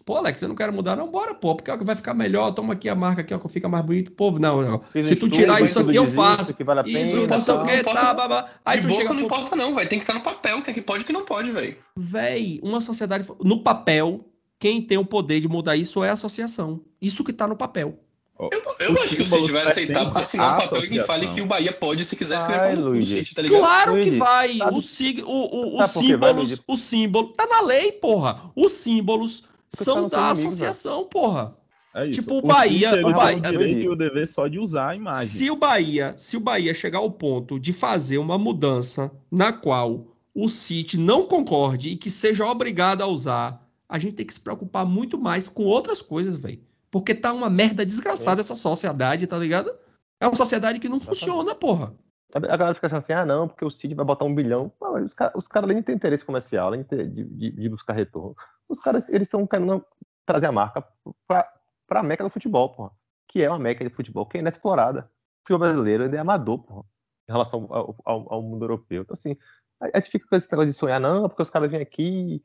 Pô, 0.10 0.16
Alex, 0.16 0.39
você 0.39 0.47
não 0.47 0.55
quer 0.55 0.72
mudar, 0.72 0.95
não? 0.95 1.12
Bora, 1.12 1.36
pô, 1.36 1.53
porque 1.53 1.72
vai 1.84 1.95
ficar 1.95 2.16
melhor. 2.16 2.51
Toma 2.51 2.74
aqui 2.74 2.89
a 2.89 2.95
marca 2.95 3.22
aqui, 3.22 3.32
ó, 3.32 3.38
que 3.38 3.47
fica 3.47 3.70
mais 3.70 3.86
bonito. 3.86 4.12
Pô, 4.14 4.32
não, 4.32 4.82
se 5.03 5.16
tu 5.16 5.30
tirar 5.30 5.62
isso 5.62 5.80
aqui, 5.80 5.95
eu 5.95 6.07
faço. 6.07 6.51
Que 6.51 6.64
vale 6.64 6.80
a 6.80 6.84
pena, 6.84 7.01
isso, 7.01 7.16
não 7.16 7.26
importa 7.26 7.53
o 7.53 7.64
que, 7.64 7.84
tá, 7.84 8.12
babá. 8.12 8.47
Aí 8.66 8.82
de 8.82 8.88
tu 8.88 8.93
chega, 8.95 9.14
não 9.14 9.22
importa, 9.22 9.55
não, 9.55 9.76
vai. 9.76 9.86
Tem 9.86 9.99
que 9.99 10.03
estar 10.03 10.16
no 10.16 10.22
papel, 10.22 10.57
o 10.57 10.64
que 10.64 10.72
é 10.72 10.74
que 10.74 10.82
pode 10.82 11.01
e 11.01 11.03
o 11.03 11.05
que 11.05 11.14
não 11.14 11.26
pode, 11.26 11.51
velho. 11.51 11.78
Véi, 11.95 12.60
uma 12.64 12.82
sociedade. 12.82 13.30
No 13.39 13.62
papel, 13.62 14.26
quem 14.57 14.82
tem 14.82 14.97
o 14.97 15.05
poder 15.05 15.41
de 15.41 15.47
mudar 15.47 15.76
isso 15.76 16.03
é 16.03 16.10
a 16.10 16.14
associação. 16.14 16.82
Isso 16.99 17.24
que 17.24 17.32
tá 17.32 17.45
no 17.45 17.55
papel. 17.55 17.99
Eu, 18.39 18.62
eu 18.80 19.03
acho 19.03 19.16
que 19.16 19.26
se 19.26 19.43
tiver 19.43 19.62
aceitar 19.62 20.18
assinar 20.18 20.55
um 20.55 20.62
papel 20.62 20.86
e 20.86 20.99
fale 21.01 21.28
que 21.28 21.41
o 21.41 21.45
Bahia 21.45 21.74
pode, 21.74 22.03
se 22.03 22.16
quiser 22.16 22.38
escrever 22.38 22.78
como 22.78 22.89
o 22.89 23.05
City, 23.05 23.36
tá 23.36 23.41
ligado? 23.41 23.60
Claro 23.60 23.91
Luigi, 23.91 24.10
que 24.10 24.18
vai. 24.18 24.57
Sabe, 24.57 24.80
o, 24.80 24.82
sig, 24.82 25.24
o, 25.24 25.28
o, 25.28 25.84
os 25.84 25.91
símbolos, 25.91 26.49
vai, 26.49 26.60
o 26.66 26.78
símbolo. 26.78 27.34
Tá 27.34 27.45
na 27.45 27.62
lei, 27.62 27.91
porra. 27.91 28.49
Os 28.55 28.72
símbolos 28.72 29.43
são 29.70 30.09
da 30.09 30.32
associação, 30.32 31.05
porra. 31.05 31.55
É 31.93 32.05
isso. 32.05 32.22
Tipo, 32.22 32.36
o, 32.36 32.38
o 32.39 32.41
Bahia. 32.41 33.05
o 33.05 33.11
Bahia 33.11 33.38
o 33.38 33.51
direito 33.51 33.86
e 33.86 33.89
o 33.89 33.95
dever 33.95 34.28
só 34.28 34.47
de 34.47 34.59
usar 34.59 34.89
a 34.89 34.95
imagem. 34.95 35.28
Se 35.28 35.49
o 35.49 35.55
Bahia, 35.55 36.13
se 36.17 36.38
o 36.38 36.39
Bahia 36.39 36.74
chegar 36.74 36.99
ao 36.99 37.11
ponto 37.11 37.59
de 37.59 37.74
fazer 37.74 38.17
uma 38.17 38.38
mudança 38.38 39.11
na 39.32 39.51
qual 39.51 40.07
o 40.34 40.47
City 40.47 40.97
não 40.97 41.26
concorde 41.26 41.89
e 41.89 41.95
que 41.95 42.09
seja 42.09 42.45
obrigado 42.45 43.01
a 43.01 43.07
usar, 43.07 43.67
a 43.88 43.97
gente 43.97 44.15
tem 44.15 44.26
que 44.26 44.34
se 44.34 44.39
preocupar 44.39 44.86
muito 44.86 45.17
mais 45.17 45.47
com 45.47 45.63
outras 45.63 46.01
coisas, 46.01 46.36
velho. 46.36 46.61
Porque 46.91 47.13
tá 47.13 47.34
uma 47.34 47.49
merda 47.49 47.86
desgraçada 47.86 48.39
é. 48.39 48.41
essa 48.41 48.55
sociedade, 48.55 49.28
tá 49.28 49.38
ligado? 49.38 49.72
É 50.20 50.28
uma 50.28 50.36
sociedade 50.36 50.80
que 50.80 50.89
não 50.89 50.99
funciona, 50.99 51.55
porra. 51.55 51.93
A 52.34 52.39
galera 52.39 52.76
fica 52.76 52.95
assim, 52.95 53.13
ah, 53.13 53.26
não, 53.26 53.47
porque 53.47 53.65
o 53.65 53.72
City 53.72 53.95
vai 53.95 54.05
botar 54.05 54.26
um 54.26 54.36
bilhão. 54.36 54.72
os 55.03 55.13
caras 55.15 55.47
cara, 55.47 55.74
de 55.74 55.82
ter 55.82 55.93
interesse 55.93 56.24
comercial, 56.24 56.67
além 56.67 56.86
de, 56.88 57.07
de, 57.07 57.51
de 57.51 57.70
buscar 57.70 57.93
retorno, 57.93 58.36
os 58.70 58.80
caras, 58.80 59.09
eles 59.09 59.28
estão 59.28 59.45
querendo 59.47 59.84
trazer 60.26 60.45
a 60.45 60.51
marca 60.51 60.88
para 61.28 61.99
a 61.99 62.03
meca 62.03 62.24
do 62.24 62.30
futebol, 62.30 62.70
porra. 62.70 62.91
Que 63.28 63.43
é 63.43 63.49
uma 63.49 63.59
meca 63.59 63.84
de 63.84 63.93
futebol 63.93 64.26
que 64.26 64.38
é 64.38 64.41
inexplorada. 64.41 65.01
O 65.01 65.47
futebol 65.47 65.67
brasileiro 65.67 66.05
ele 66.05 66.15
é 66.15 66.20
amador, 66.20 66.59
porra, 66.59 66.84
em 67.28 67.32
relação 67.32 67.67
ao, 67.72 67.95
ao, 68.05 68.34
ao, 68.34 68.41
mundo 68.41 68.63
europeu. 68.63 69.01
Então, 69.01 69.13
assim, 69.13 69.36
a 69.80 69.99
gente 69.99 70.11
fica 70.11 70.28
com 70.28 70.36
esse 70.36 70.51
negócio 70.51 70.72
de 70.72 70.78
sonhar, 70.78 70.99
não, 70.99 71.28
porque 71.28 71.41
os 71.41 71.49
caras 71.49 71.70
vêm 71.70 71.82
aqui, 71.82 72.43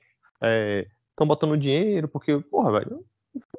estão 1.11 1.25
é, 1.25 1.27
botando 1.27 1.59
dinheiro, 1.59 2.09
porque, 2.09 2.39
porra, 2.41 2.73
velho, 2.73 3.05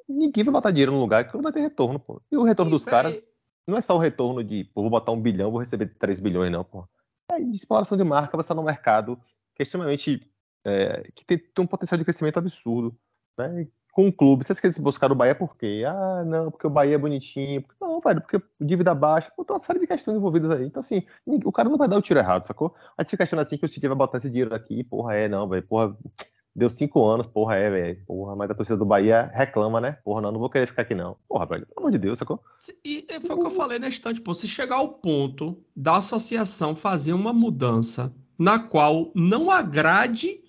ninguém 0.07 0.43
vai 0.43 0.53
botar 0.53 0.71
dinheiro 0.71 0.91
no 0.91 0.99
lugar 0.99 1.27
que 1.27 1.35
não 1.35 1.43
vai 1.43 1.51
ter 1.51 1.61
retorno, 1.61 1.99
pô. 1.99 2.21
E 2.31 2.37
o 2.37 2.43
retorno 2.43 2.71
dos 2.71 2.85
caras 2.85 3.33
não 3.67 3.77
é 3.77 3.81
só 3.81 3.95
o 3.95 3.99
retorno 3.99 4.43
de, 4.43 4.63
pô, 4.65 4.81
vou 4.81 4.89
botar 4.89 5.11
um 5.11 5.21
bilhão, 5.21 5.51
vou 5.51 5.59
receber 5.59 5.87
3 5.99 6.19
bilhões, 6.19 6.51
não, 6.51 6.63
pô. 6.63 6.87
É 7.31 7.39
de 7.39 7.55
exploração 7.55 7.97
de 7.97 8.03
marca, 8.03 8.37
você 8.37 8.45
está 8.45 8.55
no 8.55 8.63
mercado 8.63 9.19
que 9.55 9.61
é 9.61 9.63
extremamente 9.63 10.29
é, 10.65 11.09
que 11.13 11.23
tem, 11.23 11.37
tem, 11.37 11.63
um 11.63 11.67
potencial 11.67 11.97
de 11.97 12.03
crescimento 12.03 12.37
absurdo. 12.37 12.97
Né? 13.37 13.67
Com 13.93 14.09
o 14.09 14.13
clube, 14.13 14.43
vocês 14.43 14.59
querem 14.59 14.81
buscar 14.81 15.09
o 15.09 15.15
Bahia 15.15 15.33
por 15.33 15.55
quê? 15.55 15.83
Ah, 15.87 16.23
não, 16.25 16.51
porque 16.51 16.67
o 16.67 16.69
Bahia 16.69 16.95
é 16.95 16.97
bonitinho. 16.97 17.63
Não, 17.79 18.01
velho, 18.01 18.19
porque 18.19 18.41
dívida 18.59 18.93
baixa. 18.93 19.31
Pô, 19.33 19.45
tem 19.45 19.53
uma 19.53 19.59
série 19.59 19.79
de 19.79 19.87
questões 19.87 20.17
envolvidas 20.17 20.51
aí. 20.51 20.65
Então, 20.65 20.81
assim, 20.81 21.03
o 21.25 21.51
cara 21.51 21.69
não 21.69 21.77
vai 21.77 21.87
dar 21.87 21.97
o 21.97 22.01
tiro 22.01 22.19
errado, 22.19 22.45
sacou? 22.45 22.75
A 22.97 23.03
gente 23.03 23.11
fica 23.11 23.23
achando 23.23 23.39
assim 23.39 23.57
que 23.57 23.63
o 23.63 23.69
City 23.69 23.87
vai 23.87 23.95
botar 23.95 24.17
esse 24.17 24.29
dinheiro 24.29 24.53
aqui, 24.53 24.83
porra, 24.83 25.15
é, 25.15 25.29
não, 25.29 25.47
velho, 25.47 25.63
porra, 25.63 25.95
deu 26.53 26.69
cinco 26.69 27.05
anos, 27.05 27.25
porra, 27.25 27.55
é, 27.55 27.69
velho, 27.69 28.05
porra, 28.05 28.35
mas 28.35 28.49
a 28.49 28.53
torcida 28.53 28.77
do 28.77 28.85
Bahia 28.85 29.31
reclama, 29.33 29.79
né? 29.79 29.93
Porra, 30.03 30.21
não, 30.21 30.31
não 30.33 30.39
vou 30.39 30.49
querer 30.49 30.67
ficar 30.67 30.81
aqui, 30.81 30.93
não. 30.93 31.15
Porra, 31.27 31.45
velho, 31.45 31.65
pelo 31.65 31.79
amor 31.79 31.91
de 31.91 31.97
Deus, 31.97 32.19
sacou? 32.19 32.41
E 32.83 33.05
foi 33.21 33.35
o 33.35 33.39
que 33.39 33.47
eu 33.47 33.51
falei 33.51 33.79
na 33.79 33.87
instante, 33.87 34.19
pô, 34.19 34.33
se 34.33 34.47
chegar 34.47 34.75
ao 34.75 34.89
ponto 34.89 35.57
da 35.75 35.97
associação 35.97 36.75
fazer 36.75 37.13
uma 37.13 37.31
mudança 37.31 38.13
na 38.37 38.59
qual 38.59 39.11
não 39.15 39.49
agrade 39.49 40.41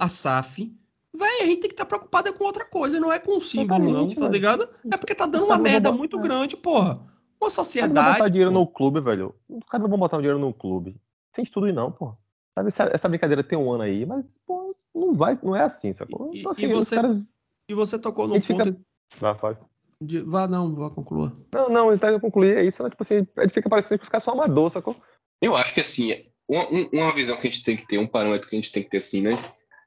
a 0.00 0.08
SAF, 0.08 0.74
Véi, 1.16 1.40
a 1.40 1.46
gente 1.46 1.60
tem 1.60 1.68
que 1.68 1.74
estar 1.74 1.86
tá 1.86 1.96
preocupada 1.96 2.30
com 2.30 2.44
outra 2.44 2.64
coisa, 2.64 3.00
não 3.00 3.10
é 3.10 3.18
com 3.18 3.38
o 3.38 3.40
símbolo, 3.40 3.90
não, 3.90 4.08
tá 4.08 4.28
ligado? 4.28 4.68
É 4.92 4.96
porque 4.98 5.14
tá 5.14 5.24
dando 5.24 5.46
uma 5.46 5.58
merda 5.58 5.90
muito 5.90 6.18
é. 6.18 6.22
grande, 6.22 6.56
porra. 6.56 7.00
Uma 7.40 7.48
sociedade. 7.48 8.06
Não 8.06 8.12
botar 8.14 8.28
dinheiro 8.28 8.50
no 8.50 8.66
clube, 8.66 9.00
velho. 9.00 9.34
Os 9.48 9.64
caras 9.64 9.82
não 9.82 9.90
vão 9.90 9.98
botar 9.98 10.18
dinheiro 10.18 10.38
no 10.38 10.52
clube. 10.52 10.94
Sem 11.34 11.42
estudo, 11.42 11.72
não, 11.72 11.90
porra. 11.90 12.18
Essa, 12.66 12.84
essa 12.92 13.08
brincadeira 13.08 13.42
tem 13.42 13.58
um 13.58 13.70
ano 13.70 13.82
aí, 13.82 14.04
mas, 14.04 14.38
pô, 14.46 14.76
não 14.94 15.14
vai, 15.14 15.38
não 15.42 15.56
é 15.56 15.62
assim, 15.62 15.92
sacou? 15.92 16.30
Então, 16.34 16.52
assim, 16.52 16.66
e, 16.66 16.72
você, 16.72 16.96
cara... 16.96 17.22
e 17.68 17.74
você 17.74 17.98
tocou 17.98 18.26
no 18.26 18.34
ponto. 18.34 18.46
Fica... 18.46 18.76
Vá, 19.18 19.34
pode. 19.34 19.58
De... 20.00 20.20
Vá, 20.20 20.46
não, 20.46 20.74
vá 20.74 20.90
concluir. 20.90 21.32
Não, 21.52 21.68
não, 21.68 21.94
então 21.94 22.10
eu 22.10 22.20
concluir, 22.20 22.56
é 22.56 22.64
isso, 22.64 22.82
né? 22.82 22.90
Tipo 22.90 23.02
assim, 23.02 23.26
a 23.36 23.42
gente 23.42 23.54
fica 23.54 23.68
parecendo 23.68 23.98
que 23.98 24.04
os 24.04 24.10
caras 24.10 24.24
são 24.24 24.34
amador, 24.34 24.70
sacou? 24.70 24.96
Eu 25.40 25.54
acho 25.56 25.72
que 25.72 25.80
assim, 25.80 26.24
uma, 26.48 26.66
uma 26.92 27.14
visão 27.14 27.36
que 27.36 27.46
a 27.46 27.50
gente 27.50 27.64
tem 27.64 27.76
que 27.76 27.86
ter, 27.86 27.98
um 27.98 28.06
parâmetro 28.06 28.48
que 28.48 28.56
a 28.56 28.58
gente 28.58 28.72
tem 28.72 28.82
que 28.82 28.90
ter 28.90 28.98
assim, 28.98 29.22
né? 29.22 29.38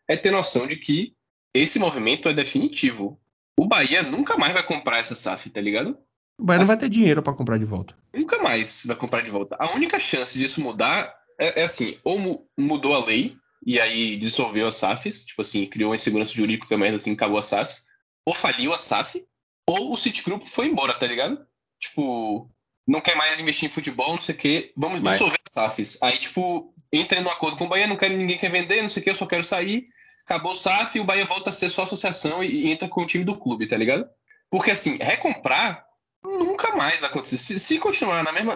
É 0.09 0.17
ter 0.17 0.31
noção 0.31 0.65
de 0.65 0.75
que 0.75 1.13
esse 1.53 1.77
movimento 1.77 2.27
é 2.27 2.33
definitivo. 2.33 3.21
O 3.57 3.67
Bahia 3.67 4.01
nunca 4.01 4.35
mais 4.35 4.53
vai 4.53 4.63
comprar 4.63 4.97
essa 4.97 5.15
SAF, 5.15 5.49
tá 5.51 5.61
ligado? 5.61 5.97
O 6.37 6.43
Bahia 6.43 6.59
não 6.59 6.65
vai 6.65 6.77
ter 6.77 6.89
dinheiro 6.89 7.21
para 7.21 7.33
comprar 7.33 7.57
de 7.57 7.65
volta. 7.65 7.95
Nunca 8.15 8.41
mais 8.41 8.83
vai 8.85 8.95
comprar 8.95 9.21
de 9.21 9.29
volta. 9.29 9.55
A 9.59 9.71
única 9.75 9.99
chance 9.99 10.37
disso 10.37 10.61
mudar 10.61 11.13
é, 11.39 11.61
é 11.61 11.63
assim, 11.65 11.97
ou 12.03 12.49
mudou 12.57 12.95
a 12.95 13.05
lei 13.05 13.37
e 13.65 13.79
aí 13.79 14.15
dissolveu 14.15 14.67
as 14.67 14.77
SAFs, 14.77 15.25
tipo 15.25 15.41
assim, 15.41 15.65
criou 15.65 15.91
uma 15.91 15.95
insegurança 15.95 16.33
jurídica 16.33 16.77
merda 16.77 16.95
assim, 16.95 17.11
acabou 17.11 17.37
as 17.37 17.45
SAFs, 17.45 17.83
ou 18.25 18.33
faliu 18.33 18.73
a 18.73 18.77
SAF, 18.77 19.23
ou 19.67 19.93
o 19.93 19.97
Citigroup 19.97 20.47
foi 20.47 20.67
embora, 20.67 20.93
tá 20.93 21.05
ligado? 21.05 21.45
Tipo, 21.79 22.49
não 22.87 23.01
quer 23.01 23.15
mais 23.15 23.39
investir 23.39 23.69
em 23.69 23.71
futebol, 23.71 24.13
não 24.13 24.21
sei 24.21 24.33
o 24.33 24.37
quê, 24.37 24.73
vamos 24.75 25.01
dissolver 25.01 25.37
as 25.45 25.53
SAFs. 25.53 25.97
Aí, 26.01 26.17
tipo, 26.17 26.73
entra 26.91 27.21
no 27.21 27.29
acordo 27.29 27.57
com 27.57 27.65
o 27.65 27.67
Bahia, 27.67 27.85
não 27.85 27.97
quero 27.97 28.15
ninguém 28.15 28.37
quer 28.37 28.49
vender, 28.49 28.81
não 28.81 28.89
sei 28.89 29.01
o 29.01 29.03
quê, 29.03 29.11
eu 29.11 29.15
só 29.15 29.25
quero 29.25 29.43
sair 29.43 29.87
acabou 30.29 30.51
o 30.51 30.55
SAF 30.55 30.97
e 30.97 31.01
o 31.01 31.03
Bahia 31.03 31.25
volta 31.25 31.49
a 31.49 31.53
ser 31.53 31.69
só 31.69 31.83
associação 31.83 32.43
e, 32.43 32.71
entra 32.71 32.87
com 32.87 33.01
o 33.01 33.05
time 33.05 33.23
do 33.23 33.35
clube, 33.35 33.67
tá 33.67 33.75
ligado? 33.75 34.07
Porque, 34.49 34.69
assim, 34.69 34.97
recomprar 34.97 35.85
nunca 36.23 36.75
mais 36.75 36.99
vai 36.99 37.09
acontecer. 37.09 37.37
Se, 37.37 37.59
se 37.59 37.79
continuar 37.79 38.23
na 38.23 38.31
mesma. 38.31 38.55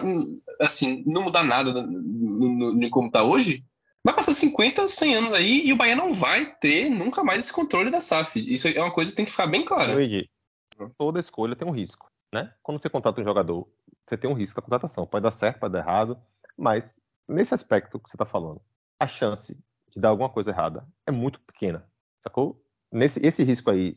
Assim, 0.60 1.02
não 1.06 1.22
mudar 1.22 1.42
nada 1.42 1.82
de 1.82 2.90
como 2.90 3.10
tá 3.10 3.24
hoje, 3.24 3.64
vai 4.04 4.14
passar 4.14 4.32
50, 4.32 4.86
100 4.86 5.14
anos 5.16 5.32
aí 5.32 5.66
e 5.66 5.72
o 5.72 5.76
Bahia 5.76 5.96
não 5.96 6.12
vai 6.12 6.46
ter 6.56 6.88
nunca 6.88 7.24
mais 7.24 7.40
esse 7.40 7.52
controle 7.52 7.90
da 7.90 8.00
SAF. 8.00 8.38
Isso 8.38 8.68
é 8.68 8.80
uma 8.80 8.92
coisa 8.92 9.10
que 9.10 9.16
tem 9.16 9.24
que 9.24 9.30
ficar 9.30 9.46
bem 9.46 9.64
clara. 9.64 9.94
Luigi, 9.94 10.30
toda 10.96 11.18
escolha 11.18 11.56
tem 11.56 11.66
um 11.66 11.72
risco, 11.72 12.10
né? 12.32 12.52
Quando 12.62 12.80
você 12.80 12.88
contrata 12.88 13.20
um 13.20 13.24
jogador, 13.24 13.68
você 14.06 14.16
tem 14.16 14.30
um 14.30 14.34
risco 14.34 14.56
da 14.56 14.62
contratação. 14.62 15.06
Pode 15.06 15.22
dar 15.22 15.30
certo, 15.30 15.60
pode 15.60 15.72
dar 15.72 15.80
errado, 15.80 16.18
mas 16.56 17.00
nesse 17.26 17.54
aspecto 17.54 17.98
que 17.98 18.08
você 18.08 18.16
está 18.16 18.26
falando, 18.26 18.60
a 19.00 19.08
chance 19.08 19.58
de 19.94 20.00
dar 20.00 20.08
alguma 20.08 20.28
coisa 20.28 20.50
errada 20.50 20.86
é 21.06 21.10
muito 21.10 21.40
pequena, 21.40 21.86
sacou? 22.20 22.60
Nesse, 22.90 23.24
esse 23.26 23.42
risco 23.42 23.70
aí 23.70 23.96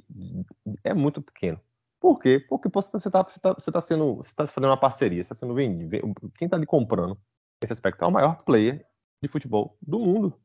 é 0.83 0.93
muito 0.93 1.21
pequeno. 1.21 1.59
Por 1.99 2.19
quê? 2.19 2.39
Porque 2.39 2.69
você 2.71 2.97
está 2.97 3.23
você 3.23 3.39
tá, 3.39 3.53
você 3.53 3.71
tá 3.71 3.81
sendo, 3.81 4.17
você 4.17 4.33
tá 4.35 4.45
fazendo 4.45 4.69
uma 4.69 4.79
parceria, 4.79 5.17
você 5.17 5.33
está 5.33 5.35
sendo 5.35 5.53
vendido. 5.53 5.89
Quem 6.37 6.45
está 6.45 6.57
ali 6.57 6.65
comprando 6.65 7.17
esse 7.61 7.73
aspecto 7.73 8.03
é 8.03 8.07
o 8.07 8.11
maior 8.11 8.43
player 8.43 8.85
de 9.21 9.27
futebol 9.27 9.77
do 9.81 9.99
mundo. 9.99 10.39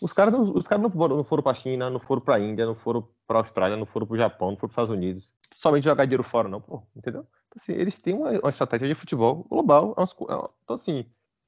Os 0.00 0.12
caras 0.12 0.32
não, 0.32 0.54
os 0.54 0.68
caras 0.68 0.82
não 0.82 0.90
foram, 0.90 1.16
não 1.16 1.24
foram 1.24 1.42
para 1.42 1.52
a 1.52 1.54
China, 1.54 1.90
não 1.90 1.98
foram 1.98 2.22
para 2.22 2.36
a 2.36 2.40
Índia, 2.40 2.64
não 2.64 2.76
foram 2.76 3.08
para 3.26 3.38
a 3.38 3.40
Austrália, 3.40 3.76
não 3.76 3.86
foram 3.86 4.06
para 4.06 4.14
o 4.14 4.18
Japão, 4.18 4.50
não 4.50 4.56
foram 4.56 4.72
para 4.72 4.82
os 4.82 4.88
Estados 4.88 4.90
Unidos. 4.90 5.34
Somente 5.52 5.84
jogar 5.84 6.04
dinheiro 6.04 6.22
fora, 6.22 6.48
não, 6.48 6.60
pô, 6.60 6.84
entendeu? 6.94 7.22
Então, 7.22 7.56
assim, 7.56 7.72
eles 7.72 8.00
têm 8.00 8.14
uma, 8.14 8.30
uma, 8.30 8.50
estratégia 8.50 8.86
de 8.86 8.94
futebol 8.94 9.44
global. 9.50 9.94
É 9.98 10.02
é 10.02 10.04
então, 10.62 10.74
assim, 10.74 11.04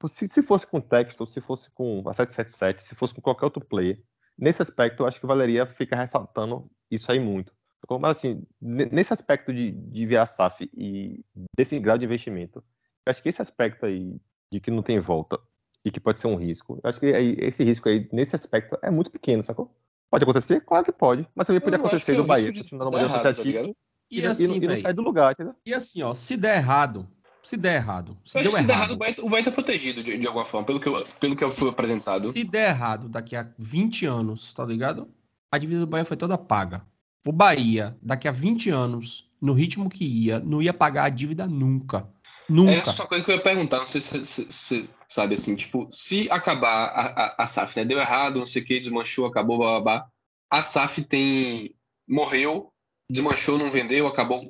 se, 0.07 0.27
se 0.27 0.41
fosse 0.41 0.67
com 0.67 0.81
texto, 0.81 1.25
se 1.25 1.41
fosse 1.41 1.71
com 1.71 2.03
a 2.07 2.13
777, 2.13 2.81
se 2.81 2.95
fosse 2.95 3.13
com 3.13 3.21
qualquer 3.21 3.45
outro 3.45 3.63
player, 3.63 4.01
nesse 4.37 4.61
aspecto 4.61 5.03
eu 5.03 5.07
acho 5.07 5.19
que 5.19 5.25
valeria 5.25 5.65
ficar 5.65 5.97
ressaltando 5.97 6.69
isso 6.89 7.11
aí 7.11 7.19
muito. 7.19 7.53
Mas 7.99 8.17
assim, 8.17 8.45
nesse 8.61 9.11
aspecto 9.11 9.51
de, 9.53 9.71
de 9.71 10.05
virar 10.05 10.25
SAF 10.25 10.69
e 10.73 11.25
desse 11.55 11.77
grau 11.79 11.97
de 11.97 12.05
investimento, 12.05 12.63
eu 13.05 13.11
acho 13.11 13.21
que 13.21 13.29
esse 13.29 13.41
aspecto 13.41 13.85
aí 13.85 14.21
de 14.51 14.59
que 14.59 14.71
não 14.71 14.83
tem 14.83 14.99
volta 14.99 15.39
e 15.83 15.89
que 15.89 15.99
pode 15.99 16.19
ser 16.19 16.27
um 16.27 16.35
risco, 16.35 16.79
eu 16.83 16.89
acho 16.89 16.99
que 16.99 17.07
aí, 17.07 17.35
esse 17.39 17.63
risco 17.63 17.89
aí, 17.89 18.07
nesse 18.13 18.35
aspecto, 18.35 18.77
é 18.83 18.91
muito 18.91 19.11
pequeno, 19.11 19.43
sacou? 19.43 19.75
Pode 20.09 20.23
acontecer? 20.23 20.61
Claro 20.61 20.85
que 20.85 20.91
pode. 20.91 21.27
Mas 21.33 21.47
também 21.47 21.61
pode 21.61 21.75
acontecer 21.75 22.15
no 22.15 22.25
Bahia, 22.25 22.53
continuando 22.53 22.91
no 22.91 22.91
modelo 22.91 23.13
associativo 23.13 23.75
e, 24.11 24.19
e, 24.19 24.25
assim, 24.25 24.57
e, 24.57 24.67
não 24.67 24.79
sai 24.79 24.93
do 24.93 25.01
lugar, 25.01 25.31
entendeu? 25.31 25.55
E 25.65 25.73
assim, 25.73 26.03
ó, 26.03 26.13
se 26.13 26.35
der 26.35 26.57
errado, 26.57 27.09
se 27.43 27.57
der 27.57 27.75
errado. 27.75 28.17
Se, 28.23 28.41
deu 28.41 28.51
se 28.51 28.57
errado, 28.57 28.67
der 28.67 28.73
errado, 28.73 28.91
o 28.91 28.97
Bahia, 28.97 29.15
o 29.21 29.29
Bahia 29.29 29.45
tá 29.45 29.51
protegido 29.51 30.03
de, 30.03 30.17
de 30.17 30.27
alguma 30.27 30.45
forma, 30.45 30.65
pelo 30.65 30.79
que 30.79 30.87
eu, 30.87 31.03
pelo 31.19 31.35
que 31.35 31.43
eu 31.43 31.49
fui 31.49 31.69
apresentado. 31.69 32.31
Se 32.31 32.43
der 32.43 32.69
errado 32.69 33.09
daqui 33.09 33.35
a 33.35 33.47
20 33.57 34.05
anos, 34.05 34.53
tá 34.53 34.65
ligado? 34.65 35.09
A 35.51 35.57
dívida 35.57 35.81
do 35.81 35.87
Bahia 35.87 36.05
foi 36.05 36.17
toda 36.17 36.37
paga. 36.37 36.85
O 37.25 37.31
Bahia, 37.31 37.97
daqui 38.01 38.27
a 38.27 38.31
20 38.31 38.69
anos, 38.69 39.29
no 39.41 39.53
ritmo 39.53 39.89
que 39.89 40.05
ia, 40.05 40.39
não 40.39 40.61
ia 40.61 40.73
pagar 40.73 41.05
a 41.05 41.09
dívida 41.09 41.47
nunca. 41.47 42.07
Nunca. 42.47 42.71
É 42.71 42.83
só 42.83 43.03
uma 43.03 43.07
coisa 43.07 43.23
que 43.23 43.31
eu 43.31 43.35
ia 43.35 43.41
perguntar, 43.41 43.79
não 43.79 43.87
sei 43.87 44.01
se, 44.01 44.25
se, 44.25 44.47
se, 44.49 44.89
sabe? 45.07 45.35
Assim, 45.35 45.55
tipo, 45.55 45.87
se 45.89 46.29
acabar 46.29 46.85
a, 46.87 47.01
a, 47.01 47.43
a 47.43 47.47
SAF, 47.47 47.77
né? 47.77 47.85
Deu 47.85 47.99
errado, 47.99 48.39
não 48.39 48.45
sei 48.45 48.61
o 48.61 48.65
que, 48.65 48.79
desmanchou, 48.79 49.25
acabou, 49.25 49.59
babá. 49.59 50.05
A 50.49 50.61
SAF 50.61 51.03
tem. 51.03 51.73
Morreu, 52.07 52.71
desmanchou, 53.09 53.57
não 53.57 53.71
vendeu, 53.71 54.05
acabou, 54.05 54.41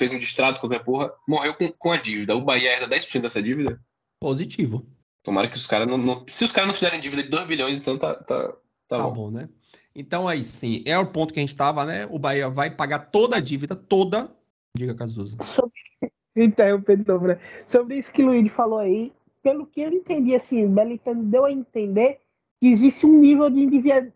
fez 0.00 0.12
um 0.12 0.18
distrato, 0.18 0.60
qualquer 0.60 0.82
porra, 0.82 1.12
morreu 1.28 1.54
com, 1.54 1.68
com 1.72 1.92
a 1.92 1.98
dívida. 1.98 2.34
O 2.34 2.40
Bahia 2.40 2.72
herda 2.72 2.96
10% 2.96 3.20
dessa 3.20 3.42
dívida? 3.42 3.78
Positivo. 4.18 4.86
Tomara 5.22 5.46
que 5.46 5.56
os 5.56 5.66
caras 5.66 5.86
não, 5.86 5.98
não, 5.98 6.24
Se 6.26 6.42
os 6.42 6.52
caras 6.52 6.68
não 6.68 6.74
fizerem 6.74 6.98
dívida 6.98 7.22
de 7.22 7.28
2 7.28 7.46
bilhões, 7.46 7.78
então 7.78 7.98
tá, 7.98 8.14
tá, 8.14 8.48
tá, 8.48 8.56
tá 8.88 9.02
bom. 9.02 9.12
bom. 9.12 9.30
né? 9.30 9.48
Então 9.94 10.26
aí 10.26 10.42
sim, 10.42 10.82
é 10.86 10.98
o 10.98 11.06
ponto 11.06 11.34
que 11.34 11.38
a 11.38 11.42
gente 11.42 11.50
estava, 11.50 11.84
né? 11.84 12.06
O 12.10 12.18
Bahia 12.18 12.48
vai 12.48 12.70
pagar 12.70 13.10
toda 13.10 13.36
a 13.36 13.40
dívida, 13.40 13.76
toda. 13.76 14.34
Diga, 14.74 14.94
Cazuza. 14.94 15.36
Sobre... 15.42 15.72
Interrompendo 16.34 17.12
novo, 17.12 17.26
né? 17.26 17.38
Sobre 17.66 17.96
isso 17.98 18.10
que 18.10 18.22
o 18.22 18.26
Luiz 18.26 18.50
falou 18.50 18.78
aí, 18.78 19.12
pelo 19.42 19.66
que 19.66 19.82
eu 19.82 19.92
entendi, 19.92 20.34
assim, 20.34 20.64
o 20.64 20.68
Belitano 20.70 21.24
deu 21.24 21.44
a 21.44 21.52
entender 21.52 22.20
que 22.58 22.68
existe 22.68 23.04
um 23.04 23.18
nível 23.18 23.50
de 23.50 23.60
endividamento. 23.60 24.14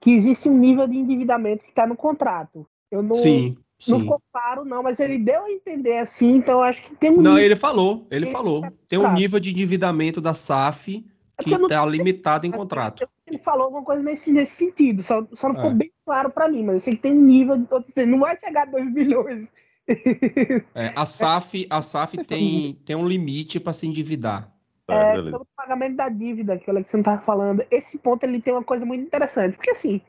Que 0.00 0.12
existe 0.12 0.48
um 0.48 0.56
nível 0.56 0.88
de 0.88 0.96
endividamento 0.96 1.64
que 1.64 1.70
está 1.70 1.86
no 1.86 1.96
contrato. 1.96 2.66
Eu 2.90 3.02
não, 3.02 3.14
sim, 3.14 3.58
não 3.88 3.98
sim. 3.98 4.04
ficou 4.04 4.20
claro, 4.32 4.64
não, 4.64 4.82
mas 4.82 5.00
ele 5.00 5.18
deu 5.18 5.44
a 5.44 5.50
entender 5.50 5.98
assim, 5.98 6.36
então 6.36 6.58
eu 6.58 6.62
acho 6.62 6.82
que 6.82 6.94
tem 6.96 7.10
um. 7.10 7.16
Não, 7.16 7.32
nível... 7.32 7.44
ele 7.44 7.56
falou, 7.56 8.06
ele, 8.10 8.26
ele 8.26 8.32
falou. 8.32 8.62
Tá 8.62 8.72
tem 8.88 8.98
um 8.98 9.12
nível 9.12 9.40
de 9.40 9.50
endividamento 9.50 10.20
da 10.20 10.34
SAF 10.34 11.04
é 11.38 11.42
que 11.42 11.54
está 11.54 11.86
limitado 11.86 12.46
em 12.46 12.50
contrato. 12.50 13.08
Ele 13.26 13.38
falou 13.38 13.64
alguma 13.64 13.82
coisa 13.82 14.02
nesse, 14.02 14.30
nesse 14.30 14.56
sentido, 14.56 15.02
só, 15.02 15.26
só 15.32 15.48
não 15.48 15.54
ficou 15.54 15.70
é. 15.70 15.74
bem 15.74 15.92
claro 16.04 16.30
para 16.30 16.48
mim, 16.48 16.64
mas 16.64 16.74
eu 16.74 16.80
sei 16.80 16.96
que 16.96 17.02
tem 17.02 17.12
um 17.12 17.22
nível, 17.22 17.56
de, 17.56 18.06
não 18.06 18.20
vai 18.20 18.38
chegar 18.38 18.62
a 18.62 18.70
2 18.70 18.92
bilhões. 18.92 19.48
É, 20.72 20.92
a 20.94 21.04
SAF, 21.04 21.66
a 21.68 21.82
SAF 21.82 22.18
tem, 22.18 22.78
tem 22.84 22.94
um 22.94 23.08
limite 23.08 23.58
para 23.58 23.72
se 23.72 23.88
endividar. 23.88 24.48
É, 24.88 25.18
é 25.18 25.22
pelo 25.22 25.44
pagamento 25.56 25.96
da 25.96 26.08
dívida 26.08 26.56
que 26.56 26.68
o 26.68 26.70
Alexandre 26.70 27.00
estava 27.00 27.20
falando, 27.20 27.64
esse 27.72 27.98
ponto 27.98 28.22
ele 28.22 28.40
tem 28.40 28.52
uma 28.52 28.62
coisa 28.62 28.86
muito 28.86 29.02
interessante, 29.02 29.56
porque 29.56 29.70
assim, 29.70 30.00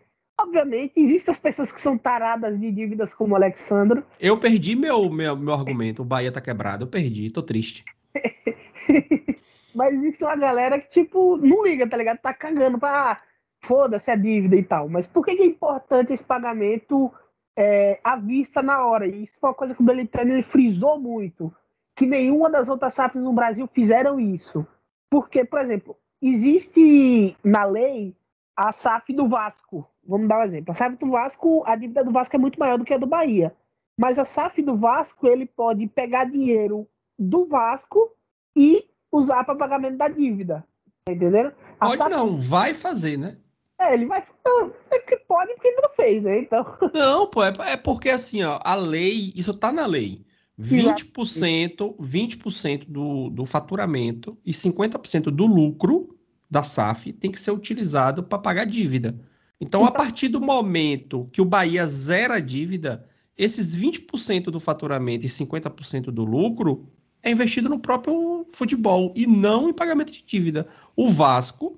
obviamente, 0.41 0.93
existem 0.95 1.31
as 1.31 1.39
pessoas 1.39 1.71
que 1.71 1.79
são 1.79 1.97
taradas 1.97 2.59
de 2.59 2.71
dívidas 2.71 3.13
como 3.13 3.33
o 3.33 3.35
Alexandre. 3.35 4.03
Eu 4.19 4.37
perdi 4.37 4.75
meu, 4.75 5.09
meu, 5.09 5.35
meu 5.35 5.53
argumento, 5.53 6.01
o 6.01 6.05
Bahia 6.05 6.31
tá 6.31 6.41
quebrado, 6.41 6.83
eu 6.83 6.87
perdi, 6.87 7.31
tô 7.31 7.41
triste. 7.41 7.85
Mas 9.73 9.93
existe 9.93 10.23
uma 10.23 10.35
galera 10.35 10.79
que, 10.79 10.89
tipo, 10.89 11.37
não 11.37 11.65
liga, 11.65 11.87
tá 11.87 11.95
ligado? 11.95 12.17
Tá 12.17 12.33
cagando 12.33 12.77
pra, 12.77 13.11
ah, 13.11 13.21
foda-se 13.61 14.11
a 14.11 14.15
dívida 14.15 14.55
e 14.55 14.63
tal. 14.63 14.89
Mas 14.89 15.07
por 15.07 15.25
que, 15.25 15.35
que 15.35 15.43
é 15.43 15.45
importante 15.45 16.11
esse 16.13 16.23
pagamento 16.23 17.11
é, 17.55 17.99
à 18.03 18.17
vista 18.17 18.61
na 18.61 18.85
hora? 18.85 19.07
E 19.07 19.23
isso 19.23 19.39
foi 19.39 19.49
uma 19.49 19.55
coisa 19.55 19.73
que 19.73 19.81
o 19.81 19.85
Belitani 19.85 20.33
ele 20.33 20.41
frisou 20.41 20.99
muito, 20.99 21.53
que 21.95 22.05
nenhuma 22.05 22.49
das 22.49 22.67
outras 22.67 22.93
SAFs 22.93 23.21
no 23.21 23.33
Brasil 23.33 23.67
fizeram 23.71 24.19
isso. 24.19 24.65
Porque, 25.09 25.45
por 25.45 25.59
exemplo, 25.59 25.97
existe 26.21 27.37
na 27.43 27.63
lei 27.63 28.15
a 28.55 28.71
SAF 28.71 29.13
do 29.13 29.27
Vasco. 29.27 29.87
Vamos 30.05 30.27
dar 30.27 30.39
um 30.39 30.43
exemplo. 30.43 30.71
A 30.71 30.73
SAF 30.73 30.97
do 30.97 31.11
Vasco, 31.11 31.63
a 31.65 31.75
dívida 31.75 32.03
do 32.03 32.11
Vasco 32.11 32.35
é 32.35 32.39
muito 32.39 32.59
maior 32.59 32.77
do 32.77 32.85
que 32.85 32.93
a 32.93 32.97
do 32.97 33.07
Bahia. 33.07 33.55
Mas 33.97 34.17
a 34.17 34.25
SAF 34.25 34.61
do 34.61 34.75
Vasco, 34.75 35.27
ele 35.27 35.45
pode 35.45 35.85
pegar 35.87 36.25
dinheiro 36.25 36.87
do 37.17 37.45
Vasco 37.45 38.11
e 38.55 38.85
usar 39.11 39.43
para 39.43 39.55
pagamento 39.55 39.97
da 39.97 40.07
dívida. 40.07 40.65
Tá 41.05 41.13
entendendo? 41.13 41.53
A 41.79 41.87
pode 41.87 41.97
SAF... 41.97 42.09
não, 42.09 42.37
vai 42.37 42.73
fazer, 42.73 43.17
né? 43.17 43.37
É, 43.79 43.93
ele 43.93 44.05
vai. 44.05 44.19
É 44.91 44.99
porque 44.99 45.17
pode, 45.17 45.53
porque 45.53 45.69
ainda 45.69 45.81
não 45.81 45.89
fez, 45.89 46.23
né? 46.23 46.37
Então. 46.37 46.65
Não, 46.93 47.27
pô, 47.27 47.43
é, 47.43 47.53
é 47.65 47.77
porque 47.77 48.09
assim, 48.09 48.43
ó, 48.43 48.59
a 48.63 48.75
lei, 48.75 49.33
isso 49.35 49.57
tá 49.57 49.71
na 49.71 49.87
lei. 49.87 50.23
20%, 50.59 51.97
20% 51.97 52.85
do, 52.87 53.31
do 53.31 53.45
faturamento 53.45 54.37
e 54.45 54.51
50% 54.51 55.31
do 55.31 55.47
lucro 55.47 56.15
da 56.49 56.61
SAF 56.61 57.11
tem 57.13 57.31
que 57.31 57.39
ser 57.39 57.51
utilizado 57.51 58.21
para 58.21 58.37
pagar 58.37 58.65
dívida. 58.65 59.17
Então, 59.61 59.81
a 59.81 59.89
então 59.89 59.95
partir 59.95 60.27
do 60.27 60.41
momento 60.41 61.29
que 61.31 61.39
o 61.39 61.45
Bahia 61.45 61.85
zera 61.85 62.35
a 62.35 62.39
dívida, 62.39 63.05
esses 63.37 63.77
20% 63.77 64.45
do 64.45 64.59
faturamento 64.59 65.23
e 65.23 65.29
50% 65.29 66.05
do 66.05 66.25
lucro 66.25 66.89
é 67.21 67.29
investido 67.29 67.69
no 67.69 67.79
próprio 67.79 68.45
futebol 68.49 69.13
e 69.15 69.27
não 69.27 69.69
em 69.69 69.73
pagamento 69.73 70.11
de 70.11 70.23
dívida. 70.23 70.67
O 70.95 71.07
Vasco 71.07 71.77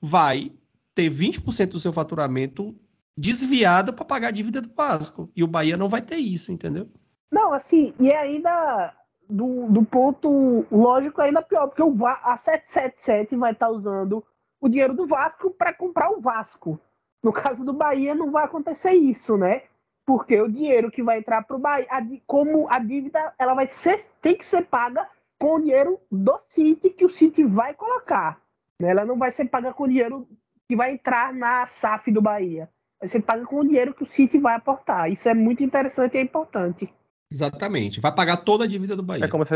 vai 0.00 0.52
ter 0.94 1.10
20% 1.10 1.70
do 1.70 1.80
seu 1.80 1.92
faturamento 1.92 2.74
desviado 3.18 3.92
para 3.92 4.04
pagar 4.04 4.28
a 4.28 4.30
dívida 4.30 4.60
do 4.60 4.70
Vasco. 4.72 5.28
E 5.34 5.42
o 5.42 5.48
Bahia 5.48 5.76
não 5.76 5.88
vai 5.88 6.02
ter 6.02 6.16
isso, 6.16 6.52
entendeu? 6.52 6.88
Não, 7.32 7.52
assim, 7.52 7.92
e 7.98 8.12
é 8.12 8.18
ainda 8.18 8.94
do, 9.28 9.66
do 9.68 9.84
ponto 9.84 10.64
lógico 10.70 11.20
ainda 11.20 11.42
pior, 11.42 11.66
porque 11.66 11.82
o 11.82 12.06
a 12.06 12.36
777 12.36 13.34
vai 13.34 13.50
estar 13.50 13.66
tá 13.66 13.72
usando 13.72 14.24
o 14.60 14.68
dinheiro 14.68 14.94
do 14.94 15.06
Vasco 15.06 15.50
para 15.50 15.72
comprar 15.72 16.10
o 16.10 16.20
Vasco. 16.20 16.80
No 17.26 17.32
caso 17.32 17.64
do 17.64 17.72
Bahia 17.72 18.14
não 18.14 18.30
vai 18.30 18.44
acontecer 18.44 18.92
isso, 18.92 19.36
né? 19.36 19.62
Porque 20.06 20.40
o 20.40 20.48
dinheiro 20.48 20.92
que 20.92 21.02
vai 21.02 21.18
entrar 21.18 21.42
para 21.42 21.56
o 21.56 21.58
Bahia, 21.58 21.88
a, 21.90 22.00
como 22.24 22.68
a 22.70 22.78
dívida 22.78 23.34
ela 23.36 23.52
vai 23.52 23.66
ser, 23.66 24.00
tem 24.22 24.36
que 24.36 24.46
ser 24.46 24.66
paga 24.66 25.08
com 25.36 25.56
o 25.56 25.60
dinheiro 25.60 25.98
do 26.08 26.38
City 26.40 26.88
que 26.88 27.04
o 27.04 27.08
City 27.08 27.42
vai 27.42 27.74
colocar. 27.74 28.40
Né? 28.78 28.90
Ela 28.90 29.04
não 29.04 29.18
vai 29.18 29.32
ser 29.32 29.46
paga 29.46 29.74
com 29.74 29.82
o 29.82 29.88
dinheiro 29.88 30.28
que 30.68 30.76
vai 30.76 30.92
entrar 30.92 31.34
na 31.34 31.66
SAF 31.66 32.12
do 32.12 32.22
Bahia. 32.22 32.70
Vai 33.00 33.08
ser 33.08 33.20
paga 33.22 33.44
com 33.44 33.56
o 33.56 33.64
dinheiro 33.64 33.92
que 33.92 34.04
o 34.04 34.06
City 34.06 34.38
vai 34.38 34.54
aportar. 34.54 35.10
Isso 35.10 35.28
é 35.28 35.34
muito 35.34 35.64
interessante 35.64 36.14
e 36.14 36.18
é 36.18 36.20
importante. 36.20 36.94
Exatamente. 37.28 38.00
Vai 38.00 38.14
pagar 38.14 38.36
toda 38.36 38.62
a 38.62 38.68
dívida 38.68 38.94
do 38.94 39.02
Bahia. 39.02 39.24
É 39.24 39.28
como 39.28 39.44
se, 39.44 39.52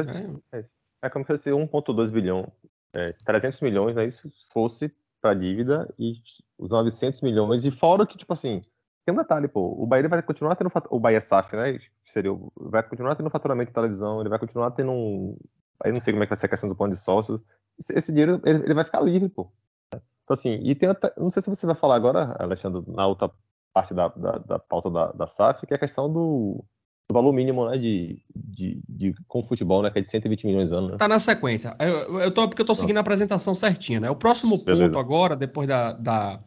é. 0.51 0.65
É, 1.03 1.09
como 1.09 1.25
se 1.25 1.51
1,2 1.51 2.11
bilhão, 2.11 2.51
é, 2.93 3.13
300 3.25 3.61
milhões, 3.61 3.95
né, 3.95 4.07
isso 4.07 4.29
fosse 4.53 4.93
para 5.21 5.35
dívida 5.35 5.93
e 5.99 6.15
os 6.59 6.71
900 6.71 7.21
milhões. 7.21 7.65
E 7.67 7.71
fora 7.71 8.07
que, 8.07 8.17
tipo 8.17 8.33
assim, 8.33 8.61
tem 9.05 9.15
um 9.15 9.19
detalhe, 9.19 9.49
pô, 9.49 9.75
o 9.83 9.87
Bahia 9.87 10.09
vai 10.09 10.23
continuar 10.23 10.57
tendo 10.57 10.71
o 10.91 11.01
Bahia 11.01 11.21
SAF, 11.21 11.55
né? 11.57 11.79
Seria, 12.07 12.31
vai 12.57 12.83
continuar 12.83 13.15
tendo 13.15 13.31
faturamento 13.31 13.71
de 13.71 13.75
televisão, 13.75 14.21
ele 14.21 14.29
vai 14.29 14.39
continuar 14.39 14.71
tendo 14.73 14.93
um. 14.93 15.37
Aí 15.83 15.93
não 15.93 16.01
sei 16.01 16.13
como 16.13 16.23
é 16.23 16.27
que 16.27 16.31
vai 16.31 16.37
ser 16.37 16.47
a 16.47 16.51
questão 16.51 16.69
do 16.69 16.77
plano 16.77 16.93
de 16.93 17.01
sócios. 17.01 17.41
Esse, 17.79 17.99
esse 17.99 18.13
dinheiro 18.13 18.41
ele, 18.45 18.65
ele, 18.65 18.75
vai 18.75 18.85
ficar 18.85 19.01
livre, 19.01 19.29
pô. 19.29 19.51
Então, 19.95 20.35
assim, 20.35 20.61
e 20.63 20.75
tem 20.75 20.89
até, 20.89 21.13
não 21.17 21.31
sei 21.31 21.43
se 21.43 21.49
você 21.49 21.67
vai 21.67 21.75
falar 21.75 21.97
agora, 21.97 22.37
Alexandre, 22.39 22.83
na 22.89 23.07
outra 23.07 23.31
parte 23.73 23.95
da, 23.95 24.09
da, 24.09 24.39
da 24.39 24.59
pauta 24.59 24.91
da, 24.91 25.13
da 25.13 25.27
SAF, 25.27 25.67
que 25.67 25.73
é 25.73 25.77
a 25.77 25.81
questão 25.81 26.13
do 26.13 26.65
valor 27.13 27.33
mínimo 27.33 27.69
né, 27.69 27.79
de, 27.79 28.23
de, 28.35 28.81
de, 28.89 29.15
com 29.27 29.41
o 29.41 29.43
futebol, 29.43 29.83
né, 29.83 29.91
que 29.91 29.99
é 29.99 30.03
de 30.03 30.11
120 30.11 30.47
milhões 30.47 30.71
de 30.71 30.77
anos. 30.77 30.93
Né? 30.93 30.97
Tá 30.97 31.09
na 31.09 31.19
sequência. 31.19 31.77
Eu, 31.79 32.21
eu 32.21 32.31
tô, 32.31 32.49
porque 32.49 32.63
eu 32.63 32.67
tô 32.67 32.75
seguindo 32.75 32.97
a 32.97 33.01
apresentação 33.01 33.55
certinha, 33.55 34.01
né? 34.01 34.11
O 34.11 34.17
próximo 34.17 34.59
ponto 34.59 34.77
Beleza. 34.77 34.99
agora, 34.99 35.37
depois 35.37 35.67
da, 35.69 35.93
da, 35.93 36.41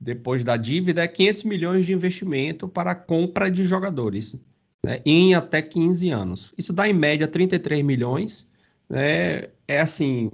depois 0.00 0.42
da 0.44 0.56
dívida, 0.56 1.02
é 1.02 1.08
500 1.08 1.44
milhões 1.44 1.86
de 1.86 1.92
investimento 1.92 2.68
para 2.68 2.92
a 2.92 2.94
compra 2.94 3.50
de 3.50 3.64
jogadores 3.64 4.40
né, 4.82 5.00
em 5.04 5.34
até 5.34 5.60
15 5.60 6.10
anos. 6.10 6.54
Isso 6.56 6.72
dá, 6.72 6.88
em 6.88 6.92
média, 6.92 7.28
33 7.28 7.82
milhões. 7.82 8.50
Né, 8.88 9.48
é, 9.68 9.80
assim, 9.80 10.30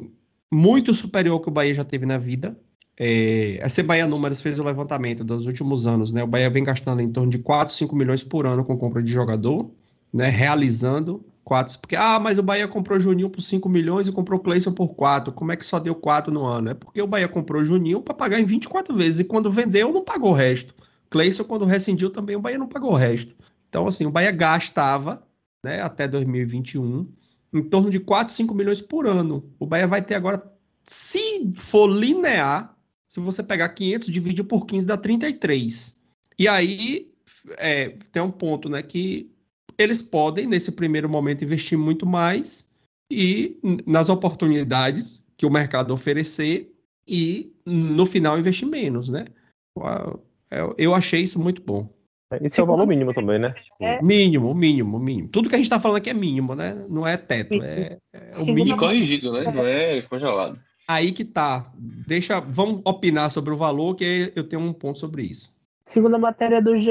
muito 0.50 0.94
superior 0.94 1.34
ao 1.34 1.40
que 1.40 1.48
o 1.48 1.52
Bahia 1.52 1.74
já 1.74 1.84
teve 1.84 2.06
na 2.06 2.18
vida. 2.18 2.56
É, 2.99 3.61
a 3.62 3.82
Bahia 3.82 4.07
Números 4.07 4.40
fez 4.40 4.59
o 4.59 4.64
levantamento 4.64 5.22
dos 5.22 5.47
últimos 5.47 5.86
anos, 5.86 6.12
né? 6.12 6.22
O 6.22 6.26
Bahia 6.26 6.49
vem 6.49 6.64
gastando 6.64 7.03
em 7.03 7.09
torno 7.09 7.30
de 7.30 7.38
4, 7.38 7.74
5 7.74 7.94
milhões 7.94 8.24
por 8.24 8.47
ano 8.47 8.64
com 8.64 8.76
compra 8.76 9.03
de 9.03 9.12
jogador, 9.12 9.70
né? 10.12 10.28
Realizando 10.28 11.24
4. 11.44 11.78
Porque, 11.78 11.94
ah, 11.94 12.18
mas 12.18 12.38
o 12.38 12.42
Bahia 12.42 12.66
comprou 12.66 12.99
Juninho 12.99 13.30
por 13.30 13.40
5 13.40 13.68
milhões 13.68 14.09
e 14.09 14.12
comprou 14.12 14.40
Cleison 14.40 14.72
por 14.72 14.94
4. 14.94 15.32
Como 15.32 15.53
é 15.53 15.57
que 15.57 15.64
só 15.64 15.78
deu 15.78 15.94
4 15.94 16.32
no 16.32 16.44
ano? 16.44 16.70
É 16.70 16.74
porque 16.74 17.01
o 17.03 17.07
Bahia 17.07 17.28
comprou 17.28 17.64
Juninho 17.64 18.01
para 18.01 18.14
pagar 18.14 18.40
em 18.40 18.44
24 18.44 18.94
vezes 18.94 19.20
e 19.20 19.24
quando 19.24 19.51
vendeu 19.51 19.92
não 19.92 20.03
pagou 20.03 20.30
o 20.30 20.34
resto. 20.34 20.74
Cleison, 21.11 21.44
quando 21.44 21.64
rescindiu 21.64 22.11
também, 22.11 22.34
o 22.34 22.40
Bahia 22.40 22.59
não 22.59 22.66
pagou 22.66 22.92
o 22.92 22.97
resto. 22.97 23.34
Então, 23.68 23.86
assim, 23.86 24.07
o 24.07 24.11
Bahia 24.11 24.32
gastava, 24.32 25.22
né, 25.62 25.82
até 25.82 26.09
2021, 26.09 27.07
em 27.53 27.62
torno 27.62 27.90
de 27.90 28.01
4, 28.01 28.32
5 28.32 28.55
milhões 28.55 28.82
por 28.82 29.07
ano. 29.07 29.44
O 29.59 29.66
Bahia 29.66 29.86
vai 29.86 30.03
ter 30.03 30.14
agora, 30.14 30.42
se 30.82 31.53
for 31.57 31.86
linear, 31.86 32.76
se 33.09 33.20
você 33.20 33.42
pegar 33.42 33.68
500 33.70 34.09
dividir 34.09 34.44
por 34.44 34.66
15 34.66 34.86
dá 34.86 34.96
33. 34.96 35.96
E 36.38 36.48
aí 36.48 37.12
é, 37.57 37.90
tem 38.12 38.22
um 38.22 38.30
ponto, 38.30 38.68
né, 38.68 38.82
que 38.82 39.30
eles 39.78 40.02
podem 40.02 40.46
nesse 40.46 40.72
primeiro 40.72 41.09
momento 41.09 41.44
investir 41.44 41.78
muito 41.78 42.07
mais 42.07 42.74
e 43.11 43.59
nas 43.86 44.09
oportunidades 44.09 45.24
que 45.36 45.46
o 45.46 45.50
mercado 45.50 45.92
oferecer 45.92 46.72
e 47.07 47.52
no 47.64 48.07
final 48.07 48.38
investir 48.38 48.66
menos, 48.66 49.09
né? 49.09 49.26
Eu 50.78 50.94
achei 50.94 51.22
isso 51.22 51.38
muito 51.38 51.62
bom. 51.62 51.88
Isso 52.42 52.61
é 52.61 52.64
o 52.64 52.66
valor 52.66 52.86
mínimo 52.86 53.14
também, 53.14 53.38
né? 53.38 53.54
É. 53.80 54.02
Mínimo, 54.02 54.52
mínimo, 54.52 54.98
mínimo. 54.98 55.28
Tudo 55.28 55.48
que 55.48 55.54
a 55.54 55.59
gente 55.59 55.66
está 55.66 55.78
falando 55.78 55.98
aqui 55.98 56.11
é 56.11 56.14
mínimo, 56.14 56.57
né? 56.57 56.74
Não 56.88 57.07
é 57.07 57.16
teto, 57.16 57.62
é, 57.62 57.98
é 58.12 58.30
o 58.38 58.46
mínimo. 58.46 58.76
corrigido, 58.76 59.32
né? 59.32 59.44
Não 59.52 59.64
é 59.64 60.02
congelado. 60.02 60.59
Aí 60.89 61.12
que 61.12 61.24
tá. 61.24 61.72
Deixa, 61.76 62.41
vamos 62.41 62.80
opinar 62.84 63.30
sobre 63.30 63.53
o 63.53 63.57
valor, 63.57 63.95
que 63.97 64.32
eu 64.37 64.49
tenho 64.49 64.62
um 64.62 64.72
ponto 64.72 64.99
sobre 64.99 65.22
isso. 65.22 65.55
Segundo 65.84 66.16
a 66.16 66.18
matéria 66.18 66.61
do 66.62 66.76
GE, 66.76 66.91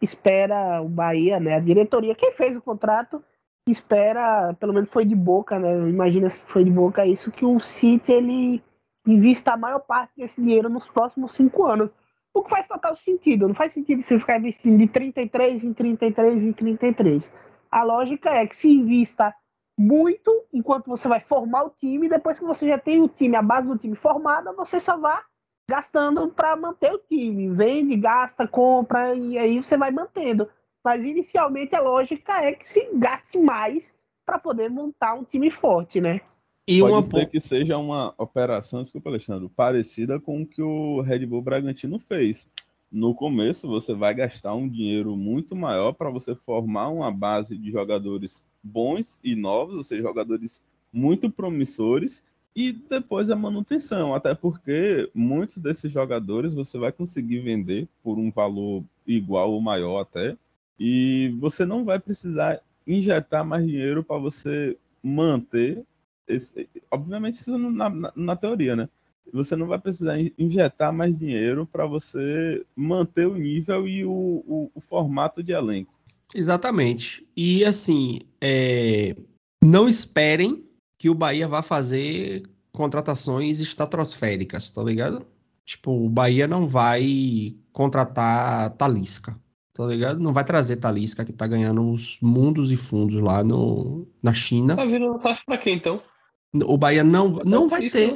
espera 0.00 0.82
o 0.82 0.88
Bahia, 0.88 1.40
né, 1.40 1.54
a 1.54 1.60
diretoria, 1.60 2.14
quem 2.14 2.30
fez 2.32 2.54
o 2.54 2.60
contrato, 2.60 3.22
espera, 3.68 4.54
pelo 4.54 4.72
menos 4.72 4.90
foi 4.90 5.04
de 5.04 5.16
boca, 5.16 5.58
né? 5.58 5.88
Imagina 5.88 6.30
se 6.30 6.40
foi 6.42 6.64
de 6.64 6.70
boca 6.70 7.06
isso, 7.06 7.32
que 7.32 7.44
o 7.44 7.58
City 7.58 8.12
ele 8.12 8.62
invista 9.06 9.52
a 9.52 9.56
maior 9.56 9.80
parte 9.80 10.12
desse 10.16 10.40
dinheiro 10.40 10.68
nos 10.68 10.88
próximos 10.88 11.32
cinco 11.32 11.66
anos. 11.66 11.90
O 12.34 12.42
que 12.42 12.50
faz 12.50 12.66
total 12.66 12.94
sentido. 12.96 13.48
Não 13.48 13.54
faz 13.54 13.72
sentido 13.72 14.02
você 14.02 14.18
ficar 14.18 14.38
investindo 14.38 14.76
de 14.78 14.86
33 14.86 15.64
em 15.64 15.72
33 15.72 16.44
em 16.44 16.52
33. 16.52 17.32
A 17.70 17.82
lógica 17.82 18.30
é 18.30 18.46
que 18.46 18.54
se 18.54 18.68
invista 18.68 19.34
muito 19.78 20.44
enquanto 20.52 20.86
você 20.86 21.06
vai 21.06 21.20
formar 21.20 21.64
o 21.64 21.70
time, 21.70 22.08
depois 22.08 22.38
que 22.38 22.44
você 22.44 22.68
já 22.68 22.78
tem 22.78 23.02
o 23.02 23.08
time, 23.08 23.36
a 23.36 23.42
base 23.42 23.68
do 23.68 23.76
time 23.76 23.94
formada, 23.94 24.52
você 24.52 24.80
só 24.80 24.96
vai 24.96 25.20
gastando 25.68 26.28
para 26.28 26.56
manter 26.56 26.92
o 26.92 26.98
time. 26.98 27.48
Vende, 27.50 27.96
gasta, 27.96 28.46
compra 28.46 29.14
e 29.14 29.36
aí 29.36 29.58
você 29.58 29.76
vai 29.76 29.90
mantendo. 29.90 30.48
Mas 30.84 31.04
inicialmente 31.04 31.74
a 31.74 31.80
lógica 31.80 32.42
é 32.42 32.52
que 32.52 32.66
se 32.66 32.88
gaste 32.94 33.38
mais 33.38 33.94
para 34.24 34.38
poder 34.38 34.70
montar 34.70 35.14
um 35.14 35.24
time 35.24 35.50
forte, 35.50 36.00
né? 36.00 36.20
E 36.66 36.80
Pode 36.80 36.92
uma... 36.92 37.02
ser 37.02 37.28
que 37.28 37.38
seja 37.38 37.76
uma 37.78 38.14
operação, 38.18 38.82
desculpa, 38.82 39.08
Alexandre, 39.08 39.48
parecida 39.48 40.18
com 40.18 40.42
o 40.42 40.46
que 40.46 40.62
o 40.62 41.00
Red 41.00 41.26
Bull 41.26 41.42
Bragantino 41.42 41.98
fez. 41.98 42.48
No 42.90 43.14
começo, 43.14 43.68
você 43.68 43.94
vai 43.94 44.14
gastar 44.14 44.54
um 44.54 44.68
dinheiro 44.68 45.16
muito 45.16 45.54
maior 45.54 45.92
para 45.92 46.10
você 46.10 46.34
formar 46.34 46.88
uma 46.88 47.10
base 47.10 47.56
de 47.56 47.70
jogadores 47.70 48.44
bons 48.66 49.18
e 49.22 49.34
novos, 49.34 49.76
ou 49.76 49.82
seja, 49.82 50.02
jogadores 50.02 50.60
muito 50.92 51.30
promissores, 51.30 52.22
e 52.54 52.72
depois 52.72 53.30
a 53.30 53.36
manutenção, 53.36 54.14
até 54.14 54.34
porque 54.34 55.10
muitos 55.14 55.58
desses 55.58 55.92
jogadores 55.92 56.54
você 56.54 56.78
vai 56.78 56.90
conseguir 56.90 57.40
vender 57.40 57.86
por 58.02 58.18
um 58.18 58.30
valor 58.30 58.82
igual 59.06 59.52
ou 59.52 59.60
maior 59.60 60.00
até, 60.00 60.36
e 60.78 61.34
você 61.38 61.66
não 61.66 61.84
vai 61.84 61.98
precisar 61.98 62.60
injetar 62.86 63.44
mais 63.44 63.66
dinheiro 63.66 64.02
para 64.02 64.18
você 64.18 64.76
manter 65.02 65.84
esse, 66.26 66.68
obviamente 66.90 67.36
isso 67.36 67.56
na, 67.56 67.88
na, 67.88 68.12
na, 68.14 68.36
teoria, 68.36 68.74
né? 68.74 68.88
Você 69.32 69.56
não 69.56 69.66
vai 69.66 69.78
precisar 69.78 70.16
injetar 70.38 70.92
mais 70.92 71.16
dinheiro 71.16 71.66
para 71.66 71.86
você 71.86 72.64
manter 72.74 73.26
o 73.26 73.34
nível 73.34 73.86
e 73.88 74.04
o, 74.04 74.10
o, 74.10 74.70
o, 74.74 74.80
formato 74.80 75.42
de 75.42 75.52
elenco. 75.52 75.92
Exatamente. 76.34 77.26
E 77.36 77.64
assim, 77.64 78.20
é... 78.40 79.16
não 79.62 79.88
esperem 79.88 80.66
que 80.98 81.10
o 81.10 81.14
Bahia 81.14 81.46
vá 81.46 81.62
fazer 81.62 82.48
contratações 82.72 83.60
estratosféricas, 83.60 84.70
tá 84.70 84.82
ligado? 84.82 85.26
Tipo, 85.64 85.92
o 85.92 86.08
Bahia 86.08 86.46
não 86.46 86.66
vai 86.66 87.56
contratar 87.72 88.70
Talisca, 88.70 89.38
tá 89.74 89.84
ligado? 89.86 90.20
Não 90.20 90.32
vai 90.32 90.44
trazer 90.44 90.76
Talisca 90.76 91.24
que 91.24 91.32
tá 91.32 91.46
ganhando 91.46 91.90
os 91.90 92.18
mundos 92.22 92.70
e 92.70 92.76
fundos 92.76 93.20
lá 93.20 93.42
no, 93.42 94.06
na 94.22 94.32
China. 94.32 94.76
Tá 94.76 94.84
vindo 94.84 95.20
só 95.20 95.34
pra 95.44 95.58
quê 95.58 95.70
então? 95.70 96.00
O 96.64 96.78
Bahia 96.78 97.02
não, 97.02 97.40
não 97.44 97.68
vai 97.68 97.88
ter. 97.88 98.14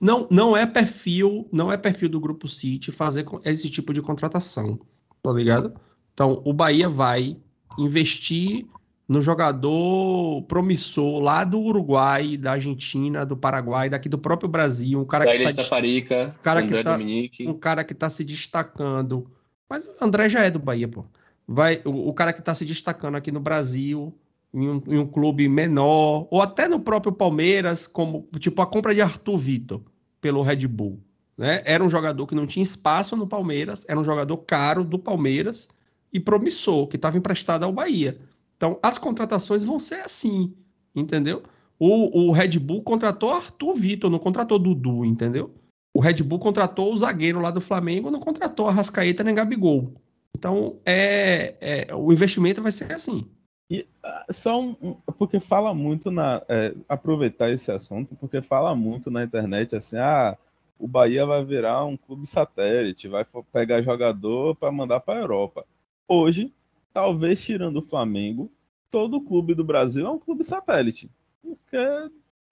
Não, 0.00 0.26
não 0.30 0.56
é 0.56 0.66
perfil, 0.66 1.48
não 1.52 1.70
é 1.70 1.76
perfil 1.76 2.08
do 2.08 2.20
grupo 2.20 2.48
City 2.48 2.90
fazer 2.90 3.26
esse 3.44 3.70
tipo 3.70 3.92
de 3.92 4.00
contratação, 4.00 4.80
tá 5.22 5.30
ligado? 5.30 5.74
Então, 6.12 6.42
o 6.44 6.52
Bahia 6.52 6.88
vai 6.88 7.36
investir 7.78 8.66
no 9.10 9.20
jogador 9.20 10.42
promissor 10.42 11.20
lá 11.20 11.42
do 11.42 11.58
Uruguai, 11.58 12.36
da 12.36 12.52
Argentina, 12.52 13.26
do 13.26 13.36
Paraguai, 13.36 13.90
daqui 13.90 14.08
do 14.08 14.16
próprio 14.16 14.48
Brasil, 14.48 15.00
um 15.00 15.04
cara 15.04 15.24
da 15.24 15.32
que 15.32 15.42
está 15.42 15.64
Parica, 15.64 16.34
um 16.38 16.42
cara 16.42 16.62
que 16.62 16.84
tá, 16.84 16.98
um 17.40 17.54
cara 17.54 17.82
que 17.82 17.92
tá 17.92 18.08
se 18.08 18.24
destacando. 18.24 19.28
Mas 19.68 19.84
o 19.84 20.04
André 20.04 20.28
já 20.28 20.44
é 20.44 20.50
do 20.50 20.60
Bahia, 20.60 20.86
pô. 20.86 21.04
Vai, 21.44 21.82
o, 21.84 22.08
o 22.08 22.14
cara 22.14 22.32
que 22.32 22.38
está 22.38 22.54
se 22.54 22.64
destacando 22.64 23.16
aqui 23.16 23.32
no 23.32 23.40
Brasil, 23.40 24.14
em 24.54 24.68
um, 24.68 24.82
em 24.86 24.98
um, 24.98 25.06
clube 25.06 25.48
menor, 25.48 26.28
ou 26.30 26.40
até 26.40 26.68
no 26.68 26.78
próprio 26.78 27.12
Palmeiras, 27.12 27.88
como 27.88 28.28
tipo 28.38 28.62
a 28.62 28.66
compra 28.66 28.94
de 28.94 29.00
Arthur 29.00 29.36
Vitor 29.36 29.82
pelo 30.20 30.40
Red 30.40 30.68
Bull. 30.68 31.00
Né? 31.36 31.62
Era 31.64 31.82
um 31.82 31.90
jogador 31.90 32.28
que 32.28 32.34
não 32.36 32.46
tinha 32.46 32.62
espaço 32.62 33.16
no 33.16 33.26
Palmeiras, 33.26 33.84
era 33.88 33.98
um 33.98 34.04
jogador 34.04 34.36
caro 34.36 34.84
do 34.84 35.00
Palmeiras 35.00 35.68
e 36.12 36.18
promissor, 36.18 36.86
que 36.86 36.96
estava 36.96 37.18
emprestado 37.18 37.64
ao 37.64 37.72
Bahia. 37.72 38.18
Então, 38.56 38.78
as 38.82 38.98
contratações 38.98 39.64
vão 39.64 39.78
ser 39.78 40.00
assim, 40.00 40.54
entendeu? 40.94 41.42
O, 41.78 42.26
o 42.28 42.32
Red 42.32 42.58
Bull 42.58 42.82
contratou 42.82 43.32
Arthur 43.32 43.74
Vitor, 43.74 44.10
não 44.10 44.18
contratou 44.18 44.58
Dudu, 44.58 45.04
entendeu? 45.04 45.54
O 45.94 46.00
Red 46.00 46.22
Bull 46.22 46.38
contratou 46.38 46.92
o 46.92 46.96
zagueiro 46.96 47.40
lá 47.40 47.50
do 47.50 47.60
Flamengo, 47.60 48.10
não 48.10 48.20
contratou 48.20 48.68
a 48.68 48.72
Rascaeta 48.72 49.24
nem 49.24 49.34
Gabigol. 49.34 49.94
Então, 50.36 50.78
é, 50.84 51.54
é, 51.60 51.94
o 51.94 52.12
investimento 52.12 52.62
vai 52.62 52.70
ser 52.70 52.92
assim. 52.92 53.26
E 53.68 53.86
uh, 54.04 54.32
só 54.32 54.60
um, 54.60 54.94
porque 55.16 55.38
fala 55.38 55.72
muito 55.72 56.10
na 56.10 56.42
é, 56.48 56.74
aproveitar 56.88 57.50
esse 57.50 57.70
assunto, 57.70 58.16
porque 58.16 58.42
fala 58.42 58.74
muito 58.74 59.10
na 59.10 59.22
internet 59.22 59.76
assim, 59.76 59.96
ah, 59.96 60.36
o 60.78 60.88
Bahia 60.88 61.24
vai 61.24 61.44
virar 61.44 61.84
um 61.84 61.96
clube 61.96 62.26
satélite, 62.26 63.06
vai 63.06 63.24
pegar 63.52 63.82
jogador 63.82 64.56
para 64.56 64.72
mandar 64.72 65.00
para 65.00 65.20
a 65.20 65.22
Europa. 65.22 65.64
Hoje, 66.12 66.52
talvez 66.92 67.40
tirando 67.40 67.76
o 67.76 67.82
Flamengo, 67.82 68.50
todo 68.90 69.20
clube 69.20 69.54
do 69.54 69.62
Brasil 69.62 70.04
é 70.04 70.10
um 70.10 70.18
clube 70.18 70.42
satélite, 70.42 71.08
porque 71.40 71.78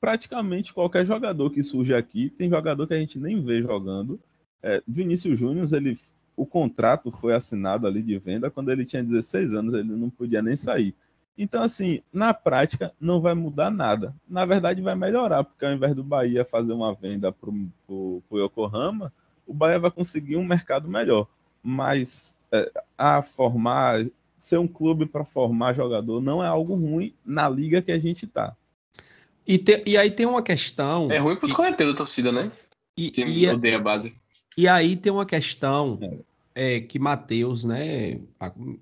praticamente 0.00 0.72
qualquer 0.72 1.04
jogador 1.04 1.50
que 1.50 1.64
surge 1.64 1.92
aqui 1.92 2.30
tem 2.30 2.48
jogador 2.48 2.86
que 2.86 2.94
a 2.94 2.98
gente 2.98 3.18
nem 3.18 3.42
vê 3.42 3.60
jogando. 3.60 4.20
É, 4.62 4.80
Vinícius 4.86 5.40
Júnior, 5.40 5.68
ele 5.74 5.98
o 6.36 6.46
contrato 6.46 7.10
foi 7.10 7.34
assinado 7.34 7.84
ali 7.88 8.00
de 8.00 8.16
venda 8.16 8.48
quando 8.48 8.70
ele 8.70 8.84
tinha 8.84 9.02
16 9.02 9.54
anos, 9.54 9.74
ele 9.74 9.88
não 9.88 10.08
podia 10.08 10.40
nem 10.40 10.54
sair. 10.54 10.94
Então, 11.36 11.60
assim, 11.60 12.00
na 12.12 12.32
prática, 12.32 12.94
não 13.00 13.20
vai 13.20 13.34
mudar 13.34 13.72
nada. 13.72 14.14
Na 14.28 14.46
verdade, 14.46 14.80
vai 14.80 14.94
melhorar, 14.94 15.42
porque 15.42 15.64
ao 15.64 15.72
invés 15.72 15.96
do 15.96 16.04
Bahia 16.04 16.44
fazer 16.44 16.72
uma 16.72 16.94
venda 16.94 17.32
para 17.32 17.50
o 17.50 18.22
Yokohama, 18.30 19.12
o 19.44 19.52
Bahia 19.52 19.80
vai 19.80 19.90
conseguir 19.90 20.36
um 20.36 20.44
mercado 20.44 20.88
melhor. 20.88 21.26
Mas 21.60 22.32
a 22.96 23.22
formar, 23.22 24.06
ser 24.38 24.58
um 24.58 24.68
clube 24.68 25.06
para 25.06 25.24
formar 25.24 25.74
jogador 25.74 26.20
não 26.20 26.42
é 26.42 26.46
algo 26.46 26.74
ruim 26.74 27.14
na 27.24 27.48
liga 27.48 27.82
que 27.82 27.92
a 27.92 27.98
gente 27.98 28.24
está. 28.24 28.56
E, 29.46 29.56
te, 29.56 29.82
e 29.86 29.96
aí 29.96 30.10
tem 30.10 30.26
uma 30.26 30.42
questão. 30.42 31.10
É 31.10 31.18
ruim 31.18 31.36
para 31.36 31.46
os 31.46 31.52
correteiros 31.52 31.94
da 31.94 31.98
torcida, 31.98 32.30
né? 32.30 32.52
E, 32.96 33.10
que 33.10 33.24
e, 33.24 33.48
odeia 33.48 33.76
a 33.76 33.80
base. 33.80 34.14
E 34.56 34.68
aí 34.68 34.96
tem 34.96 35.10
uma 35.10 35.24
questão 35.24 35.98
é. 36.54 36.76
é 36.76 36.80
que 36.80 36.98
Matheus, 36.98 37.64
né, 37.64 38.20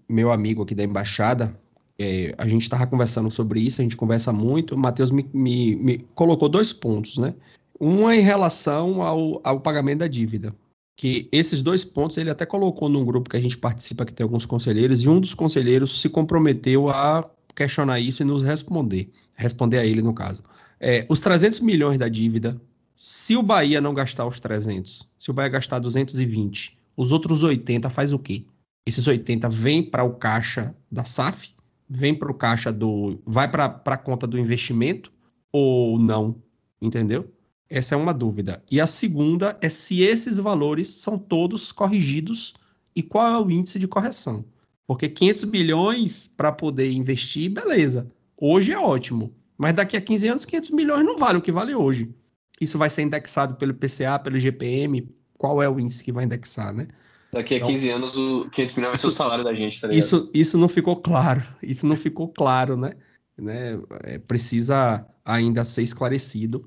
meu 0.08 0.32
amigo 0.32 0.62
aqui 0.62 0.74
da 0.74 0.82
embaixada, 0.82 1.56
é, 1.98 2.34
a 2.36 2.46
gente 2.48 2.62
estava 2.62 2.86
conversando 2.86 3.30
sobre 3.30 3.60
isso, 3.60 3.80
a 3.80 3.84
gente 3.84 3.96
conversa 3.96 4.32
muito. 4.32 4.74
O 4.74 4.78
Matheus 4.78 5.10
me, 5.10 5.24
me, 5.32 5.76
me, 5.76 5.98
colocou 6.14 6.48
dois 6.48 6.72
pontos, 6.72 7.16
né? 7.16 7.34
Um 7.80 8.08
é 8.08 8.16
em 8.16 8.22
relação 8.22 9.02
ao, 9.02 9.40
ao 9.44 9.60
pagamento 9.60 9.98
da 9.98 10.08
dívida. 10.08 10.52
Que 10.96 11.28
esses 11.30 11.60
dois 11.60 11.84
pontos 11.84 12.16
ele 12.16 12.30
até 12.30 12.46
colocou 12.46 12.88
num 12.88 13.04
grupo 13.04 13.28
que 13.28 13.36
a 13.36 13.40
gente 13.40 13.58
participa, 13.58 14.04
que 14.04 14.12
tem 14.12 14.24
alguns 14.24 14.46
conselheiros, 14.46 15.02
e 15.02 15.08
um 15.08 15.20
dos 15.20 15.34
conselheiros 15.34 16.00
se 16.00 16.08
comprometeu 16.08 16.88
a 16.88 17.28
questionar 17.54 18.00
isso 18.00 18.22
e 18.22 18.24
nos 18.24 18.42
responder. 18.42 19.10
Responder 19.34 19.78
a 19.78 19.84
ele, 19.84 20.00
no 20.00 20.14
caso. 20.14 20.42
É, 20.80 21.06
os 21.08 21.20
300 21.20 21.60
milhões 21.60 21.98
da 21.98 22.08
dívida, 22.08 22.60
se 22.94 23.36
o 23.36 23.42
Bahia 23.42 23.80
não 23.80 23.92
gastar 23.92 24.26
os 24.26 24.40
300, 24.40 25.06
se 25.18 25.30
o 25.30 25.34
Bahia 25.34 25.50
gastar 25.50 25.78
220, 25.78 26.78
os 26.96 27.12
outros 27.12 27.42
80 27.42 27.90
faz 27.90 28.12
o 28.12 28.18
quê? 28.18 28.44
Esses 28.86 29.06
80 29.06 29.48
vêm 29.50 29.82
para 29.82 30.02
o 30.02 30.14
caixa 30.14 30.74
da 30.90 31.04
SAF 31.04 31.56
vem 31.88 32.14
para 32.14 32.30
o 32.30 32.34
caixa 32.34 32.72
do. 32.72 33.20
vai 33.24 33.50
para 33.50 33.80
a 33.84 33.96
conta 33.96 34.26
do 34.26 34.38
investimento 34.38 35.12
ou 35.52 35.98
não? 35.98 36.42
Entendeu? 36.80 37.32
Essa 37.68 37.94
é 37.94 37.98
uma 37.98 38.14
dúvida. 38.14 38.62
E 38.70 38.80
a 38.80 38.86
segunda 38.86 39.58
é 39.60 39.68
se 39.68 40.02
esses 40.02 40.38
valores 40.38 40.88
são 40.88 41.18
todos 41.18 41.72
corrigidos 41.72 42.54
e 42.94 43.02
qual 43.02 43.26
é 43.26 43.44
o 43.44 43.50
índice 43.50 43.78
de 43.78 43.88
correção. 43.88 44.44
Porque 44.86 45.08
500 45.08 45.44
milhões 45.44 46.30
para 46.36 46.52
poder 46.52 46.92
investir, 46.92 47.50
beleza. 47.50 48.06
Hoje 48.36 48.72
é 48.72 48.78
ótimo. 48.78 49.34
Mas 49.58 49.74
daqui 49.74 49.96
a 49.96 50.00
15 50.00 50.28
anos, 50.28 50.44
500 50.44 50.70
milhões 50.70 51.04
não 51.04 51.16
vale 51.16 51.38
o 51.38 51.42
que 51.42 51.50
vale 51.50 51.74
hoje. 51.74 52.14
Isso 52.60 52.78
vai 52.78 52.88
ser 52.88 53.02
indexado 53.02 53.56
pelo 53.56 53.74
PCA, 53.74 54.18
pelo 54.18 54.38
GPM. 54.38 55.08
Qual 55.36 55.62
é 55.62 55.68
o 55.68 55.80
índice 55.80 56.04
que 56.04 56.12
vai 56.12 56.24
indexar, 56.24 56.72
né? 56.72 56.86
Daqui 57.32 57.54
a 57.54 57.56
então, 57.58 57.68
15 57.68 57.90
anos, 57.90 58.16
o 58.16 58.48
500 58.50 58.74
milhões 58.76 58.90
vai 58.92 58.98
ser 58.98 59.06
o 59.08 59.10
salário 59.10 59.44
da 59.44 59.52
gente, 59.52 59.80
tá 59.80 59.88
ligado? 59.88 59.98
Isso, 59.98 60.30
isso 60.32 60.56
não 60.56 60.68
ficou 60.68 60.96
claro. 60.96 61.42
Isso 61.62 61.86
não 61.86 61.96
ficou 61.96 62.28
claro, 62.28 62.76
né? 62.76 62.92
né? 63.36 63.78
É, 64.04 64.18
precisa 64.18 65.06
ainda 65.24 65.64
ser 65.64 65.82
esclarecido. 65.82 66.66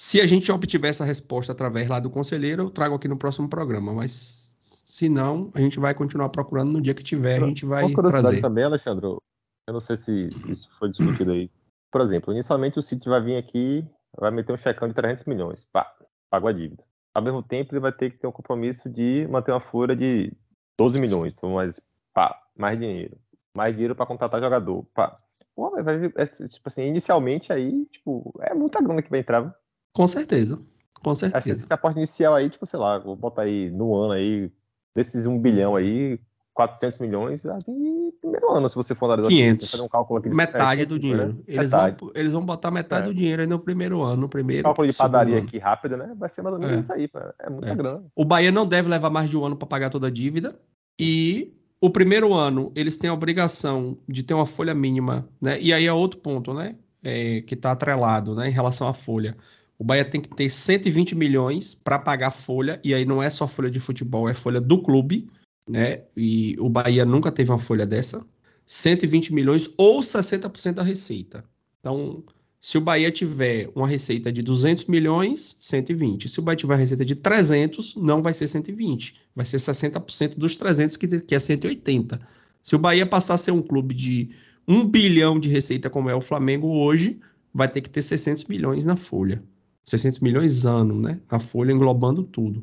Se 0.00 0.20
a 0.20 0.26
gente 0.26 0.50
obtiver 0.50 0.90
essa 0.90 1.04
resposta 1.04 1.52
através 1.52 1.88
lá 1.88 2.00
do 2.00 2.08
conselheiro, 2.08 2.64
eu 2.64 2.70
trago 2.70 2.94
aqui 2.94 3.06
no 3.06 3.18
próximo 3.18 3.48
programa. 3.48 3.92
Mas 3.92 4.56
se 4.58 5.08
não, 5.08 5.50
a 5.54 5.60
gente 5.60 5.78
vai 5.78 5.94
continuar 5.94 6.30
procurando 6.30 6.70
no 6.70 6.80
dia 6.80 6.94
que 6.94 7.02
tiver, 7.02 7.42
a 7.42 7.46
gente 7.46 7.66
vai 7.66 7.84
Uma 7.84 7.94
curiosidade 7.94 8.28
trazer. 8.28 8.40
também, 8.40 8.64
Alexandre, 8.64 9.06
eu 9.06 9.20
não 9.68 9.80
sei 9.80 9.96
se 9.96 10.30
isso 10.48 10.70
foi 10.78 10.90
discutido 10.90 11.32
aí. 11.32 11.50
Por 11.92 12.00
exemplo, 12.00 12.32
inicialmente 12.32 12.78
o 12.78 12.82
City 12.82 13.08
vai 13.08 13.20
vir 13.20 13.36
aqui, 13.36 13.84
vai 14.18 14.30
meter 14.30 14.52
um 14.52 14.56
checão 14.56 14.88
de 14.88 14.94
300 14.94 15.24
milhões, 15.24 15.66
pá, 15.72 15.92
paga 16.30 16.48
a 16.48 16.52
dívida 16.52 16.82
ao 17.14 17.22
mesmo 17.22 17.42
tempo 17.42 17.74
ele 17.74 17.80
vai 17.80 17.92
ter 17.92 18.10
que 18.10 18.18
ter 18.18 18.26
um 18.26 18.32
compromisso 18.32 18.88
de 18.88 19.26
manter 19.28 19.52
uma 19.52 19.60
folha 19.60 19.94
de 19.96 20.32
12 20.78 21.00
milhões, 21.00 21.34
mais, 21.42 21.80
pá, 22.14 22.40
mais 22.56 22.78
dinheiro. 22.78 23.18
Mais 23.54 23.72
dinheiro 23.72 23.94
para 23.94 24.06
contratar 24.06 24.40
jogador. 24.40 24.84
Pá. 24.94 25.16
Pô, 25.54 25.70
vai, 25.82 26.06
é, 26.16 26.26
tipo 26.48 26.66
assim, 26.66 26.84
inicialmente 26.84 27.52
aí, 27.52 27.84
tipo, 27.86 28.32
é 28.40 28.54
muita 28.54 28.80
grana 28.80 29.02
que 29.02 29.10
vai 29.10 29.20
entrar. 29.20 29.54
Com 29.92 30.06
certeza. 30.06 30.60
Com 31.02 31.14
certeza. 31.14 31.38
Assim, 31.38 31.62
esse 31.62 31.72
aporte 31.72 31.96
inicial 31.96 32.34
aí, 32.34 32.50
tipo, 32.50 32.66
sei 32.66 32.78
lá, 32.78 32.98
vou 32.98 33.16
botar 33.16 33.42
aí 33.42 33.70
no 33.70 33.94
ano 33.94 34.12
aí, 34.12 34.52
desses 34.94 35.26
um 35.26 35.38
bilhão 35.38 35.74
aí, 35.74 36.20
400 36.52 36.98
milhões, 36.98 37.42
no 37.44 38.12
primeiro 38.20 38.52
ano, 38.52 38.68
se 38.68 38.74
você 38.74 38.94
for 38.94 39.06
analisar 39.06 39.28
500. 39.28 39.58
Assim, 39.58 39.70
fazer 39.70 39.82
um 39.82 39.88
cálculo 39.88 40.18
aqui. 40.18 40.28
Metade 40.28 40.82
é, 40.82 40.84
do 40.84 40.98
dinheiro. 40.98 41.28
Né? 41.28 41.34
Eles, 41.46 41.70
metade. 41.70 41.96
Vão, 42.00 42.12
eles 42.14 42.32
vão 42.32 42.44
botar 42.44 42.70
metade 42.70 43.08
é. 43.08 43.12
do 43.12 43.14
dinheiro 43.14 43.40
aí 43.40 43.48
no 43.48 43.58
primeiro 43.58 44.02
ano, 44.02 44.22
no 44.22 44.28
primeiro. 44.28 44.64
Cálculo 44.64 44.86
de 44.86 44.96
padaria 44.96 45.38
aqui 45.38 45.58
rápido, 45.58 45.96
né? 45.96 46.14
Vai 46.18 46.28
ser 46.28 46.42
mais 46.42 46.54
ou 46.54 46.60
menos 46.60 46.76
é. 46.76 46.78
isso 46.80 46.92
aí, 46.92 47.08
é 47.38 47.48
muita 47.48 47.70
é. 47.70 47.74
grana. 47.74 48.04
O 48.14 48.24
Bahia 48.24 48.52
não 48.52 48.66
deve 48.66 48.88
levar 48.90 49.08
mais 49.08 49.30
de 49.30 49.36
um 49.38 49.44
ano 49.44 49.56
para 49.56 49.66
pagar 49.66 49.88
toda 49.88 50.08
a 50.08 50.10
dívida 50.10 50.54
e 50.98 51.54
o 51.80 51.88
primeiro 51.88 52.34
ano 52.34 52.70
eles 52.76 52.98
têm 52.98 53.08
a 53.08 53.14
obrigação 53.14 53.96
de 54.06 54.22
ter 54.22 54.34
uma 54.34 54.46
folha 54.46 54.74
mínima, 54.74 55.26
né? 55.40 55.58
E 55.60 55.72
aí 55.72 55.86
é 55.86 55.92
outro 55.92 56.20
ponto, 56.20 56.52
né? 56.52 56.76
É, 57.02 57.40
que 57.40 57.54
está 57.54 57.72
atrelado, 57.72 58.34
né? 58.34 58.48
Em 58.48 58.52
relação 58.52 58.86
à 58.86 58.92
folha. 58.92 59.34
O 59.80 59.84
Bahia 59.84 60.04
tem 60.04 60.20
que 60.20 60.28
ter 60.28 60.50
120 60.50 61.14
milhões 61.14 61.74
para 61.74 61.98
pagar 61.98 62.32
folha, 62.32 62.78
e 62.84 62.92
aí 62.92 63.06
não 63.06 63.22
é 63.22 63.30
só 63.30 63.48
folha 63.48 63.70
de 63.70 63.80
futebol, 63.80 64.28
é 64.28 64.34
folha 64.34 64.60
do 64.60 64.82
clube, 64.82 65.26
né? 65.66 66.02
E 66.14 66.54
o 66.60 66.68
Bahia 66.68 67.06
nunca 67.06 67.32
teve 67.32 67.50
uma 67.50 67.58
folha 67.58 67.86
dessa. 67.86 68.22
120 68.66 69.32
milhões 69.32 69.70
ou 69.78 70.00
60% 70.00 70.74
da 70.74 70.82
receita. 70.82 71.42
Então, 71.80 72.22
se 72.60 72.76
o 72.76 72.80
Bahia 72.82 73.10
tiver 73.10 73.70
uma 73.74 73.88
receita 73.88 74.30
de 74.30 74.42
200 74.42 74.84
milhões, 74.84 75.56
120. 75.58 76.28
Se 76.28 76.40
o 76.40 76.42
Bahia 76.42 76.58
tiver 76.58 76.74
uma 76.74 76.78
receita 76.78 77.02
de 77.02 77.14
300, 77.14 77.96
não 77.96 78.22
vai 78.22 78.34
ser 78.34 78.48
120. 78.48 79.14
Vai 79.34 79.46
ser 79.46 79.56
60% 79.56 80.36
dos 80.36 80.56
300, 80.56 80.94
que, 80.98 81.20
que 81.22 81.34
é 81.34 81.38
180. 81.38 82.20
Se 82.62 82.76
o 82.76 82.78
Bahia 82.78 83.06
passar 83.06 83.32
a 83.32 83.38
ser 83.38 83.52
um 83.52 83.62
clube 83.62 83.94
de 83.94 84.28
1 84.68 84.86
bilhão 84.86 85.40
de 85.40 85.48
receita, 85.48 85.88
como 85.88 86.10
é 86.10 86.14
o 86.14 86.20
Flamengo 86.20 86.68
hoje, 86.68 87.18
vai 87.52 87.66
ter 87.66 87.80
que 87.80 87.90
ter 87.90 88.02
600 88.02 88.44
milhões 88.44 88.84
na 88.84 88.94
folha. 88.94 89.42
600 89.90 90.20
milhões 90.20 90.64
ano, 90.64 91.00
né? 91.00 91.20
A 91.28 91.40
folha 91.40 91.72
englobando 91.72 92.22
tudo. 92.22 92.62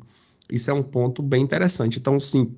Isso 0.50 0.70
é 0.70 0.74
um 0.74 0.82
ponto 0.82 1.22
bem 1.22 1.42
interessante. 1.42 1.98
Então, 1.98 2.18
sim, 2.18 2.56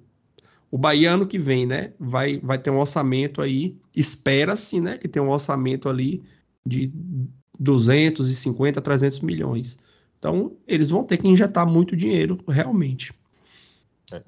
o 0.70 0.78
Bahia 0.78 1.12
ano 1.12 1.26
que 1.26 1.38
vem, 1.38 1.66
né? 1.66 1.92
Vai, 1.98 2.38
vai 2.38 2.56
ter 2.56 2.70
um 2.70 2.78
orçamento 2.78 3.42
aí, 3.42 3.76
espera-se, 3.96 4.80
né? 4.80 4.96
Que 4.96 5.08
tem 5.08 5.20
um 5.20 5.30
orçamento 5.30 5.88
ali 5.88 6.22
de 6.64 6.92
250, 7.58 8.80
300 8.80 9.20
milhões. 9.20 9.78
Então, 10.18 10.56
eles 10.68 10.88
vão 10.88 11.02
ter 11.02 11.16
que 11.16 11.26
injetar 11.26 11.66
muito 11.66 11.96
dinheiro, 11.96 12.38
realmente. 12.46 13.12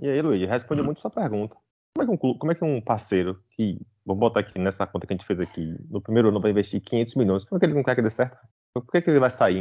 E 0.01 0.09
aí, 0.09 0.21
Luiz, 0.23 0.49
responde 0.49 0.83
muito 0.83 1.01
sua 1.01 1.11
pergunta. 1.11 1.55
Como 1.95 2.03
é, 2.03 2.17
que 2.17 2.27
um, 2.27 2.39
como 2.39 2.53
é 2.53 2.55
que 2.55 2.65
um 2.65 2.81
parceiro 2.81 3.39
que, 3.51 3.79
vou 4.05 4.17
botar 4.17 4.41
aqui 4.41 4.59
nessa 4.59 4.87
conta 4.87 5.07
que 5.07 5.13
a 5.13 5.17
gente 5.17 5.27
fez 5.27 5.39
aqui, 5.39 5.77
no 5.91 6.01
primeiro 6.01 6.31
ano 6.31 6.41
vai 6.41 6.51
investir 6.51 6.81
500 6.81 7.15
milhões, 7.17 7.45
como 7.45 7.59
é 7.59 7.61
que 7.61 7.67
ele 7.67 7.75
não 7.75 7.83
quer 7.83 7.95
que 7.95 8.03
dê 8.03 8.11
certo? 8.11 8.39
Por 8.73 8.91
que, 8.91 9.03
que 9.03 9.11
ele 9.11 9.21
vai 9.21 9.29
sair? 9.29 9.59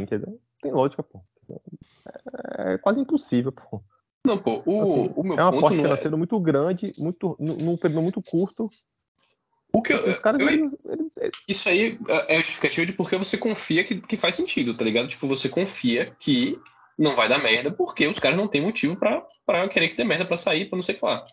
Tem 0.62 0.72
lógica, 0.72 1.02
pô. 1.02 1.20
É, 2.06 2.74
é 2.74 2.78
quase 2.78 3.00
impossível, 3.00 3.52
pô. 3.52 3.82
Não, 4.24 4.38
pô, 4.38 4.62
o, 4.64 4.82
assim, 4.82 5.12
o 5.16 5.22
meu 5.24 5.36
é 5.36 5.42
uma 5.42 5.50
ponto 5.50 5.66
aporte 5.66 5.82
financeiro 5.82 6.14
é... 6.14 6.18
muito 6.18 6.40
grande, 6.40 6.92
muito, 6.96 7.36
num 7.38 7.76
período 7.76 8.02
muito 8.02 8.22
curto. 8.22 8.68
O 9.74 9.82
que 9.82 9.92
eu, 9.92 10.20
caras, 10.20 10.40
eu, 10.40 10.48
eles, 10.48 10.72
eles, 10.84 11.16
eles... 11.16 11.32
Isso 11.48 11.68
aí 11.68 11.98
é, 12.08 12.34
é 12.34 12.36
justificativo 12.36 12.86
de 12.86 12.92
porque 12.92 13.16
você 13.16 13.36
confia 13.36 13.82
que, 13.82 14.00
que 14.00 14.16
faz 14.16 14.36
sentido, 14.36 14.76
tá 14.76 14.84
ligado? 14.84 15.08
Tipo, 15.08 15.26
você 15.26 15.48
confia 15.48 16.14
que 16.18 16.58
não 16.96 17.16
vai 17.16 17.28
dar 17.28 17.42
merda 17.42 17.72
porque 17.72 18.06
os 18.06 18.18
caras 18.18 18.36
não 18.36 18.46
têm 18.46 18.60
motivo 18.60 18.96
pra, 18.96 19.26
pra 19.44 19.68
querer 19.68 19.88
que 19.88 19.96
dê 19.96 20.04
merda 20.04 20.24
pra 20.24 20.36
sair, 20.36 20.68
pra 20.68 20.76
não 20.76 20.82
sei 20.82 20.94
o 20.94 20.98
que 20.98 21.04
lá. 21.04 21.24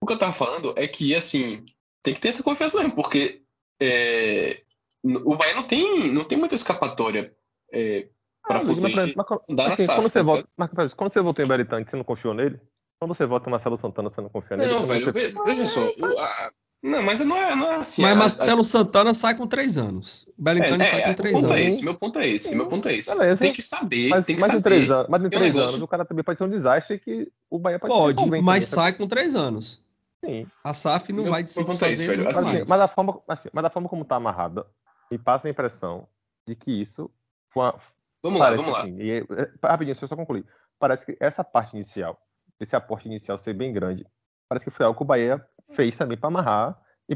O 0.00 0.06
que 0.06 0.12
eu 0.12 0.18
tava 0.18 0.32
falando 0.32 0.74
é 0.76 0.86
que, 0.86 1.14
assim, 1.14 1.64
tem 2.02 2.14
que 2.14 2.20
ter 2.20 2.28
essa 2.28 2.42
confiança 2.42 2.78
mesmo, 2.78 2.94
porque 2.94 3.42
é, 3.82 4.62
o 5.02 5.34
Bahia 5.34 5.54
não 5.54 5.64
tem, 5.64 6.12
não 6.12 6.24
tem 6.24 6.38
muita 6.38 6.54
escapatória 6.54 7.34
é, 7.72 8.08
ah, 8.56 8.60
poder 8.60 8.80
mas, 8.80 8.94
mas, 8.94 9.72
assim, 9.72 9.86
quando 9.86 10.02
você 10.02 10.22
volta, 10.22 10.48
mas, 10.56 10.94
quando 10.94 11.10
você 11.10 11.20
voltou 11.20 11.44
em 11.44 11.48
Beritante, 11.48 11.90
você 11.90 11.96
não 11.96 12.04
confiou 12.04 12.34
nele? 12.34 12.60
Quando 12.98 13.14
você 13.14 13.26
volta 13.26 13.48
em 13.48 13.52
Marcelo 13.52 13.76
Santana, 13.76 14.08
você 14.08 14.20
não 14.20 14.28
confia 14.28 14.56
nele? 14.56 14.72
Não, 14.72 14.84
velho, 14.84 15.04
você... 15.04 15.32
veja 15.44 15.66
só. 15.66 15.86
A... 15.86 16.50
Não, 16.82 17.02
mas 17.02 17.20
não 17.20 17.36
é, 17.36 17.56
não 17.56 17.72
é 17.72 17.76
assim. 17.76 18.02
Mas 18.02 18.16
Marcelo 18.16 18.60
a... 18.60 18.64
Santana 18.64 19.14
sai 19.14 19.36
com 19.36 19.46
três 19.46 19.76
anos. 19.76 20.28
Beritante 20.38 20.82
é, 20.82 20.90
sai 20.90 21.02
com 21.02 21.10
é, 21.10 21.14
três 21.14 21.44
anos. 21.44 21.56
É 21.56 21.62
esse, 21.62 21.84
meu 21.84 21.94
ponto 21.94 22.18
é 22.18 22.28
esse, 22.28 22.54
meu 22.54 22.66
ponto 22.66 22.88
é 22.88 22.94
esse. 22.94 23.10
Beleza. 23.10 23.40
Tem 23.40 23.52
que 23.52 23.62
saber. 23.62 24.08
Mas, 24.08 24.26
tem 24.26 24.36
que 24.36 24.40
mas 24.40 24.50
saber. 24.50 24.58
Em 24.58 24.62
três 24.62 24.90
anos, 24.90 25.06
mas 25.08 25.24
em 25.24 25.30
três 25.30 25.56
um 25.56 25.58
anos 25.58 25.82
o 25.82 25.88
cara 25.88 26.04
também 26.04 26.24
pode 26.24 26.38
ser 26.38 26.44
um 26.44 26.50
desastre 26.50 26.98
que 26.98 27.32
o 27.50 27.58
Bahia 27.58 27.78
pode 27.78 28.16
Pode, 28.16 28.40
mas 28.42 28.66
sai 28.66 28.92
com 28.92 29.08
três 29.08 29.34
anos. 29.34 29.82
Sim. 30.24 30.46
A 30.64 30.74
SAF 30.74 31.12
não 31.12 31.24
meu, 31.24 31.32
vai 31.32 31.46
se 31.46 31.62
desfazer. 31.62 31.90
É 31.90 31.92
isso, 31.92 32.06
velho. 32.06 32.28
Assim, 32.28 32.64
mas, 32.66 32.80
a 32.80 32.88
forma, 32.88 33.20
assim, 33.28 33.48
mas 33.52 33.64
a 33.64 33.70
forma 33.70 33.88
como 33.88 34.04
tá 34.04 34.16
amarrada, 34.16 34.66
me 35.10 35.18
passa 35.18 35.48
a 35.48 35.50
impressão 35.50 36.08
de 36.46 36.54
que 36.56 36.72
isso 36.72 37.10
foi 37.52 37.64
uma, 37.64 37.74
Vamos 38.22 38.40
lá, 38.40 38.50
vamos 38.54 38.76
assim, 38.76 38.96
lá. 38.96 39.02
E, 39.02 39.10
é, 39.10 39.20
rapidinho, 39.62 39.94
deixa 39.94 40.04
eu 40.04 40.08
só 40.08 40.16
concluir. 40.16 40.44
Parece 40.78 41.06
que 41.06 41.16
essa 41.20 41.44
parte 41.44 41.74
inicial, 41.74 42.20
esse 42.60 42.74
aporte 42.74 43.06
inicial 43.06 43.38
ser 43.38 43.54
bem 43.54 43.72
grande, 43.72 44.06
parece 44.48 44.64
que 44.64 44.70
foi 44.70 44.86
algo 44.86 44.96
que 44.96 45.02
o 45.02 45.06
Bahia 45.06 45.44
fez 45.74 45.96
também 45.96 46.18
para 46.18 46.28
amarrar 46.28 46.80
e, 47.08 47.14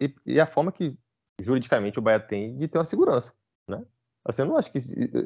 e, 0.00 0.14
e, 0.26 0.40
a 0.40 0.46
forma 0.46 0.72
que 0.72 0.96
juridicamente 1.40 1.98
o 1.98 2.02
Bahia 2.02 2.20
tem 2.20 2.56
de 2.56 2.68
ter 2.68 2.78
uma 2.78 2.84
segurança, 2.84 3.32
né? 3.68 3.84
Assim, 4.24 4.42
eu 4.42 4.48
não 4.48 4.56
acho 4.56 4.70
que 4.70 4.78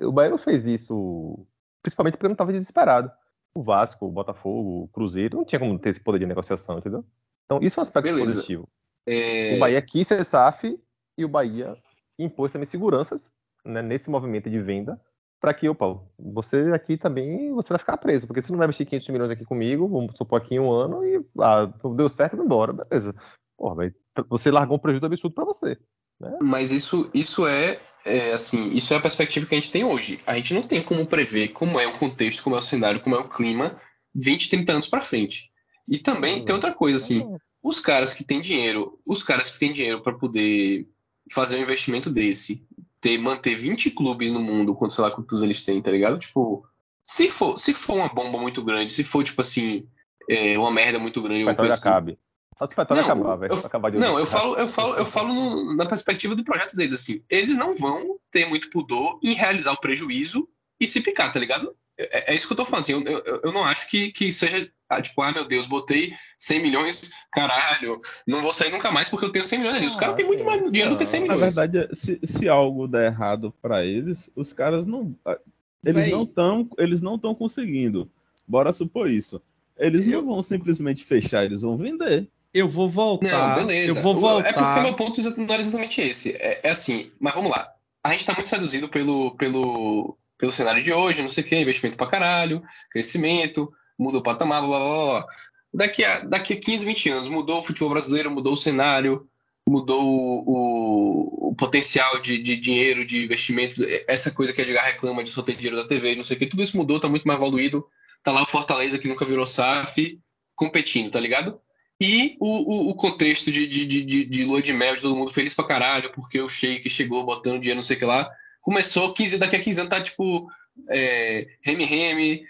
o 0.05 0.12
Bahia 0.12 0.31
não 0.31 0.39
fez 0.39 0.67
isso, 0.67 1.47
principalmente 1.83 2.15
porque 2.15 2.29
não 2.29 2.35
estava 2.35 2.53
desesperado. 2.53 3.11
O 3.55 3.62
Vasco, 3.62 4.07
o 4.07 4.12
Botafogo, 4.12 4.85
o 4.85 4.89
Cruzeiro 4.89 5.37
não 5.37 5.45
tinha 5.45 5.59
como 5.59 5.79
ter 5.79 5.91
esse 5.91 6.01
poder 6.01 6.19
de 6.19 6.27
negociação, 6.27 6.79
entendeu? 6.79 7.05
Então 7.45 7.61
isso 7.61 7.79
é 7.79 7.81
um 7.81 7.83
aspecto 7.83 8.07
Beleza. 8.07 8.35
positivo. 8.35 8.69
É... 9.07 9.57
O 9.57 9.59
Bahia 9.59 9.83
quis 9.83 10.07
ser 10.07 10.25
SAF 10.25 10.81
e 11.17 11.25
o 11.25 11.29
Bahia 11.29 11.77
impôs 12.19 12.53
também 12.53 12.67
seguranças 12.67 13.33
né, 13.65 13.83
nesse 13.83 14.11
movimento 14.11 14.51
de 14.51 14.61
venda 14.61 15.01
para 15.41 15.53
que, 15.53 15.69
opa, 15.69 16.01
você 16.19 16.73
aqui 16.73 16.97
também 16.97 17.53
você 17.53 17.69
vai 17.69 17.79
ficar 17.79 17.99
preso, 17.99 18.27
porque 18.27 18.41
você 18.41 18.51
não 18.51 18.57
vai 18.57 18.67
investir 18.67 18.87
500 18.87 19.09
milhões 19.11 19.31
aqui 19.31 19.45
comigo, 19.45 19.87
vamos 19.87 20.17
supor 20.17 20.41
aqui 20.41 20.59
um 20.59 20.73
ano 20.73 21.05
e 21.05 21.23
ah, 21.39 21.71
deu 21.95 22.09
certo, 22.09 22.39
vai 22.39 22.47
embora, 22.47 22.73
beleza. 22.73 23.15
Porra, 23.59 23.93
você 24.29 24.51
largou 24.51 24.77
um 24.79 24.81
prejuízo 24.81 25.05
absurdo 25.05 25.35
para 25.35 25.45
você. 25.45 25.79
Né? 26.19 26.39
Mas 26.41 26.73
isso, 26.73 27.11
isso 27.12 27.47
é, 27.47 27.79
é, 28.07 28.33
assim, 28.33 28.71
isso 28.71 28.95
é 28.95 28.97
a 28.97 29.01
perspectiva 29.01 29.45
que 29.45 29.55
a 29.55 29.61
gente 29.61 29.71
tem 29.71 29.85
hoje. 29.85 30.19
A 30.27 30.35
gente 30.35 30.55
não 30.55 30.62
tem 30.62 30.83
como 30.83 31.05
prever 31.05 31.49
como 31.49 31.79
é 31.79 31.87
o 31.87 31.99
contexto, 31.99 32.43
como 32.43 32.57
é 32.57 32.61
o 32.61 32.62
cenário, 32.62 33.01
como 33.01 33.15
é 33.15 33.19
o 33.19 33.29
clima 33.29 33.79
20, 34.15 34.49
30 34.49 34.73
anos 34.73 34.87
para 34.87 35.03
frente. 35.03 35.51
E 35.87 35.99
também 35.99 36.41
hum. 36.41 36.45
tem 36.47 36.55
outra 36.55 36.73
coisa, 36.73 36.97
assim, 36.97 37.21
hum. 37.21 37.37
os 37.62 37.81
caras 37.81 38.15
que 38.15 38.25
têm 38.25 38.41
dinheiro, 38.41 38.99
os 39.05 39.23
caras 39.23 39.53
que 39.53 39.59
têm 39.59 39.75
dinheiro 39.75 40.03
para 40.03 40.17
poder 40.17 40.89
fazer 41.31 41.59
um 41.59 41.62
investimento 41.62 42.11
desse, 42.11 42.67
ter, 43.05 43.19
manter 43.19 43.55
20 43.55 43.91
clubes 43.91 44.33
no 44.33 44.41
mundo, 44.41 44.75
quanto 44.75 44.95
sei 44.95 45.05
lá 45.05 45.11
quantos 45.11 45.43
eles 45.43 45.61
têm, 45.61 45.83
tá 45.83 45.91
ligado? 45.91 46.19
Tipo, 46.19 46.67
se 47.03 47.29
for, 47.29 47.59
se 47.59 47.75
for 47.75 47.97
uma 47.97 48.09
bomba 48.09 48.39
muito 48.39 48.65
grande, 48.65 48.95
se 48.95 49.05
for, 49.05 49.23
tipo 49.23 49.43
assim, 49.43 49.87
é, 50.27 50.59
uma 50.59 50.71
merda 50.71 50.99
muito 50.99 51.21
grande. 51.21 51.45
O 51.45 51.47
petróleo 51.49 51.73
assim, 51.75 51.87
acabe. 51.87 52.19
Só 52.59 52.67
se 52.67 52.73
o 52.73 52.77
petróleo 52.77 53.05
acabar, 53.05 53.37
velho. 53.37 53.55
Acabar 53.55 53.91
de 53.91 53.99
não, 53.99 54.19
eu 54.19 54.25
falo, 54.25 54.57
eu 54.57 54.67
falo, 54.67 54.95
eu 54.95 55.05
falo 55.05 55.35
no, 55.35 55.77
na 55.77 55.85
perspectiva 55.85 56.35
do 56.35 56.43
projeto 56.43 56.75
deles, 56.75 56.99
assim. 56.99 57.23
Eles 57.29 57.55
não 57.59 57.77
vão 57.77 58.19
ter 58.31 58.49
muito 58.49 58.71
pudor 58.71 59.19
em 59.23 59.35
realizar 59.35 59.73
o 59.73 59.81
prejuízo 59.81 60.49
e 60.81 60.87
se 60.87 61.03
picar, 61.03 61.31
tá 61.31 61.39
ligado? 61.39 61.77
É, 61.99 62.33
é 62.33 62.35
isso 62.35 62.47
que 62.47 62.55
eu 62.55 62.57
tô 62.57 62.65
falando, 62.65 62.85
assim, 62.85 62.93
eu, 62.93 63.03
eu, 63.03 63.41
eu, 63.45 63.53
não 63.53 63.63
acho 63.63 63.87
que, 63.91 64.13
que 64.13 64.33
seja, 64.33 64.73
ah, 64.89 65.01
tipo, 65.01 65.20
ah, 65.22 65.32
meu 65.32 65.45
Deus, 65.45 65.66
botei 65.66 66.12
100 66.39 66.62
milhões, 66.62 67.11
caralho, 67.32 68.01
não 68.26 68.43
vou 68.43 68.53
sair 68.53 68.70
nunca 68.70 68.91
mais 68.91 69.09
porque 69.09 69.24
eu 69.24 69.32
tenho 69.32 69.45
100 69.45 69.59
milhões 69.59 69.76
ali. 69.76 69.87
Os 69.87 69.97
ah, 69.97 70.01
caras 70.01 70.14
têm 70.14 70.26
muito 70.26 70.45
mais 70.45 70.62
dinheiro 70.62 70.91
não, 70.91 70.97
do 70.97 70.99
que 70.99 71.07
100 71.07 71.20
milhões. 71.22 71.41
Na 71.41 71.47
verdade, 71.47 71.97
se, 71.97 72.18
se 72.22 72.49
algo 72.49 72.87
der 72.87 73.12
errado 73.12 73.53
para 73.62 73.85
eles, 73.85 74.30
os 74.37 74.53
caras 74.53 74.85
não... 74.85 75.14
Ah, 75.24 75.39
eles 75.85 76.11
não 76.11 76.22
estão 76.22 76.68
eles 76.78 77.03
não 77.03 77.16
estão 77.16 77.35
conseguindo. 77.35 78.11
Bora 78.49 78.72
supor 78.72 79.11
isso. 79.11 79.41
Eles 79.76 80.07
eu... 80.07 80.22
não 80.22 80.35
vão 80.35 80.43
simplesmente 80.43 81.05
fechar, 81.05 81.45
eles 81.45 81.62
vão 81.62 81.76
vender. 81.76 82.28
Eu 82.53 82.68
vou 82.68 82.89
voltar. 82.89 83.59
Não, 83.59 83.66
beleza. 83.66 83.91
Eu 83.91 84.03
vou 84.03 84.14
voltar. 84.14 84.49
É 84.49 84.53
porque 84.53 84.80
meu 84.80 84.95
ponto 84.95 85.20
não 85.37 85.45
era 85.53 85.61
exatamente 85.61 86.01
esse. 86.01 86.32
É, 86.32 86.61
é 86.62 86.70
assim, 86.70 87.11
mas 87.18 87.35
vamos 87.35 87.51
lá. 87.51 87.72
A 88.03 88.11
gente 88.11 88.20
está 88.20 88.32
muito 88.32 88.49
seduzido 88.49 88.89
pelo, 88.89 89.32
pelo, 89.32 90.16
pelo 90.39 90.53
cenário 90.53 90.82
de 90.82 90.93
hoje, 90.93 91.22
não 91.22 91.28
sei 91.28 91.43
o 91.43 91.47
que, 91.47 91.57
investimento 91.57 91.97
pra 91.97 92.07
caralho, 92.07 92.62
crescimento, 92.91 93.72
mudou 93.99 94.20
o 94.20 94.22
patamar, 94.22 94.61
blá 94.61 94.78
blá 94.78 94.88
blá. 94.88 95.26
Daqui 95.72 96.05
a, 96.05 96.20
daqui 96.20 96.53
a 96.55 96.61
15, 96.61 96.84
20 96.84 97.09
anos, 97.11 97.28
mudou 97.28 97.59
o 97.59 97.62
futebol 97.62 97.90
brasileiro, 97.90 98.30
mudou 98.30 98.53
o 98.53 98.57
cenário, 98.57 99.28
mudou 99.66 100.03
o, 100.05 101.49
o, 101.49 101.55
potencial 101.57 102.20
de, 102.20 102.38
de, 102.38 102.57
dinheiro, 102.57 103.05
de 103.05 103.24
investimento, 103.24 103.82
essa 104.07 104.30
coisa 104.30 104.53
que 104.53 104.61
a 104.61 104.64
Edgar 104.64 104.84
reclama 104.84 105.24
de 105.24 105.30
só 105.30 105.42
ter 105.42 105.55
dinheiro 105.57 105.76
da 105.76 105.88
TV, 105.88 106.14
não 106.14 106.24
sei 106.24 106.36
o 106.36 106.38
que, 106.38 106.47
tudo 106.47 106.62
isso 106.62 106.76
mudou, 106.76 107.01
tá 107.01 107.09
muito 107.09 107.26
mais 107.26 107.38
evoluído. 107.38 107.86
Tá 108.22 108.32
lá 108.32 108.42
o 108.42 108.47
Fortaleza 108.47 108.99
que 108.99 109.09
nunca 109.09 109.24
virou 109.24 109.47
SAF, 109.47 110.18
competindo, 110.55 111.11
tá 111.11 111.20
ligado? 111.20 111.61
E 112.01 112.36
o, 112.40 112.49
o, 112.49 112.90
o 112.90 112.95
contexto 112.95 113.51
de, 113.51 113.66
de, 113.66 113.84
de, 113.86 114.24
de 114.24 114.45
lua 114.45 114.62
de 114.62 114.72
mel, 114.72 114.97
de 114.97 115.03
todo 115.03 115.16
mundo 115.16 115.32
feliz 115.32 115.55
pra 115.55 115.66
caralho, 115.66 116.12
porque 116.12 116.40
o 116.40 116.49
Sheik 116.49 116.88
chegou 116.88 117.24
botando 117.24 117.61
dinheiro, 117.61 117.76
não 117.76 117.82
sei 117.82 117.97
o 117.97 117.99
que 117.99 118.05
lá 118.05 118.30
começou 118.64 119.12
15, 119.12 119.38
daqui 119.38 119.57
a 119.57 119.61
15 119.61 119.80
anos 119.80 119.90
tá 119.90 120.01
tipo 120.01 120.51
é, 120.88 121.47
reme-reme, 121.61 122.45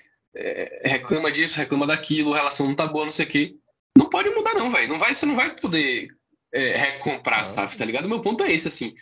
reclama 0.85 1.30
disso, 1.30 1.57
reclama 1.57 1.87
daquilo, 1.87 2.32
a 2.35 2.37
relação 2.39 2.66
não 2.66 2.74
tá 2.74 2.87
boa, 2.87 3.05
não 3.05 3.12
sei 3.12 3.24
o 3.24 3.28
quê. 3.28 3.57
Não 3.97 4.09
pode 4.09 4.28
mudar, 4.30 4.55
não, 4.55 4.70
velho. 4.70 4.89
Não 4.89 4.99
vai, 4.99 5.14
você 5.14 5.24
não 5.26 5.37
vai 5.37 5.55
poder 5.55 6.09
é, 6.53 6.76
recomprar 6.76 7.41
a 7.41 7.45
SAF, 7.45 7.76
tá 7.76 7.85
ligado? 7.85 8.07
O 8.07 8.09
meu 8.09 8.20
ponto 8.20 8.43
é 8.43 8.53
esse, 8.53 8.68
assim. 8.68 8.95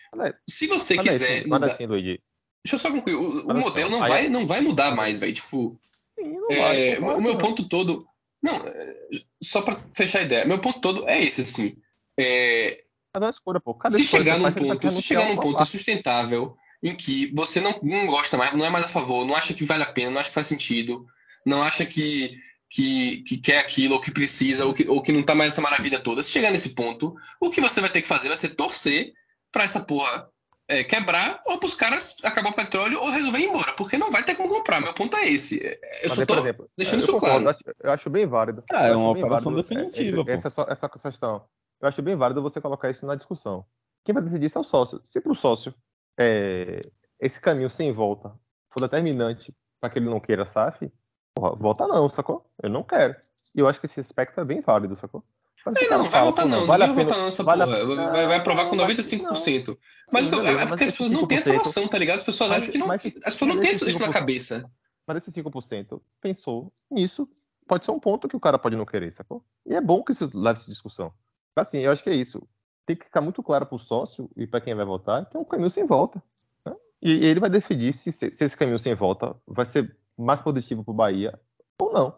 Se 0.49 0.67
você 0.67 0.97
Manda 0.97 1.09
quiser. 1.11 1.39
assim, 1.39 1.49
manda 1.49 1.67
mudar- 1.67 1.75
assim, 1.75 1.87
Luigi. 1.87 2.21
Deixa 2.65 2.77
eu 2.77 2.79
só 2.79 2.91
concluir. 2.91 3.15
O, 3.15 3.41
o 3.47 3.55
modelo 3.55 3.89
assim, 3.89 3.91
não 3.91 4.03
aí- 4.03 4.09
vai, 4.11 4.29
não 4.29 4.47
vai 4.47 4.61
mudar 4.61 4.95
mais, 4.95 5.19
velho. 5.19 5.33
Tipo, 5.33 5.79
Sim, 6.19 6.33
não 6.35 6.49
é, 6.51 7.01
vai, 7.01 7.15
o 7.17 7.21
meu 7.21 7.37
ponto 7.39 7.69
todo. 7.69 8.07
Não, 8.43 8.57
é, 8.57 8.97
só 9.43 9.63
pra 9.63 9.81
fechar 9.95 10.21
a 10.21 10.23
ideia. 10.23 10.45
Meu 10.45 10.59
ponto 10.59 10.81
todo 10.81 11.09
é 11.09 11.23
esse, 11.23 11.43
assim. 11.43 11.77
É. 12.19 12.85
Cada 13.15 13.33
se 13.33 14.05
chegar 14.05 14.39
num 14.39 14.53
ponto, 14.53 14.83
vai 14.83 14.91
se 14.91 15.03
chegar 15.03 15.29
num 15.29 15.37
ponto 15.37 15.65
sustentável 15.67 16.57
em 16.83 16.95
que 16.95 17.33
você 17.35 17.61
não, 17.61 17.79
não 17.83 18.07
gosta 18.07 18.37
mais, 18.37 18.53
não 18.57 18.65
é 18.65 18.71
mais 18.71 18.87
a 18.87 18.89
favor, 18.89 19.25
não 19.27 19.37
acha 19.37 19.55
que 19.55 19.65
vale 19.65 19.83
a 19.83 19.87
pena, 19.93 20.11
não 20.11 20.21
acha 20.21 20.31
que 20.31 20.35
faz 20.35 20.47
sentido, 20.47 21.07
não 21.45 21.63
acha 21.63 21.85
que, 21.87 22.37
que, 22.71 23.23
que 23.23 23.37
quer 23.39 23.59
aquilo, 23.59 23.95
ou 23.95 24.01
que 24.01 24.11
precisa, 24.11 24.65
ou 24.67 24.73
que, 24.75 24.89
ou 24.89 25.03
que 25.03 25.13
não 25.13 25.23
tá 25.23 25.35
mais 25.35 25.53
essa 25.53 25.61
maravilha 25.63 26.01
toda. 26.01 26.23
Se 26.23 26.31
chegar 26.31 26.51
nesse 26.51 26.71
ponto, 26.71 27.15
o 27.41 27.51
que 27.51 27.61
você 27.61 27.81
vai 27.81 27.91
ter 27.91 28.03
que 28.03 28.09
fazer 28.09 28.29
vai 28.29 28.37
ser 28.37 28.51
torcer 28.51 29.13
pra 29.51 29.65
essa 29.65 29.81
porra 29.85 30.29
é, 30.69 30.83
quebrar, 30.85 31.43
ou 31.47 31.59
pros 31.59 31.75
caras 31.75 32.17
acabar 32.23 32.51
o 32.51 32.55
petróleo, 32.55 32.99
ou 33.01 33.11
resolver 33.11 33.39
ir 33.41 33.47
embora, 33.49 33.73
porque 33.75 33.99
não 33.99 34.11
vai 34.11 34.23
ter 34.25 34.35
como 34.35 34.49
comprar. 34.49 34.81
Meu 34.81 34.95
ponto 34.95 35.17
é 35.17 35.29
esse. 35.29 35.59
É, 35.61 35.75
Eu 36.05 36.09
Mas 36.09 36.13
só 36.19 36.25
tô 36.27 36.39
exemplo, 36.39 36.71
deixando 36.79 36.95
eu 36.95 36.99
isso 37.01 37.13
concordo, 37.13 37.43
claro. 37.43 37.45
eu 37.45 37.51
acho- 37.51 37.77
Eu 37.83 37.91
acho 37.93 38.11
bem 38.11 38.27
válido. 38.27 38.65
Ah, 38.73 38.87
é 38.87 38.97
uma 38.97 39.11
operação 39.11 39.53
válido, 39.53 39.69
definitiva, 39.69 40.21
é, 40.23 40.25
pô. 40.25 40.31
essa, 40.31 40.49
essa, 40.49 40.67
essa 40.69 40.89
questão. 40.89 41.45
Eu 41.81 41.89
acho 41.89 42.01
bem 42.01 42.17
válido 42.17 42.41
você 42.41 42.61
colocar 42.61 42.89
isso 42.89 43.05
na 43.05 43.17
discussão. 43.17 43.67
Quem 44.05 44.15
vai 44.15 44.23
decidir 44.23 44.47
isso 44.47 44.57
é 44.57 44.61
o 44.61 44.65
sócio. 44.65 45.01
Se 45.05 45.21
para 45.21 45.33
o 45.33 45.35
sócio 45.35 45.75
é, 46.19 46.81
esse 47.21 47.41
caminho 47.41 47.69
sem 47.69 47.93
volta 47.93 48.33
for 48.71 48.81
determinante 48.81 49.53
para 49.81 49.91
que 49.91 49.99
ele 49.99 50.09
não 50.09 50.21
queira 50.21 50.47
SAF, 50.47 50.91
porra, 51.35 51.55
volta 51.57 51.87
não, 51.87 52.09
sacou? 52.09 52.45
Eu 52.63 52.71
não 52.71 52.83
quero. 52.83 53.15
E 53.55 53.61
eu 53.61 53.69
acho 53.69 53.79
que 53.81 53.87
esse 53.87 54.01
aspecto 54.01 54.41
é 54.41 54.45
bem 54.45 54.61
válido, 54.61 54.97
sacou? 54.97 55.23
Mas 55.65 55.79
se 55.79 55.85
É, 55.85 55.87
o 55.87 55.91
cara 55.91 56.03
não, 56.03 56.11
vai 56.11 56.25
votar 56.25 56.47
não, 56.47 56.67
vale 56.67 56.87
ninguém 56.89 56.97
vai 56.97 57.05
votar 57.05 57.25
nessa 57.25 57.43
vale 57.45 57.65
porra. 57.65 58.11
Vai, 58.11 58.27
vai 58.27 58.37
aprovar 58.37 58.67
com 58.69 58.75
Não, 58.77 58.85
mas- 58.85 58.97
95%. 58.97 59.79
Mas 60.11 60.25
Sim, 60.25 60.31
beleza, 60.31 60.59
porque 60.67 60.71
mas 60.71 60.83
as 60.83 60.91
pessoas 60.91 61.11
não 61.13 61.27
têm 61.27 61.39
essa 61.39 61.51
5%, 61.53 61.57
noção, 61.59 61.89
tá 61.89 61.99
ligado? 61.99 62.17
As 62.17 62.23
pessoas 62.25 62.51
mas- 62.51 62.59
acham 62.63 62.73
que 62.73 62.79
não. 62.79 62.87
mas- 62.89 63.05
as 63.07 63.13
pessoas 63.35 63.55
não 63.55 63.61
têm 63.61 63.71
isso 63.71 63.85
na 63.85 63.91
5%, 63.93 64.13
cabeça. 64.13 64.71
Mas 65.07 65.17
esse 65.19 65.31
5% 65.33 66.03
pensou 66.21 66.73
nisso, 66.91 67.29
pode 67.69 67.85
ser 67.85 67.93
um 67.93 68.01
ponto 68.01 68.27
que 68.29 68.37
o 68.37 68.41
cara 68.41 68.59
pode 68.59 68.77
não 68.77 68.85
querer, 68.85 69.13
sacou? 69.13 69.45
E 69.65 69.75
é 69.75 69.81
bom 69.81 70.03
que 70.03 70.11
isso 70.13 70.29
leve 70.35 70.59
essa 70.59 70.69
discussão. 70.71 71.13
Assim, 71.55 71.79
eu 71.79 71.93
acho 71.93 72.03
que 72.03 72.11
é 72.11 72.15
isso. 72.15 72.43
Tem 72.85 72.97
que 72.97 73.05
ficar 73.05 73.21
muito 73.21 73.41
claro 73.43 73.65
pro 73.67 73.79
sócio 73.79 74.29
e 74.37 74.47
para 74.47 74.61
quem 74.61 74.75
vai 74.75 74.85
votar 74.85 75.27
que 75.29 75.37
é 75.37 75.41
um 75.41 75.45
caminho 75.45 75.71
sem 75.71 75.87
volta. 75.87 76.21
né? 76.67 76.75
E 77.01 77.25
ele 77.25 77.39
vai 77.39 77.49
decidir 77.51 77.93
se, 77.93 78.11
se 78.11 78.27
esse 78.27 78.57
caminho 78.57 78.79
sem 78.81 78.95
volta 78.97 79.37
vai 79.47 79.65
ser 79.65 79.97
mais 80.19 80.41
positivo 80.41 80.85
pro 80.85 80.95
Bahia 80.95 81.39
ou 81.81 81.93
não. 81.93 82.15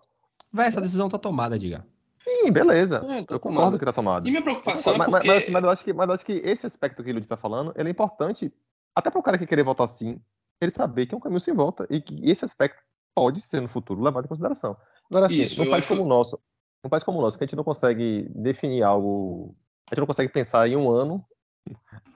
Véi, 0.52 0.66
essa 0.68 0.80
decisão 0.80 1.08
tá 1.08 1.18
tomada, 1.18 1.58
diga. 1.58 1.86
Sim, 2.20 2.50
beleza. 2.50 2.98
É, 2.98 3.22
tá 3.24 3.34
eu 3.34 3.40
concordo 3.40 3.60
tomado. 3.66 3.78
que 3.78 3.84
tá 3.84 3.92
tomado. 3.92 4.26
E 4.26 4.30
minha 4.30 4.42
preocupação 4.42 4.96
mas, 4.96 5.08
é 5.08 5.10
mas- 5.10 5.20
porque. 5.20 5.28
mas 5.28 5.42
assim, 5.42 5.52
mas 5.52 5.64
eu 5.64 5.70
acho 5.70 5.84
que, 5.84 5.92
mas 5.92 6.08
eu 6.08 6.14
acho 6.14 6.24
que 6.24 6.32
esse 6.32 6.66
aspecto 6.66 7.02
que 7.04 7.10
o 7.10 7.14
Ludi 7.14 7.26
tá 7.28 7.36
falando, 7.36 7.72
ele 7.76 7.88
é 7.88 7.92
importante 7.92 8.52
até 8.94 9.10
para 9.10 9.18
o 9.18 9.22
cara 9.22 9.36
que 9.36 9.46
querer 9.46 9.62
votar 9.64 9.86
sim, 9.88 10.20
ele 10.60 10.70
saber 10.70 11.06
que 11.06 11.14
é 11.14 11.18
um 11.18 11.20
caminho 11.20 11.40
sem 11.40 11.52
volta 11.52 11.86
e 11.90 12.00
que 12.00 12.18
esse 12.28 12.44
aspecto 12.44 12.80
pode 13.14 13.40
ser 13.40 13.60
no 13.60 13.68
futuro 13.68 14.00
levado 14.02 14.24
em 14.24 14.28
consideração. 14.28 14.76
Agora, 15.10 15.26
assim, 15.26 15.40
Isso, 15.42 15.62
num 15.62 15.70
país 15.70 15.84
acho- 15.84 15.94
como 15.94 16.02
o 16.04 16.08
nosso, 16.08 16.38
num 16.82 16.88
país 16.90 17.02
como 17.02 17.18
o 17.18 17.22
nosso, 17.22 17.36
que 17.36 17.44
a 17.44 17.46
gente 17.46 17.56
não 17.56 17.64
consegue 17.64 18.26
definir 18.34 18.82
algo, 18.82 19.54
a 19.90 19.94
gente 19.94 20.00
não 20.00 20.06
consegue 20.06 20.32
pensar 20.32 20.66
em 20.68 20.76
um 20.76 20.88
ano, 20.90 21.22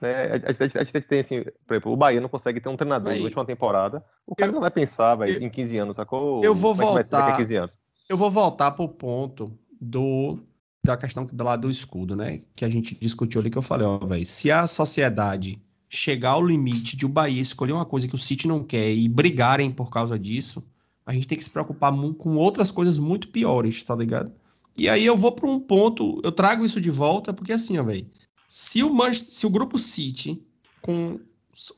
né? 0.01 0.41
A, 0.45 0.51
gente- 0.51 0.77
a 0.77 0.83
gente 0.83 1.01
tem 1.07 1.19
assim, 1.19 1.43
por 1.67 1.73
exemplo, 1.73 1.91
o 1.91 1.97
Bahia 1.97 2.21
não 2.21 2.29
consegue 2.29 2.59
ter 2.59 2.69
um 2.69 2.77
treinador 2.77 3.11
Aí, 3.11 3.19
durante 3.19 3.35
uma 3.35 3.45
temporada, 3.45 4.03
o 4.25 4.35
cara 4.35 4.49
eu- 4.49 4.53
não 4.53 4.61
vai 4.61 4.71
pensar, 4.71 5.15
vai, 5.15 5.35
eu- 5.35 5.41
em 5.41 5.49
15 5.49 5.77
anos, 5.77 5.95
sacou? 5.95 6.43
eu 6.43 6.53
vou 6.55 6.75
Como 6.75 6.97
é 6.99 7.03
voltar- 7.03 7.37
15 7.37 7.55
anos. 7.55 7.79
Eu 8.07 8.17
vou 8.17 8.29
voltar 8.29 8.71
pro 8.71 8.87
ponto 8.87 9.51
do 9.79 10.39
da 10.83 10.95
questão 10.95 11.25
do 11.25 11.43
lado 11.43 11.63
do 11.63 11.69
escudo, 11.69 12.15
né? 12.15 12.41
Que 12.55 12.63
a 12.63 12.69
gente 12.69 12.97
discutiu 12.99 13.41
ali 13.41 13.49
que 13.49 13.57
eu 13.57 13.61
falei, 13.61 13.85
ó, 13.85 13.97
velho, 13.99 14.25
se 14.25 14.49
a 14.49 14.65
sociedade 14.65 15.61
chegar 15.89 16.31
ao 16.31 16.45
limite 16.45 16.95
de 16.95 17.05
o 17.05 17.09
Bahia 17.09 17.41
escolher 17.41 17.73
uma 17.73 17.85
coisa 17.85 18.07
que 18.07 18.15
o 18.15 18.17
City 18.17 18.47
não 18.47 18.63
quer 18.63 18.91
e 18.93 19.09
brigarem 19.09 19.69
por 19.71 19.89
causa 19.89 20.17
disso, 20.17 20.63
a 21.05 21.13
gente 21.13 21.27
tem 21.27 21.37
que 21.37 21.43
se 21.43 21.49
preocupar 21.49 21.91
com 22.17 22.35
outras 22.37 22.71
coisas 22.71 22.97
muito 22.97 23.27
piores, 23.27 23.83
tá 23.83 23.93
ligado? 23.95 24.31
E 24.77 24.87
aí 24.87 25.05
eu 25.05 25.17
vou 25.17 25.33
para 25.33 25.49
um 25.49 25.59
ponto, 25.59 26.21
eu 26.23 26.31
trago 26.31 26.63
isso 26.63 26.79
de 26.79 26.89
volta, 26.89 27.33
porque 27.33 27.51
assim, 27.51 27.77
ó, 27.77 27.83
velho, 27.83 28.07
se 28.49 28.83
o, 28.83 29.13
se 29.13 29.45
o 29.45 29.49
grupo 29.49 29.77
City, 29.77 30.43
com 30.81 31.19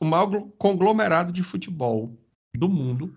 o 0.00 0.04
maior 0.06 0.26
glo- 0.26 0.52
conglomerado 0.56 1.30
de 1.30 1.42
futebol 1.42 2.16
do 2.56 2.66
mundo, 2.66 3.14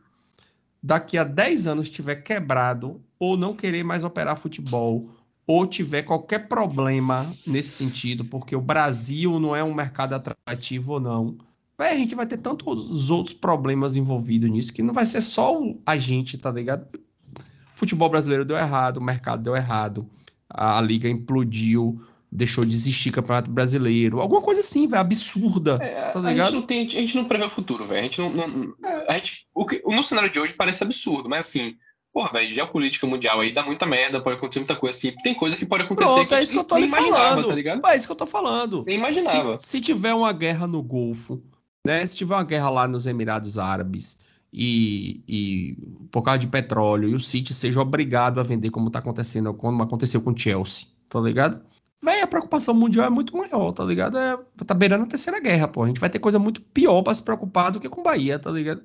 daqui 0.84 1.18
a 1.18 1.24
10 1.24 1.66
anos 1.66 1.90
tiver 1.90 2.18
quebrado 2.18 3.02
ou 3.18 3.38
não 3.38 3.56
querer 3.56 3.82
mais 3.82 4.04
operar 4.04 4.38
futebol 4.38 5.10
ou 5.48 5.66
tiver 5.66 6.04
qualquer 6.04 6.50
problema 6.50 7.34
nesse 7.48 7.70
sentido, 7.70 8.26
porque 8.26 8.56
o 8.58 8.62
Brasil 8.62 9.40
não 9.40 9.56
é 9.56 9.64
um 9.64 9.74
mercado 9.74 10.14
atrativo 10.14 10.94
ou 10.94 11.00
não, 11.00 11.38
a 11.78 11.96
gente 11.96 12.14
vai 12.14 12.26
ter 12.26 12.38
tantos 12.38 13.10
outros 13.10 13.34
problemas 13.34 13.96
envolvidos 13.96 14.50
nisso 14.50 14.74
que 14.74 14.84
não 14.84 14.94
vai 14.94 15.06
ser 15.06 15.22
só 15.22 15.62
a 15.86 15.96
gente, 15.96 16.38
tá 16.38 16.52
ligado? 16.52 16.88
O 16.94 17.78
futebol 17.78 18.10
brasileiro 18.10 18.44
deu 18.44 18.58
errado, 18.58 18.98
o 18.98 19.04
mercado 19.04 19.44
deu 19.44 19.56
errado, 19.56 20.10
a 20.50 20.82
liga 20.82 21.08
implodiu, 21.08 22.02
deixou 22.36 22.64
de 22.66 22.74
existir 22.76 23.12
campeonato 23.12 23.50
brasileiro, 23.50 24.20
alguma 24.20 24.42
coisa 24.42 24.62
assim, 24.62 24.88
velho, 24.88 25.02
absurda, 25.02 25.78
É, 25.82 26.10
tá 26.10 26.20
a, 26.20 26.22
ligado? 26.22 26.48
gente 26.48 26.56
não 26.56 26.62
tem, 26.62 26.86
a 26.86 26.90
gente 26.90 27.16
não 27.16 27.26
prevê 27.26 27.46
o 27.46 27.50
futuro, 27.50 27.86
velho. 27.86 28.00
A 28.00 28.04
gente 28.04 28.20
não. 28.22 28.30
não- 28.32 28.74
É. 28.84 29.06
a 29.12 29.14
gente, 29.16 29.48
o 29.54 29.66
que, 29.66 29.82
no 29.86 30.04
cenário 30.04 30.30
de 30.30 30.40
hoje 30.40 30.54
parece 30.54 30.84
absurdo, 30.84 31.28
mas 31.30 31.48
assim, 31.48 31.76
porra, 32.14 32.32
velho, 32.34 32.50
geopolítica 32.50 33.06
mundial 33.08 33.40
aí 33.42 33.52
dá 33.52 33.64
muita 33.64 33.86
merda, 33.86 34.22
pode 34.22 34.38
acontecer 34.38 34.60
muita 34.60 34.76
coisa 34.76 34.98
assim. 34.98 35.12
Tem 35.24 35.34
coisa 35.34 35.56
que 35.58 35.66
pode 35.66 35.84
acontecer 35.84 36.10
Pronto, 36.14 36.28
que 36.28 36.34
é 36.34 36.38
a 36.38 36.42
isso 36.42 36.52
que 36.52 36.58
gente 36.60 36.64
eu 36.64 36.70
tô 36.70 36.76
nem 36.78 36.88
imaginava, 36.88 37.30
falando. 37.30 37.48
tá 37.48 37.56
ligado? 37.56 37.88
É 37.88 37.98
isso 37.98 38.06
que 38.08 38.12
eu 38.12 38.16
tô 38.18 38.26
falando. 38.26 38.84
Nem 38.88 38.96
imaginava. 38.98 39.56
Se, 39.58 39.68
se 39.68 39.82
tiver 39.82 40.14
uma 40.14 40.32
guerra 40.32 40.66
no 40.68 40.82
Golfo, 40.82 41.42
né? 41.86 42.06
Se 42.06 42.16
tiver 42.16 42.36
uma 42.36 42.44
guerra 42.44 42.70
lá 42.70 42.88
nos 42.88 43.06
Emirados 43.06 43.58
Árabes 43.60 44.18
e, 44.52 45.22
e 45.28 45.78
por 46.10 46.22
causa 46.22 46.40
de 46.40 46.48
petróleo, 46.48 47.10
e 47.10 47.16
o 47.16 47.20
City 47.20 47.54
seja 47.54 47.82
obrigado 47.82 48.40
a 48.40 48.44
vender 48.44 48.70
como 48.70 48.90
tá 48.90 49.00
acontecendo, 49.00 49.54
como 49.54 49.84
aconteceu 49.84 50.22
com 50.22 50.32
o 50.32 50.38
Chelsea, 50.38 50.88
tá 51.10 51.20
ligado? 51.20 51.62
Véi, 52.06 52.22
a 52.22 52.28
preocupação 52.28 52.76
mundial 52.76 53.08
é 53.08 53.10
muito 53.10 53.36
maior, 53.36 53.72
tá 53.72 53.84
ligado? 53.84 54.16
É, 54.16 54.38
tá 54.64 54.76
beirando 54.76 55.06
a 55.06 55.08
terceira 55.08 55.40
guerra, 55.40 55.68
pô. 55.68 55.84
A 55.84 55.88
gente 55.88 56.00
vai 56.00 56.10
ter 56.10 56.20
coisa 56.20 56.38
muito 56.38 56.62
pior 56.62 57.02
pra 57.02 57.14
se 57.16 57.24
preocupar 57.24 57.72
do 57.72 57.80
que 57.80 57.90
com 57.90 58.04
Bahia, 58.04 58.38
tá 58.38 58.52
ligado? 58.52 58.84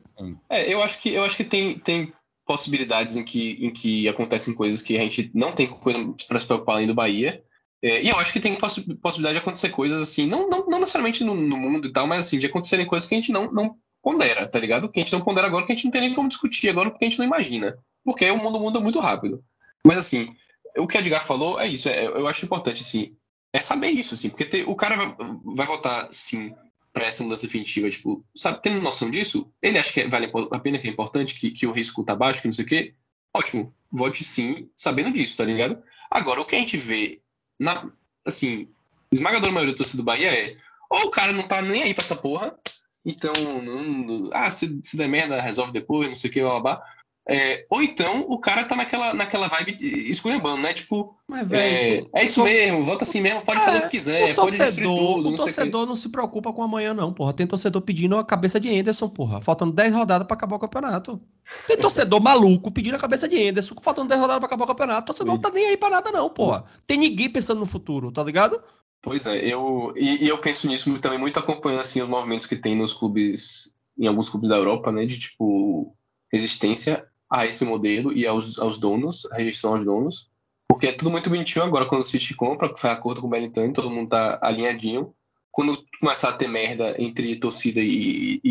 É, 0.48 0.72
eu 0.72 0.82
acho 0.82 1.00
que 1.02 1.10
eu 1.12 1.22
acho 1.22 1.36
que 1.36 1.44
tem, 1.44 1.78
tem 1.78 2.12
possibilidades 2.46 3.16
em 3.16 3.22
que, 3.24 3.58
em 3.60 3.70
que 3.70 4.08
acontecem 4.08 4.54
coisas 4.54 4.80
que 4.80 4.96
a 4.96 5.00
gente 5.02 5.30
não 5.34 5.52
tem 5.52 5.66
coisa 5.66 6.14
para 6.26 6.38
se 6.38 6.46
preocupar 6.46 6.76
além 6.76 6.86
do 6.86 6.94
Bahia. 6.94 7.42
É, 7.82 8.02
e 8.02 8.08
eu 8.08 8.16
acho 8.18 8.32
que 8.32 8.40
tem 8.40 8.54
possi- 8.56 8.94
possibilidade 8.96 9.34
de 9.38 9.42
acontecer 9.42 9.68
coisas 9.68 10.00
assim, 10.00 10.26
não, 10.26 10.48
não, 10.48 10.66
não 10.66 10.80
necessariamente 10.80 11.22
no, 11.22 11.34
no 11.34 11.56
mundo 11.56 11.88
e 11.88 11.92
tal, 11.92 12.06
mas 12.06 12.26
assim, 12.26 12.38
de 12.38 12.46
acontecerem 12.46 12.86
coisas 12.86 13.08
que 13.08 13.14
a 13.14 13.18
gente 13.18 13.32
não, 13.32 13.50
não 13.52 13.76
pondera, 14.02 14.48
tá 14.48 14.58
ligado? 14.58 14.88
Que 14.88 14.98
a 15.00 15.02
gente 15.02 15.12
não 15.12 15.20
pondera 15.20 15.46
agora, 15.46 15.66
que 15.66 15.72
a 15.72 15.74
gente 15.74 15.84
não 15.84 15.92
tem 15.92 16.00
nem 16.00 16.14
como 16.14 16.28
discutir 16.28 16.68
agora, 16.70 16.90
porque 16.90 17.04
a 17.04 17.08
gente 17.08 17.18
não 17.18 17.26
imagina. 17.26 17.76
Porque 18.04 18.30
o 18.30 18.36
mundo 18.36 18.58
muda 18.58 18.80
muito 18.80 18.98
rápido. 18.98 19.42
Mas 19.84 19.98
assim, 19.98 20.34
o 20.80 20.86
que 20.86 20.98
Edgar 20.98 21.24
falou 21.24 21.60
é 21.60 21.66
isso, 21.66 21.88
é, 21.88 22.06
eu 22.06 22.26
acho 22.26 22.44
importante, 22.44 22.82
assim, 22.82 23.14
é 23.52 23.60
saber 23.60 23.90
isso, 23.90 24.14
assim, 24.14 24.28
porque 24.30 24.44
ter- 24.44 24.68
o 24.68 24.74
cara 24.74 24.96
vai, 24.96 25.16
vai 25.44 25.66
votar, 25.66 26.08
sim, 26.12 26.54
para 26.92 27.06
essa 27.06 27.22
mudança 27.22 27.42
definitiva, 27.42 27.88
tipo, 27.88 28.24
sabe, 28.34 28.60
tendo 28.62 28.80
noção 28.82 29.10
disso, 29.10 29.50
ele 29.62 29.78
acha 29.78 29.92
que 29.92 30.04
vale 30.08 30.30
a 30.50 30.58
pena, 30.58 30.78
que 30.78 30.88
é 30.88 30.90
importante, 30.90 31.34
que, 31.34 31.50
que 31.50 31.66
o 31.66 31.72
risco 31.72 32.04
tá 32.04 32.14
baixo, 32.14 32.40
que 32.40 32.48
não 32.48 32.52
sei 32.52 32.64
o 32.64 32.68
quê, 32.68 32.94
ótimo, 33.34 33.74
vote 33.90 34.24
sim, 34.24 34.68
sabendo 34.76 35.12
disso, 35.12 35.36
tá 35.36 35.44
ligado? 35.44 35.82
Agora, 36.10 36.40
o 36.40 36.44
que 36.44 36.56
a 36.56 36.58
gente 36.58 36.76
vê, 36.76 37.20
na, 37.58 37.90
assim, 38.26 38.68
esmagadora 39.12 39.52
maioria 39.52 39.74
do 39.74 39.76
torcedor 39.76 39.98
do 39.98 40.06
Bahia 40.06 40.32
é, 40.32 40.56
ou 40.88 41.06
o 41.06 41.10
cara 41.10 41.32
não 41.32 41.44
tá 41.44 41.62
nem 41.62 41.84
aí 41.84 41.94
pra 41.94 42.04
essa 42.04 42.16
porra, 42.16 42.56
então, 43.04 43.32
não, 43.62 44.30
ah, 44.32 44.50
se, 44.50 44.80
se 44.82 44.96
der 44.96 45.08
merda, 45.08 45.40
resolve 45.40 45.72
depois, 45.72 46.08
não 46.08 46.16
sei 46.16 46.28
o 46.28 46.32
que, 46.32 46.40
blá, 46.40 46.60
blá, 46.60 46.60
blá. 46.60 46.86
É, 47.28 47.64
ou 47.70 47.82
então 47.82 48.22
o 48.28 48.38
cara 48.38 48.64
tá 48.64 48.74
naquela, 48.74 49.14
naquela 49.14 49.46
vibe 49.46 49.76
esculhambando, 50.10 50.62
né? 50.62 50.72
Tipo, 50.72 51.14
Mas, 51.28 51.42
é, 51.42 51.44
velho, 51.44 52.10
é 52.14 52.24
isso 52.24 52.40
o- 52.40 52.44
mesmo, 52.44 52.82
vota 52.82 53.04
assim 53.04 53.20
mesmo, 53.20 53.42
pode 53.42 53.60
fazer 53.62 53.78
o 53.78 53.82
que 53.82 53.88
quiser, 53.90 54.32
o 54.32 54.34
pode 54.34 54.56
torcedor, 54.58 54.96
tudo, 54.96 55.28
o 55.28 55.30
não 55.30 55.36
torcedor 55.36 55.86
não 55.86 55.94
se 55.94 56.08
preocupa 56.08 56.52
com 56.52 56.62
amanhã, 56.62 56.92
não, 56.94 57.12
porra. 57.12 57.32
Tem 57.32 57.46
torcedor 57.46 57.82
pedindo 57.82 58.16
a 58.16 58.24
cabeça 58.24 58.58
de 58.58 58.68
Anderson, 58.76 59.08
porra. 59.08 59.40
Faltando 59.40 59.72
10 59.72 59.94
rodadas 59.94 60.26
pra 60.26 60.34
acabar 60.36 60.56
o 60.56 60.58
campeonato. 60.58 61.20
Tem 61.68 61.76
torcedor 61.76 62.20
maluco 62.20 62.72
pedindo 62.72 62.94
a 62.96 62.98
cabeça 62.98 63.28
de 63.28 63.48
Anderson, 63.48 63.74
faltando 63.80 64.08
10 64.08 64.20
rodadas 64.20 64.40
pra 64.40 64.46
acabar 64.46 64.64
o 64.64 64.68
campeonato. 64.68 65.02
O 65.02 65.06
torcedor 65.06 65.34
não 65.34 65.40
tá 65.40 65.50
nem 65.50 65.66
aí 65.66 65.76
pra 65.76 65.90
nada, 65.90 66.10
não, 66.10 66.28
porra. 66.30 66.64
Tem 66.86 66.96
ninguém 66.98 67.30
pensando 67.30 67.60
no 67.60 67.66
futuro, 67.66 68.10
tá 68.10 68.24
ligado? 68.24 68.60
Pois 69.02 69.26
é, 69.26 69.36
eu, 69.46 69.92
e, 69.96 70.24
e 70.24 70.28
eu 70.28 70.38
penso 70.38 70.66
nisso 70.66 70.98
também 70.98 71.18
muito 71.18 71.38
acompanhando 71.38 71.80
assim, 71.82 72.02
os 72.02 72.08
movimentos 72.08 72.46
que 72.46 72.56
tem 72.56 72.74
nos 72.74 72.92
clubes, 72.92 73.72
em 73.98 74.06
alguns 74.06 74.28
clubes 74.28 74.48
da 74.50 74.56
Europa, 74.56 74.90
né? 74.90 75.06
De 75.06 75.18
tipo, 75.18 75.94
resistência 76.32 77.06
a 77.30 77.46
esse 77.46 77.64
modelo 77.64 78.12
e 78.12 78.26
aos, 78.26 78.58
aos 78.58 78.76
donos, 78.78 79.26
a 79.30 79.36
rejeição 79.36 79.74
aos 79.76 79.84
donos. 79.84 80.28
Porque 80.68 80.86
é 80.88 80.92
tudo 80.92 81.10
muito 81.10 81.28
bonitinho 81.30 81.64
agora 81.64 81.86
quando 81.86 82.02
o 82.02 82.04
City 82.04 82.34
compra, 82.34 82.72
que 82.72 82.80
foi 82.80 82.90
acordo 82.90 83.20
com 83.20 83.26
o 83.26 83.30
Bellingham, 83.30 83.72
todo 83.72 83.90
mundo 83.90 84.08
tá 84.10 84.38
alinhadinho. 84.42 85.12
Quando 85.52 85.82
começar 86.00 86.28
a 86.30 86.32
ter 86.32 86.48
merda 86.48 86.94
entre 86.98 87.34
torcida 87.36 87.80
e, 87.80 88.40
e, 88.42 88.50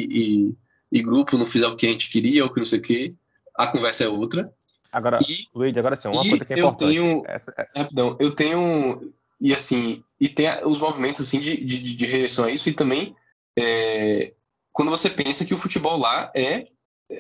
e, 0.52 0.56
e 0.92 1.02
grupo, 1.02 1.38
não 1.38 1.46
fizer 1.46 1.68
o 1.68 1.76
que 1.76 1.88
a 1.88 1.90
gente 1.92 2.10
queria, 2.10 2.44
ou 2.44 2.50
que 2.52 2.60
não 2.60 2.66
sei 2.66 2.80
o 2.80 2.82
que, 2.82 3.16
a 3.56 3.68
conversa 3.68 4.04
é 4.04 4.08
outra. 4.10 4.52
Agora, 4.92 5.20
E 5.28 5.46
Luigi, 5.56 5.80
agora 5.80 5.96
sim, 5.96 6.08
uma 6.10 6.22
coisa 6.28 6.44
que 6.46 6.54
é 6.54 6.56
eu 6.60 6.68
importante. 6.68 6.90
tenho- 6.94 7.24
Essa- 7.28 7.54
é- 7.58 7.80
Rapidão, 7.80 8.18
eu 8.20 8.32
tenho. 8.36 9.14
e 9.40 9.54
assim, 9.54 10.04
e 10.20 10.28
tem 10.28 10.48
os 10.66 10.78
movimentos 10.80 11.26
assim 11.26 11.40
de, 11.40 11.56
de, 11.64 11.80
de 11.96 12.06
rejeição 12.06 12.46
a 12.46 12.52
isso, 12.52 12.68
e 12.68 12.74
também 12.74 13.16
é, 13.58 14.34
quando 14.74 14.90
você 14.90 15.10
pensa 15.10 15.46
que 15.46 15.54
o 15.54 15.58
futebol 15.58 15.98
lá 15.98 16.32
é 16.36 16.68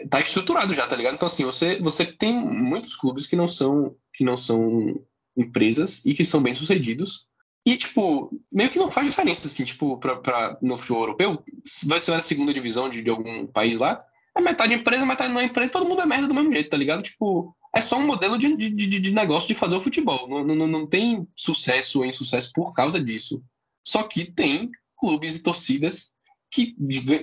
tá 0.10 0.20
estruturado 0.20 0.74
já, 0.74 0.88
tá 0.88 0.96
ligado? 0.96 1.16
Então 1.16 1.28
assim, 1.28 1.44
você, 1.44 1.80
você 1.80 2.06
tem 2.06 2.34
muitos 2.34 2.96
clubes 2.96 3.26
que 3.28 3.36
não 3.36 3.48
são 3.48 3.96
que 4.14 4.24
não 4.24 4.36
são 4.36 5.02
empresas 5.36 6.06
e 6.06 6.14
que 6.14 6.26
são 6.26 6.42
bem 6.42 6.54
sucedidos. 6.54 7.28
E, 7.66 7.78
tipo, 7.78 8.32
meio 8.52 8.70
que 8.70 8.80
não 8.80 8.90
faz 8.90 9.08
diferença, 9.08 9.48
assim, 9.48 9.64
tipo, 9.64 9.98
pra, 9.98 10.58
no 10.62 10.78
futebol 10.78 11.04
europeu, 11.04 11.44
vai 11.86 12.00
ser 12.00 12.12
na 12.12 12.22
segunda 12.22 12.54
divisão 12.54 12.90
de, 12.90 13.02
de 13.02 13.10
algum 13.10 13.46
país 13.46 13.78
lá, 13.78 14.00
é 14.36 14.42
metade 14.42 14.74
empresa, 14.74 15.06
metade 15.06 15.34
não 15.34 15.42
é 15.42 15.46
empresa, 15.46 15.72
todo 15.72 15.88
mundo 15.88 16.02
é 16.02 16.06
merda 16.06 16.28
do 16.28 16.34
mesmo 16.34 16.52
jeito, 16.52 16.70
tá 16.70 16.78
ligado? 16.78 17.04
Tipo, 17.04 17.56
é 17.76 17.82
só 17.82 17.98
um 17.98 18.06
modelo 18.06 18.38
de, 18.38 18.56
de, 18.56 18.70
de, 18.70 19.00
de 19.00 19.12
negócio 19.12 19.48
de 19.48 19.54
fazer 19.54 19.76
o 19.76 19.82
futebol. 19.82 20.28
Não, 20.28 20.44
não, 20.44 20.68
não 20.68 20.88
tem 20.88 21.28
sucesso 21.36 22.00
ou 22.00 22.06
insucesso 22.06 22.52
por 22.54 22.74
causa 22.74 23.00
disso. 23.00 23.44
Só 23.88 24.04
que 24.04 24.32
tem 24.32 24.70
clubes 24.98 25.36
e 25.36 25.44
torcidas 25.44 26.14
que 26.52 26.76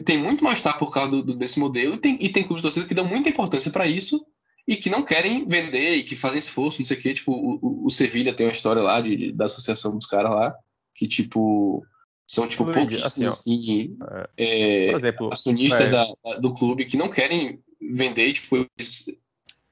tem 0.05 0.19
muito 0.19 0.45
mais 0.45 0.59
estar 0.59 0.75
por 0.75 0.93
causa 0.93 1.11
do, 1.11 1.23
do, 1.23 1.35
desse 1.35 1.59
modelo 1.59 1.95
e 1.95 1.99
tem, 1.99 2.19
e 2.21 2.29
tem 2.29 2.45
clubes 2.45 2.61
e 2.61 2.63
torcidas 2.63 2.89
que 2.89 2.95
dão 2.95 3.05
muita 3.05 3.29
importância 3.29 3.71
para 3.71 3.87
isso 3.87 4.25
e 4.67 4.77
que 4.77 4.91
não 4.91 5.03
querem 5.03 5.47
vender 5.47 5.97
e 5.97 6.05
que 6.05 6.17
fazem 6.17 6.39
esforço, 6.39 6.81
não 6.81 6.87
sei 6.87 6.97
o 6.97 7.01
quê. 7.01 7.15
Tipo, 7.15 7.33
o, 7.33 7.87
o 7.87 7.91
Sevilha 7.91 8.35
tem 8.35 8.47
uma 8.47 8.53
história 8.53 8.83
lá 8.83 9.01
de, 9.01 9.33
da 9.33 9.47
associação 9.47 9.97
dos 9.97 10.07
caras 10.07 10.31
lá, 10.31 10.55
que, 10.95 11.07
tipo, 11.07 11.85
são, 12.27 12.49
tipo, 12.49 12.65
Luigi, 12.65 12.81
pouquíssimos, 12.81 13.29
assim, 13.29 13.97
é, 14.37 14.89
é, 14.89 14.93
exemplo, 14.93 15.33
acionistas 15.33 15.89
é. 15.89 15.91
da, 15.91 16.07
do 16.41 16.53
clube 16.53 16.85
que 16.85 16.97
não 16.97 17.09
querem 17.09 17.61
vender, 17.81 18.33
tipo, 18.33 18.57
eles, 18.57 19.07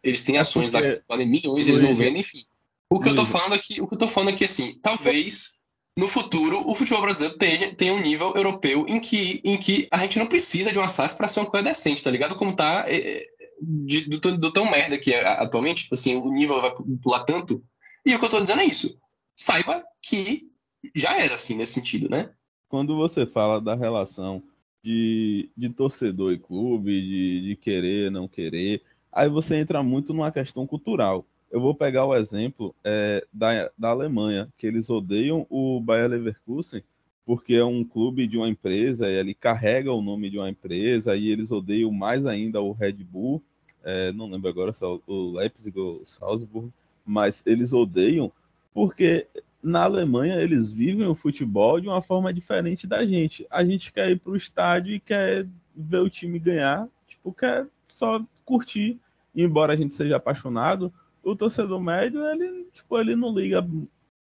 eles 0.03 0.23
têm 0.23 0.37
é 0.37 0.41
ações 0.41 0.71
lá 0.71 0.81
que 0.81 1.01
valem 1.09 1.29
milhões, 1.29 1.67
eles 1.67 1.81
não 1.81 1.93
vendem, 1.93 2.21
enfim. 2.21 2.45
O 2.89 3.01
que 3.01 3.09
eu 3.09 3.17
tô 3.17 3.25
falando 3.25 3.55
aqui, 3.55 3.81
o 3.81 3.89
que 3.89 3.95
eu 3.95 3.99
tô 3.99 4.07
falando 4.07 4.29
aqui, 4.29 4.45
assim, 4.45 4.79
talvez 4.81 5.55
no 5.97 6.09
futuro 6.09 6.69
o 6.69 6.75
futebol 6.75 7.03
brasileiro 7.03 7.39
tenha, 7.39 7.75
tenha 7.75 7.95
um 7.95 8.01
nível 8.01 8.33
europeu 8.35 8.85
em 8.89 9.01
que, 9.01 9.41
em 9.45 9.57
que 9.57 9.87
a 9.91 9.99
gente 9.99 10.19
não 10.19 10.27
precisa 10.27 10.73
de 10.73 10.79
uma 10.79 10.89
SAF 10.89 11.17
para 11.17 11.29
ser 11.29 11.41
uma 11.41 11.51
coisa 11.51 11.65
decente, 11.65 12.03
tá 12.03 12.11
ligado? 12.11 12.35
Como 12.35 12.55
tá 12.55 12.85
é, 12.89 13.27
de, 13.61 14.09
do, 14.09 14.37
do, 14.37 14.53
tão 14.53 14.71
merda 14.71 14.99
que 14.99 15.13
é 15.13 15.27
atualmente, 15.27 15.85
tipo 15.85 15.95
assim, 15.95 16.17
o 16.17 16.31
nível 16.31 16.61
vai 16.61 16.73
pular 17.03 17.25
tanto. 17.25 17.63
E 18.05 18.15
o 18.15 18.19
que 18.19 18.25
eu 18.25 18.31
tô 18.31 18.41
dizendo 18.41 18.61
é 18.61 18.67
isso. 18.67 18.99
Saiba 19.35 19.85
que 20.03 20.49
já 20.95 21.17
era 21.17 21.35
assim 21.35 21.55
nesse 21.55 21.75
sentido, 21.75 22.09
né? 22.09 22.31
Quando 22.69 22.97
você 22.97 23.25
fala 23.25 23.61
da 23.61 23.75
relação 23.75 24.43
de, 24.83 25.49
de 25.57 25.71
torcedor 25.71 26.33
e 26.33 26.39
clube, 26.39 27.01
de, 27.01 27.49
de 27.49 27.57
querer, 27.57 28.11
não 28.11 28.29
querer, 28.29 28.83
aí 29.11 29.29
você 29.29 29.57
entra 29.57 29.83
muito 29.83 30.13
numa 30.13 30.33
questão 30.33 30.67
cultural. 30.67 31.25
Eu 31.55 31.61
vou 31.61 31.73
pegar 31.73 32.05
o 32.05 32.17
exemplo 32.17 32.75
é, 32.83 33.25
da, 33.33 33.71
da 33.79 33.91
Alemanha, 33.91 34.53
que 34.59 34.67
eles 34.67 34.91
odeiam 34.91 35.47
o 35.49 35.79
Bayer 35.79 36.11
Leverkusen 36.11 36.83
porque 37.25 37.55
é 37.55 37.65
um 37.65 37.85
clube 37.85 38.27
de 38.27 38.37
uma 38.37 38.49
empresa, 38.49 39.09
e 39.09 39.15
ele 39.15 39.35
carrega 39.35 39.93
o 39.93 40.03
nome 40.03 40.29
de 40.29 40.37
uma 40.37 40.51
empresa, 40.51 41.15
e 41.15 41.29
eles 41.31 41.53
odeiam 41.53 41.93
mais 41.93 42.27
ainda 42.27 42.61
o 42.61 42.73
Red 42.73 43.05
Bull, 43.05 43.41
é, 43.85 44.11
não 44.11 44.29
lembro 44.29 44.49
agora 44.49 44.73
se 44.73 44.85
é 44.85 44.99
o 45.07 45.31
Leipzig 45.31 45.79
ou 45.79 46.03
o 46.03 46.05
Salzburg, 46.05 46.73
mas 47.07 47.41
eles 47.47 47.73
odeiam 47.73 48.33
porque 48.75 49.29
na 49.63 49.85
Alemanha 49.85 50.41
eles 50.41 50.73
vivem 50.73 51.07
o 51.07 51.15
futebol 51.15 51.81
de 51.81 51.87
uma 51.87 52.03
forma 52.03 52.35
diferente 52.35 52.85
da 52.85 53.07
gente. 53.07 53.47
A 53.49 53.65
gente 53.65 53.93
quer 53.93 54.11
ir 54.11 54.19
para 54.19 54.33
o 54.33 54.37
estádio 54.37 54.93
e 54.93 54.99
quer 54.99 55.47
ver 55.73 55.99
o 56.01 56.11
time 56.11 56.41
ganhar, 56.41 56.89
tipo, 57.07 57.33
quer 57.33 57.69
só 57.87 58.21
curtir. 58.45 58.99
Embora 59.33 59.73
a 59.73 59.77
gente 59.77 59.95
seja 59.95 60.17
apaixonado, 60.17 60.93
o 61.25 61.35
torcedor 61.35 61.81
médio, 61.81 62.25
ele, 62.25 62.65
tipo, 62.73 62.99
ele 62.99 63.17
não 63.17 63.35
liga 63.35 63.67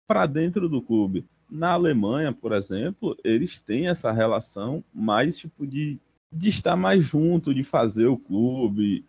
para 0.06 0.26
dentro 0.26 0.68
do 0.68 0.82
clube. 0.82 1.24
Na 1.50 1.72
Alemanha, 1.72 2.32
por 2.32 2.52
exemplo, 2.52 3.16
eles 3.24 3.58
têm 3.58 3.88
essa 3.88 4.12
relação 4.12 4.84
mais 4.92 5.36
tipo 5.38 5.66
de, 5.66 5.98
de 6.32 6.48
estar 6.48 6.76
mais 6.76 7.04
junto, 7.04 7.54
de 7.54 7.64
fazer 7.64 8.06
o 8.06 8.18
clube. 8.18 9.04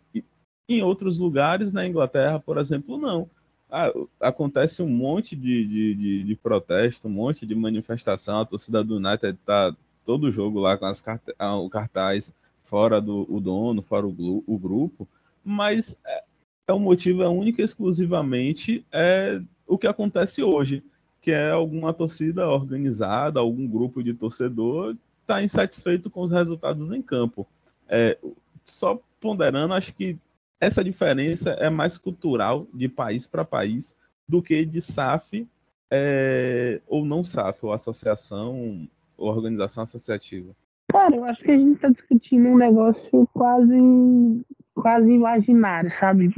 Em 0.67 0.81
outros 0.81 1.17
lugares, 1.17 1.71
na 1.73 1.85
Inglaterra, 1.85 2.39
por 2.39 2.57
exemplo, 2.57 2.97
não. 2.97 3.29
Ah, 3.69 3.91
acontece 4.19 4.81
um 4.81 4.89
monte 4.89 5.35
de, 5.35 5.65
de, 5.65 5.95
de, 5.95 6.23
de, 6.23 6.35
protesto, 6.35 7.07
um 7.07 7.11
monte 7.11 7.45
de 7.45 7.55
manifestação. 7.55 8.39
A 8.39 8.45
torcida 8.45 8.83
do 8.83 8.97
United 8.97 9.33
está 9.33 9.75
todo 10.05 10.31
jogo 10.31 10.59
lá 10.59 10.77
com 10.77 10.85
as 10.85 10.99
cart 10.99 11.21
ah, 11.37 11.55
o 11.55 11.69
cartaz 11.69 12.33
fora 12.63 13.01
do 13.01 13.25
o 13.29 13.39
dono, 13.39 13.81
fora 13.81 14.07
o, 14.07 14.43
o 14.45 14.57
grupo, 14.57 15.07
mas 15.43 15.97
é, 16.05 16.23
é 16.67 16.73
o 16.73 16.79
motivo 16.79 17.23
é 17.23 17.27
único 17.27 17.61
e 17.61 17.63
exclusivamente 17.63 18.85
é 18.91 19.41
o 19.67 19.77
que 19.77 19.87
acontece 19.87 20.43
hoje 20.43 20.83
que 21.21 21.31
é 21.31 21.51
alguma 21.51 21.93
torcida 21.93 22.49
organizada, 22.49 23.39
algum 23.39 23.67
grupo 23.67 24.03
de 24.03 24.13
torcedor 24.13 24.97
está 25.21 25.41
insatisfeito 25.43 26.09
com 26.09 26.21
os 26.21 26.31
resultados 26.31 26.91
em 26.91 27.01
campo. 27.01 27.47
É, 27.87 28.17
só 28.65 28.99
ponderando, 29.19 29.75
acho 29.75 29.93
que 29.93 30.17
essa 30.59 30.83
diferença 30.83 31.51
é 31.51 31.69
mais 31.69 31.97
cultural 31.97 32.67
de 32.73 32.89
país 32.89 33.27
para 33.27 33.45
país 33.45 33.95
do 34.27 34.41
que 34.41 34.65
de 34.65 34.81
SAF 34.81 35.47
é, 35.91 36.81
ou 36.87 37.05
não 37.05 37.23
SAF, 37.23 37.65
ou 37.65 37.71
associação, 37.71 38.87
ou 39.15 39.29
organização 39.29 39.83
associativa. 39.83 40.55
Cara, 40.91 41.15
eu 41.15 41.23
acho 41.23 41.41
que 41.43 41.51
a 41.51 41.57
gente 41.57 41.75
está 41.75 41.89
discutindo 41.89 42.49
um 42.49 42.57
negócio 42.57 43.29
quase, 43.33 44.43
quase 44.75 45.09
imaginário, 45.11 45.89
sabe? 45.91 46.33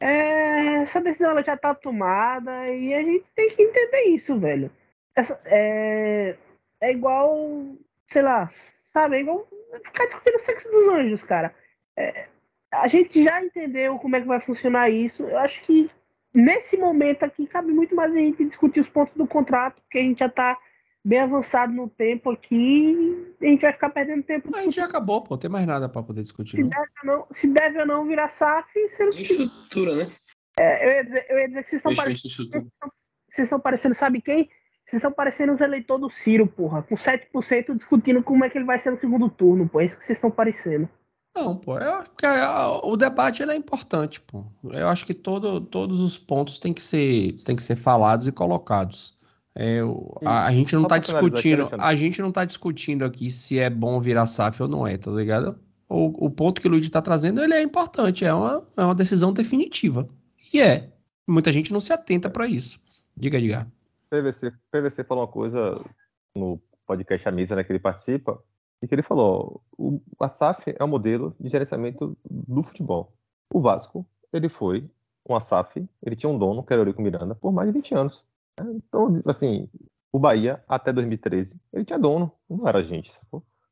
É, 0.00 0.82
essa 0.82 1.00
decisão 1.00 1.30
ela 1.30 1.42
já 1.42 1.56
tá 1.56 1.74
tomada 1.74 2.68
e 2.68 2.94
a 2.94 3.02
gente 3.02 3.24
tem 3.34 3.50
que 3.50 3.62
entender 3.62 4.02
isso, 4.04 4.38
velho. 4.38 4.70
Essa, 5.14 5.40
é, 5.44 6.36
é 6.80 6.90
igual, 6.92 7.66
sei 8.08 8.22
lá, 8.22 8.50
sabe? 8.92 9.16
É 9.16 9.20
igual 9.20 9.46
ficar 9.84 10.06
discutindo 10.06 10.36
o 10.36 10.40
sexo 10.40 10.70
dos 10.70 10.88
anjos, 10.88 11.24
cara. 11.24 11.54
É, 11.96 12.26
a 12.72 12.86
gente 12.86 13.22
já 13.22 13.42
entendeu 13.42 13.98
como 13.98 14.16
é 14.16 14.20
que 14.20 14.26
vai 14.26 14.40
funcionar 14.40 14.90
isso. 14.90 15.24
Eu 15.24 15.38
acho 15.38 15.60
que 15.62 15.90
nesse 16.32 16.76
momento 16.76 17.24
aqui 17.24 17.46
cabe 17.46 17.72
muito 17.72 17.94
mais 17.94 18.12
a 18.12 18.18
gente 18.18 18.44
discutir 18.44 18.80
os 18.80 18.88
pontos 18.88 19.14
do 19.16 19.26
contrato, 19.26 19.80
porque 19.82 19.98
a 19.98 20.02
gente 20.02 20.20
já 20.20 20.28
tá 20.28 20.56
bem 21.08 21.20
avançado 21.20 21.72
no 21.72 21.88
tempo 21.88 22.30
aqui, 22.30 23.34
a 23.40 23.46
gente 23.46 23.62
vai 23.62 23.72
ficar 23.72 23.88
perdendo 23.88 24.22
tempo. 24.22 24.54
A 24.54 24.60
gente 24.60 24.76
já 24.76 24.84
acabou, 24.84 25.22
pô, 25.22 25.38
tem 25.38 25.48
mais 25.48 25.64
nada 25.64 25.88
para 25.88 26.02
poder 26.02 26.20
discutir. 26.20 26.56
Se, 26.56 26.62
Deve 26.62 26.90
ou 27.02 27.06
não, 27.06 27.26
se 27.32 27.46
deve 27.48 27.80
ou 27.80 27.86
não 27.86 28.06
virar 28.06 28.28
SAF, 28.28 28.68
você 28.74 29.08
Estrutura, 29.08 29.96
né? 29.96 30.06
É, 30.60 30.86
eu, 30.86 30.92
ia 30.92 31.04
dizer, 31.04 31.26
eu 31.30 31.38
ia 31.38 31.48
dizer 31.48 31.64
que 31.64 31.70
vocês 31.70 31.80
estão 31.80 31.94
parecendo. 31.94 32.72
Vocês 33.30 33.46
estão 33.46 33.60
parecendo, 33.60 33.94
sabe 33.94 34.20
quem? 34.20 34.50
Vocês 34.84 35.00
estão 35.00 35.12
parecendo 35.12 35.54
os 35.54 35.60
eleitores 35.62 36.02
do 36.02 36.10
Ciro, 36.10 36.46
porra, 36.46 36.82
com 36.82 36.94
7% 36.94 37.74
discutindo 37.74 38.22
como 38.22 38.44
é 38.44 38.50
que 38.50 38.58
ele 38.58 38.64
vai 38.66 38.78
ser 38.78 38.90
no 38.90 38.98
segundo 38.98 39.30
turno, 39.30 39.66
pô. 39.66 39.80
É 39.80 39.86
isso 39.86 39.96
que 39.96 40.04
vocês 40.04 40.18
estão 40.18 40.30
parecendo. 40.30 40.88
Não, 41.34 41.56
pô, 41.56 41.78
eu 41.78 41.94
acho 41.94 42.10
que 42.10 42.26
o 42.82 42.96
debate 42.96 43.42
é 43.42 43.56
importante, 43.56 44.20
pô. 44.20 44.44
Eu 44.64 44.88
acho 44.88 45.06
que 45.06 45.14
todo, 45.14 45.60
todos 45.60 46.00
os 46.00 46.18
pontos 46.18 46.58
têm 46.58 46.74
que 46.74 46.82
ser, 46.82 47.32
têm 47.44 47.56
que 47.56 47.62
ser 47.62 47.76
falados 47.76 48.26
e 48.26 48.32
colocados. 48.32 49.16
É, 49.60 49.80
a, 50.24 50.46
a, 50.46 50.52
gente 50.52 50.72
não 50.76 50.84
está 50.84 50.98
discutindo, 50.98 51.68
a 51.72 51.92
gente 51.96 52.22
não 52.22 52.30
tá 52.30 52.44
discutindo 52.44 53.04
aqui 53.04 53.28
se 53.28 53.58
é 53.58 53.68
bom 53.68 54.00
virar 54.00 54.24
SAF 54.24 54.62
ou 54.62 54.68
não 54.68 54.86
é, 54.86 54.96
tá 54.96 55.10
ligado? 55.10 55.58
O, 55.88 56.26
o 56.26 56.30
ponto 56.30 56.60
que 56.60 56.68
o 56.68 56.70
Luiz 56.70 56.86
está 56.86 57.02
trazendo, 57.02 57.42
ele 57.42 57.54
é 57.54 57.60
importante, 57.60 58.24
é 58.24 58.32
uma, 58.32 58.64
é 58.76 58.84
uma 58.84 58.94
decisão 58.94 59.32
definitiva. 59.32 60.08
E 60.54 60.60
é. 60.60 60.92
Muita 61.26 61.50
gente 61.52 61.72
não 61.72 61.80
se 61.80 61.92
atenta 61.92 62.30
para 62.30 62.46
isso. 62.46 62.80
Diga, 63.16 63.40
diga. 63.40 63.66
PVC, 64.08 64.52
PVC 64.70 65.02
falou 65.02 65.24
uma 65.24 65.30
coisa 65.30 65.84
no 66.36 66.60
podcast 66.86 67.28
A 67.28 67.32
Mesa, 67.32 67.56
né, 67.56 67.64
que 67.64 67.72
ele 67.72 67.80
participa, 67.80 68.40
e 68.80 68.86
que 68.86 68.94
ele 68.94 69.02
falou, 69.02 69.60
o, 69.76 70.00
a 70.20 70.28
SAF 70.28 70.72
é 70.78 70.84
o 70.84 70.88
modelo 70.88 71.34
de 71.40 71.48
gerenciamento 71.48 72.16
do 72.24 72.62
futebol. 72.62 73.12
O 73.52 73.60
Vasco, 73.60 74.06
ele 74.32 74.48
foi 74.48 74.88
uma 75.28 75.40
SAF, 75.40 75.84
ele 76.00 76.14
tinha 76.14 76.30
um 76.30 76.38
dono, 76.38 76.62
que 76.62 76.72
era 76.72 76.80
o 76.80 76.82
Eurico 76.82 77.02
Miranda, 77.02 77.34
por 77.34 77.52
mais 77.52 77.68
de 77.68 77.72
20 77.72 77.94
anos. 77.96 78.24
Então, 78.60 79.22
assim, 79.26 79.68
o 80.12 80.18
Bahia, 80.18 80.62
até 80.68 80.92
2013, 80.92 81.60
ele 81.72 81.84
tinha 81.84 81.98
dono, 81.98 82.32
não 82.48 82.66
era 82.66 82.82
gente. 82.82 83.12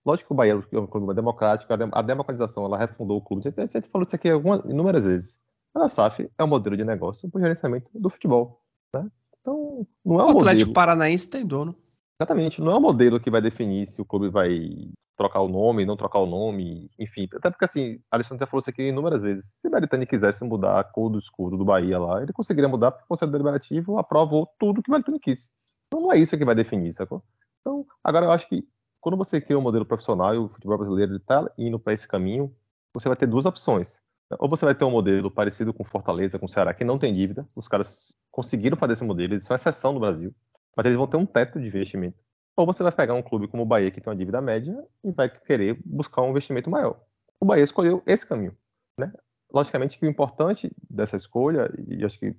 Lógico 0.05 0.29
que 0.29 0.33
o 0.35 0.37
Bahia 0.37 0.53
é 0.53 0.79
um 0.79 0.87
clube 0.87 1.15
democrático, 1.15 1.73
a 1.73 2.03
democratização, 2.03 2.65
ela 2.65 2.79
refundou 2.79 3.19
o 3.19 3.21
clube. 3.21 3.43
A 3.57 3.67
gente 3.67 3.89
falou 3.89 4.07
isso 4.07 4.15
aqui 4.15 4.29
algumas, 4.29 4.65
inúmeras 4.65 5.05
vezes. 5.05 5.41
A 5.75 5.89
SAF 5.89 6.31
é 6.39 6.45
um 6.45 6.47
modelo 6.47 6.77
de 6.77 6.85
negócio 6.85 7.29
para 7.29 7.39
o 7.39 7.43
gerenciamento 7.43 7.91
do 7.93 8.09
futebol. 8.09 8.63
Né? 8.95 9.11
Então, 9.41 9.87
não 10.05 10.21
é 10.21 10.25
um 10.25 10.29
o 10.29 10.31
Atlético 10.39 10.69
modelo... 10.69 10.73
Paranaense 10.73 11.29
tem 11.29 11.45
dono. 11.45 11.77
Exatamente, 12.21 12.63
não 12.63 12.73
é 12.73 12.77
um 12.77 12.81
modelo 12.81 13.21
que 13.21 13.31
vai 13.31 13.43
definir 13.43 13.87
se 13.87 14.01
o 14.01 14.05
clube 14.05 14.31
vai 14.31 14.91
trocar 15.17 15.41
o 15.41 15.49
nome, 15.49 15.87
não 15.87 15.97
trocar 15.97 16.19
o 16.19 16.27
nome, 16.27 16.91
enfim. 16.99 17.29
Até 17.35 17.51
porque, 17.51 17.65
assim, 17.65 18.01
Alexandre 18.11 18.41
já 18.41 18.47
falou 18.47 18.61
isso 18.61 18.71
aqui 18.71 18.89
inúmeras 18.89 19.23
vezes. 19.23 19.47
Se 19.61 19.69
o 19.69 19.71
Belitani 19.71 20.07
quisesse 20.07 20.45
mudar 20.45 20.79
a 20.79 20.85
cor 20.85 21.11
do 21.11 21.19
escudo 21.19 21.57
do 21.57 21.65
Bahia 21.65 21.99
lá, 21.99 22.23
ele 22.23 22.33
conseguiria 22.33 22.69
mudar 22.69 22.91
porque 22.93 23.05
o 23.05 23.09
Conselho 23.09 23.33
Deliberativo 23.33 23.99
aprovou 23.99 24.49
tudo 24.59 24.83
que 24.83 24.91
o 24.91 24.93
Belitani 24.93 25.19
quis. 25.19 25.51
Então 25.89 26.01
não 26.01 26.13
é 26.13 26.19
isso 26.19 26.37
que 26.37 26.45
vai 26.45 26.55
definir, 26.55 26.93
sacou? 26.93 27.23
Então, 27.61 27.87
agora 28.05 28.27
eu 28.27 28.31
acho 28.31 28.49
que 28.49 28.67
quando 29.01 29.17
você 29.17 29.41
cria 29.41 29.59
um 29.59 29.63
modelo 29.63 29.87
profissional 29.87 30.35
e 30.35 30.39
o 30.39 30.49
futebol 30.49 30.79
brasileiro 30.79 31.17
está 31.17 31.51
indo 31.57 31.79
para 31.79 31.93
esse 31.93 32.07
caminho, 32.07 32.55
você 32.93 33.09
vai 33.09 33.17
ter 33.17 33.27
duas 33.27 33.47
opções. 33.47 34.01
Ou 34.39 34.49
você 34.49 34.65
vai 34.65 34.75
ter 34.75 34.85
um 34.85 34.91
modelo 34.91 35.31
parecido 35.31 35.73
com 35.73 35.85
Fortaleza, 35.85 36.39
com 36.39 36.49
Ceará, 36.49 36.75
que 36.75 36.85
não 36.85 36.99
tem 36.99 37.15
dívida, 37.15 37.49
os 37.55 37.69
caras 37.69 38.17
conseguiram 38.31 38.77
fazer 38.77 38.95
esse 38.95 39.05
modelo, 39.05 39.35
eles 39.35 39.45
são 39.45 39.55
exceção 39.55 39.93
no 39.93 40.01
Brasil. 40.01 40.35
mas 40.77 40.85
eles 40.85 40.99
vão 40.99 41.07
ter 41.07 41.17
um 41.17 41.25
teto 41.25 41.59
de 41.59 41.67
investimento. 41.67 42.19
Ou 42.57 42.65
você 42.65 42.83
vai 42.83 42.93
pegar 42.93 43.15
um 43.15 43.23
clube 43.23 43.49
como 43.49 43.63
o 43.63 43.67
Bahia, 43.67 43.91
que 43.91 44.01
tem 44.01 44.11
uma 44.11 44.17
dívida 44.17 44.41
média, 44.41 44.75
e 45.05 45.13
vai 45.13 45.29
querer 45.29 45.79
buscar 45.85 46.23
um 46.23 46.31
investimento 46.31 46.71
maior. 46.71 46.99
O 47.39 47.45
Bahia 47.45 47.63
escolheu 47.63 48.03
esse 48.07 48.27
caminho. 48.27 48.57
Né? 48.99 49.13
Logicamente 49.53 49.99
que 49.99 50.07
o 50.07 50.09
importante 50.09 50.73
dessa 50.89 51.17
escolha, 51.17 51.71
e 51.87 52.05
acho 52.05 52.19
que 52.19 52.35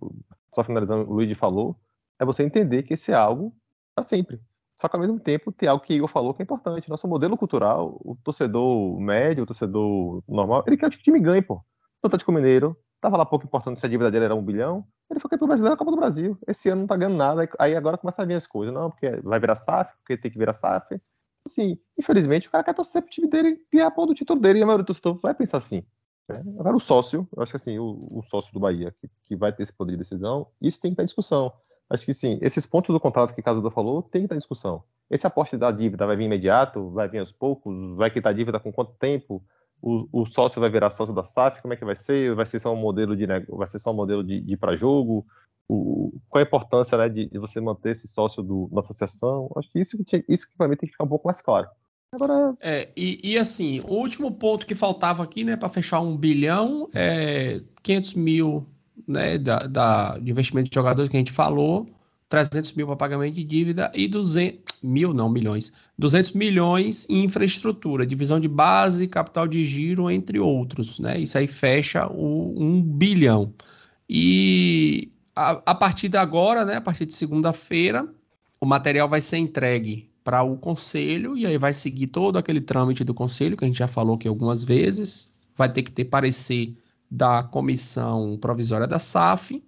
só 0.53 0.63
finalizando, 0.63 1.09
o 1.09 1.13
Luigi 1.13 1.35
falou, 1.35 1.79
é 2.19 2.25
você 2.25 2.43
entender 2.43 2.81
que 2.83 2.95
esse 2.95 3.11
é 3.11 3.15
algo 3.15 3.55
para 3.93 4.03
sempre. 4.03 4.41
Só 4.75 4.87
que 4.87 4.95
ao 4.95 4.99
mesmo 4.99 5.19
tempo 5.19 5.51
tem 5.51 5.69
algo 5.69 5.83
que 5.83 5.93
Igor 5.93 6.07
falou 6.07 6.33
que 6.33 6.41
é 6.41 6.45
importante. 6.45 6.89
Nosso 6.89 7.07
modelo 7.07 7.37
cultural, 7.37 7.99
o 8.03 8.15
torcedor 8.23 8.99
médio, 8.99 9.43
o 9.43 9.47
torcedor 9.47 10.23
normal, 10.27 10.63
ele 10.67 10.77
quer 10.77 10.89
que 10.89 10.97
o 10.97 11.01
time 11.01 11.19
ganhe, 11.19 11.41
pô. 11.41 11.55
O 12.03 12.07
Atlético 12.07 12.31
Mineiro 12.31 12.77
tava 12.99 13.17
lá 13.17 13.25
pouco 13.25 13.45
importante 13.45 13.79
se 13.79 13.85
a 13.85 13.89
dívida 13.89 14.11
dele 14.11 14.25
era 14.25 14.35
um 14.35 14.43
bilhão, 14.43 14.85
ele 15.09 15.19
foi 15.19 15.29
campeão 15.29 15.47
brasileiro 15.47 15.73
na 15.73 15.77
Copa 15.77 15.91
do 15.91 15.97
Brasil. 15.97 16.37
Esse 16.47 16.69
ano 16.69 16.81
não 16.81 16.87
tá 16.87 16.97
ganhando 16.97 17.17
nada, 17.17 17.49
aí 17.59 17.75
agora 17.75 17.97
começa 17.97 18.21
a 18.21 18.25
vir 18.25 18.35
as 18.35 18.45
coisas. 18.45 18.73
Não, 18.73 18.89
porque 18.89 19.09
vai 19.21 19.39
virar 19.39 19.55
SAF, 19.55 19.93
porque 19.97 20.17
tem 20.17 20.29
que 20.29 20.37
virar 20.37 20.53
SAF. 20.53 20.99
Assim, 21.45 21.79
infelizmente, 21.97 22.47
o 22.47 22.51
cara 22.51 22.63
quer 22.63 22.73
torcer 22.73 23.01
pro 23.01 23.09
time 23.09 23.29
dele 23.29 23.57
e 23.71 23.79
a 23.79 23.89
porra 23.89 24.07
do 24.07 24.13
título 24.13 24.39
dele, 24.39 24.59
e 24.59 24.63
a 24.63 24.65
maioria 24.65 24.83
do 24.83 24.87
torcedor 24.87 25.17
vai 25.21 25.33
pensar 25.33 25.59
assim. 25.59 25.83
Né? 26.27 26.43
Agora, 26.59 26.75
o 26.75 26.79
sócio, 26.79 27.27
eu 27.35 27.41
acho 27.41 27.53
que 27.53 27.55
assim, 27.55 27.79
o, 27.79 27.99
o 28.11 28.21
sócio 28.21 28.51
do 28.53 28.59
Bahia, 28.59 28.93
que, 28.99 29.09
que, 29.25 29.35
vai 29.35 29.53
ter 29.53 29.63
esse 29.63 29.71
poder 29.71 29.93
de 29.93 29.99
decisão, 29.99 30.47
isso 30.61 30.81
tem 30.81 30.91
que 30.91 30.93
estar 30.93 31.03
em 31.03 31.05
discussão. 31.05 31.53
Acho 31.89 32.05
que 32.05 32.13
sim, 32.13 32.37
esses 32.41 32.65
pontos 32.65 32.93
do 32.93 32.99
contrato 32.99 33.33
que 33.33 33.41
Casuda 33.41 33.71
falou, 33.71 34.03
tem 34.03 34.21
que 34.21 34.25
estar 34.25 34.35
em 34.35 34.39
discussão. 34.39 34.83
Esse 35.09 35.25
aporte 35.25 35.55
da 35.55 35.71
dívida 35.71 36.05
vai 36.05 36.17
vir 36.17 36.25
imediato, 36.25 36.89
vai 36.89 37.07
vir 37.07 37.19
aos 37.19 37.31
poucos, 37.31 37.95
vai 37.95 38.11
quitar 38.11 38.33
a 38.33 38.35
dívida 38.35 38.59
com 38.59 38.73
quanto 38.73 38.91
tempo? 38.95 39.41
O, 39.81 40.07
o, 40.11 40.25
sócio 40.25 40.59
vai 40.59 40.69
virar 40.69 40.89
sócio 40.89 41.13
da 41.13 41.23
SAF, 41.23 41.61
como 41.61 41.73
é 41.73 41.77
que 41.77 41.85
vai 41.85 41.95
ser? 41.95 42.33
Vai 42.33 42.45
ser 42.45 42.59
só 42.59 42.73
um 42.73 42.77
modelo 42.77 43.15
de 43.15 43.25
vai 43.47 43.67
ser 43.67 43.79
só 43.79 43.91
um 43.91 43.95
modelo 43.95 44.23
de, 44.23 44.41
de 44.41 44.57
para 44.57 44.75
jogo? 44.75 45.25
O, 45.69 46.13
qual 46.29 46.43
a 46.43 46.47
importância 46.47 46.97
né, 46.97 47.09
de, 47.09 47.25
de, 47.25 47.37
você 47.37 47.59
manter 47.59 47.91
esse 47.91 48.07
sócio 48.07 48.41
do, 48.41 48.69
da 48.71 48.79
associação? 48.79 49.51
Acho 49.55 49.69
que 49.69 49.79
isso, 49.79 49.97
isso 50.27 50.47
para 50.57 50.67
mim 50.67 50.75
tem 50.75 50.87
que 50.87 50.93
ficar 50.93 51.03
um 51.03 51.09
pouco 51.09 51.27
mais 51.27 51.41
claro. 51.41 51.67
Agora... 52.13 52.55
É, 52.61 52.89
e, 52.95 53.19
e, 53.33 53.37
assim, 53.37 53.81
o 53.81 53.93
último 53.95 54.31
ponto 54.31 54.65
que 54.65 54.73
faltava 54.73 55.23
aqui, 55.23 55.43
né, 55.43 55.57
para 55.57 55.69
fechar 55.69 55.99
um 55.99 56.15
bilhão, 56.15 56.89
é 56.93 57.61
500 57.83 58.13
mil 58.13 58.65
né, 59.05 59.37
da, 59.37 59.59
da, 59.59 60.17
de 60.17 60.31
investimento 60.31 60.69
de 60.69 60.75
jogadores 60.75 61.09
que 61.09 61.17
a 61.17 61.19
gente 61.19 61.33
falou, 61.33 61.85
300 62.29 62.73
mil 62.73 62.87
para 62.87 62.95
pagamento 62.95 63.35
de 63.35 63.43
dívida 63.43 63.91
e 63.93 64.07
200 64.07 64.81
mil, 64.83 65.13
não, 65.13 65.29
milhões, 65.29 65.71
200 65.97 66.33
milhões 66.33 67.07
em 67.09 67.23
infraestrutura, 67.23 68.05
divisão 68.05 68.39
de 68.39 68.47
base, 68.47 69.07
capital 69.07 69.47
de 69.47 69.63
giro, 69.63 70.11
entre 70.11 70.39
outros, 70.39 70.99
né? 70.99 71.17
Isso 71.19 71.37
aí 71.37 71.47
fecha 71.47 72.07
o 72.07 72.53
1 72.61 72.83
bilhão. 72.83 73.53
E 74.09 75.11
a, 75.35 75.61
a 75.65 75.75
partir 75.75 76.09
de 76.09 76.17
agora, 76.17 76.65
né, 76.65 76.75
a 76.75 76.81
partir 76.81 77.05
de 77.05 77.13
segunda-feira, 77.13 78.07
o 78.59 78.65
material 78.65 79.07
vai 79.07 79.21
ser 79.21 79.37
entregue 79.37 80.09
para 80.23 80.43
o 80.43 80.57
conselho 80.57 81.37
e 81.37 81.45
aí 81.45 81.57
vai 81.57 81.71
seguir 81.71 82.07
todo 82.07 82.37
aquele 82.37 82.59
trâmite 82.59 83.03
do 83.03 83.13
conselho 83.13 83.55
que 83.55 83.63
a 83.63 83.67
gente 83.67 83.77
já 83.77 83.87
falou 83.87 84.15
aqui 84.15 84.27
algumas 84.27 84.63
vezes. 84.63 85.33
Vai 85.55 85.71
ter 85.71 85.83
que 85.83 85.91
ter 85.91 86.05
parecer 86.05 86.75
da 87.09 87.43
comissão 87.43 88.37
provisória 88.37 88.85
da 88.85 88.99
SAF. 88.99 89.63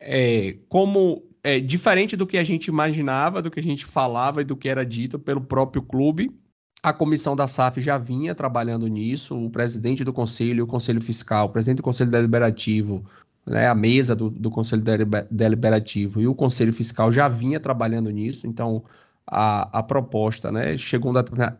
É, 0.00 0.56
como 0.68 1.22
é, 1.42 1.58
diferente 1.58 2.16
do 2.16 2.26
que 2.26 2.38
a 2.38 2.44
gente 2.44 2.66
imaginava, 2.66 3.42
do 3.42 3.50
que 3.50 3.60
a 3.60 3.62
gente 3.62 3.84
falava 3.84 4.42
e 4.42 4.44
do 4.44 4.56
que 4.56 4.68
era 4.68 4.86
dito 4.86 5.18
pelo 5.18 5.40
próprio 5.40 5.82
clube. 5.82 6.30
A 6.82 6.92
comissão 6.92 7.36
da 7.36 7.46
SAF 7.46 7.80
já 7.80 7.96
vinha 7.96 8.34
trabalhando 8.34 8.86
nisso, 8.88 9.36
o 9.36 9.50
presidente 9.50 10.02
do 10.02 10.12
conselho, 10.12 10.64
o 10.64 10.66
conselho 10.66 11.00
fiscal, 11.00 11.46
o 11.46 11.48
presidente 11.48 11.76
do 11.76 11.82
conselho 11.82 12.10
deliberativo, 12.10 13.04
né, 13.46 13.68
a 13.68 13.74
mesa 13.74 14.16
do, 14.16 14.30
do 14.30 14.50
conselho 14.50 14.82
deliberativo 15.30 16.20
e 16.20 16.26
o 16.26 16.34
conselho 16.34 16.72
fiscal 16.72 17.10
já 17.10 17.28
vinha 17.28 17.60
trabalhando 17.60 18.10
nisso, 18.10 18.46
então 18.46 18.84
a, 19.26 19.78
a 19.78 19.82
proposta 19.82 20.50
né, 20.50 20.76
chegou 20.76 21.12
um 21.12 21.14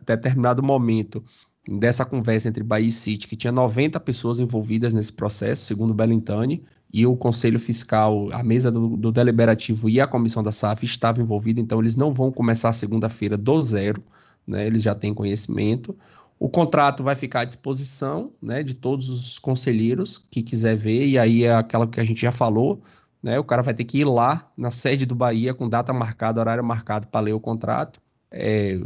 determinado 0.05 0.61
momento 0.61 1.23
dessa 1.67 2.03
conversa 2.05 2.49
entre 2.49 2.63
Bahia 2.63 2.87
e 2.87 2.91
City, 2.91 3.27
que 3.27 3.37
tinha 3.37 3.51
90 3.51 3.99
pessoas 4.01 4.39
envolvidas 4.39 4.93
nesse 4.93 5.13
processo, 5.13 5.65
segundo 5.65 5.91
o 5.91 5.93
Belintani, 5.93 6.63
e 6.93 7.07
o 7.07 7.17
Conselho 7.17 7.59
Fiscal, 7.59 8.29
a 8.31 8.43
mesa 8.43 8.71
do, 8.71 8.95
do, 8.95 9.11
Deliberativo 9.11 9.89
e 9.89 9.99
a 9.99 10.05
comissão 10.05 10.43
da 10.43 10.51
SAF 10.51 10.85
estavam 10.85 11.23
envolvidos, 11.23 11.63
então 11.63 11.79
eles 11.79 11.95
não 11.95 12.13
vão 12.13 12.31
começar 12.31 12.71
segunda-feira 12.71 13.35
do 13.35 13.59
zero, 13.63 14.03
né, 14.45 14.67
eles 14.67 14.83
já 14.83 14.93
têm 14.93 15.11
conhecimento. 15.11 15.97
O 16.39 16.47
contrato 16.47 17.03
vai 17.03 17.15
ficar 17.15 17.41
à 17.41 17.45
disposição 17.45 18.31
né, 18.39 18.61
de 18.61 18.75
todos 18.75 19.09
os 19.09 19.39
conselheiros 19.39 20.23
que 20.29 20.43
quiser 20.43 20.75
ver, 20.75 21.07
e 21.07 21.17
aí 21.17 21.43
é 21.45 21.55
aquela 21.55 21.87
que 21.87 21.99
a 21.99 22.03
gente 22.03 22.21
já 22.21 22.31
falou, 22.31 22.79
né, 23.23 23.39
o 23.39 23.43
cara 23.43 23.63
vai 23.63 23.73
ter 23.73 23.85
que 23.85 23.97
ir 23.99 24.05
lá 24.05 24.51
na 24.55 24.69
sede 24.69 25.05
do 25.07 25.15
Bahia 25.15 25.51
com 25.51 25.67
data 25.67 25.91
marcada, 25.91 26.39
horário 26.39 26.63
marcado 26.63 27.07
para 27.07 27.21
ler 27.21 27.33
o 27.33 27.39
contrato. 27.39 27.99
É, 28.29 28.79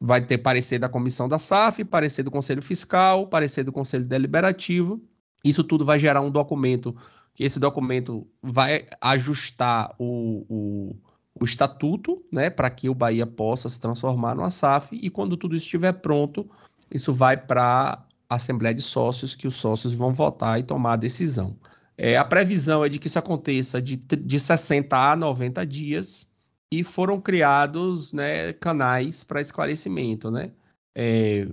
vai 0.00 0.24
ter 0.24 0.38
parecer 0.38 0.78
da 0.78 0.88
comissão 0.88 1.28
da 1.28 1.38
SAF, 1.38 1.84
parecer 1.84 2.22
do 2.22 2.30
Conselho 2.30 2.62
Fiscal, 2.62 3.26
parecer 3.26 3.64
do 3.64 3.72
Conselho 3.72 4.06
Deliberativo. 4.06 4.98
Isso 5.44 5.64
tudo 5.64 5.84
vai 5.84 5.98
gerar 5.98 6.20
um 6.20 6.30
documento 6.30 6.94
que 7.34 7.44
esse 7.44 7.58
documento 7.58 8.26
vai 8.42 8.86
ajustar 9.00 9.94
o, 9.98 10.44
o, 10.48 10.96
o 11.40 11.44
estatuto, 11.44 12.22
né, 12.30 12.50
para 12.50 12.70
que 12.70 12.88
o 12.88 12.94
Bahia 12.94 13.26
possa 13.26 13.68
se 13.68 13.80
transformar 13.80 14.34
numa 14.34 14.50
SAF, 14.50 14.94
e 14.94 15.08
quando 15.10 15.36
tudo 15.36 15.56
estiver 15.56 15.92
pronto, 15.92 16.48
isso 16.92 17.12
vai 17.12 17.36
para 17.36 18.04
a 18.28 18.34
Assembleia 18.34 18.74
de 18.74 18.82
Sócios, 18.82 19.34
que 19.34 19.46
os 19.46 19.54
sócios 19.54 19.94
vão 19.94 20.12
votar 20.12 20.58
e 20.58 20.62
tomar 20.62 20.94
a 20.94 20.96
decisão. 20.96 21.56
É, 21.96 22.16
a 22.16 22.24
previsão 22.24 22.84
é 22.84 22.88
de 22.88 22.98
que 22.98 23.06
isso 23.06 23.18
aconteça 23.18 23.80
de, 23.80 23.96
de 23.96 24.38
60 24.38 24.96
a 24.96 25.16
90 25.16 25.66
dias, 25.66 26.30
e 26.72 26.84
foram 26.84 27.20
criados 27.20 28.12
né, 28.12 28.52
canais 28.54 29.24
para 29.24 29.40
esclarecimento. 29.40 30.30
Né? 30.30 30.52
É, 30.96 31.48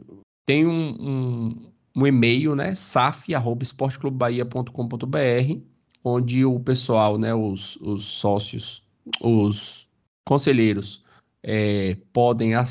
tem 0.46 0.66
um, 0.68 0.96
um 1.00 1.72
um 1.98 2.06
e-mail, 2.06 2.56
né, 2.56 2.76
saf@esporteclubebahia.com.br, 2.76 5.60
onde 6.04 6.45
o 6.45 6.60
pessoal, 6.60 7.18
né, 7.18 7.34
os, 7.34 7.78
os 7.78 8.06
sócios, 8.06 8.84
os 9.20 9.88
conselheiros 10.24 11.04
é, 11.41 11.98
podem 12.14 12.54
é, 12.54 12.64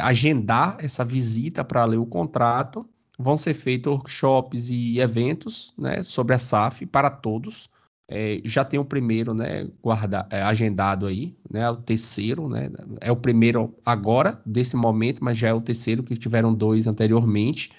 agendar 0.00 0.78
essa 0.80 1.04
visita 1.04 1.62
para 1.62 1.84
ler 1.84 1.98
o 1.98 2.06
contrato. 2.06 2.88
Vão 3.18 3.36
ser 3.36 3.52
feitos 3.52 3.92
workshops 3.92 4.70
e 4.70 5.00
eventos 5.00 5.74
né, 5.76 6.02
sobre 6.02 6.34
a 6.34 6.38
SAF 6.38 6.86
para 6.86 7.10
todos. 7.10 7.68
É, 8.10 8.40
já 8.42 8.64
tem 8.64 8.80
o 8.80 8.84
primeiro 8.84 9.34
né, 9.34 9.68
guarda, 9.82 10.26
é, 10.30 10.40
agendado 10.40 11.04
aí, 11.04 11.36
né, 11.50 11.68
o 11.68 11.76
terceiro, 11.76 12.48
né, 12.48 12.70
é 13.02 13.12
o 13.12 13.16
primeiro 13.16 13.74
agora, 13.84 14.40
desse 14.46 14.76
momento, 14.76 15.22
mas 15.22 15.36
já 15.36 15.48
é 15.48 15.52
o 15.52 15.60
terceiro, 15.60 16.02
que 16.02 16.16
tiveram 16.16 16.54
dois 16.54 16.86
anteriormente. 16.86 17.70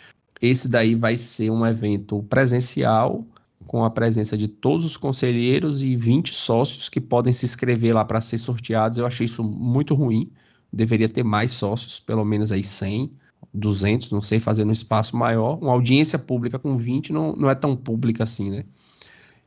Esse 0.41 0.69
daí 0.69 0.95
vai 0.95 1.17
ser 1.17 1.51
um 1.51 1.65
evento 1.65 2.23
presencial, 2.29 3.25
com 3.69 3.83
a 3.83 3.89
presença 3.89 4.35
de 4.35 4.47
todos 4.47 4.83
os 4.83 4.97
conselheiros 4.97 5.83
e 5.83 5.95
20 5.95 6.33
sócios 6.33 6.89
que 6.89 6.99
podem 6.99 7.31
se 7.31 7.45
inscrever 7.45 7.93
lá 7.93 8.03
para 8.03 8.19
ser 8.19 8.39
sorteados. 8.39 8.97
Eu 8.97 9.05
achei 9.05 9.25
isso 9.25 9.43
muito 9.43 9.93
ruim. 9.93 10.31
Deveria 10.73 11.07
ter 11.07 11.23
mais 11.23 11.51
sócios, 11.51 11.99
pelo 11.99 12.25
menos 12.25 12.51
aí 12.51 12.63
100, 12.63 13.11
200, 13.53 14.11
não 14.11 14.21
sei, 14.21 14.39
fazer 14.39 14.65
um 14.65 14.71
espaço 14.71 15.15
maior. 15.15 15.59
Uma 15.61 15.73
audiência 15.73 16.17
pública 16.17 16.57
com 16.57 16.75
20 16.75 17.13
não, 17.13 17.35
não 17.35 17.49
é 17.49 17.53
tão 17.53 17.75
pública 17.75 18.23
assim, 18.23 18.49
né? 18.49 18.63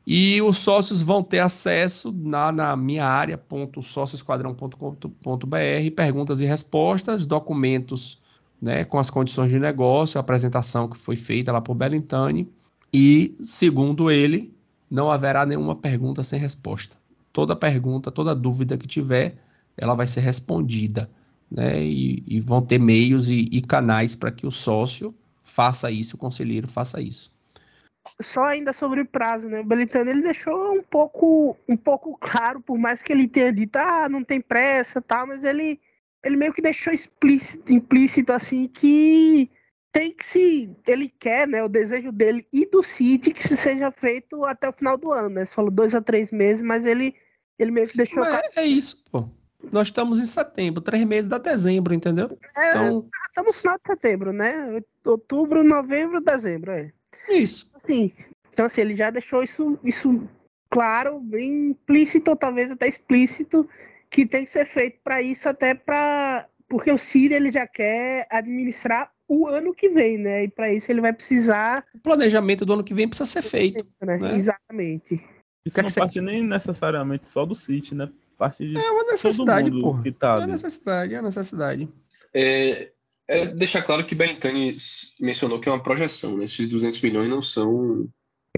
E 0.06 0.40
os 0.42 0.58
sócios 0.58 1.02
vão 1.02 1.22
ter 1.22 1.40
acesso 1.40 2.12
na, 2.12 2.52
na 2.52 2.76
minha 2.76 3.04
área, 3.04 3.40
sóciosquadrão.com.br, 3.82 5.90
perguntas 5.96 6.40
e 6.40 6.44
respostas, 6.44 7.26
documentos 7.26 8.21
né, 8.62 8.84
com 8.84 8.96
as 8.96 9.10
condições 9.10 9.50
de 9.50 9.58
negócio, 9.58 10.18
a 10.18 10.20
apresentação 10.20 10.88
que 10.88 10.96
foi 10.96 11.16
feita 11.16 11.50
lá 11.50 11.60
por 11.60 11.74
Belintani, 11.74 12.48
e, 12.94 13.36
segundo 13.40 14.08
ele, 14.08 14.54
não 14.88 15.10
haverá 15.10 15.44
nenhuma 15.44 15.74
pergunta 15.74 16.22
sem 16.22 16.38
resposta. 16.38 16.96
Toda 17.32 17.56
pergunta, 17.56 18.12
toda 18.12 18.36
dúvida 18.36 18.78
que 18.78 18.86
tiver, 18.86 19.36
ela 19.76 19.94
vai 19.94 20.06
ser 20.06 20.20
respondida, 20.20 21.10
né, 21.50 21.82
e, 21.82 22.22
e 22.24 22.40
vão 22.40 22.62
ter 22.62 22.78
meios 22.78 23.32
e, 23.32 23.48
e 23.50 23.60
canais 23.60 24.14
para 24.14 24.30
que 24.30 24.46
o 24.46 24.52
sócio 24.52 25.12
faça 25.42 25.90
isso, 25.90 26.14
o 26.14 26.18
conselheiro 26.18 26.68
faça 26.68 27.00
isso. 27.00 27.32
Só 28.20 28.44
ainda 28.44 28.72
sobre 28.72 29.00
o 29.00 29.06
prazo, 29.06 29.48
né? 29.48 29.60
O 29.60 29.64
Belintani 29.64 30.10
ele 30.10 30.22
deixou 30.22 30.72
um 30.72 30.82
pouco, 30.82 31.56
um 31.68 31.76
pouco 31.76 32.16
claro, 32.18 32.60
por 32.60 32.76
mais 32.76 33.00
que 33.00 33.12
ele 33.12 33.28
tenha 33.28 33.52
dito, 33.52 33.76
ah, 33.76 34.08
não 34.08 34.24
tem 34.24 34.40
pressa, 34.40 35.00
tal, 35.00 35.26
mas 35.26 35.44
ele 35.44 35.80
ele 36.24 36.36
meio 36.36 36.52
que 36.52 36.62
deixou 36.62 36.92
explícito, 36.92 37.72
implícito 37.72 38.32
assim 38.32 38.68
que 38.68 39.50
tem 39.92 40.10
que 40.10 40.24
se 40.24 40.74
ele 40.86 41.12
quer, 41.18 41.46
né, 41.46 41.62
o 41.62 41.68
desejo 41.68 42.10
dele 42.10 42.46
e 42.52 42.64
do 42.66 42.82
City 42.82 43.30
que 43.30 43.42
se 43.42 43.56
seja 43.56 43.90
feito 43.90 44.44
até 44.44 44.68
o 44.68 44.72
final 44.72 44.96
do 44.96 45.12
ano, 45.12 45.28
né? 45.28 45.44
Você 45.44 45.52
falou 45.52 45.70
dois 45.70 45.94
a 45.94 46.00
três 46.00 46.30
meses, 46.30 46.62
mas 46.62 46.86
ele 46.86 47.14
ele 47.58 47.70
meio 47.70 47.88
que 47.88 47.96
deixou. 47.96 48.24
É, 48.24 48.42
é 48.56 48.64
isso, 48.64 49.04
pô. 49.10 49.28
Nós 49.70 49.88
estamos 49.88 50.18
em 50.18 50.24
setembro, 50.24 50.80
três 50.80 51.04
meses 51.04 51.28
da 51.28 51.38
dezembro, 51.38 51.94
entendeu? 51.94 52.36
É, 52.56 52.70
então... 52.70 53.08
estamos 53.28 53.54
no 53.54 53.60
final 53.60 53.78
de 53.78 53.86
setembro, 53.86 54.32
né? 54.32 54.82
Outubro, 55.04 55.62
novembro, 55.62 56.20
dezembro, 56.20 56.72
é. 56.72 56.90
Isso. 57.28 57.70
Sim. 57.86 58.10
Então, 58.52 58.66
assim, 58.66 58.80
ele 58.80 58.96
já 58.96 59.10
deixou 59.10 59.42
isso, 59.42 59.78
isso 59.84 60.28
claro, 60.68 61.20
bem 61.20 61.70
implícito, 61.70 62.34
talvez 62.34 62.70
até 62.70 62.88
explícito, 62.88 63.68
que 64.12 64.26
tem 64.26 64.44
que 64.44 64.50
ser 64.50 64.66
feito 64.66 64.98
para 65.02 65.22
isso, 65.22 65.48
até 65.48 65.74
para. 65.74 66.46
Porque 66.68 66.90
o 66.90 66.98
Ciro 66.98 67.34
ele 67.34 67.50
já 67.50 67.66
quer 67.66 68.26
administrar 68.30 69.10
o 69.26 69.46
ano 69.46 69.74
que 69.74 69.88
vem, 69.88 70.18
né? 70.18 70.44
E 70.44 70.48
para 70.48 70.72
isso 70.72 70.92
ele 70.92 71.00
vai 71.00 71.12
precisar. 71.12 71.84
O 71.94 71.98
planejamento 71.98 72.64
do 72.64 72.74
ano 72.74 72.84
que 72.84 72.94
vem 72.94 73.08
precisa 73.08 73.28
ser 73.28 73.42
feito. 73.42 73.86
Né? 74.00 74.18
Né? 74.18 74.36
Exatamente. 74.36 75.14
Isso 75.64 75.74
que 75.74 75.82
não 75.82 75.90
parte 75.90 76.14
você... 76.14 76.20
nem 76.20 76.42
necessariamente 76.42 77.28
só 77.28 77.46
do 77.46 77.54
City, 77.54 77.94
né? 77.94 78.10
Parte 78.36 78.66
de 78.66 78.76
é 78.76 78.90
uma 78.90 79.04
necessidade, 79.04 79.70
pô. 79.70 79.96
Tá 80.18 80.34
é 80.34 80.38
uma 80.38 80.46
necessidade, 80.46 81.14
é 81.14 81.18
uma 81.18 81.26
necessidade. 81.26 81.88
É, 82.34 82.90
é 83.28 83.46
deixar 83.46 83.82
claro 83.82 84.06
que 84.06 84.14
Belintani 84.14 84.74
mencionou 85.20 85.60
que 85.60 85.68
é 85.68 85.72
uma 85.72 85.82
projeção, 85.82 86.36
né? 86.36 86.44
Esses 86.44 86.68
200 86.68 87.00
milhões 87.00 87.28
não 87.28 87.40
são. 87.40 88.08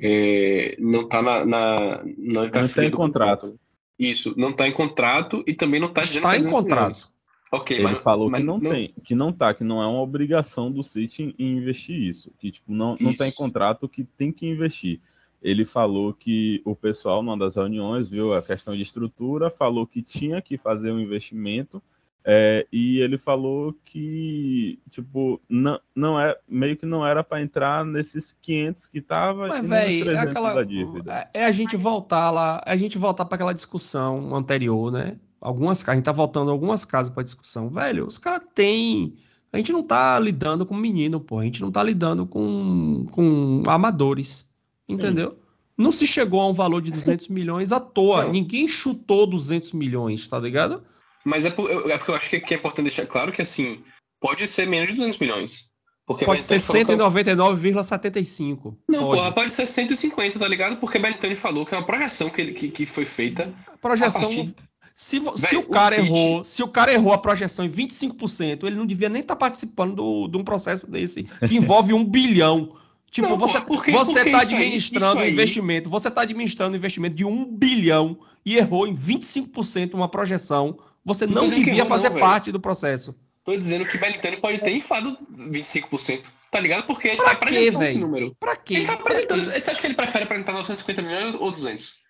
É, 0.00 0.76
não 0.80 1.06
tá 1.08 1.22
na. 1.22 1.44
na 1.44 2.04
não 2.16 2.44
está 2.44 2.84
em 2.84 2.90
contrato. 2.90 3.50
contrato. 3.50 3.63
Isso, 3.98 4.34
não 4.36 4.50
está 4.50 4.68
em 4.68 4.72
contrato 4.72 5.44
e 5.46 5.54
também 5.54 5.80
não 5.80 5.88
está 5.88 6.02
dizendo 6.02 6.26
Está 6.26 6.36
em 6.36 6.50
contrato. 6.50 7.12
Ok, 7.52 7.76
Ele 7.76 7.84
mas, 7.84 8.02
falou 8.02 8.28
mas 8.28 8.40
que 8.40 8.46
não, 8.46 8.58
não, 8.58 8.70
tem, 8.70 8.94
que 9.04 9.14
não 9.14 9.32
tá, 9.32 9.54
que 9.54 9.62
não 9.62 9.80
é 9.80 9.86
uma 9.86 10.00
obrigação 10.00 10.72
do 10.72 10.82
City 10.82 11.34
em 11.38 11.56
investir 11.56 11.96
isso, 11.96 12.32
que 12.38 12.50
tipo 12.50 12.72
não 12.72 12.96
não 12.98 13.14
tá 13.14 13.28
em 13.28 13.32
contrato 13.32 13.88
que 13.88 14.02
tem 14.02 14.32
que 14.32 14.46
investir. 14.46 15.00
Ele 15.40 15.64
falou 15.64 16.12
que 16.12 16.60
o 16.64 16.74
pessoal 16.74 17.22
numa 17.22 17.38
das 17.38 17.54
reuniões 17.54 18.08
viu 18.08 18.34
a 18.34 18.42
questão 18.42 18.74
de 18.74 18.82
estrutura, 18.82 19.50
falou 19.50 19.86
que 19.86 20.02
tinha 20.02 20.42
que 20.42 20.56
fazer 20.56 20.90
um 20.90 20.98
investimento 20.98 21.80
é, 22.24 22.66
e 22.72 23.00
ele 23.00 23.18
falou 23.18 23.74
que, 23.84 24.78
tipo, 24.90 25.40
não, 25.48 25.78
não 25.94 26.18
é, 26.18 26.36
meio 26.48 26.76
que 26.76 26.86
não 26.86 27.06
era 27.06 27.22
para 27.22 27.42
entrar 27.42 27.84
nesses 27.84 28.34
500 28.40 28.86
que 28.86 29.00
tava 29.00 29.48
Mas, 29.48 29.64
e 29.64 29.68
véi, 29.68 30.08
é 30.08 30.18
aquela, 30.18 30.54
da 30.54 30.62
dívida. 30.62 31.28
É 31.34 31.44
a 31.44 31.52
gente 31.52 31.76
voltar 31.76 32.30
lá, 32.30 32.62
é 32.64 32.72
a 32.72 32.76
gente 32.76 32.96
voltar 32.96 33.24
para 33.26 33.34
aquela 33.34 33.52
discussão 33.52 34.34
anterior, 34.34 34.90
né? 34.90 35.18
Algumas 35.40 35.86
a 35.86 35.94
gente 35.94 36.04
tá 36.04 36.12
voltando 36.12 36.50
algumas 36.50 36.84
casas 36.84 37.12
para 37.12 37.22
discussão. 37.22 37.68
Velho, 37.68 38.06
os 38.06 38.16
caras 38.16 38.46
têm 38.54 39.14
a 39.54 39.56
gente 39.56 39.72
não 39.72 39.84
tá 39.84 40.18
lidando 40.18 40.66
com 40.66 40.74
menino, 40.74 41.20
pô. 41.20 41.38
A 41.38 41.44
gente 41.44 41.60
não 41.60 41.70
tá 41.70 41.80
lidando 41.80 42.26
com, 42.26 43.06
com 43.12 43.62
amadores. 43.68 44.48
Sim. 44.84 44.94
Entendeu? 44.96 45.38
Não 45.78 45.92
se 45.92 46.08
chegou 46.08 46.40
a 46.40 46.48
um 46.48 46.52
valor 46.52 46.82
de 46.82 46.90
200 46.90 47.28
milhões 47.28 47.70
à 47.70 47.78
toa. 47.78 48.24
Não. 48.24 48.32
Ninguém 48.32 48.66
chutou 48.66 49.28
200 49.28 49.70
milhões, 49.70 50.26
tá 50.26 50.40
ligado? 50.40 50.82
Mas 51.24 51.44
é, 51.44 51.50
por, 51.50 51.70
é 51.70 51.96
porque 51.96 52.10
eu 52.10 52.14
acho 52.14 52.30
que, 52.30 52.36
é 52.36 52.54
importante 52.54 52.84
deixar 52.84 53.06
claro 53.06 53.32
que, 53.32 53.42
assim, 53.42 53.82
pode 54.20 54.46
ser 54.46 54.66
menos 54.66 54.90
de 54.90 54.96
200 54.96 55.18
milhões. 55.18 55.72
Porque 56.06 56.26
pode 56.26 56.44
ser 56.44 56.56
199,75. 56.56 58.76
Não, 58.86 59.06
pode. 59.06 59.16
porra, 59.16 59.32
pode 59.32 59.50
ser 59.52 59.66
150, 59.66 60.38
tá 60.38 60.46
ligado? 60.46 60.76
Porque 60.76 60.98
Belintani 60.98 61.34
falou 61.34 61.64
que 61.64 61.74
é 61.74 61.78
uma 61.78 61.86
projeção 61.86 62.28
que, 62.28 62.42
ele, 62.42 62.52
que, 62.52 62.68
que 62.68 62.84
foi 62.84 63.06
feita. 63.06 63.50
A 63.66 63.78
projeção. 63.78 64.22
A 64.22 64.34
partir... 64.34 64.54
Se, 64.94 65.18
Véio, 65.18 65.36
se, 65.36 65.56
o 65.56 65.64
cara 65.64 65.96
o 65.96 66.04
errou, 66.04 66.44
City... 66.44 66.56
se 66.56 66.62
o 66.62 66.68
cara 66.68 66.92
errou 66.92 67.12
a 67.12 67.18
projeção 67.18 67.64
em 67.64 67.68
25%, 67.68 68.64
ele 68.64 68.76
não 68.76 68.86
devia 68.86 69.08
nem 69.08 69.22
estar 69.22 69.34
tá 69.34 69.40
participando 69.40 69.96
do, 69.96 70.28
de 70.28 70.36
um 70.36 70.44
processo 70.44 70.88
desse 70.88 71.24
que 71.48 71.56
envolve 71.56 71.92
um 71.92 72.04
bilhão. 72.04 72.76
Tipo, 73.10 73.30
não, 73.30 73.38
você, 73.38 73.60
porque, 73.60 73.92
você 73.92 74.20
está 74.20 74.40
administrando 74.40 75.20
um 75.20 75.24
investimento, 75.24 75.88
você 75.88 76.08
está 76.08 76.22
administrando 76.22 76.72
um 76.72 76.76
investimento 76.76 77.14
de 77.14 77.24
um 77.24 77.44
bilhão 77.44 78.18
e 78.44 78.56
errou 78.56 78.86
em 78.86 78.94
25% 78.94 79.94
uma 79.94 80.08
projeção 80.08 80.76
você 81.04 81.26
não, 81.26 81.42
não 81.42 81.48
devia 81.48 81.84
fazer 81.84 82.10
não, 82.10 82.18
parte 82.18 82.50
do 82.50 82.60
processo. 82.60 83.14
Tô 83.44 83.56
dizendo 83.56 83.84
que 83.84 83.98
Belitani 83.98 84.38
pode 84.38 84.58
ter 84.58 84.72
inflado 84.72 85.18
25%. 85.36 86.28
Tá 86.50 86.60
ligado? 86.60 86.84
Porque 86.84 87.08
ele 87.08 87.16
pra 87.16 87.24
tá 87.24 87.30
quê, 87.30 87.44
apresentando 87.44 87.82
esse 87.82 87.98
número. 87.98 88.36
Pra 88.40 88.56
quê? 88.56 88.74
Ele 88.74 88.86
tá 88.86 88.94
apresentando. 88.94 89.42
Você 89.42 89.70
acha 89.70 89.80
que 89.80 89.86
ele 89.86 89.94
prefere 89.94 90.24
apresentar 90.24 90.52
950 90.52 91.02
milhões 91.02 91.34
ou 91.34 91.50
200? 91.50 92.04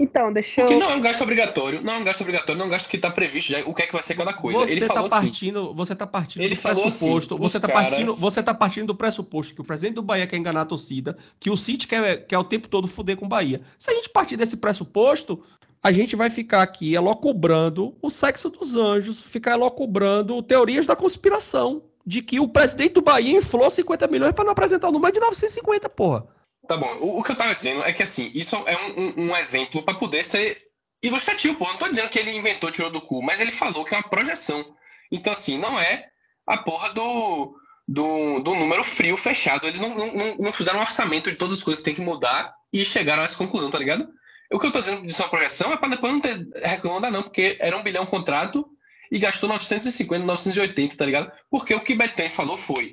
Então, 0.00 0.32
deixa 0.32 0.62
Porque 0.62 0.74
eu... 0.74 0.78
não 0.78 0.90
é 0.90 0.96
um 0.96 1.00
gasto 1.02 1.20
obrigatório, 1.20 1.82
não 1.82 1.92
é 1.92 1.98
um 1.98 2.04
gasto 2.04 2.22
obrigatório, 2.22 2.56
não 2.56 2.64
é 2.64 2.68
um 2.68 2.70
gasto 2.70 2.88
que 2.88 2.96
está 2.96 3.10
previsto 3.10 3.52
já, 3.52 3.60
o 3.66 3.74
que 3.74 3.82
é 3.82 3.86
que 3.86 3.92
vai 3.92 4.02
ser 4.02 4.14
cada 4.14 4.32
coisa. 4.32 4.58
Você 4.60 4.72
ele 4.72 4.86
falou 4.86 5.02
tá 5.02 5.08
partindo, 5.10 5.60
assim, 5.60 5.74
você 5.74 5.94
tá 5.94 6.06
partindo 6.06 6.42
ele 6.42 6.54
do 6.54 6.62
pressuposto, 6.62 7.34
assim, 7.34 7.42
você 7.42 7.56
está 7.58 7.68
caras... 7.68 7.90
partindo, 7.90 8.14
você 8.14 8.42
tá 8.42 8.54
partindo 8.54 8.86
do 8.86 8.94
pressuposto 8.94 9.54
que 9.54 9.60
o 9.60 9.64
presidente 9.64 9.96
do 9.96 10.02
Bahia 10.02 10.26
quer 10.26 10.38
enganar 10.38 10.62
a 10.62 10.64
torcida, 10.64 11.18
que 11.38 11.50
o 11.50 11.56
City 11.56 11.86
quer, 11.86 12.26
quer 12.26 12.38
o 12.38 12.44
tempo 12.44 12.66
todo 12.66 12.88
fuder 12.88 13.18
com 13.18 13.26
o 13.26 13.28
Bahia. 13.28 13.60
Se 13.78 13.90
a 13.90 13.94
gente 13.94 14.08
partir 14.08 14.38
desse 14.38 14.56
pressuposto, 14.56 15.42
a 15.82 15.92
gente 15.92 16.14
vai 16.14 16.28
ficar 16.28 16.62
aqui 16.62 16.94
elocubrando 16.94 17.96
o 18.02 18.10
sexo 18.10 18.50
dos 18.50 18.76
anjos, 18.76 19.22
ficar 19.22 19.52
elocubrando 19.52 20.42
teorias 20.42 20.86
da 20.86 20.94
conspiração, 20.94 21.82
de 22.06 22.22
que 22.22 22.38
o 22.38 22.48
presidente 22.48 22.94
do 22.94 23.02
Bahia 23.02 23.38
inflou 23.38 23.70
50 23.70 24.06
milhões 24.08 24.32
para 24.32 24.44
não 24.44 24.52
apresentar 24.52 24.88
o 24.88 24.92
número 24.92 25.12
de 25.12 25.20
950, 25.20 25.88
porra. 25.88 26.26
Tá 26.68 26.76
bom, 26.76 26.94
o, 27.00 27.18
o, 27.18 27.22
que 27.22 27.32
eu 27.32 27.36
tava 27.36 27.54
dizendo 27.54 27.82
é 27.82 27.92
que 27.92 28.02
assim, 28.02 28.30
isso 28.34 28.56
é 28.66 28.76
um, 28.76 29.00
um, 29.00 29.30
um 29.30 29.36
exemplo 29.36 29.82
para 29.82 29.94
poder 29.94 30.24
ser 30.24 30.70
ilustrativo, 31.02 31.56
pô. 31.56 31.64
Eu 31.64 31.72
não 31.72 31.78
tô 31.78 31.88
dizendo 31.88 32.10
que 32.10 32.18
ele 32.18 32.36
inventou, 32.36 32.70
tirou 32.70 32.90
do 32.90 33.00
cu, 33.00 33.22
mas 33.22 33.40
ele 33.40 33.50
falou 33.50 33.84
que 33.84 33.94
é 33.94 33.98
uma 33.98 34.08
projeção. 34.08 34.64
Então, 35.10 35.32
assim, 35.32 35.58
não 35.58 35.80
é 35.80 36.08
a 36.46 36.58
porra 36.58 36.92
do, 36.92 37.56
do, 37.88 38.40
do 38.40 38.54
número 38.54 38.84
frio 38.84 39.16
fechado. 39.16 39.66
Eles 39.66 39.80
não, 39.80 39.88
não, 39.88 40.36
não 40.38 40.52
fizeram 40.52 40.78
um 40.78 40.82
orçamento 40.82 41.30
de 41.30 41.36
todas 41.36 41.56
as 41.56 41.62
coisas 41.62 41.80
que 41.80 41.86
tem 41.86 41.94
que 41.94 42.00
mudar 42.00 42.54
e 42.72 42.84
chegaram 42.84 43.22
a 43.22 43.24
essa 43.24 43.36
conclusão, 43.36 43.70
tá 43.70 43.78
ligado? 43.78 44.06
O 44.52 44.58
que 44.58 44.66
eu 44.66 44.72
tô 44.72 44.80
dizendo 44.80 45.06
de 45.06 45.14
sua 45.14 45.28
projeção 45.28 45.72
é 45.72 45.76
para 45.76 45.90
depois 45.90 46.12
não 46.12 46.20
ter 46.20 46.46
reclamando, 46.62 47.10
não, 47.10 47.22
porque 47.22 47.56
era 47.60 47.76
um 47.76 47.82
bilhão 47.82 48.04
contrato 48.04 48.68
e 49.10 49.18
gastou 49.18 49.48
950, 49.48 50.24
980, 50.24 50.96
tá 50.96 51.06
ligado? 51.06 51.32
Porque 51.48 51.74
o 51.74 51.80
que 51.80 51.94
Betânia 51.94 52.30
falou 52.30 52.56
foi: 52.56 52.92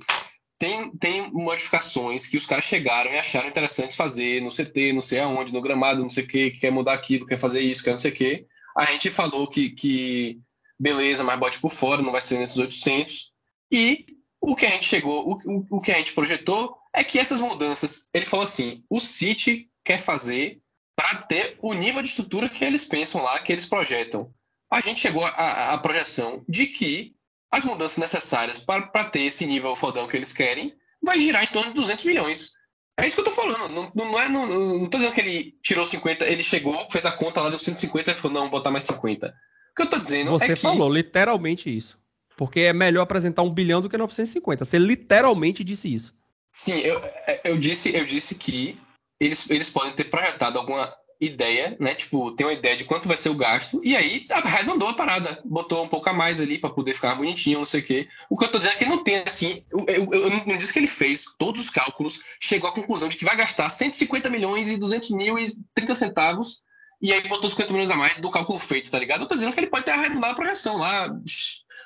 tem, 0.59 0.91
tem 0.97 1.31
modificações 1.31 2.27
que 2.27 2.38
os 2.38 2.45
caras 2.45 2.65
chegaram 2.65 3.11
e 3.11 3.17
acharam 3.17 3.47
interessantes 3.47 3.95
fazer 3.95 4.41
no 4.41 4.51
CT, 4.51 4.93
não 4.93 5.01
sei 5.01 5.19
aonde, 5.19 5.53
no 5.53 5.61
gramado, 5.61 6.01
não 6.01 6.09
sei 6.09 6.23
o 6.23 6.27
que, 6.27 6.51
quer 6.51 6.71
mudar 6.71 6.93
aquilo, 6.93 7.25
quer 7.25 7.38
fazer 7.38 7.61
isso, 7.61 7.84
quer 7.84 7.91
não 7.91 7.99
sei 7.99 8.11
o 8.11 8.15
que. 8.15 8.45
A 8.75 8.85
gente 8.85 9.09
falou 9.09 9.47
que, 9.47 9.71
que 9.71 10.39
beleza, 10.79 11.23
mas 11.23 11.39
bote 11.39 11.59
por 11.59 11.71
fora, 11.71 12.01
não 12.01 12.11
vai 12.11 12.21
ser 12.21 12.38
nesses 12.38 12.57
800. 12.57 13.31
E 13.71 14.05
o 14.39 14.55
que 14.55 14.65
a 14.65 14.69
gente 14.69 14.85
chegou, 14.85 15.39
o, 15.45 15.77
o 15.77 15.81
que 15.81 15.91
a 15.91 15.95
gente 15.95 16.13
projetou 16.13 16.77
é 16.93 17.03
que 17.03 17.19
essas 17.19 17.39
mudanças, 17.39 18.07
ele 18.13 18.25
falou 18.25 18.43
assim: 18.43 18.84
o 18.89 18.99
City 18.99 19.69
quer 19.84 19.99
fazer 19.99 20.59
para 20.97 21.19
ter 21.19 21.55
o 21.61 21.75
nível 21.75 22.01
de 22.01 22.09
estrutura 22.09 22.49
que 22.49 22.65
eles 22.65 22.83
pensam 22.83 23.21
lá, 23.21 23.37
que 23.37 23.53
eles 23.53 23.67
projetam. 23.67 24.33
A 24.69 24.81
gente 24.81 24.99
chegou 24.99 25.23
à, 25.23 25.77
projeção 25.77 26.43
de 26.49 26.65
que 26.65 27.13
as 27.51 27.63
mudanças 27.63 27.97
necessárias 27.97 28.57
para 28.57 29.03
ter 29.05 29.21
esse 29.21 29.45
nível 29.45 29.75
fodão 29.75 30.07
que 30.07 30.17
eles 30.17 30.33
querem 30.33 30.73
vai 31.01 31.19
girar 31.19 31.43
em 31.43 31.47
torno 31.47 31.69
de 31.69 31.75
200 31.75 32.03
milhões. 32.03 32.51
É 32.99 33.05
isso 33.05 33.15
que 33.15 33.21
eu 33.21 33.25
tô 33.25 33.31
falando. 33.31 33.69
Não, 33.69 33.91
não, 33.93 34.19
é, 34.19 34.27
não, 34.27 34.47
não 34.47 34.89
tô 34.89 34.97
dizendo 34.97 35.13
que 35.13 35.21
ele 35.21 35.55
tirou 35.61 35.85
50, 35.85 36.25
ele 36.25 36.41
chegou, 36.41 36.89
fez 36.89 37.05
a 37.05 37.11
conta 37.11 37.41
lá, 37.41 37.49
deu 37.49 37.59
150 37.59 38.11
e 38.11 38.15
falou, 38.15 38.33
não, 38.33 38.41
vou 38.41 38.51
botar 38.59 38.71
mais 38.71 38.85
50. 38.85 39.27
O 39.27 39.75
que 39.75 39.81
eu 39.83 39.89
tô 39.89 39.99
dizendo 39.99 40.31
Você 40.31 40.53
é 40.53 40.55
que... 40.55 40.61
falou 40.61 40.91
literalmente 40.91 41.73
isso. 41.73 41.99
Porque 42.35 42.61
é 42.61 42.73
melhor 42.73 43.03
apresentar 43.03 43.43
um 43.43 43.53
bilhão 43.53 43.81
do 43.81 43.89
que 43.89 43.97
950. 43.97 44.65
Você 44.65 44.79
literalmente 44.79 45.63
disse 45.63 45.93
isso. 45.93 46.17
Sim, 46.51 46.79
eu, 46.79 46.99
eu, 47.43 47.57
disse, 47.57 47.95
eu 47.95 48.03
disse 48.03 48.33
que 48.33 48.77
eles, 49.19 49.49
eles 49.49 49.69
podem 49.69 49.94
ter 49.94 50.06
projetado 50.06 50.60
alguma 50.60 50.94
ideia, 51.19 51.76
né? 51.80 51.95
Tipo, 51.95 52.31
tem 52.31 52.45
uma 52.45 52.53
ideia 52.53 52.77
de 52.77 52.84
quanto 52.84 53.07
vai 53.07 53.18
ser 53.18 53.30
o 53.30 53.35
gasto, 53.35 53.81
e 53.84 53.95
aí 53.95 54.26
arredondou 54.30 54.88
a 54.88 54.94
parada, 54.94 55.41
botou 55.44 55.84
um 55.84 55.88
pouco 55.88 56.10
a 56.10 56.14
mais 56.14 56.39
ali 56.39 56.60
para 56.60 56.69
poder 56.69 56.94
ficar 56.94 57.15
bonitinho, 57.15 57.60
não 57.60 57.65
sei 57.65 57.81
o 57.81 57.84
quê. 57.84 58.07
O 58.30 58.38
que 58.38 58.45
eu 58.45 58.52
tô 58.52 58.60
dizendo 58.60 58.76
é 58.76 58.77
que 58.77 58.85
não 58.85 59.03
tem 59.03 59.23
assim. 59.26 59.64
Eu, 59.72 59.85
eu, 59.88 60.14
eu 60.14 60.30
não 60.45 60.57
disse 60.57 60.72
que 60.72 60.80
ele 60.80 60.88
fez 60.88 61.26
todos 61.38 61.61
os 61.61 61.69
cálculos, 61.69 62.19
chegou 62.39 62.69
à 62.69 62.73
conclusão 62.73 63.10
de 63.10 63.18
que 63.18 63.26
vai 63.26 63.35
gastar 63.35 63.69
150 63.69 64.30
milhões 64.30 64.69
e 64.69 64.77
200 64.77 65.10
mil 65.11 65.38
e 65.39 65.48
30 65.73 65.95
centavos, 65.95 66.61
e 67.02 67.11
aí 67.11 67.22
botou 67.27 67.49
50 67.49 67.73
milhões 67.73 67.91
a 67.91 67.95
mais 67.95 68.15
do 68.15 68.31
cálculo 68.31 68.60
feito, 68.60 68.91
tá 68.91 68.99
ligado? 68.99 69.22
Eu 69.22 69.27
tô 69.27 69.35
dizendo 69.35 69.53
que 69.53 69.60
ele 69.60 69.68
pode 69.68 69.85
ter 69.85 69.91
arredondado 69.91 70.34
a 70.34 70.35
projeção 70.35 70.77
lá. 70.77 71.10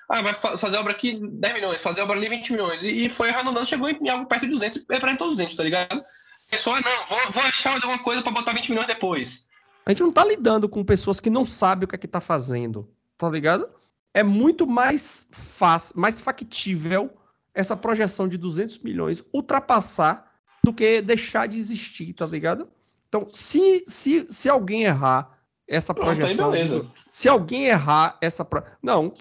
Ah, 0.10 0.22
vai 0.22 0.34
fazer 0.34 0.78
obra 0.78 0.92
aqui 0.92 1.20
10 1.22 1.54
milhões, 1.54 1.82
fazer 1.82 2.02
obra 2.02 2.18
ali 2.18 2.28
20 2.28 2.52
milhões, 2.52 2.84
e, 2.84 3.08
foi 3.08 3.30
arredondando, 3.30 3.68
chegou 3.68 3.90
em 3.90 4.10
algo 4.10 4.26
perto 4.26 4.42
de 4.42 4.52
200 4.52 4.84
e 4.90 5.00
para 5.00 5.16
todos 5.16 5.38
200, 5.38 5.56
tá 5.56 5.64
ligado? 5.64 6.02
Pessoa, 6.52 6.80
não, 6.82 7.06
vou, 7.08 7.32
vou 7.32 7.44
achar 7.44 7.72
mais 7.72 7.84
alguma 7.84 8.04
coisa 8.04 8.22
para 8.22 8.32
botar 8.32 8.54
20 8.54 8.70
milhões 8.70 8.88
depois. 8.88 9.48
A 9.86 9.92
gente 9.92 10.04
não 10.04 10.12
tá 10.12 10.24
lidando 10.24 10.70
com 10.70 10.84
pessoas 10.84 11.20
que 11.20 11.30
não 11.30 11.46
sabem 11.46 11.86
o 11.86 11.88
que 11.88 11.96
é 11.96 11.98
que 11.98 12.08
tá 12.08 12.22
fazendo, 12.22 12.88
tá 13.18 13.30
ligado? 13.30 13.68
É 14.14 14.22
muito 14.22 14.68
mais 14.68 15.28
fácil, 15.32 16.00
mais 16.00 16.20
factível 16.20 17.10
essa 17.54 17.76
projeção 17.76 18.28
de 18.28 18.38
200 18.38 18.80
milhões 18.80 19.24
ultrapassar 19.34 20.30
do 20.64 20.74
que 20.74 21.02
deixar 21.02 21.48
de 21.48 21.58
existir, 21.58 22.14
tá 22.14 22.26
ligado? 22.26 22.70
Então, 23.08 23.28
se, 23.30 23.84
se, 23.88 24.26
se 24.30 24.48
alguém 24.48 24.84
errar 24.84 25.38
essa 25.68 25.94
projeção. 25.94 26.52
Se 27.10 27.30
alguém 27.30 27.68
errar 27.68 28.18
essa. 28.22 28.44
Pro... 28.44 28.62
Não, 28.84 29.12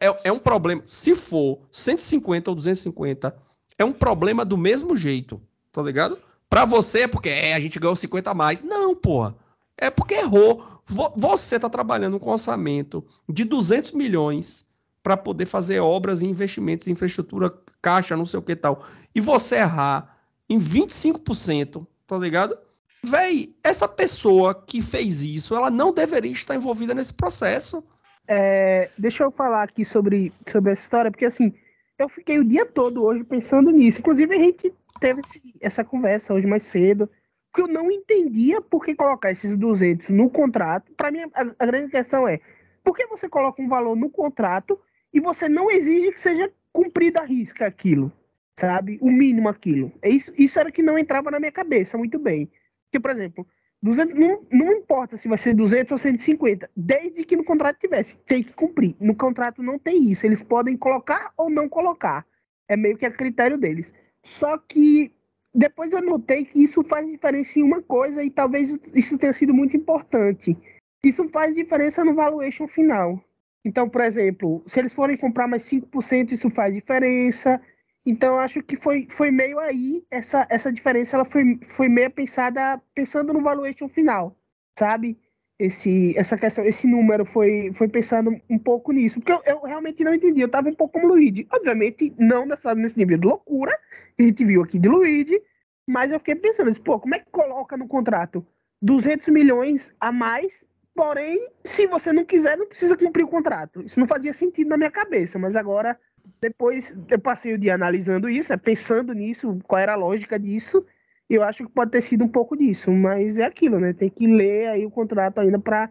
é, 0.00 0.28
é 0.28 0.32
um 0.32 0.38
problema. 0.38 0.82
Se 0.86 1.14
for 1.14 1.60
150 1.70 2.50
ou 2.50 2.54
250, 2.54 3.36
é 3.76 3.84
um 3.84 3.92
problema 3.92 4.44
do 4.44 4.56
mesmo 4.56 4.96
jeito, 4.96 5.40
tá 5.72 5.82
ligado? 5.82 6.18
Pra 6.48 6.64
você 6.64 7.00
é 7.00 7.08
porque 7.08 7.28
é, 7.28 7.54
a 7.54 7.60
gente 7.60 7.78
ganhou 7.78 7.96
50 7.96 8.30
a 8.30 8.34
mais. 8.34 8.62
Não, 8.62 8.94
porra. 8.94 9.36
É 9.76 9.90
porque 9.90 10.14
errou. 10.14 10.82
Você 11.16 11.58
tá 11.58 11.68
trabalhando 11.68 12.18
com 12.18 12.30
um 12.30 12.32
orçamento 12.32 13.04
de 13.28 13.44
200 13.44 13.92
milhões 13.92 14.64
para 15.02 15.16
poder 15.16 15.46
fazer 15.46 15.80
obras 15.80 16.22
e 16.22 16.28
investimentos 16.28 16.86
em 16.86 16.92
infraestrutura, 16.92 17.52
caixa, 17.80 18.16
não 18.16 18.26
sei 18.26 18.40
o 18.40 18.42
que 18.42 18.56
tal. 18.56 18.84
E 19.14 19.20
você 19.20 19.56
errar 19.56 20.18
em 20.48 20.58
25%, 20.58 21.86
tá 22.06 22.18
ligado? 22.18 22.56
Véi, 23.04 23.54
essa 23.62 23.86
pessoa 23.86 24.54
que 24.54 24.82
fez 24.82 25.24
isso, 25.24 25.54
ela 25.54 25.70
não 25.70 25.92
deveria 25.92 26.32
estar 26.32 26.56
envolvida 26.56 26.94
nesse 26.94 27.14
processo. 27.14 27.84
é, 28.26 28.90
deixa 28.98 29.22
eu 29.22 29.30
falar 29.30 29.62
aqui 29.62 29.84
sobre, 29.84 30.32
sobre 30.50 30.72
essa 30.72 30.82
história, 30.82 31.10
porque 31.10 31.26
assim, 31.26 31.52
eu 31.98 32.08
fiquei 32.08 32.38
o 32.38 32.44
dia 32.44 32.66
todo 32.66 33.04
hoje 33.04 33.22
pensando 33.22 33.70
nisso. 33.70 34.00
Inclusive, 34.00 34.34
a 34.34 34.38
gente 34.38 34.74
teve 35.00 35.22
essa 35.60 35.84
conversa 35.84 36.34
hoje 36.34 36.46
mais 36.46 36.62
cedo, 36.62 37.08
porque 37.50 37.62
eu 37.62 37.72
não 37.72 37.90
entendia 37.90 38.60
por 38.60 38.84
que 38.84 38.94
colocar 38.94 39.30
esses 39.30 39.56
200 39.56 40.10
no 40.10 40.28
contrato. 40.28 40.92
Para 40.92 41.10
mim, 41.10 41.20
a, 41.34 41.42
a, 41.58 41.66
grande 41.66 41.90
questão 41.90 42.28
é, 42.28 42.40
por 42.84 42.96
que 42.96 43.06
você 43.06 43.28
coloca 43.28 43.62
um 43.62 43.68
valor 43.68 43.96
no 43.96 44.10
contrato 44.10 44.78
e 45.12 45.20
você 45.20 45.48
não 45.48 45.70
exige 45.70 46.12
que 46.12 46.20
seja 46.20 46.52
cumprida 46.72 47.20
a 47.20 47.24
risca 47.24 47.66
aquilo, 47.66 48.12
sabe? 48.58 48.98
O 49.00 49.10
mínimo 49.10 49.48
aquilo. 49.48 49.90
É 50.02 50.10
isso, 50.10 50.32
isso 50.36 50.58
era 50.58 50.70
que 50.70 50.82
não 50.82 50.98
entrava 50.98 51.30
na 51.30 51.40
minha 51.40 51.52
cabeça 51.52 51.96
muito 51.96 52.18
bem. 52.18 52.50
Porque, 52.84 53.00
por 53.00 53.10
exemplo, 53.10 53.46
200, 53.82 54.18
não, 54.18 54.42
não 54.52 54.72
importa 54.72 55.16
se 55.16 55.28
vai 55.28 55.38
ser 55.38 55.54
200 55.54 55.92
ou 55.92 55.98
150, 55.98 56.68
desde 56.76 57.24
que 57.24 57.36
no 57.36 57.44
contrato 57.44 57.78
tivesse, 57.78 58.18
tem 58.18 58.42
que 58.42 58.52
cumprir. 58.52 58.94
No 59.00 59.14
contrato 59.14 59.62
não 59.62 59.78
tem 59.78 60.10
isso, 60.10 60.26
eles 60.26 60.42
podem 60.42 60.76
colocar 60.76 61.32
ou 61.36 61.48
não 61.48 61.68
colocar. 61.68 62.26
É 62.68 62.76
meio 62.76 62.96
que 62.96 63.06
a 63.06 63.10
critério 63.10 63.56
deles. 63.56 63.94
Só 64.26 64.58
que 64.58 65.12
depois 65.54 65.92
eu 65.92 66.02
notei 66.02 66.44
que 66.44 66.60
isso 66.60 66.82
faz 66.82 67.08
diferença 67.08 67.60
em 67.60 67.62
uma 67.62 67.80
coisa 67.80 68.24
e 68.24 68.28
talvez 68.28 68.76
isso 68.92 69.16
tenha 69.16 69.32
sido 69.32 69.54
muito 69.54 69.76
importante. 69.76 70.58
Isso 71.04 71.28
faz 71.28 71.54
diferença 71.54 72.04
no 72.04 72.12
valuation 72.12 72.66
final. 72.66 73.22
Então, 73.64 73.88
por 73.88 74.00
exemplo, 74.00 74.64
se 74.66 74.80
eles 74.80 74.92
forem 74.92 75.16
comprar 75.16 75.46
mais 75.46 75.62
5%, 75.62 76.32
isso 76.32 76.50
faz 76.50 76.74
diferença. 76.74 77.62
Então, 78.04 78.36
acho 78.36 78.60
que 78.64 78.74
foi, 78.74 79.06
foi 79.08 79.30
meio 79.30 79.60
aí, 79.60 80.04
essa, 80.10 80.44
essa 80.50 80.72
diferença 80.72 81.14
ela 81.16 81.24
foi, 81.24 81.60
foi 81.62 81.88
meio 81.88 82.10
pensada 82.10 82.82
pensando 82.96 83.32
no 83.32 83.40
valuation 83.40 83.88
final, 83.88 84.36
sabe? 84.76 85.16
Esse, 85.58 86.16
essa 86.18 86.36
questão, 86.36 86.64
esse 86.64 86.86
número 86.86 87.24
foi, 87.24 87.70
foi 87.72 87.88
pensando 87.88 88.30
um 88.50 88.58
pouco 88.58 88.92
nisso, 88.92 89.20
porque 89.20 89.32
eu, 89.32 89.40
eu 89.46 89.62
realmente 89.62 90.04
não 90.04 90.12
entendi, 90.12 90.42
eu 90.42 90.46
estava 90.46 90.68
um 90.68 90.74
pouco 90.74 91.00
como 91.00 91.08
Luigi, 91.08 91.46
obviamente 91.50 92.14
não 92.18 92.44
nessa, 92.44 92.74
nesse 92.74 92.98
nível 92.98 93.16
de 93.16 93.26
loucura 93.26 93.72
que 94.16 94.22
a 94.22 94.26
gente 94.26 94.44
viu 94.44 94.62
aqui 94.62 94.78
de 94.78 94.86
Luigi, 94.86 95.42
mas 95.86 96.12
eu 96.12 96.18
fiquei 96.18 96.34
pensando, 96.34 96.78
pô, 96.82 97.00
como 97.00 97.14
é 97.14 97.20
que 97.20 97.30
coloca 97.30 97.74
no 97.76 97.88
contrato 97.88 98.46
200 98.82 99.28
milhões 99.28 99.94
a 99.98 100.12
mais, 100.12 100.66
porém, 100.94 101.38
se 101.64 101.86
você 101.86 102.12
não 102.12 102.24
quiser, 102.24 102.58
não 102.58 102.66
precisa 102.66 102.96
cumprir 102.96 103.24
o 103.24 103.28
contrato. 103.28 103.82
Isso 103.82 103.98
não 103.98 104.06
fazia 104.06 104.32
sentido 104.32 104.68
na 104.68 104.76
minha 104.76 104.90
cabeça, 104.90 105.38
mas 105.38 105.56
agora 105.56 105.98
depois 106.40 106.98
eu 107.08 107.18
passei 107.18 107.54
o 107.54 107.58
dia 107.58 107.74
analisando 107.74 108.28
isso, 108.28 108.50
né, 108.50 108.56
pensando 108.56 109.12
nisso, 109.12 109.58
qual 109.66 109.80
era 109.80 109.92
a 109.92 109.96
lógica 109.96 110.38
disso, 110.38 110.84
eu 111.28 111.42
acho 111.42 111.64
que 111.64 111.72
pode 111.72 111.90
ter 111.90 112.00
sido 112.00 112.24
um 112.24 112.28
pouco 112.28 112.56
disso, 112.56 112.90
mas 112.92 113.38
é 113.38 113.44
aquilo, 113.44 113.80
né? 113.80 113.92
Tem 113.92 114.08
que 114.08 114.26
ler 114.26 114.68
aí 114.68 114.86
o 114.86 114.90
contrato 114.90 115.38
ainda 115.38 115.58
para 115.58 115.90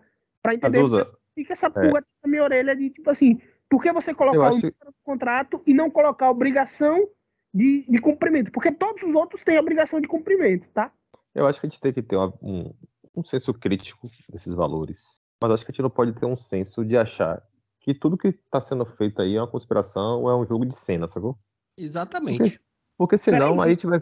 entender. 0.54 0.80
Azusa, 0.80 1.18
fica 1.34 1.54
essa 1.54 1.70
pulga 1.70 2.00
é. 2.00 2.04
na 2.24 2.30
minha 2.30 2.44
orelha 2.44 2.76
de 2.76 2.90
tipo 2.90 3.10
assim, 3.10 3.40
por 3.70 3.82
que 3.82 3.92
você 3.92 4.14
colocar 4.14 4.48
acho... 4.48 4.68
o 4.68 4.94
contrato 5.04 5.62
e 5.66 5.74
não 5.74 5.92
colocar 5.92 6.28
a 6.28 6.32
obrigação 6.32 7.08
de, 7.54 7.86
de 7.90 8.00
cumprimento? 8.00 8.52
Porque 8.52 8.72
todos 8.72 9.04
os 9.04 9.14
outros 9.14 9.44
têm 9.44 9.58
a 9.58 9.62
obrigação 9.62 10.00
de 10.00 10.08
cumprimento, 10.08 10.68
tá? 10.70 10.92
Eu 11.34 11.46
acho 11.46 11.60
que 11.60 11.66
a 11.66 11.70
gente 11.70 11.82
tem 11.82 11.92
que 11.92 12.02
ter 12.02 12.16
uma, 12.16 12.34
um, 12.42 12.74
um 13.16 13.24
senso 13.24 13.54
crítico 13.54 14.10
desses 14.30 14.54
valores. 14.54 15.20
Mas 15.42 15.52
acho 15.52 15.66
que 15.66 15.72
a 15.72 15.74
gente 15.74 15.82
não 15.82 15.90
pode 15.90 16.14
ter 16.14 16.26
um 16.26 16.38
senso 16.38 16.86
de 16.86 16.96
achar 16.96 17.44
que 17.82 17.94
tudo 17.94 18.18
que 18.18 18.30
está 18.30 18.60
sendo 18.60 18.86
feito 18.86 19.22
aí 19.22 19.36
é 19.36 19.42
uma 19.42 19.48
conspiração 19.48 20.22
ou 20.22 20.30
é 20.30 20.36
um 20.36 20.48
jogo 20.48 20.66
de 20.66 20.76
cena, 20.76 21.08
sacou? 21.08 21.38
Exatamente. 21.78 22.38
Porque, 22.38 22.60
porque 22.98 23.18
senão 23.18 23.62
aí 23.62 23.68
a 23.68 23.74
gente 23.74 23.86
vai. 23.86 24.00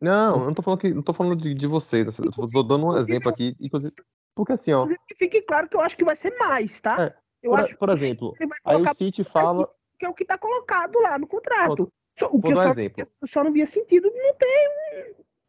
Não, 0.00 0.40
eu 0.40 0.46
não 0.46 0.54
tô 0.54 0.62
falando 0.62 0.80
que 0.80 0.94
não 0.94 1.02
tô 1.02 1.12
falando 1.12 1.36
de, 1.36 1.54
de 1.54 1.66
você, 1.66 2.04
né? 2.04 2.10
eu 2.18 2.48
tô 2.48 2.62
dando 2.62 2.86
um 2.86 2.96
exemplo 2.96 3.28
aqui, 3.28 3.54
inclusive. 3.60 3.94
Porque 4.34 4.52
assim, 4.52 4.72
ó. 4.72 4.88
Fique 5.16 5.42
claro 5.42 5.68
que 5.68 5.76
eu 5.76 5.80
acho 5.80 5.96
que 5.96 6.04
vai 6.04 6.16
ser 6.16 6.34
mais, 6.38 6.80
tá? 6.80 7.04
É, 7.04 7.14
eu 7.42 7.50
por, 7.50 7.60
acho 7.60 7.78
por 7.78 7.88
exemplo, 7.90 8.34
aí 8.64 8.82
o 8.82 8.94
City 8.94 9.22
fala. 9.22 9.68
Que 9.98 10.06
é 10.06 10.08
o 10.08 10.14
que 10.14 10.24
tá 10.24 10.38
colocado 10.38 10.98
lá 11.00 11.18
no 11.18 11.26
contrato. 11.26 11.92
o 12.22 12.40
que 12.40 12.52
eu, 12.52 12.56
só, 12.56 12.70
exemplo. 12.70 13.06
eu 13.20 13.28
só 13.28 13.44
não 13.44 13.52
via 13.52 13.66
sentido 13.66 14.10
de 14.10 14.22
não 14.22 14.34
ter 14.34 14.70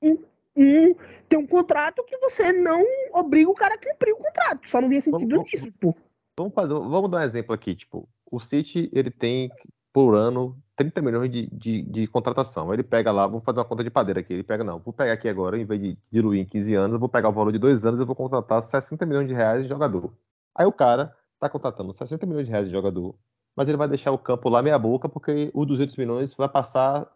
um, 0.02 0.18
um, 0.58 0.96
ter 1.30 1.38
um 1.38 1.48
contrato 1.48 2.04
que 2.04 2.18
você 2.18 2.52
não 2.52 2.84
obriga 3.14 3.50
o 3.50 3.56
cara 3.56 3.76
a 3.76 3.78
cumprir 3.78 4.14
o 4.14 4.18
contrato. 4.18 4.70
Só 4.70 4.82
não 4.82 4.90
via 4.90 5.00
sentido 5.00 5.38
vamos, 5.38 5.52
nisso, 5.54 5.72
pô. 5.80 5.96
Vamos, 6.38 6.54
fazer, 6.54 6.74
vamos 6.74 7.10
dar 7.10 7.20
um 7.20 7.24
exemplo 7.24 7.54
aqui, 7.54 7.76
tipo, 7.76 8.10
o 8.30 8.42
City 8.42 8.90
ele 8.92 9.10
tem 9.10 9.50
por 9.94 10.16
ano 10.16 10.58
30 10.84 11.02
milhões 11.02 11.32
de, 11.32 11.48
de, 11.48 11.82
de, 11.84 12.08
contratação. 12.08 12.74
Ele 12.74 12.84
pega 12.84 13.12
lá, 13.12 13.28
vou 13.28 13.42
fazer 13.42 13.60
uma 13.60 13.66
conta 13.66 13.84
de 13.84 13.90
padeira 13.90 14.20
aqui. 14.20 14.34
Ele 14.34 14.44
pega, 14.44 14.64
não, 14.64 14.80
vou 14.80 14.94
pegar 14.94 15.14
aqui 15.14 15.30
agora, 15.30 15.60
em 15.60 15.66
vez 15.66 15.82
de 15.82 15.98
diluir 16.12 16.42
em 16.42 16.46
15 16.46 16.76
anos, 16.76 16.94
eu 16.94 17.00
vou 17.00 17.10
pegar 17.10 17.30
o 17.30 17.34
valor 17.34 17.52
de 17.52 17.60
dois 17.60 17.86
anos 17.86 18.02
e 18.02 18.06
vou 18.06 18.16
contratar 18.16 18.62
60 18.62 19.06
milhões 19.06 19.28
de 19.28 19.34
reais 19.34 19.64
de 19.64 19.70
jogador. 19.70 20.14
Aí 20.56 20.66
o 20.66 20.72
cara 20.72 21.16
tá 21.40 21.50
contratando 21.50 21.94
60 21.94 22.26
milhões 22.26 22.46
de 22.46 22.52
reais 22.52 22.66
de 22.68 22.72
jogador, 22.72 23.16
mas 23.56 23.68
ele 23.68 23.78
vai 23.78 23.88
deixar 23.88 24.12
o 24.12 24.18
campo 24.18 24.50
lá 24.50 24.62
meia 24.62 24.78
boca, 24.78 25.08
porque 25.10 25.52
os 25.54 25.66
200 25.66 25.96
milhões 25.98 26.34
vai 26.34 26.50
passar 26.50 27.10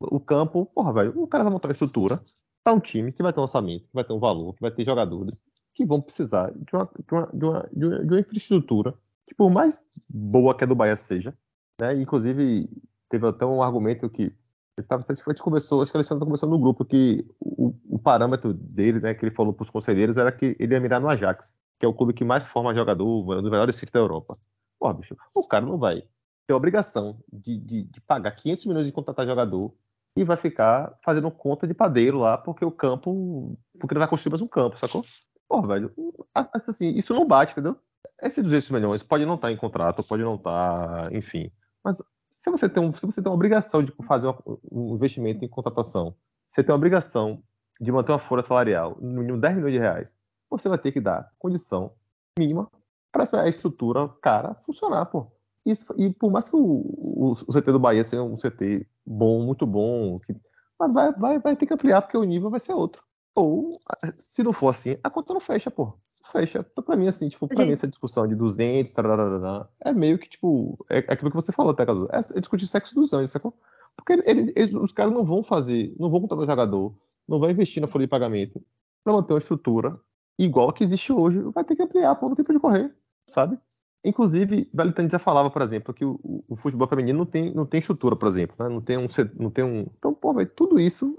o 0.00 0.20
campo. 0.20 0.66
Porra, 0.66 0.92
velho, 0.92 1.22
o 1.22 1.26
cara 1.26 1.44
vai 1.44 1.52
montar 1.52 1.68
uma 1.68 1.72
estrutura 1.72 2.20
para 2.62 2.72
um 2.72 2.80
time 2.80 3.12
que 3.12 3.22
vai 3.22 3.32
ter 3.32 3.40
um 3.40 3.42
orçamento, 3.42 3.86
que 3.86 3.94
vai 3.94 4.04
ter 4.04 4.12
um 4.12 4.18
valor, 4.18 4.54
que 4.54 4.60
vai 4.60 4.70
ter 4.70 4.84
jogadores 4.84 5.42
que 5.74 5.84
vão 5.84 6.00
precisar 6.00 6.52
de 6.52 6.74
uma, 6.74 6.90
de 7.04 7.14
uma, 7.14 7.30
de 7.32 7.44
uma, 7.84 8.04
de 8.04 8.14
uma 8.14 8.20
infraestrutura 8.20 8.94
que, 9.26 9.34
por 9.34 9.50
mais 9.50 9.86
boa 10.08 10.56
que 10.56 10.64
a 10.64 10.66
do 10.66 10.74
Bahia 10.74 10.96
seja, 10.96 11.36
né, 11.80 11.94
inclusive 11.94 12.68
teve 13.08 13.26
até 13.26 13.44
um 13.46 13.62
argumento 13.62 14.08
que 14.08 14.34
ele 14.76 14.86
tava, 14.86 15.04
a 15.08 15.14
gente 15.14 15.42
conversou, 15.42 15.82
acho 15.82 15.92
que 15.92 15.96
o 15.96 15.98
Alexandre 15.98 16.24
conversando 16.24 16.50
no 16.50 16.58
grupo 16.58 16.84
que 16.84 17.24
o, 17.38 17.74
o 17.88 17.98
parâmetro 17.98 18.52
dele, 18.52 18.98
né, 18.98 19.14
que 19.14 19.24
ele 19.24 19.34
falou 19.34 19.52
para 19.52 19.62
os 19.62 19.70
conselheiros, 19.70 20.16
era 20.16 20.32
que 20.32 20.56
ele 20.58 20.74
ia 20.74 20.80
mirar 20.80 21.00
no 21.00 21.08
Ajax, 21.08 21.56
que 21.78 21.86
é 21.86 21.88
o 21.88 21.94
clube 21.94 22.12
que 22.12 22.24
mais 22.24 22.44
forma 22.44 22.74
jogador, 22.74 23.06
um 23.06 23.42
dos 23.42 23.50
melhores 23.50 23.76
sítios 23.76 23.92
da 23.92 24.00
Europa. 24.00 24.36
Pô, 24.78 24.92
bicho, 24.92 25.16
o 25.32 25.46
cara 25.46 25.64
não 25.64 25.78
vai 25.78 26.02
ter 26.46 26.52
a 26.52 26.56
obrigação 26.56 27.18
de, 27.32 27.56
de, 27.56 27.84
de 27.84 28.00
pagar 28.00 28.32
500 28.32 28.66
milhões 28.66 28.86
de 28.86 28.92
contratar 28.92 29.26
jogador 29.26 29.72
e 30.16 30.24
vai 30.24 30.36
ficar 30.36 30.96
fazendo 31.02 31.30
conta 31.30 31.66
de 31.66 31.74
padeiro 31.74 32.18
lá, 32.18 32.38
porque 32.38 32.64
o 32.64 32.70
campo. 32.70 33.58
Porque 33.78 33.94
ele 33.94 33.98
vai 33.98 34.08
construir 34.08 34.30
mais 34.30 34.42
um 34.42 34.48
campo, 34.48 34.78
sacou? 34.78 35.04
Pô, 35.48 35.62
velho, 35.62 35.92
assim, 36.34 36.96
isso 36.96 37.14
não 37.14 37.26
bate, 37.26 37.52
entendeu? 37.52 37.76
Esses 38.22 38.42
200 38.42 38.70
milhões 38.70 39.02
pode 39.02 39.26
não 39.26 39.34
estar 39.34 39.50
em 39.50 39.56
contrato, 39.56 40.02
pode 40.02 40.22
não 40.22 40.36
estar, 40.36 41.12
enfim. 41.12 41.50
Mas 41.84 42.02
se 42.30 42.50
você 42.50 42.68
tem, 42.68 42.82
um, 42.82 42.92
se 42.92 43.04
você 43.04 43.22
tem 43.22 43.30
uma 43.30 43.36
obrigação 43.36 43.82
de 43.82 43.92
fazer 44.02 44.34
um 44.72 44.94
investimento 44.94 45.44
em 45.44 45.48
contratação, 45.48 46.16
você 46.48 46.64
tem 46.64 46.72
a 46.72 46.76
obrigação 46.76 47.42
de 47.80 47.92
manter 47.92 48.12
uma 48.12 48.18
folha 48.18 48.42
salarial, 48.42 48.96
no 49.00 49.20
mínimo 49.20 49.40
10 49.40 49.56
milhões 49.56 49.74
de 49.74 49.78
reais, 49.78 50.16
você 50.48 50.68
vai 50.68 50.78
ter 50.78 50.92
que 50.92 51.00
dar 51.00 51.30
condição 51.38 51.92
mínima 52.38 52.70
para 53.12 53.24
essa 53.24 53.48
estrutura 53.48 54.08
cara 54.20 54.54
funcionar, 54.64 55.06
pô. 55.06 55.30
Isso, 55.64 55.94
e 55.96 56.12
por 56.12 56.30
mais 56.30 56.48
que 56.48 56.56
o, 56.56 56.60
o, 56.60 57.32
o, 57.32 57.52
CT 57.52 57.72
do 57.72 57.78
Bahia 57.78 58.04
seja 58.04 58.22
um 58.22 58.36
CT 58.36 58.86
bom, 59.06 59.44
muito 59.44 59.66
bom, 59.66 60.18
que, 60.20 60.34
vai, 60.78 61.12
vai, 61.12 61.38
vai 61.38 61.56
ter 61.56 61.66
que 61.66 61.72
ampliar 61.72 62.02
porque 62.02 62.18
o 62.18 62.24
nível 62.24 62.50
vai 62.50 62.60
ser 62.60 62.74
outro. 62.74 63.02
Ou, 63.34 63.80
se 64.18 64.42
não 64.42 64.52
for 64.52 64.68
assim, 64.68 64.96
a 65.02 65.10
conta 65.10 65.34
não 65.34 65.40
fecha, 65.40 65.70
pô. 65.70 65.94
Fecha. 66.30 66.66
Então, 66.72 66.82
pra 66.82 66.96
mim, 66.96 67.06
assim, 67.06 67.28
tipo, 67.28 67.46
pra 67.46 67.64
mim 67.64 67.72
essa 67.72 67.86
discussão 67.86 68.26
de 68.26 68.34
200, 68.34 68.92
tararara, 68.92 69.68
é 69.80 69.92
meio 69.92 70.18
que, 70.18 70.28
tipo, 70.28 70.84
é, 70.88 70.98
é 70.98 71.12
aquilo 71.12 71.30
que 71.30 71.36
você 71.36 71.52
falou, 71.52 71.72
até, 71.72 71.84
Caso. 71.84 72.08
É, 72.10 72.18
é 72.36 72.40
discutir 72.40 72.66
sexo 72.66 72.94
dos 72.94 73.12
anjos, 73.12 73.30
sacou? 73.30 73.54
Porque 73.96 74.12
ele, 74.12 74.52
ele, 74.56 74.76
os 74.76 74.92
caras 74.92 75.12
não 75.12 75.24
vão 75.24 75.42
fazer, 75.42 75.94
não 75.98 76.10
vão 76.10 76.20
contratar 76.20 76.46
jogador, 76.46 76.94
não 77.28 77.38
vai 77.38 77.50
investir 77.50 77.80
na 77.80 77.86
folha 77.86 78.06
de 78.06 78.10
pagamento 78.10 78.60
pra 79.02 79.12
manter 79.12 79.32
uma 79.34 79.38
estrutura 79.38 80.00
igual 80.38 80.68
a 80.68 80.72
que 80.72 80.82
existe 80.82 81.12
hoje. 81.12 81.40
Vai 81.54 81.64
ter 81.64 81.76
que 81.76 81.82
ampliar, 81.82 82.14
pô, 82.16 82.28
não 82.28 82.34
tem 82.34 82.44
pra 82.44 82.52
onde 82.52 82.60
correr, 82.60 82.94
sabe? 83.28 83.58
Inclusive, 84.04 84.68
Belitani 84.72 85.08
já 85.08 85.18
falava, 85.18 85.50
por 85.50 85.62
exemplo, 85.62 85.94
que 85.94 86.04
o, 86.04 86.18
o, 86.48 86.56
futebol 86.56 86.86
feminino 86.86 87.18
não 87.18 87.26
tem, 87.26 87.54
não 87.54 87.64
tem 87.64 87.78
estrutura, 87.78 88.14
por 88.14 88.28
exemplo, 88.28 88.54
né? 88.58 88.68
não 88.68 88.80
tem 88.80 88.98
um, 88.98 89.06
não 89.38 89.50
tem 89.50 89.64
um, 89.64 89.86
então, 89.96 90.12
pô, 90.12 90.34
véio, 90.34 90.50
tudo 90.50 90.78
isso 90.78 91.16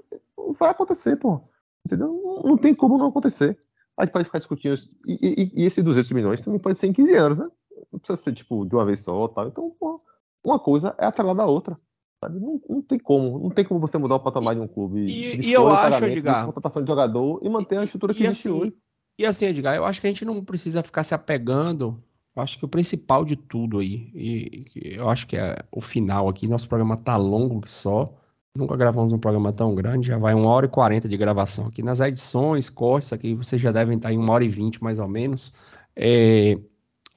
vai 0.60 0.70
acontecer, 0.70 1.16
pô. 1.16 1.42
Entendeu? 1.86 2.42
Não, 2.44 2.58
tem 2.58 2.74
como 2.74 2.98
não 2.98 3.08
acontecer. 3.08 3.58
A 3.98 4.04
gente 4.04 4.14
pode 4.14 4.26
ficar 4.26 4.40
discutindo. 4.40 4.76
E, 5.06 5.52
e, 5.56 5.62
e 5.62 5.66
esses 5.66 5.84
200 5.84 6.12
milhões 6.12 6.42
também 6.42 6.60
pode 6.60 6.78
ser 6.78 6.88
em 6.88 6.94
15 6.94 7.16
anos, 7.16 7.38
né? 7.38 7.48
Não 7.92 8.00
precisa 8.00 8.22
ser, 8.22 8.34
tipo, 8.34 8.66
de 8.66 8.76
uma 8.76 8.86
vez 8.86 9.02
só 9.02 9.28
tal. 9.28 9.48
Então, 9.48 9.74
pô, 9.80 10.02
uma 10.44 10.60
coisa 10.60 10.96
é 10.98 11.06
atrelada 11.06 11.44
à 11.44 11.46
outra. 11.46 11.80
Não, 12.24 12.60
não, 12.68 12.82
tem 12.82 12.98
como. 12.98 13.40
Não 13.40 13.50
tem 13.50 13.64
como 13.64 13.80
você 13.80 13.98
mudar 13.98 14.16
o 14.16 14.20
patamar 14.20 14.56
de 14.56 14.62
um 14.62 14.68
clube. 14.68 15.02
E, 15.02 15.38
de 15.38 15.50
e 15.50 15.54
eu 15.54 15.70
acho, 15.70 16.04
Edgar. 16.06 16.40
De 16.40 16.46
contratação 16.48 16.84
de 16.84 16.90
jogador 16.90 17.40
e 17.44 17.50
manter 17.50 17.78
a 17.78 17.84
estrutura 17.84 18.14
que 18.14 18.24
existe 18.24 18.48
assim, 18.48 18.58
hoje. 18.58 18.74
E 19.20 19.26
assim, 19.26 19.46
Edgar, 19.46 19.76
eu 19.76 19.86
acho 19.86 20.02
que 20.02 20.08
a 20.08 20.10
gente 20.10 20.26
não 20.26 20.44
precisa 20.44 20.82
ficar 20.82 21.04
se 21.04 21.14
apegando. 21.14 22.04
Eu 22.36 22.42
acho 22.42 22.58
que 22.58 22.66
o 22.66 22.70
principal 22.70 23.24
de 23.24 23.36
tudo 23.36 23.80
aí, 23.80 24.12
e 24.14 24.66
eu 24.98 25.10
acho 25.10 25.26
que 25.26 25.38
é 25.38 25.56
o 25.72 25.80
final 25.80 26.28
aqui, 26.28 26.48
nosso 26.48 26.68
programa 26.68 26.98
tá 26.98 27.16
longo 27.16 27.66
só. 27.66 28.14
Nunca 28.56 28.78
gravamos 28.78 29.12
um 29.12 29.20
programa 29.20 29.52
tão 29.52 29.76
grande, 29.76 30.08
já 30.08 30.18
vai 30.18 30.34
uma 30.34 30.50
hora 30.50 30.66
e 30.66 30.70
quarenta 30.70 31.10
de 31.10 31.18
gravação 31.18 31.68
aqui. 31.68 31.84
Nas 31.84 32.00
edições, 32.00 32.70
cortes 32.70 33.12
aqui, 33.12 33.36
vocês 33.36 33.62
já 33.62 33.70
devem 33.70 33.98
estar 33.98 34.14
em 34.14 34.18
uma 34.18 34.32
hora 34.32 34.46
e 34.46 34.50
vinte 34.50 34.82
mais 34.82 34.98
ou 34.98 35.10
menos. 35.10 35.52
É, 35.94 36.58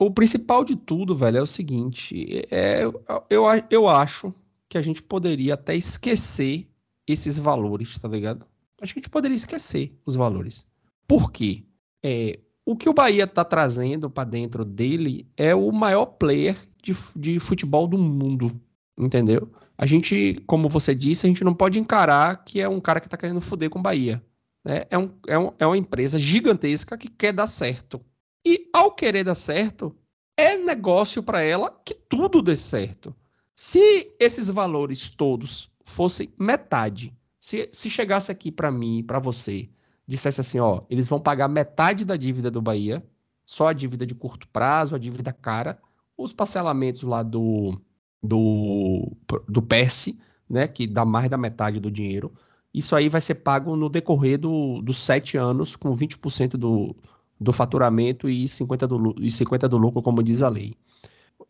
o 0.00 0.10
principal 0.10 0.64
de 0.64 0.74
tudo, 0.74 1.14
velho, 1.14 1.38
é 1.38 1.42
o 1.42 1.46
seguinte: 1.46 2.44
é, 2.50 2.82
eu, 3.30 3.44
eu 3.70 3.86
acho 3.86 4.34
que 4.68 4.76
a 4.76 4.82
gente 4.82 5.00
poderia 5.00 5.54
até 5.54 5.76
esquecer 5.76 6.66
esses 7.06 7.38
valores, 7.38 7.96
tá 7.98 8.08
ligado? 8.08 8.44
Acho 8.80 8.92
que 8.92 8.98
a 8.98 9.02
gente 9.02 9.10
poderia 9.10 9.36
esquecer 9.36 9.96
os 10.04 10.16
valores. 10.16 10.66
Por 11.06 11.30
quê? 11.30 11.64
É, 12.04 12.38
o 12.66 12.76
que 12.76 12.88
o 12.88 12.92
Bahia 12.92 13.24
está 13.24 13.44
trazendo 13.44 14.10
para 14.10 14.28
dentro 14.28 14.64
dele 14.64 15.26
é 15.36 15.54
o 15.54 15.70
maior 15.70 16.06
player 16.06 16.56
de, 16.82 16.92
de 17.16 17.38
futebol 17.38 17.86
do 17.86 17.96
mundo, 17.96 18.50
entendeu? 18.98 19.48
A 19.78 19.86
gente, 19.86 20.42
como 20.44 20.68
você 20.68 20.92
disse, 20.92 21.24
a 21.24 21.28
gente 21.28 21.44
não 21.44 21.54
pode 21.54 21.78
encarar 21.78 22.44
que 22.44 22.60
é 22.60 22.68
um 22.68 22.80
cara 22.80 22.98
que 22.98 23.06
está 23.06 23.16
querendo 23.16 23.40
foder 23.40 23.70
com 23.70 23.80
Bahia. 23.80 24.20
Né? 24.64 24.82
É, 24.90 24.98
um, 24.98 25.10
é, 25.28 25.38
um, 25.38 25.52
é 25.56 25.66
uma 25.66 25.78
empresa 25.78 26.18
gigantesca 26.18 26.98
que 26.98 27.08
quer 27.08 27.32
dar 27.32 27.46
certo. 27.46 28.04
E 28.44 28.68
ao 28.72 28.90
querer 28.90 29.24
dar 29.24 29.36
certo, 29.36 29.96
é 30.36 30.56
negócio 30.56 31.22
para 31.22 31.42
ela 31.42 31.70
que 31.84 31.94
tudo 31.94 32.42
dê 32.42 32.56
certo. 32.56 33.14
Se 33.54 34.12
esses 34.18 34.50
valores 34.50 35.10
todos 35.10 35.70
fossem 35.84 36.34
metade, 36.36 37.16
se, 37.40 37.68
se 37.72 37.88
chegasse 37.88 38.32
aqui 38.32 38.50
para 38.50 38.72
mim, 38.72 39.04
para 39.04 39.20
você, 39.20 39.68
dissesse 40.06 40.40
assim, 40.40 40.58
ó, 40.58 40.80
eles 40.90 41.06
vão 41.06 41.20
pagar 41.20 41.48
metade 41.48 42.04
da 42.04 42.16
dívida 42.16 42.50
do 42.50 42.62
Bahia, 42.62 43.04
só 43.46 43.68
a 43.68 43.72
dívida 43.72 44.04
de 44.04 44.14
curto 44.14 44.48
prazo, 44.48 44.94
a 44.94 44.98
dívida 44.98 45.32
cara, 45.32 45.78
os 46.16 46.32
parcelamentos 46.32 47.02
lá 47.02 47.22
do 47.22 47.80
do, 48.22 49.12
do 49.48 49.62
PERSE, 49.62 50.18
né, 50.48 50.66
que 50.66 50.86
dá 50.86 51.04
mais 51.04 51.28
da 51.28 51.36
metade 51.36 51.80
do 51.80 51.90
dinheiro. 51.90 52.32
Isso 52.72 52.94
aí 52.94 53.08
vai 53.08 53.20
ser 53.20 53.36
pago 53.36 53.76
no 53.76 53.88
decorrer 53.88 54.38
do, 54.38 54.80
dos 54.82 55.02
sete 55.02 55.36
anos, 55.36 55.76
com 55.76 55.94
20% 55.94 56.50
do, 56.50 56.94
do 57.40 57.52
faturamento 57.52 58.28
e 58.28 58.44
50% 58.44 58.86
do, 58.86 59.14
e 59.20 59.30
50 59.30 59.68
do 59.68 59.78
lucro, 59.78 60.02
como 60.02 60.22
diz 60.22 60.42
a 60.42 60.48
lei. 60.48 60.74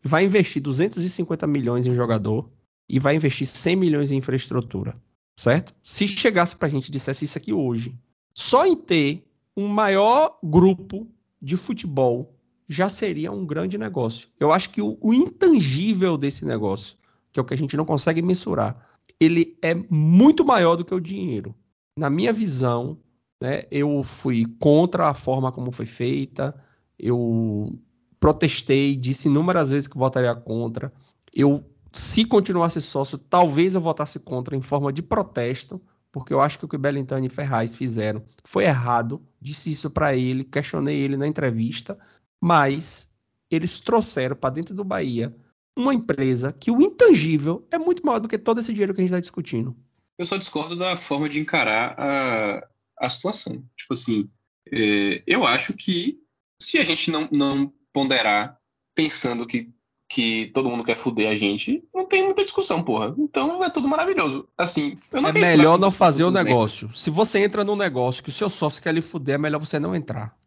Vai 0.03 0.25
investir 0.25 0.61
250 0.61 1.45
milhões 1.47 1.87
em 1.87 1.95
jogador 1.95 2.49
e 2.87 2.99
vai 2.99 3.15
investir 3.15 3.47
100 3.47 3.75
milhões 3.75 4.11
em 4.11 4.17
infraestrutura, 4.17 4.95
certo? 5.35 5.73
Se 5.81 6.07
chegasse 6.07 6.55
para 6.55 6.67
a 6.67 6.71
gente 6.71 6.87
e 6.87 6.91
dissesse 6.91 7.25
isso 7.25 7.37
aqui 7.37 7.53
hoje, 7.53 7.93
só 8.33 8.65
em 8.65 8.75
ter 8.75 9.23
um 9.55 9.67
maior 9.67 10.37
grupo 10.43 11.07
de 11.41 11.57
futebol 11.57 12.33
já 12.69 12.87
seria 12.87 13.31
um 13.31 13.45
grande 13.45 13.79
negócio. 13.79 14.29
Eu 14.39 14.53
acho 14.53 14.69
que 14.69 14.79
o, 14.81 14.95
o, 15.01 15.11
intangível 15.11 16.15
desse 16.15 16.45
negócio, 16.45 16.95
que 17.31 17.39
é 17.39 17.41
o 17.41 17.45
que 17.45 17.55
a 17.55 17.57
gente 17.57 17.75
não 17.75 17.83
consegue 17.83 18.21
mensurar, 18.21 18.79
ele 19.19 19.57
é 19.61 19.73
muito 19.89 20.45
maior 20.45 20.75
do 20.75 20.85
que 20.85 20.93
o 20.93 21.01
dinheiro. 21.01 21.55
Na 21.97 22.11
minha 22.11 22.31
visão, 22.31 22.99
né, 23.41 23.63
eu 23.71 24.03
fui 24.03 24.45
contra 24.59 25.09
a 25.09 25.15
forma 25.15 25.51
como 25.51 25.71
foi 25.71 25.87
feita, 25.87 26.55
eu 26.97 27.73
protestei, 28.19 28.95
disse 28.95 29.27
inúmeras 29.27 29.71
vezes 29.71 29.87
que 29.87 29.97
votaria 29.97 30.35
contra. 30.35 30.93
Eu, 31.33 31.63
se 31.91 32.23
continuasse 32.23 32.79
sócio, 32.79 33.17
talvez 33.17 33.73
eu 33.73 33.81
votasse 33.81 34.19
contra 34.19 34.55
em 34.55 34.61
forma 34.61 34.93
de 34.93 35.01
protesto, 35.01 35.81
porque 36.11 36.33
eu 36.33 36.41
acho 36.41 36.59
que 36.59 36.65
o 36.65 36.67
que 36.67 36.77
Belintani 36.77 37.27
e 37.27 37.29
Ferraz 37.29 37.75
fizeram 37.75 38.23
foi 38.43 38.65
errado. 38.65 39.21
Disse 39.41 39.71
isso 39.71 39.89
para 39.89 40.15
ele, 40.15 40.43
questionei 40.43 40.97
ele 40.97 41.17
na 41.17 41.27
entrevista, 41.27 41.97
mas 42.41 43.09
eles 43.49 43.79
trouxeram 43.79 44.35
para 44.35 44.53
dentro 44.53 44.75
do 44.75 44.83
Bahia 44.83 45.35
uma 45.75 45.93
empresa 45.93 46.53
que 46.53 46.69
o 46.69 46.81
intangível 46.81 47.65
é 47.71 47.77
muito 47.77 48.05
maior 48.05 48.19
do 48.19 48.27
que 48.27 48.37
todo 48.37 48.59
esse 48.59 48.71
dinheiro 48.71 48.93
que 48.93 49.01
a 49.01 49.03
gente 49.03 49.11
está 49.11 49.19
discutindo. 49.19 49.75
Eu 50.17 50.25
só 50.25 50.35
discordo 50.37 50.75
da 50.75 50.97
forma 50.97 51.29
de 51.29 51.39
encarar 51.39 51.95
a, 51.97 52.67
a 52.99 53.09
situação. 53.09 53.63
Tipo 53.77 53.93
assim, 53.93 54.29
é, 54.71 55.23
eu 55.25 55.45
acho 55.45 55.73
que 55.73 56.19
se 56.61 56.77
a 56.77 56.83
gente 56.83 57.09
não, 57.09 57.27
não 57.31 57.73
ponderar 57.93 58.59
pensando 58.93 59.47
que, 59.47 59.71
que 60.09 60.47
todo 60.53 60.69
mundo 60.69 60.83
quer 60.83 60.97
fuder 60.97 61.31
a 61.31 61.35
gente, 61.35 61.81
não 61.93 62.05
tem 62.05 62.25
muita 62.25 62.43
discussão, 62.43 62.83
porra. 62.83 63.15
Então 63.17 63.63
é 63.63 63.69
tudo 63.69 63.87
maravilhoso. 63.87 64.47
Assim, 64.57 64.97
é 65.13 65.31
melhor 65.31 65.79
não 65.79 65.89
fazer 65.89 66.25
o 66.25 66.31
negócio. 66.31 66.93
Se 66.93 67.09
você 67.09 67.39
entra 67.39 67.63
num 67.63 67.77
negócio 67.77 68.21
que 68.21 68.29
o 68.29 68.33
seu 68.33 68.49
sócio 68.49 68.83
quer 68.83 68.93
lhe 68.93 69.01
fuder, 69.01 69.35
é 69.35 69.37
melhor 69.37 69.59
você 69.59 69.79
não 69.79 69.95
entrar. 69.95 70.37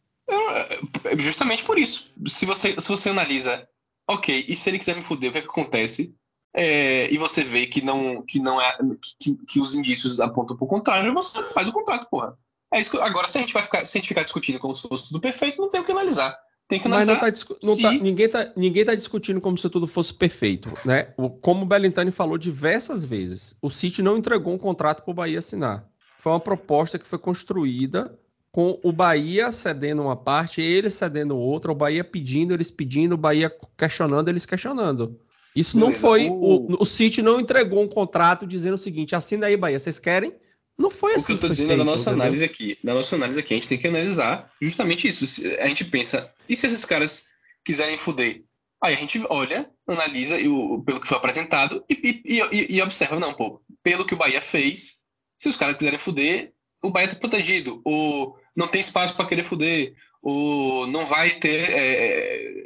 Justamente 1.19 1.65
por 1.65 1.79
isso. 1.79 2.11
Se 2.27 2.47
você, 2.47 2.75
se 2.79 2.89
você 2.89 3.09
analisa, 3.09 3.67
ok, 4.09 4.45
e 4.49 4.57
se 4.57 4.71
ele 4.71 4.79
quiser 4.79 4.97
me 4.97 5.03
fuder, 5.03 5.31
o 5.31 5.33
que, 5.33 5.39
é 5.39 5.43
que 5.43 5.49
acontece? 5.49 6.15
É, 6.55 7.13
e 7.13 7.17
você 7.17 7.43
vê 7.43 7.67
que 7.67 7.83
não, 7.83 8.23
que 8.23 8.39
não 8.39 8.61
é. 8.61 8.77
Que, 9.19 9.35
que 9.47 9.61
os 9.61 9.75
indícios 9.75 10.21
apontam 10.21 10.57
pro 10.57 10.67
contrário, 10.67 11.13
você 11.15 11.43
faz 11.55 11.69
o 11.69 11.73
contrato, 11.73 12.09
porra. 12.11 12.37
É 12.73 12.81
isso 12.81 12.91
que, 12.91 12.99
agora, 12.99 13.29
se 13.29 13.39
a 13.39 13.41
gente 13.41 13.53
vai 13.53 13.63
ficar, 13.63 13.87
se 13.87 13.97
a 13.97 14.01
gente 14.01 14.09
ficar 14.09 14.23
discutindo 14.23 14.59
como 14.59 14.75
se 14.75 14.83
fosse 14.83 15.09
tudo 15.09 15.21
perfeito, 15.21 15.61
não 15.61 15.71
tem 15.71 15.81
o 15.81 15.85
que 15.85 15.93
analisar. 15.93 16.39
Tem 16.69 16.81
que 16.81 16.87
analisar. 16.87 17.21
Mas 17.21 17.41
não 17.41 17.49
tá, 17.57 17.57
não 17.63 17.75
se... 17.75 17.83
tá, 17.83 17.93
ninguém, 17.93 18.29
tá, 18.29 18.53
ninguém 18.57 18.85
tá 18.85 18.95
discutindo 18.95 19.41
como 19.41 19.59
se 19.59 19.69
tudo 19.69 19.87
fosse 19.87 20.15
perfeito. 20.15 20.73
Né? 20.85 21.13
O, 21.19 21.29
como 21.29 21.63
o 21.63 21.67
Bellintani 21.67 22.11
falou 22.11 22.39
diversas 22.39 23.05
vezes, 23.05 23.57
o 23.61 23.69
City 23.69 24.03
não 24.03 24.17
entregou 24.17 24.55
um 24.55 24.59
contrato 24.59 25.03
para 25.03 25.11
o 25.11 25.15
Bahia 25.15 25.39
assinar. 25.39 25.87
Foi 26.19 26.33
uma 26.33 26.41
proposta 26.41 26.99
que 26.99 27.07
foi 27.07 27.19
construída 27.19 28.19
com 28.53 28.79
o 28.83 28.93
Bahia 28.93 29.51
cedendo 29.51 30.03
uma 30.03 30.15
parte, 30.15 30.61
ele 30.61 30.91
cedendo 30.91 31.37
outra, 31.37 31.73
o 31.73 31.75
Bahia 31.75 32.05
pedindo, 32.05 32.53
eles 32.53 32.71
pedindo, 32.71 33.15
o 33.15 33.19
Bahia 33.19 33.51
questionando, 33.77 34.29
eles 34.29 34.45
questionando. 34.45 35.19
Isso 35.57 35.79
não, 35.79 35.87
não 35.87 35.93
foi. 35.93 36.29
O, 36.29 36.77
o 36.79 36.85
City 36.85 37.23
não 37.23 37.41
entregou 37.41 37.83
um 37.83 37.89
contrato 37.89 38.47
dizendo 38.47 38.75
o 38.75 38.79
seguinte: 38.79 39.17
assina 39.17 39.47
aí, 39.47 39.57
Bahia, 39.57 39.79
vocês 39.79 39.99
querem? 39.99 40.35
Não 40.79 40.91
foi 40.91 41.15
assim. 41.15 41.35
O 41.35 41.39
que 41.39 41.47
eu 41.47 41.51
dizendo 41.51 41.69
feito, 41.69 41.79
na 41.79 41.85
nossa 41.85 42.11
entendeu? 42.11 42.23
análise 42.23 42.45
aqui, 42.45 42.79
na 42.85 42.95
nossa 42.95 43.17
análise 43.17 43.41
aqui, 43.41 43.55
a 43.55 43.57
gente 43.57 43.69
tem 43.69 43.79
que 43.79 43.89
analisar 43.89 44.53
justamente 44.61 45.09
isso. 45.09 45.25
A 45.59 45.67
gente 45.67 45.85
pensa, 45.87 46.31
e 46.49 46.55
se 46.55 46.67
esses 46.67 46.85
caras 46.85 47.25
quiserem 47.65 47.97
fuder? 47.97 48.45
Aí 48.83 48.95
a 48.95 48.97
gente 48.97 49.23
olha, 49.31 49.71
analisa 49.87 50.37
o, 50.49 50.83
pelo 50.83 51.01
que 51.01 51.07
foi 51.07 51.17
apresentado 51.17 51.85
e, 51.89 52.21
e, 52.25 52.41
e, 52.41 52.77
e 52.77 52.83
observa, 52.83 53.21
não, 53.21 53.33
pô, 53.33 53.63
pelo 53.83 54.05
que 54.05 54.15
o 54.15 54.17
Bahia 54.17 54.41
fez, 54.41 55.03
se 55.37 55.49
os 55.49 55.57
caras 55.57 55.77
quiserem 55.77 55.99
fuder, 55.99 56.53
o 56.83 56.91
Bahia 56.91 57.09
tá 57.09 57.15
protegido. 57.15 57.81
O, 57.85 58.35
não 58.55 58.69
tem 58.69 58.81
espaço 58.81 59.15
para 59.15 59.27
querer 59.27 59.43
fuder, 59.43 59.95
ou 60.23 60.87
não 60.87 61.05
vai 61.07 61.31
ter 61.31 61.71
é, 61.71 62.65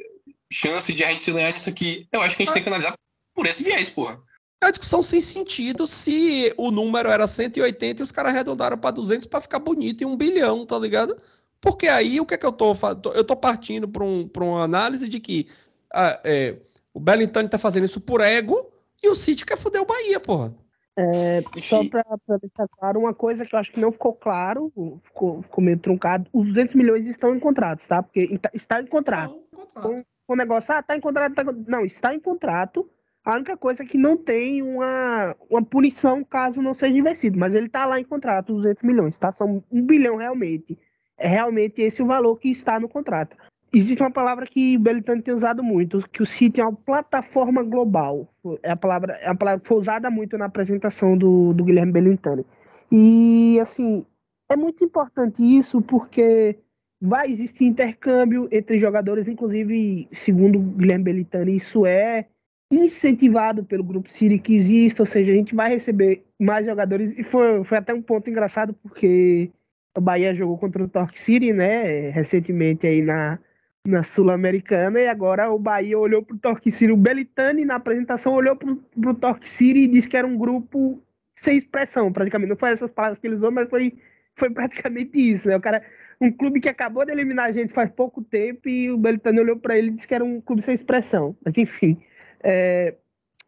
chance 0.52 0.92
de 0.92 1.04
a 1.04 1.10
gente 1.10 1.22
se 1.22 1.32
ganhar 1.32 1.52
nisso 1.52 1.68
aqui. 1.68 2.06
Eu 2.12 2.20
acho 2.20 2.36
que 2.36 2.42
a 2.42 2.46
gente 2.46 2.54
tem 2.54 2.62
que 2.62 2.68
analisar 2.68 2.94
por 3.34 3.46
esse 3.46 3.62
viés, 3.62 3.88
porra. 3.88 4.20
É 4.62 4.66
a 4.66 4.70
discussão 4.70 5.02
sem 5.02 5.20
sentido 5.20 5.86
se 5.86 6.52
o 6.56 6.70
número 6.70 7.10
era 7.10 7.28
180 7.28 8.00
e 8.00 8.02
os 8.02 8.10
caras 8.10 8.32
arredondaram 8.32 8.78
para 8.78 8.90
200 8.90 9.26
para 9.26 9.40
ficar 9.40 9.58
bonito 9.58 10.02
em 10.02 10.06
um 10.06 10.16
bilhão, 10.16 10.64
tá 10.64 10.78
ligado? 10.78 11.16
Porque 11.60 11.88
aí 11.88 12.20
o 12.20 12.26
que 12.26 12.34
é 12.34 12.38
que 12.38 12.46
eu 12.46 12.52
tô 12.52 12.74
fazendo? 12.74 13.12
Eu 13.12 13.24
tô 13.24 13.36
partindo 13.36 13.86
para 13.86 14.02
um, 14.02 14.30
uma 14.38 14.62
análise 14.62 15.08
de 15.08 15.20
que 15.20 15.48
ah, 15.92 16.20
é, 16.24 16.56
o 16.92 17.00
Bellington 17.00 17.48
tá 17.48 17.58
fazendo 17.58 17.84
isso 17.84 18.00
por 18.00 18.20
ego 18.20 18.70
e 19.02 19.08
o 19.08 19.14
City 19.14 19.44
quer 19.44 19.58
foder 19.58 19.82
o 19.82 19.86
Bahia, 19.86 20.18
porra. 20.18 20.54
É, 20.98 21.42
só 21.60 21.86
para 21.86 22.04
deixar 22.40 22.66
claro, 22.68 23.00
uma 23.00 23.12
coisa 23.12 23.44
que 23.44 23.54
eu 23.54 23.58
acho 23.58 23.70
que 23.70 23.80
não 23.80 23.92
ficou 23.92 24.14
claro, 24.14 24.72
ficou, 25.02 25.42
ficou 25.42 25.62
meio 25.62 25.78
truncado, 25.78 26.28
os 26.32 26.48
200 26.48 26.74
milhões 26.74 27.06
estão 27.06 27.34
em 27.36 27.38
contratos, 27.38 27.86
tá? 27.86 28.02
Porque 28.02 28.40
está 28.54 28.80
em 28.80 28.86
contrato. 28.86 29.38
Com, 29.74 30.02
o 30.28 30.34
negócio, 30.34 30.72
ah, 30.74 30.82
tá 30.82 30.96
em 30.96 31.00
contrato, 31.00 31.34
tá, 31.34 31.44
não, 31.66 31.84
está 31.84 32.14
em 32.14 32.18
contrato. 32.18 32.88
A 33.22 33.34
única 33.34 33.56
coisa 33.56 33.82
é 33.82 33.86
que 33.86 33.98
não 33.98 34.16
tem 34.16 34.62
uma, 34.62 35.36
uma 35.50 35.62
punição 35.62 36.24
caso 36.24 36.62
não 36.62 36.72
seja 36.72 36.96
investido, 36.96 37.38
mas 37.38 37.54
ele 37.54 37.66
está 37.66 37.84
lá 37.84 38.00
em 38.00 38.04
contrato, 38.04 38.54
200 38.54 38.82
milhões, 38.82 39.18
tá? 39.18 39.30
São 39.30 39.62
um 39.70 39.82
bilhão 39.82 40.16
realmente. 40.16 40.78
É 41.18 41.28
realmente 41.28 41.82
esse 41.82 42.02
o 42.02 42.06
valor 42.06 42.38
que 42.38 42.48
está 42.48 42.80
no 42.80 42.88
contrato 42.88 43.36
existe 43.76 44.02
uma 44.02 44.10
palavra 44.10 44.46
que 44.46 44.78
Belitani 44.78 45.22
tem 45.22 45.34
usado 45.34 45.62
muito, 45.62 46.06
que 46.10 46.22
o 46.22 46.26
City 46.26 46.60
é 46.60 46.64
uma 46.64 46.72
plataforma 46.72 47.62
global. 47.62 48.28
É 48.62 48.70
a 48.70 48.76
palavra, 48.76 49.14
é 49.14 49.28
a 49.28 49.34
palavra 49.34 49.60
que 49.60 49.68
foi 49.68 49.78
usada 49.78 50.10
muito 50.10 50.38
na 50.38 50.46
apresentação 50.46 51.16
do, 51.16 51.52
do 51.52 51.64
Guilherme 51.64 51.92
Belintani. 51.92 52.44
E, 52.90 53.58
assim, 53.60 54.06
é 54.48 54.56
muito 54.56 54.84
importante 54.84 55.42
isso 55.42 55.82
porque 55.82 56.58
vai 57.00 57.30
existir 57.30 57.64
intercâmbio 57.64 58.48
entre 58.50 58.78
jogadores, 58.78 59.28
inclusive, 59.28 60.08
segundo 60.12 60.58
Guilherme 60.58 61.04
Belintani, 61.04 61.56
isso 61.56 61.84
é 61.84 62.26
incentivado 62.72 63.64
pelo 63.64 63.84
Grupo 63.84 64.10
City 64.10 64.38
que 64.38 64.54
existe, 64.54 65.00
ou 65.00 65.06
seja, 65.06 65.32
a 65.32 65.34
gente 65.34 65.54
vai 65.54 65.70
receber 65.70 66.24
mais 66.40 66.66
jogadores. 66.66 67.18
E 67.18 67.22
foi, 67.22 67.62
foi 67.64 67.78
até 67.78 67.94
um 67.94 68.02
ponto 68.02 68.28
engraçado 68.28 68.74
porque 68.74 69.50
o 69.96 70.00
Bahia 70.00 70.34
jogou 70.34 70.58
contra 70.58 70.82
o 70.82 70.88
Torque 70.88 71.18
City, 71.18 71.52
né, 71.52 72.10
recentemente 72.10 72.86
aí 72.86 73.02
na, 73.02 73.38
na 73.86 74.02
Sul-Americana 74.02 75.00
e 75.00 75.08
agora 75.08 75.50
o 75.50 75.58
Bahia 75.58 75.98
olhou 75.98 76.22
para 76.22 76.36
o 76.36 76.38
Torque 76.38 76.70
City. 76.70 76.92
O 76.92 76.96
Belitani, 76.96 77.64
na 77.64 77.76
apresentação, 77.76 78.34
olhou 78.34 78.56
para 78.56 78.70
o 78.70 79.14
Torque 79.14 79.48
City 79.48 79.80
e 79.80 79.86
disse 79.88 80.08
que 80.08 80.16
era 80.16 80.26
um 80.26 80.36
grupo 80.36 81.02
sem 81.34 81.56
expressão, 81.56 82.12
praticamente. 82.12 82.50
Não 82.50 82.56
foi 82.56 82.70
essas 82.70 82.90
palavras 82.90 83.18
que 83.18 83.26
ele 83.26 83.36
usou, 83.36 83.50
mas 83.50 83.68
foi, 83.68 83.92
foi 84.34 84.50
praticamente 84.50 85.18
isso, 85.18 85.48
né? 85.48 85.56
O 85.56 85.60
cara, 85.60 85.82
um 86.20 86.32
clube 86.32 86.60
que 86.60 86.68
acabou 86.68 87.04
de 87.04 87.12
eliminar 87.12 87.46
a 87.46 87.52
gente 87.52 87.72
faz 87.72 87.90
pouco 87.90 88.22
tempo 88.22 88.68
e 88.68 88.90
o 88.90 88.98
Belitani 88.98 89.40
olhou 89.40 89.56
para 89.56 89.76
ele 89.76 89.88
e 89.88 89.90
disse 89.92 90.08
que 90.08 90.14
era 90.14 90.24
um 90.24 90.40
clube 90.40 90.62
sem 90.62 90.74
expressão. 90.74 91.36
Mas 91.44 91.56
enfim. 91.56 92.00
É... 92.42 92.94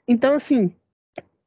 Então, 0.07 0.35
assim, 0.35 0.73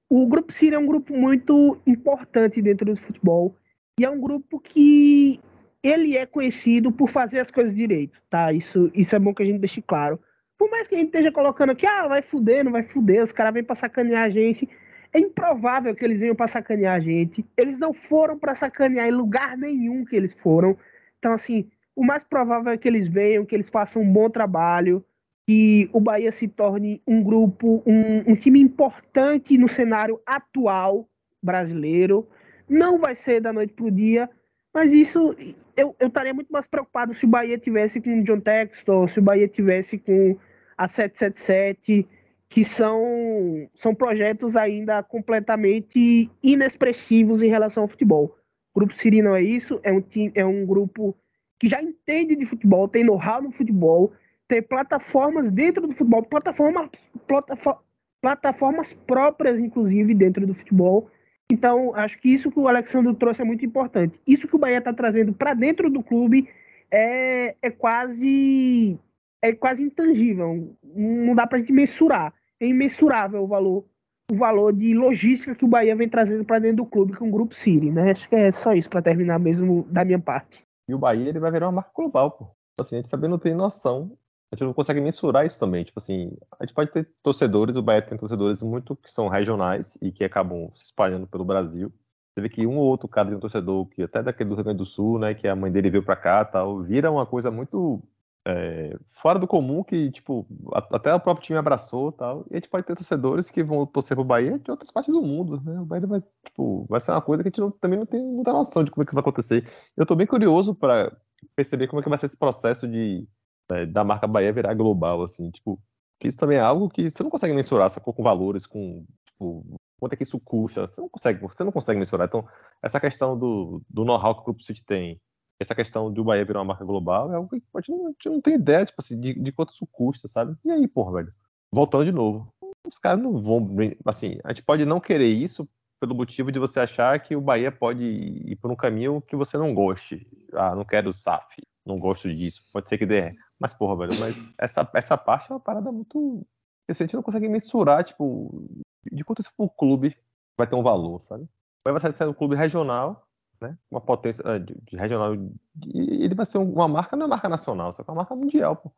o 0.10 0.28
Grupo 0.28 0.52
City 0.52 0.76
é 0.76 0.80
um 0.80 0.86
grupo 0.86 1.16
muito 1.16 1.80
importante 1.86 2.62
dentro 2.62 2.86
do 2.86 2.96
futebol 2.96 3.56
e 4.00 4.06
é 4.06 4.10
um 4.10 4.20
grupo 4.20 4.60
que 4.60 5.40
ele 5.84 6.18
é 6.18 6.26
conhecido 6.26 6.92
por 6.92 7.10
fazer 7.10 7.40
as 7.40 7.50
coisas 7.50 7.74
direito, 7.74 8.22
tá? 8.30 8.52
Isso, 8.52 8.92
isso 8.94 9.16
é 9.16 9.20
bom 9.20 9.34
que 9.34 9.44
a 9.44 9.46
gente 9.46 9.60
deixe 9.60 9.82
claro. 9.82 10.20
Por 10.58 10.70
mais 10.70 10.88
que 10.88 10.94
a 10.94 10.98
gente 11.00 11.08
esteja 11.08 11.32
colocando 11.32 11.72
aqui, 11.72 11.88
ah, 11.88 12.08
vai 12.08 12.22
fuder, 12.22 12.64
não 12.64 12.72
vai 12.72 12.84
fuder, 12.84 13.24
os 13.24 13.32
caras 13.32 13.54
vêm 13.54 13.64
pra 13.64 13.76
sacanear 13.76 14.26
a 14.26 14.30
gente. 14.30 14.70
É 15.12 15.20
improvável 15.20 15.96
que 15.96 16.06
eles 16.06 16.20
venham 16.20 16.36
pra 16.36 16.48
sacanear 16.48 16.96
a 16.96 17.00
gente. 17.00 17.44
Eles 17.58 17.80
não 17.80 17.92
foram 17.92 18.38
pra 18.38 18.54
sacanear 18.54 19.08
em 19.08 19.12
lugar 19.12 19.58
nenhum 19.58 20.06
que 20.06 20.16
eles 20.16 20.34
foram. 20.34 20.78
Então, 21.18 21.34
assim, 21.34 21.70
o 21.96 22.06
mais 22.06 22.24
provável 22.24 22.72
é 22.72 22.78
que 22.78 22.88
eles 22.88 23.10
venham, 23.10 23.46
que 23.46 23.56
eles 23.56 23.70
façam 23.70 24.04
um 24.04 24.14
bom 24.14 24.30
trabalho, 24.30 25.04
que 25.48 25.90
o 25.92 26.00
Bahia 26.00 26.32
se 26.32 26.48
torne 26.48 27.02
um 27.08 27.24
grupo, 27.24 27.84
um, 27.86 28.32
um 28.32 28.36
time 28.36 28.60
importante 28.62 29.58
no 29.58 29.68
cenário 29.68 30.22
atual 30.26 31.10
brasileiro. 31.42 32.28
Não 32.70 32.98
vai 32.98 33.16
ser 33.16 33.42
da 33.42 33.52
noite 33.52 33.74
para 33.74 33.86
o 33.86 33.92
dia, 33.92 34.30
mas 34.74 34.94
isso 34.94 35.36
eu, 35.76 35.96
eu 36.00 36.08
estaria 36.08 36.34
muito 36.34 36.52
mais 36.52 36.66
preocupado 36.66 37.14
se 37.14 37.26
o 37.26 37.30
Bahia 37.30 37.58
tivesse 37.58 38.00
com 38.00 38.20
o 38.20 38.24
John 38.24 38.40
Textor, 38.40 39.08
se 39.08 39.20
o 39.20 39.22
Bahia 39.22 39.48
tivesse 39.48 39.98
com 39.98 40.38
a 40.78 40.88
777, 40.88 42.08
que 42.50 42.66
são, 42.66 43.70
são 43.74 43.94
projetos 43.96 44.56
ainda 44.56 45.02
completamente 45.04 46.30
inexpressivos 46.44 47.44
em 47.44 47.50
relação 47.50 47.84
ao 47.84 47.88
futebol. 47.88 48.36
O 48.74 48.80
Grupo 48.80 48.94
Siri 48.94 49.22
não 49.22 49.36
é 49.36 49.42
isso, 49.42 49.80
é 49.84 49.92
um, 49.92 50.02
time, 50.02 50.32
é 50.36 50.46
um 50.46 50.66
grupo 50.66 51.16
que 51.60 51.70
já 51.70 51.82
entende 51.82 52.36
de 52.36 52.46
futebol, 52.46 52.88
tem 52.88 53.04
know-how 53.04 53.42
no 53.42 53.52
futebol, 53.52 54.12
tem 54.48 54.62
plataformas 54.62 55.52
dentro 55.52 55.86
do 55.88 55.94
futebol, 55.94 56.24
plataforma, 56.24 56.90
plataforma, 57.28 57.80
plataformas 58.22 58.94
próprias, 58.94 59.60
inclusive, 59.60 60.14
dentro 60.14 60.46
do 60.46 60.54
futebol. 60.54 61.10
Então, 61.52 61.94
acho 61.96 62.18
que 62.18 62.30
isso 62.30 62.50
que 62.50 62.60
o 62.60 62.68
Alexandre 62.68 63.14
trouxe 63.14 63.42
é 63.42 63.46
muito 63.46 63.66
importante. 63.66 64.18
Isso 64.26 64.48
que 64.48 64.56
o 64.56 64.60
Bahia 64.60 64.78
está 64.78 64.94
trazendo 64.94 65.34
para 65.34 65.54
dentro 65.54 65.90
do 65.90 66.02
clube 66.02 66.48
é, 66.90 67.56
é 67.62 67.70
quase 67.70 68.98
é 69.42 69.52
quase 69.52 69.84
intangível. 69.84 70.74
Não 70.82 71.36
dá 71.36 71.46
para 71.46 71.60
gente 71.60 71.74
mensurar. 71.74 72.34
É 72.58 72.66
imensurável 72.66 73.44
o 73.44 73.48
valor 73.48 73.86
o 74.32 74.36
valor 74.36 74.72
de 74.72 74.94
logística 74.94 75.54
que 75.54 75.66
o 75.66 75.68
Bahia 75.68 75.94
vem 75.94 76.08
trazendo 76.08 76.46
para 76.46 76.60
dentro 76.60 76.78
do 76.78 76.86
clube 76.86 77.18
com 77.18 77.28
o 77.28 77.32
Grupo 77.32 77.54
City, 77.54 77.92
né? 77.92 78.12
Acho 78.12 78.30
que 78.30 78.36
é 78.36 78.50
só 78.50 78.72
isso 78.72 78.90
para 78.90 79.02
terminar 79.02 79.38
mesmo 79.38 79.86
da 79.90 80.06
minha 80.06 80.20
parte. 80.20 80.66
E 80.88 80.94
o 80.94 80.98
Bahia 80.98 81.28
ele 81.28 81.40
vai 81.40 81.52
virar 81.52 81.66
uma 81.66 81.74
marca 81.74 81.92
global, 81.94 82.32
pô. 82.32 82.48
Assim, 82.80 82.96
a 82.96 83.00
gente 83.00 83.12
também 83.12 83.30
não 83.30 83.38
tem 83.38 83.54
noção. 83.54 84.18
A 84.52 84.56
gente 84.56 84.66
não 84.66 84.74
consegue 84.74 85.00
mensurar 85.00 85.46
isso 85.46 85.60
também. 85.60 85.84
Tipo 85.84 86.00
assim, 86.00 86.38
a 86.60 86.66
gente 86.66 86.74
pode 86.74 86.92
ter 86.92 87.10
torcedores, 87.24 87.78
o 87.78 87.82
Bahia 87.82 88.02
tem 88.02 88.18
torcedores 88.18 88.62
muito 88.62 88.96
que 88.98 89.12
são 89.12 89.30
regionais 89.30 89.98
e 90.02 90.12
que 90.12 90.26
acabam 90.26 90.70
se 90.76 90.86
espalhando 90.86 91.26
pelo 91.26 91.46
Brasil. 91.46 91.92
Você 92.34 92.42
vê 92.42 92.50
que 92.50 92.68
um 92.68 92.78
ou 92.78 92.86
outro 92.86 93.08
cara 93.08 93.30
de 93.30 93.36
um 93.36 93.40
torcedor, 93.40 93.86
que 93.88 94.04
até 94.04 94.22
daquele 94.22 94.50
do 94.50 94.56
Rio 94.56 94.64
Grande 94.66 94.80
do 94.80 94.86
Sul, 94.86 95.20
né, 95.20 95.34
que 95.34 95.48
a 95.48 95.56
mãe 95.56 95.72
dele 95.72 95.90
veio 95.90 96.04
para 96.04 96.16
cá 96.16 96.44
tal, 96.46 96.82
vira 96.82 97.12
uma 97.12 97.26
coisa 97.26 97.50
muito 97.50 98.02
é, 98.46 98.98
fora 99.10 99.38
do 99.38 99.48
comum 99.48 99.84
que, 99.84 100.12
tipo, 100.12 100.46
até 100.92 101.14
o 101.14 101.20
próprio 101.20 101.46
time 101.46 101.60
abraçou 101.60 102.12
tal. 102.12 102.46
E 102.50 102.56
a 102.56 102.58
gente 102.58 102.70
pode 102.70 102.86
ter 102.86 102.96
torcedores 102.96 103.50
que 103.50 103.64
vão 103.64 103.86
torcer 103.86 104.16
pro 104.18 104.24
Bahia 104.24 104.60
de 104.60 104.72
outras 104.72 104.92
partes 104.92 105.14
do 105.14 105.22
mundo, 105.22 105.62
né? 105.64 105.80
O 105.80 105.86
Bahia 105.86 106.08
vai, 106.08 106.24
tipo, 106.46 106.86
vai 106.90 107.00
ser 107.00 107.12
uma 107.12 107.22
coisa 107.22 107.44
que 107.44 107.50
a 107.50 107.52
gente 107.52 107.62
não, 107.62 107.72
também 107.72 108.00
não 108.00 108.06
tem 108.06 108.22
muita 108.22 108.52
noção 108.52 108.84
de 108.84 108.92
como 108.92 109.04
é 109.04 109.06
que 109.06 109.14
vai 109.14 109.22
acontecer. 109.22 109.70
Eu 109.96 110.06
tô 110.06 110.16
bem 110.16 110.28
curioso 110.28 110.74
para 110.76 111.16
perceber 111.56 111.88
como 111.88 112.00
é 112.00 112.04
que 112.04 112.10
vai 112.10 112.18
ser 112.18 112.28
esse 112.28 112.38
processo 112.38 112.88
de 112.88 113.28
é, 113.72 113.86
da 113.86 114.04
marca 114.04 114.28
Bahia 114.28 114.54
virar 114.54 114.74
global, 114.74 115.24
assim, 115.24 115.50
tipo, 115.52 115.80
que 116.20 116.28
isso 116.28 116.38
também 116.38 116.58
é 116.58 116.62
algo 116.62 116.90
que 116.90 117.10
você 117.10 117.24
não 117.24 117.30
consegue 117.30 117.54
mensurar, 117.54 117.90
sacou, 117.90 118.14
com 118.14 118.24
valores, 118.24 118.66
com, 118.66 119.06
tipo, 119.26 119.66
quanto 120.00 120.14
é 120.14 120.16
que 120.16 120.24
isso 120.24 120.40
custa, 120.40 120.88
você 120.88 121.02
não 121.02 121.10
consegue, 121.10 121.42
você 121.42 121.64
não 121.64 121.72
consegue 121.72 122.00
mensurar. 122.00 122.28
Então, 122.28 122.48
essa 122.82 123.00
questão 123.00 123.38
do, 123.38 123.82
do 123.90 124.06
know-how 124.06 124.36
que 124.36 124.42
o 124.42 124.46
Grupo 124.46 124.64
City 124.64 124.84
tem, 124.84 125.20
essa 125.60 125.76
questão 125.76 126.12
do 126.12 126.24
Bahia 126.24 126.44
virar 126.44 126.60
uma 126.60 126.66
marca 126.66 126.84
global 126.84 127.32
é 127.32 127.36
algo 127.36 127.50
que 127.50 127.62
a 127.76 127.80
gente 127.80 127.92
não, 127.92 128.08
a 128.08 128.10
gente 128.10 128.30
não 128.30 128.42
tem 128.42 128.56
ideia, 128.56 128.86
tipo 128.86 129.00
assim, 129.00 129.20
de, 129.20 129.34
de 129.34 129.52
quanto 129.52 129.74
isso 129.74 129.88
custa, 129.92 130.28
sabe? 130.28 130.56
E 130.66 130.72
aí, 130.72 130.88
porra, 130.88 131.14
velho, 131.24 131.34
voltando 131.72 132.06
de 132.06 132.12
novo, 132.12 132.52
os 132.86 132.98
caras 132.98 133.22
não 133.22 133.42
vão, 133.42 133.68
assim, 134.06 134.40
a 134.44 134.50
gente 134.50 134.64
pode 134.64 134.86
não 134.86 135.00
querer 135.00 135.30
isso 135.30 135.70
pelo 136.00 136.16
motivo 136.16 136.52
de 136.52 136.58
você 136.58 136.80
achar 136.80 137.20
que 137.20 137.36
o 137.36 137.42
Bahia 137.42 137.72
pode 137.72 138.04
ir 138.04 138.56
por 138.56 138.72
um 138.72 138.76
caminho 138.76 139.22
que 139.22 139.36
você 139.36 139.56
não 139.56 139.72
goste. 139.72 140.28
Ah, 140.52 140.76
não 140.76 140.84
quero 140.84 141.10
o 141.10 141.14
SAF, 141.14 141.62
não 141.86 141.96
gosto 141.98 142.28
disso, 142.28 142.64
pode 142.74 142.90
ser 142.90 142.98
que 142.98 143.06
dê. 143.06 143.36
Mas, 143.62 143.74
porra, 143.74 144.08
velho, 144.08 144.20
mas 144.20 144.52
essa, 144.58 144.90
essa 144.94 145.18
parte 145.18 145.52
é 145.52 145.54
uma 145.54 145.60
parada 145.60 145.92
muito. 145.92 146.46
Que 146.86 146.92
a 146.92 146.96
gente 146.96 147.16
não 147.16 147.24
consegue 147.24 147.48
mensurar, 147.48 148.04
tipo, 148.04 148.68
de 149.12 149.24
quanto 149.24 149.42
isso 149.42 149.54
pro 149.56 149.70
clube 149.70 150.18
vai 150.58 150.68
ter 150.68 150.76
um 150.76 150.84
valor, 150.84 151.22
sabe? 151.22 151.48
Vai 151.86 152.12
ser 152.12 152.28
um 152.28 152.34
clube 152.34 152.56
regional 152.56 153.28
né? 153.62 153.78
Uma 153.90 154.02
potência 154.02 154.44
uh, 154.44 154.60
de, 154.60 154.76
de, 154.82 154.98
regional. 154.98 155.36
E 155.36 156.24
ele 156.24 156.34
vai 156.34 156.46
ser 156.46 156.58
uma 156.58 156.88
marca, 156.88 157.16
não 157.16 157.28
é 157.28 157.30
marca 157.30 157.48
nacional, 157.48 157.94
só 157.94 158.04
que 158.04 158.10
é 158.10 158.12
uma 158.12 158.22
marca 158.22 158.36
mundial, 158.36 158.76
pô. 158.76 158.92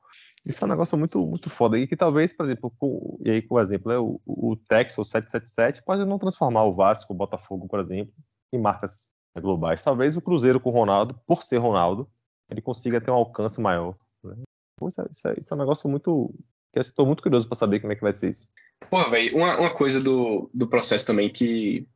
Isso 0.45 0.64
é 0.64 0.65
um 0.65 0.69
negócio 0.69 0.98
muito, 0.98 1.26
muito 1.26 1.49
foda. 1.49 1.77
E 1.77 1.85
que 1.85 1.95
talvez, 1.95 2.34
por 2.34 2.45
exemplo, 2.45 2.72
com, 2.77 3.18
e 3.23 3.30
aí 3.30 3.41
com 3.41 3.56
o 3.56 3.60
exemplo, 3.60 3.91
né, 3.91 3.98
o, 3.98 4.19
o 4.26 4.56
Tex 4.56 4.98
ou 4.98 5.06
777 5.06 5.84
pode 5.84 6.06
não 6.06 6.18
transformar 6.18 6.64
o 6.64 6.73
Vasco, 6.73 7.14
o 7.14 7.15
Botafogo, 7.15 7.68
por 7.68 7.80
exemplo, 7.80 8.14
em 8.52 8.60
marcas 8.60 9.10
globais. 9.38 9.84
Talvez 9.84 10.15
o 10.15 10.22
Cruzeiro 10.22 10.60
com 10.60 10.69
o 10.69 10.73
Ronaldo, 10.73 11.19
por 11.27 11.44
ser 11.44 11.57
Ronaldo, 11.57 12.10
ele 12.49 12.61
consiga 12.61 13.02
ter 13.02 13.11
um 13.11 13.15
alcance 13.15 13.60
maior. 13.61 13.95
Isso, 14.88 15.02
é, 15.02 15.06
isso, 15.12 15.28
é, 15.28 15.36
isso, 15.40 15.54
é, 15.54 15.56
um 15.56 15.60
negócio 15.60 15.90
muito. 15.90 16.34
Estou 16.76 17.06
muito 17.06 17.22
curioso 17.22 17.48
para 17.48 17.56
saber 17.56 17.80
como 17.80 17.94
é 17.94 17.95
que 17.95 18.02
vai 18.02 18.14
ser 18.14 18.32
isso. 18.32 18.48
Pô, 18.90 19.04
velho, 19.10 19.38
uma, 19.38 19.58
uma 19.60 19.70
coisa 19.70 20.02
do, 20.02 20.50
do 20.54 20.68
processo 20.68 21.06
também 21.06 21.32
que 21.32 21.88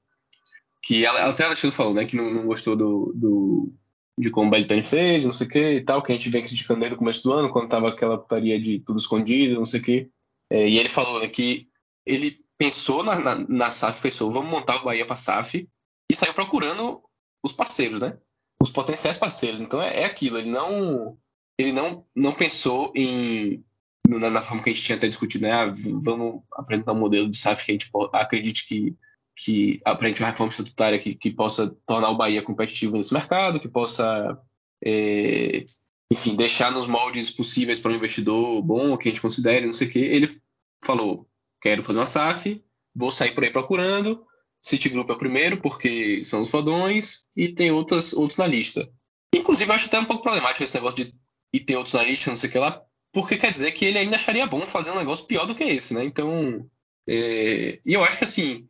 que 0.83 1.05
ela, 1.05 1.29
até 1.29 1.43
ela 1.43 1.55
falou, 1.55 1.93
né, 1.93 2.05
que 2.05 2.15
não, 2.15 2.31
não 2.31 2.45
gostou 2.45 2.73
do, 2.73 3.11
do, 3.13 3.73
de 4.17 4.29
como 4.29 4.47
o 4.47 4.49
Belitani 4.49 4.81
fez, 4.81 5.25
não 5.25 5.33
sei 5.33 5.45
o 5.45 5.49
que 5.49 5.71
e 5.71 5.81
tal, 5.81 6.01
que 6.01 6.13
a 6.13 6.15
gente 6.15 6.29
vem 6.29 6.41
criticando 6.41 6.79
desde 6.79 6.95
o 6.95 6.97
começo 6.97 7.21
do 7.23 7.33
ano, 7.33 7.49
quando 7.49 7.67
tava 7.67 7.89
aquela 7.89 8.17
putaria 8.17 8.57
de 8.57 8.79
tudo 8.79 8.97
escondido, 8.97 9.55
não 9.55 9.65
sei 9.65 9.81
o 9.81 9.83
que. 9.83 10.09
É, 10.49 10.67
e 10.67 10.79
ele 10.79 10.87
falou 10.87 11.19
né, 11.19 11.27
que 11.27 11.67
ele 12.05 12.39
pensou 12.57 13.03
na, 13.03 13.19
na, 13.19 13.35
na 13.35 13.69
SAF, 13.69 14.01
pensou, 14.01 14.31
vamos 14.31 14.49
montar 14.49 14.77
o 14.77 14.85
Bahia 14.85 15.05
para 15.05 15.17
SAF, 15.17 15.67
e 16.09 16.15
saiu 16.15 16.33
procurando 16.33 17.03
os 17.43 17.51
parceiros, 17.51 17.99
né? 17.99 18.17
Os 18.61 18.71
potenciais 18.71 19.17
parceiros. 19.17 19.59
Então 19.59 19.81
é, 19.81 20.01
é 20.01 20.05
aquilo, 20.05 20.37
ele 20.37 20.49
não 20.49 21.17
ele 21.57 21.71
não, 21.71 22.05
não 22.15 22.33
pensou 22.33 22.91
em 22.95 23.63
na, 24.07 24.29
na, 24.29 24.41
forma 24.41 24.63
que 24.63 24.69
a 24.69 24.73
gente 24.73 24.85
tinha 24.85 24.97
até 24.97 25.07
discutido, 25.07 25.43
né? 25.43 25.51
Ah, 25.51 25.73
vamos 26.01 26.41
apresentar 26.53 26.93
um 26.93 26.99
modelo 26.99 27.29
de 27.29 27.37
SAF 27.37 27.65
que 27.65 27.71
a 27.71 27.73
gente 27.73 27.89
acredite 28.13 28.65
que 28.65 28.95
que 29.37 29.79
aprende 29.85 30.19
uma 30.19 30.31
reforma 30.31 30.51
estatutária 30.51 30.97
que, 30.97 31.13
que 31.13 31.29
possa 31.29 31.69
tornar 31.85 32.09
o 32.09 32.17
Bahia 32.17 32.41
competitivo 32.41 32.97
nesse 32.97 33.13
mercado, 33.13 33.59
que 33.59 33.67
possa, 33.67 34.35
é, 34.83 35.63
enfim, 36.11 36.35
deixar 36.35 36.71
nos 36.71 36.87
moldes 36.87 37.29
possíveis 37.29 37.79
para 37.79 37.91
um 37.91 37.95
investidor 37.95 38.63
bom, 38.63 38.97
que 38.97 39.07
a 39.07 39.11
gente 39.11 39.21
considere, 39.21 39.67
não 39.67 39.73
sei 39.73 39.87
o 39.87 39.91
quê. 39.91 39.99
Ele 39.99 40.27
falou: 40.83 41.29
quero 41.61 41.83
fazer 41.83 41.99
uma 41.99 42.07
SAF, 42.07 42.63
vou 42.95 43.11
sair 43.11 43.35
por 43.35 43.43
aí 43.43 43.51
procurando. 43.51 44.25
Citigroup 44.59 45.07
é 45.07 45.13
o 45.13 45.19
primeiro, 45.19 45.61
porque 45.61 46.23
são 46.23 46.41
os 46.41 46.49
fodões, 46.49 47.25
e 47.35 47.47
tem 47.47 47.71
outras, 47.71 48.13
outros 48.13 48.39
na 48.39 48.47
lista. 48.47 48.89
Inclusive, 49.31 49.71
acho 49.71 49.85
até 49.85 49.99
um 49.99 50.05
pouco 50.05 50.23
problemático 50.23 50.63
esse 50.63 50.73
negócio 50.73 51.05
de 51.05 51.13
e 51.53 51.59
ter 51.59 51.75
outros 51.75 51.93
na 51.93 52.03
lista, 52.03 52.29
não 52.29 52.37
sei 52.37 52.49
o 52.49 52.51
que 52.51 52.59
lá, 52.59 52.81
porque 53.11 53.37
quer 53.37 53.51
dizer 53.51 53.71
que 53.71 53.85
ele 53.85 53.97
ainda 53.97 54.15
acharia 54.15 54.45
bom 54.45 54.61
fazer 54.61 54.91
um 54.91 54.97
negócio 54.97 55.25
pior 55.25 55.45
do 55.45 55.55
que 55.55 55.63
esse, 55.63 55.93
né? 55.93 56.03
Então, 56.03 56.69
é, 57.07 57.79
e 57.85 57.93
eu 57.93 58.03
acho 58.03 58.17
que 58.17 58.23
assim, 58.23 58.67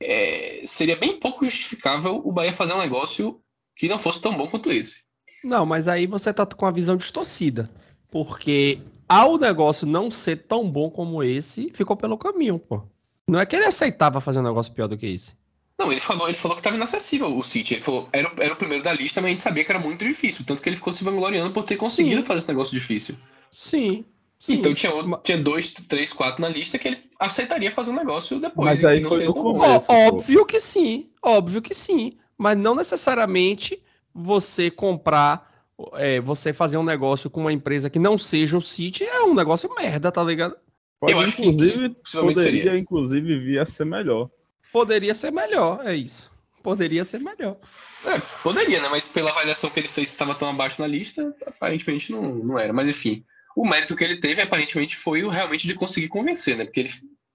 é, 0.00 0.62
seria 0.64 0.96
bem 0.96 1.18
pouco 1.18 1.44
justificável 1.44 2.20
o 2.24 2.32
Bahia 2.32 2.52
fazer 2.52 2.74
um 2.74 2.80
negócio 2.80 3.40
que 3.74 3.88
não 3.88 3.98
fosse 3.98 4.20
tão 4.20 4.36
bom 4.36 4.46
quanto 4.48 4.70
esse. 4.70 5.04
Não, 5.44 5.64
mas 5.64 5.86
aí 5.86 6.06
você 6.06 6.32
tá 6.32 6.44
com 6.44 6.66
a 6.66 6.70
visão 6.70 6.96
distorcida. 6.96 7.70
Porque 8.10 8.80
ao 9.08 9.38
negócio 9.38 9.86
não 9.86 10.10
ser 10.10 10.36
tão 10.46 10.68
bom 10.68 10.90
como 10.90 11.22
esse, 11.22 11.70
ficou 11.72 11.96
pelo 11.96 12.18
caminho, 12.18 12.58
pô. 12.58 12.82
Não 13.28 13.40
é 13.40 13.46
que 13.46 13.56
ele 13.56 13.66
aceitava 13.66 14.20
fazer 14.20 14.40
um 14.40 14.44
negócio 14.44 14.72
pior 14.72 14.86
do 14.86 14.96
que 14.96 15.06
esse. 15.06 15.36
Não, 15.78 15.92
ele 15.92 16.00
falou, 16.00 16.28
ele 16.28 16.38
falou 16.38 16.56
que 16.56 16.60
estava 16.60 16.76
inacessível 16.76 17.36
o 17.36 17.42
City. 17.42 17.74
Ele 17.74 17.82
falou, 17.82 18.08
era, 18.12 18.32
era 18.38 18.54
o 18.54 18.56
primeiro 18.56 18.82
da 18.82 18.92
lista, 18.92 19.20
mas 19.20 19.28
a 19.28 19.32
gente 19.32 19.42
sabia 19.42 19.64
que 19.64 19.70
era 19.70 19.78
muito 19.78 20.06
difícil. 20.06 20.44
Tanto 20.46 20.62
que 20.62 20.68
ele 20.68 20.76
ficou 20.76 20.92
se 20.92 21.04
vangloriando 21.04 21.52
por 21.52 21.64
ter 21.64 21.76
conseguido 21.76 22.20
Sim. 22.20 22.26
fazer 22.26 22.38
esse 22.38 22.48
negócio 22.48 22.72
difícil. 22.72 23.14
Sim. 23.50 24.04
Sim. 24.38 24.54
Então 24.54 24.74
tinha, 24.74 24.92
tinha 25.22 25.38
dois, 25.38 25.72
três, 25.72 26.12
quatro 26.12 26.42
na 26.42 26.48
lista 26.48 26.78
que 26.78 26.88
ele 26.88 26.98
aceitaria 27.18 27.70
fazer 27.70 27.90
um 27.90 27.96
negócio 27.96 28.38
depois. 28.38 28.66
Mas 28.66 28.84
aí 28.84 29.02
foi 29.02 29.24
no 29.24 29.32
começo, 29.32 29.86
Óbvio 29.88 30.44
que 30.44 30.60
sim, 30.60 31.08
óbvio 31.22 31.62
que 31.62 31.74
sim. 31.74 32.12
Mas 32.36 32.56
não 32.56 32.74
necessariamente 32.74 33.82
você 34.14 34.70
comprar, 34.70 35.50
é, 35.94 36.20
você 36.20 36.52
fazer 36.52 36.76
um 36.76 36.82
negócio 36.82 37.30
com 37.30 37.40
uma 37.40 37.52
empresa 37.52 37.88
que 37.88 37.98
não 37.98 38.18
seja 38.18 38.58
o 38.58 38.62
City 38.62 39.04
é 39.04 39.22
um 39.22 39.34
negócio 39.34 39.74
merda, 39.74 40.12
tá 40.12 40.22
ligado? 40.22 40.54
Pode, 41.00 41.12
Eu 41.12 41.18
acho 41.20 41.40
inclusive, 41.40 41.90
que, 41.90 42.12
poderia, 42.12 42.42
seria. 42.42 42.78
inclusive, 42.78 43.38
vir 43.40 43.58
a 43.58 43.66
ser 43.66 43.86
melhor. 43.86 44.30
Poderia 44.76 45.14
ser 45.14 45.32
melhor, 45.32 45.80
é 45.86 45.96
isso. 45.96 46.30
Poderia 46.62 47.02
ser 47.02 47.18
melhor. 47.18 47.56
É, 48.04 48.20
poderia, 48.42 48.78
né? 48.78 48.88
Mas 48.90 49.08
pela 49.08 49.30
avaliação 49.30 49.70
que 49.70 49.80
ele 49.80 49.88
fez, 49.88 50.10
estava 50.10 50.34
tão 50.34 50.50
abaixo 50.50 50.82
na 50.82 50.86
lista, 50.86 51.34
aparentemente 51.46 52.12
não, 52.12 52.34
não 52.34 52.58
era. 52.58 52.74
Mas 52.74 52.86
enfim, 52.86 53.24
o 53.56 53.66
mérito 53.66 53.96
que 53.96 54.04
ele 54.04 54.20
teve, 54.20 54.42
aparentemente, 54.42 54.94
foi 54.94 55.22
o 55.22 55.30
realmente 55.30 55.66
de 55.66 55.72
conseguir 55.72 56.08
convencer, 56.08 56.58
né? 56.58 56.66
Porque 56.66 56.80
ele. 56.80 56.90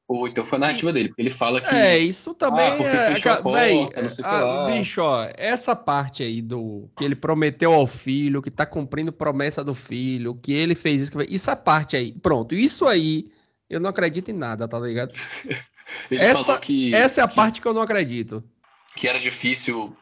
Ou 0.08 0.28
então 0.28 0.46
foi 0.46 0.58
a 0.58 0.60
narrativa 0.60 0.94
dele, 0.94 1.08
porque 1.08 1.22
ele 1.24 1.32
fala 1.32 1.60
que. 1.60 1.74
É, 1.74 1.98
isso 1.98 2.36
também. 2.36 2.68
Ah, 2.68 2.76
porque 2.76 2.96
é, 2.96 3.16
fechou 3.16 3.32
a 3.32 3.38
porta, 3.42 3.60
véi, 3.60 3.90
não 4.04 4.10
sei 4.10 4.24
a, 4.24 4.66
Bicho, 4.68 5.02
ó, 5.02 5.28
essa 5.36 5.76
parte 5.76 6.22
aí 6.22 6.44
do. 6.44 6.92
Que 6.96 7.06
ele 7.06 7.16
prometeu 7.16 7.74
ao 7.74 7.88
filho, 7.88 8.40
que 8.40 8.52
tá 8.52 8.68
cumprindo 8.68 9.12
promessa 9.12 9.64
do 9.64 9.74
filho, 9.74 10.36
que 10.36 10.54
ele 10.54 10.76
fez 10.76 11.02
isso. 11.02 11.18
Essa 11.20 11.56
parte 11.56 11.98
aí, 11.98 12.12
pronto. 12.12 12.54
Isso 12.54 12.86
aí, 12.86 13.32
eu 13.68 13.80
não 13.80 13.90
acredito 13.90 14.30
em 14.30 14.36
nada, 14.36 14.68
tá 14.68 14.80
ligado? 14.80 15.12
essa, 16.12 16.60
que, 16.60 16.94
essa 16.94 17.22
é 17.22 17.24
a 17.24 17.28
que, 17.28 17.36
parte 17.36 17.62
que 17.62 17.68
eu 17.68 17.74
não 17.74 17.82
acredito. 17.82 18.44
Que 18.96 19.08
era 19.08 19.20
difícil 19.20 19.96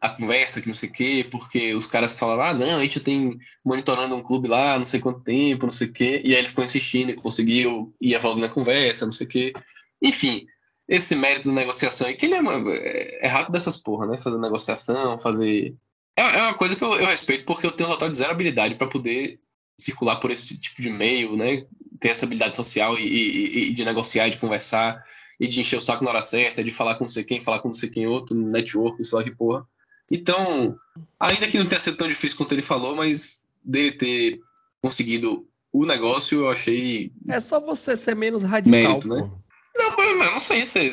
a 0.00 0.08
conversa, 0.08 0.60
que 0.60 0.68
não 0.68 0.74
sei 0.74 0.88
o 0.88 0.92
quê, 0.92 1.26
porque 1.28 1.74
os 1.74 1.86
caras 1.86 2.18
falaram, 2.18 2.42
ah, 2.42 2.54
não, 2.54 2.78
a 2.78 2.82
gente 2.82 3.00
tem 3.00 3.36
monitorando 3.64 4.14
um 4.14 4.22
clube 4.22 4.46
lá, 4.46 4.78
não 4.78 4.86
sei 4.86 5.00
quanto 5.00 5.20
tempo, 5.20 5.66
não 5.66 5.72
sei 5.72 5.88
o 5.88 5.92
quê, 5.92 6.22
e 6.24 6.32
aí 6.32 6.40
ele 6.40 6.48
ficou 6.48 6.64
insistindo 6.64 7.10
e 7.10 7.14
conseguiu 7.14 7.92
ir 8.00 8.14
evoluindo 8.14 8.46
na 8.46 8.52
conversa, 8.52 9.04
não 9.04 9.12
sei 9.12 9.26
o 9.26 9.30
quê. 9.30 9.52
Enfim, 10.00 10.46
esse 10.86 11.16
mérito 11.16 11.48
da 11.48 11.54
negociação, 11.54 12.08
e 12.08 12.14
que 12.14 12.26
ele 12.26 12.34
é, 12.34 12.40
uma, 12.40 12.72
é, 12.72 13.26
rato 13.26 13.50
dessas 13.50 13.76
porra, 13.76 14.06
né? 14.06 14.18
Fazer 14.18 14.38
negociação, 14.38 15.18
fazer. 15.18 15.74
É, 16.16 16.22
é 16.22 16.42
uma 16.42 16.54
coisa 16.54 16.76
que 16.76 16.84
eu, 16.84 16.94
eu, 16.94 17.06
respeito, 17.06 17.44
porque 17.44 17.66
eu 17.66 17.72
tenho 17.72 17.88
um 17.88 17.92
total 17.92 18.10
de 18.10 18.18
zero 18.18 18.30
habilidade 18.30 18.76
para 18.76 18.86
poder 18.86 19.40
circular 19.78 20.16
por 20.16 20.30
esse 20.30 20.58
tipo 20.60 20.80
de 20.80 20.90
meio, 20.90 21.36
né? 21.36 21.66
Ter 21.98 22.10
essa 22.10 22.26
habilidade 22.26 22.54
social 22.54 22.98
e, 22.98 23.02
e, 23.02 23.70
e 23.70 23.74
de 23.74 23.84
negociar, 23.84 24.28
de 24.28 24.38
conversar 24.38 25.02
e 25.38 25.46
de 25.46 25.60
encher 25.60 25.78
o 25.78 25.80
saco 25.80 26.04
na 26.04 26.10
hora 26.10 26.22
certa, 26.22 26.62
de 26.62 26.70
falar 26.70 26.96
com 26.96 27.04
não 27.04 27.10
sei 27.10 27.24
quem, 27.24 27.40
falar 27.40 27.60
com 27.60 27.68
não 27.68 27.74
sei 27.74 27.88
quem 27.88 28.06
outro, 28.06 28.34
no 28.34 28.50
network, 28.50 29.04
sei 29.04 29.18
lá 29.18 29.24
que 29.24 29.34
porra. 29.34 29.66
Então, 30.10 30.76
ainda 31.18 31.48
que 31.48 31.58
não 31.58 31.66
tenha 31.66 31.80
sido 31.80 31.96
tão 31.96 32.08
difícil 32.08 32.36
quanto 32.36 32.52
ele 32.52 32.62
falou, 32.62 32.94
mas 32.94 33.44
dele 33.64 33.92
ter 33.92 34.40
conseguido 34.82 35.48
o 35.72 35.84
negócio, 35.84 36.40
eu 36.40 36.48
achei. 36.48 37.10
É 37.28 37.40
só 37.40 37.58
você 37.58 37.96
ser 37.96 38.14
menos 38.14 38.42
radical, 38.42 38.80
mérito, 38.80 39.08
né? 39.08 39.28
Não, 39.76 40.00
eu 40.00 40.32
não 40.32 40.40
sei 40.40 40.62
se. 40.62 40.86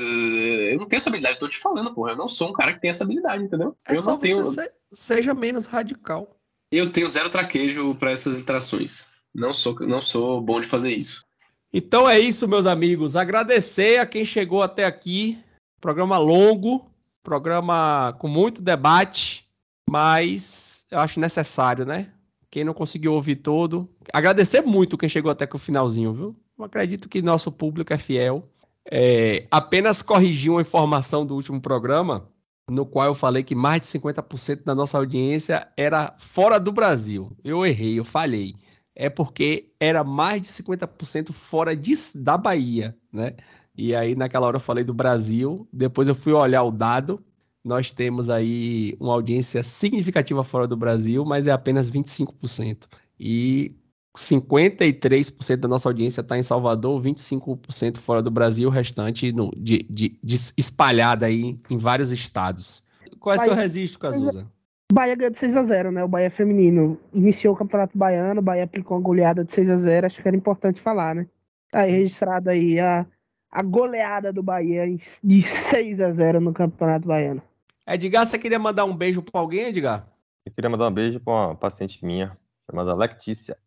Eu 0.73 0.79
não 0.79 0.87
tenho 0.87 0.97
essa 0.97 1.09
habilidade, 1.09 1.35
eu 1.35 1.39
tô 1.39 1.47
te 1.47 1.57
falando, 1.57 1.93
porra. 1.93 2.13
Eu 2.13 2.17
não 2.17 2.27
sou 2.27 2.49
um 2.49 2.53
cara 2.53 2.73
que 2.73 2.81
tem 2.81 2.89
essa 2.89 3.03
habilidade, 3.03 3.43
entendeu? 3.43 3.77
É 3.87 3.93
eu 3.93 4.01
só 4.01 4.11
não 4.11 4.17
tenho... 4.17 4.37
você 4.37 4.71
seja 4.91 5.35
menos 5.35 5.67
radical. 5.67 6.35
Eu 6.71 6.91
tenho 6.91 7.07
zero 7.07 7.29
traquejo 7.29 7.93
para 7.95 8.11
essas 8.11 8.39
interações. 8.39 9.07
Não 9.33 9.53
sou, 9.53 9.75
não 9.81 10.01
sou 10.01 10.41
bom 10.41 10.59
de 10.59 10.67
fazer 10.67 10.91
isso. 10.91 11.25
Então 11.73 12.09
é 12.09 12.19
isso, 12.19 12.47
meus 12.47 12.65
amigos. 12.65 13.15
Agradecer 13.15 13.99
a 13.99 14.05
quem 14.05 14.25
chegou 14.25 14.61
até 14.61 14.85
aqui. 14.85 15.39
Programa 15.79 16.17
longo, 16.17 16.85
programa 17.23 18.15
com 18.19 18.27
muito 18.27 18.61
debate, 18.61 19.47
mas 19.89 20.85
eu 20.91 20.99
acho 20.99 21.19
necessário, 21.19 21.85
né? 21.85 22.11
Quem 22.49 22.65
não 22.65 22.73
conseguiu 22.73 23.13
ouvir 23.13 23.37
todo. 23.37 23.89
Agradecer 24.11 24.61
muito 24.61 24.97
quem 24.97 25.07
chegou 25.07 25.31
até 25.31 25.47
o 25.51 25.57
finalzinho, 25.57 26.13
viu? 26.13 26.35
Eu 26.59 26.65
acredito 26.65 27.07
que 27.07 27.21
nosso 27.21 27.51
público 27.51 27.93
é 27.93 27.97
fiel. 27.97 28.47
É, 28.89 29.47
apenas 29.49 30.01
corrigi 30.01 30.49
uma 30.49 30.61
informação 30.61 31.25
do 31.25 31.35
último 31.35 31.61
programa, 31.61 32.27
no 32.69 32.85
qual 32.85 33.07
eu 33.07 33.13
falei 33.13 33.43
que 33.43 33.55
mais 33.55 33.81
de 33.81 33.87
50% 33.87 34.63
da 34.65 34.75
nossa 34.75 34.97
audiência 34.97 35.67
era 35.77 36.13
fora 36.17 36.59
do 36.59 36.71
Brasil. 36.71 37.31
Eu 37.43 37.65
errei, 37.65 37.97
eu 37.97 38.05
falhei 38.05 38.55
é 38.95 39.09
porque 39.09 39.71
era 39.79 40.03
mais 40.03 40.41
de 40.41 40.47
50% 40.49 41.31
fora 41.31 41.75
de, 41.75 41.93
da 42.15 42.37
Bahia, 42.37 42.95
né? 43.11 43.35
E 43.75 43.95
aí, 43.95 44.15
naquela 44.15 44.47
hora, 44.47 44.57
eu 44.57 44.61
falei 44.61 44.83
do 44.83 44.93
Brasil. 44.93 45.67
Depois, 45.71 46.07
eu 46.07 46.15
fui 46.15 46.33
olhar 46.33 46.63
o 46.63 46.71
dado. 46.71 47.23
Nós 47.63 47.91
temos 47.91 48.29
aí 48.29 48.95
uma 48.99 49.13
audiência 49.13 49.63
significativa 49.63 50.43
fora 50.43 50.67
do 50.67 50.75
Brasil, 50.75 51.23
mas 51.23 51.47
é 51.47 51.51
apenas 51.51 51.89
25%. 51.89 52.87
E 53.19 53.75
53% 54.17 55.57
da 55.57 55.67
nossa 55.67 55.87
audiência 55.87 56.21
está 56.21 56.37
em 56.37 56.43
Salvador, 56.43 57.01
25% 57.01 57.97
fora 57.97 58.21
do 58.21 58.29
Brasil, 58.29 58.67
o 58.67 58.71
restante 58.71 59.31
no, 59.31 59.51
de, 59.55 59.85
de, 59.89 60.19
de 60.21 60.35
espalhada 60.57 61.25
aí 61.27 61.57
em 61.69 61.77
vários 61.77 62.11
estados. 62.11 62.83
Qual 63.19 63.35
é 63.35 63.39
o 63.39 63.43
seu 63.43 63.55
registro, 63.55 63.99
Cazuza? 63.99 64.51
Bahia 64.93 65.15
ganhou 65.15 65.31
de 65.31 65.39
6x0, 65.39 65.91
né? 65.91 66.03
O 66.03 66.07
Bahia 66.07 66.29
feminino 66.29 66.99
iniciou 67.13 67.53
o 67.53 67.57
Campeonato 67.57 67.97
Baiano, 67.97 68.39
o 68.39 68.43
Bahia 68.43 68.63
aplicou 68.63 68.97
uma 68.97 69.03
goleada 69.03 69.43
de 69.43 69.51
6x0, 69.51 70.05
acho 70.05 70.21
que 70.21 70.27
era 70.27 70.37
importante 70.37 70.81
falar, 70.81 71.15
né? 71.15 71.27
Tá 71.69 71.81
aí 71.81 71.91
registrado 71.91 72.49
aí 72.49 72.79
a, 72.79 73.05
a 73.49 73.61
goleada 73.61 74.33
do 74.33 74.43
Bahia 74.43 74.85
de 74.87 75.41
6x0 75.41 76.39
no 76.39 76.53
Campeonato 76.53 77.07
Baiano. 77.07 77.41
Edgar, 77.87 78.25
você 78.25 78.37
queria 78.37 78.59
mandar 78.59 78.85
um 78.85 78.95
beijo 78.95 79.21
pra 79.21 79.41
alguém, 79.41 79.67
Edgar? 79.67 80.07
Eu 80.45 80.51
queria 80.51 80.69
mandar 80.69 80.87
um 80.87 80.93
beijo 80.93 81.19
pra 81.19 81.33
uma 81.33 81.55
paciente 81.55 82.03
minha, 82.05 82.37
chamada 82.69 82.95
Lectícia. 82.95 83.57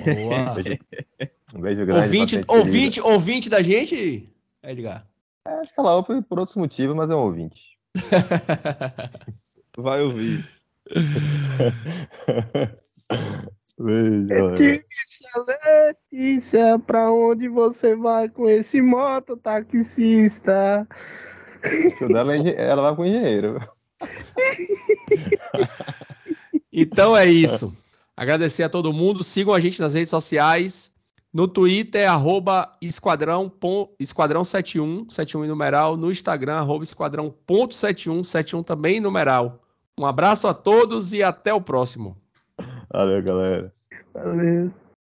Boa. 0.00 0.52
Um 0.52 0.54
beijo, 0.54 0.78
um 1.54 1.60
beijo 1.60 1.86
grande. 1.86 2.06
Ouvinte, 2.06 2.44
ouvinte, 2.48 3.00
ouvinte 3.00 3.50
da 3.50 3.62
gente, 3.62 4.28
Edgar? 4.62 5.06
É, 5.46 5.50
acho 5.60 5.72
que 5.72 5.80
ela 5.80 5.96
ouve 5.96 6.22
por 6.22 6.40
outros 6.40 6.56
motivos, 6.56 6.96
mas 6.96 7.08
é 7.08 7.14
um 7.14 7.20
ouvinte. 7.20 7.78
Vai 9.78 10.02
ouvir. 10.02 10.55
Letícia, 13.78 15.28
Letícia, 16.12 16.78
pra 16.78 17.10
onde 17.10 17.48
você 17.48 17.94
vai 17.94 18.28
com 18.28 18.48
esse 18.48 18.80
mototaxista? 18.80 20.88
O 22.00 22.08
dela 22.08 22.34
é 22.34 22.54
ela 22.56 22.82
vai 22.82 22.96
com 22.96 23.04
engenheiro. 23.04 23.60
então 26.72 27.16
é 27.16 27.26
isso. 27.26 27.76
Agradecer 28.16 28.62
a 28.62 28.68
todo 28.68 28.92
mundo. 28.92 29.22
Sigam 29.22 29.52
a 29.52 29.60
gente 29.60 29.80
nas 29.80 29.94
redes 29.94 30.10
sociais. 30.10 30.92
No 31.32 31.46
Twitter, 31.46 32.02
é 32.02 32.06
arroba 32.06 32.72
esquadrão, 32.80 33.52
esquadrão 34.00 34.42
71, 34.42 35.10
71 35.10 35.44
em 35.44 35.48
numeral. 35.48 35.96
No 35.96 36.10
Instagram, 36.10 36.54
arroba 36.54 36.82
esquadrão 36.82 37.34
ponto 37.46 37.74
71, 37.74 38.24
71 38.24 38.62
também 38.62 38.96
em 38.96 39.00
numeral. 39.00 39.60
Um 39.98 40.04
abraço 40.04 40.46
a 40.46 40.52
todos 40.52 41.12
e 41.12 41.22
até 41.22 41.54
o 41.54 41.60
próximo. 41.60 42.16
Valeu, 42.92 43.22
galera. 43.22 43.72
Valeu. 44.12 44.70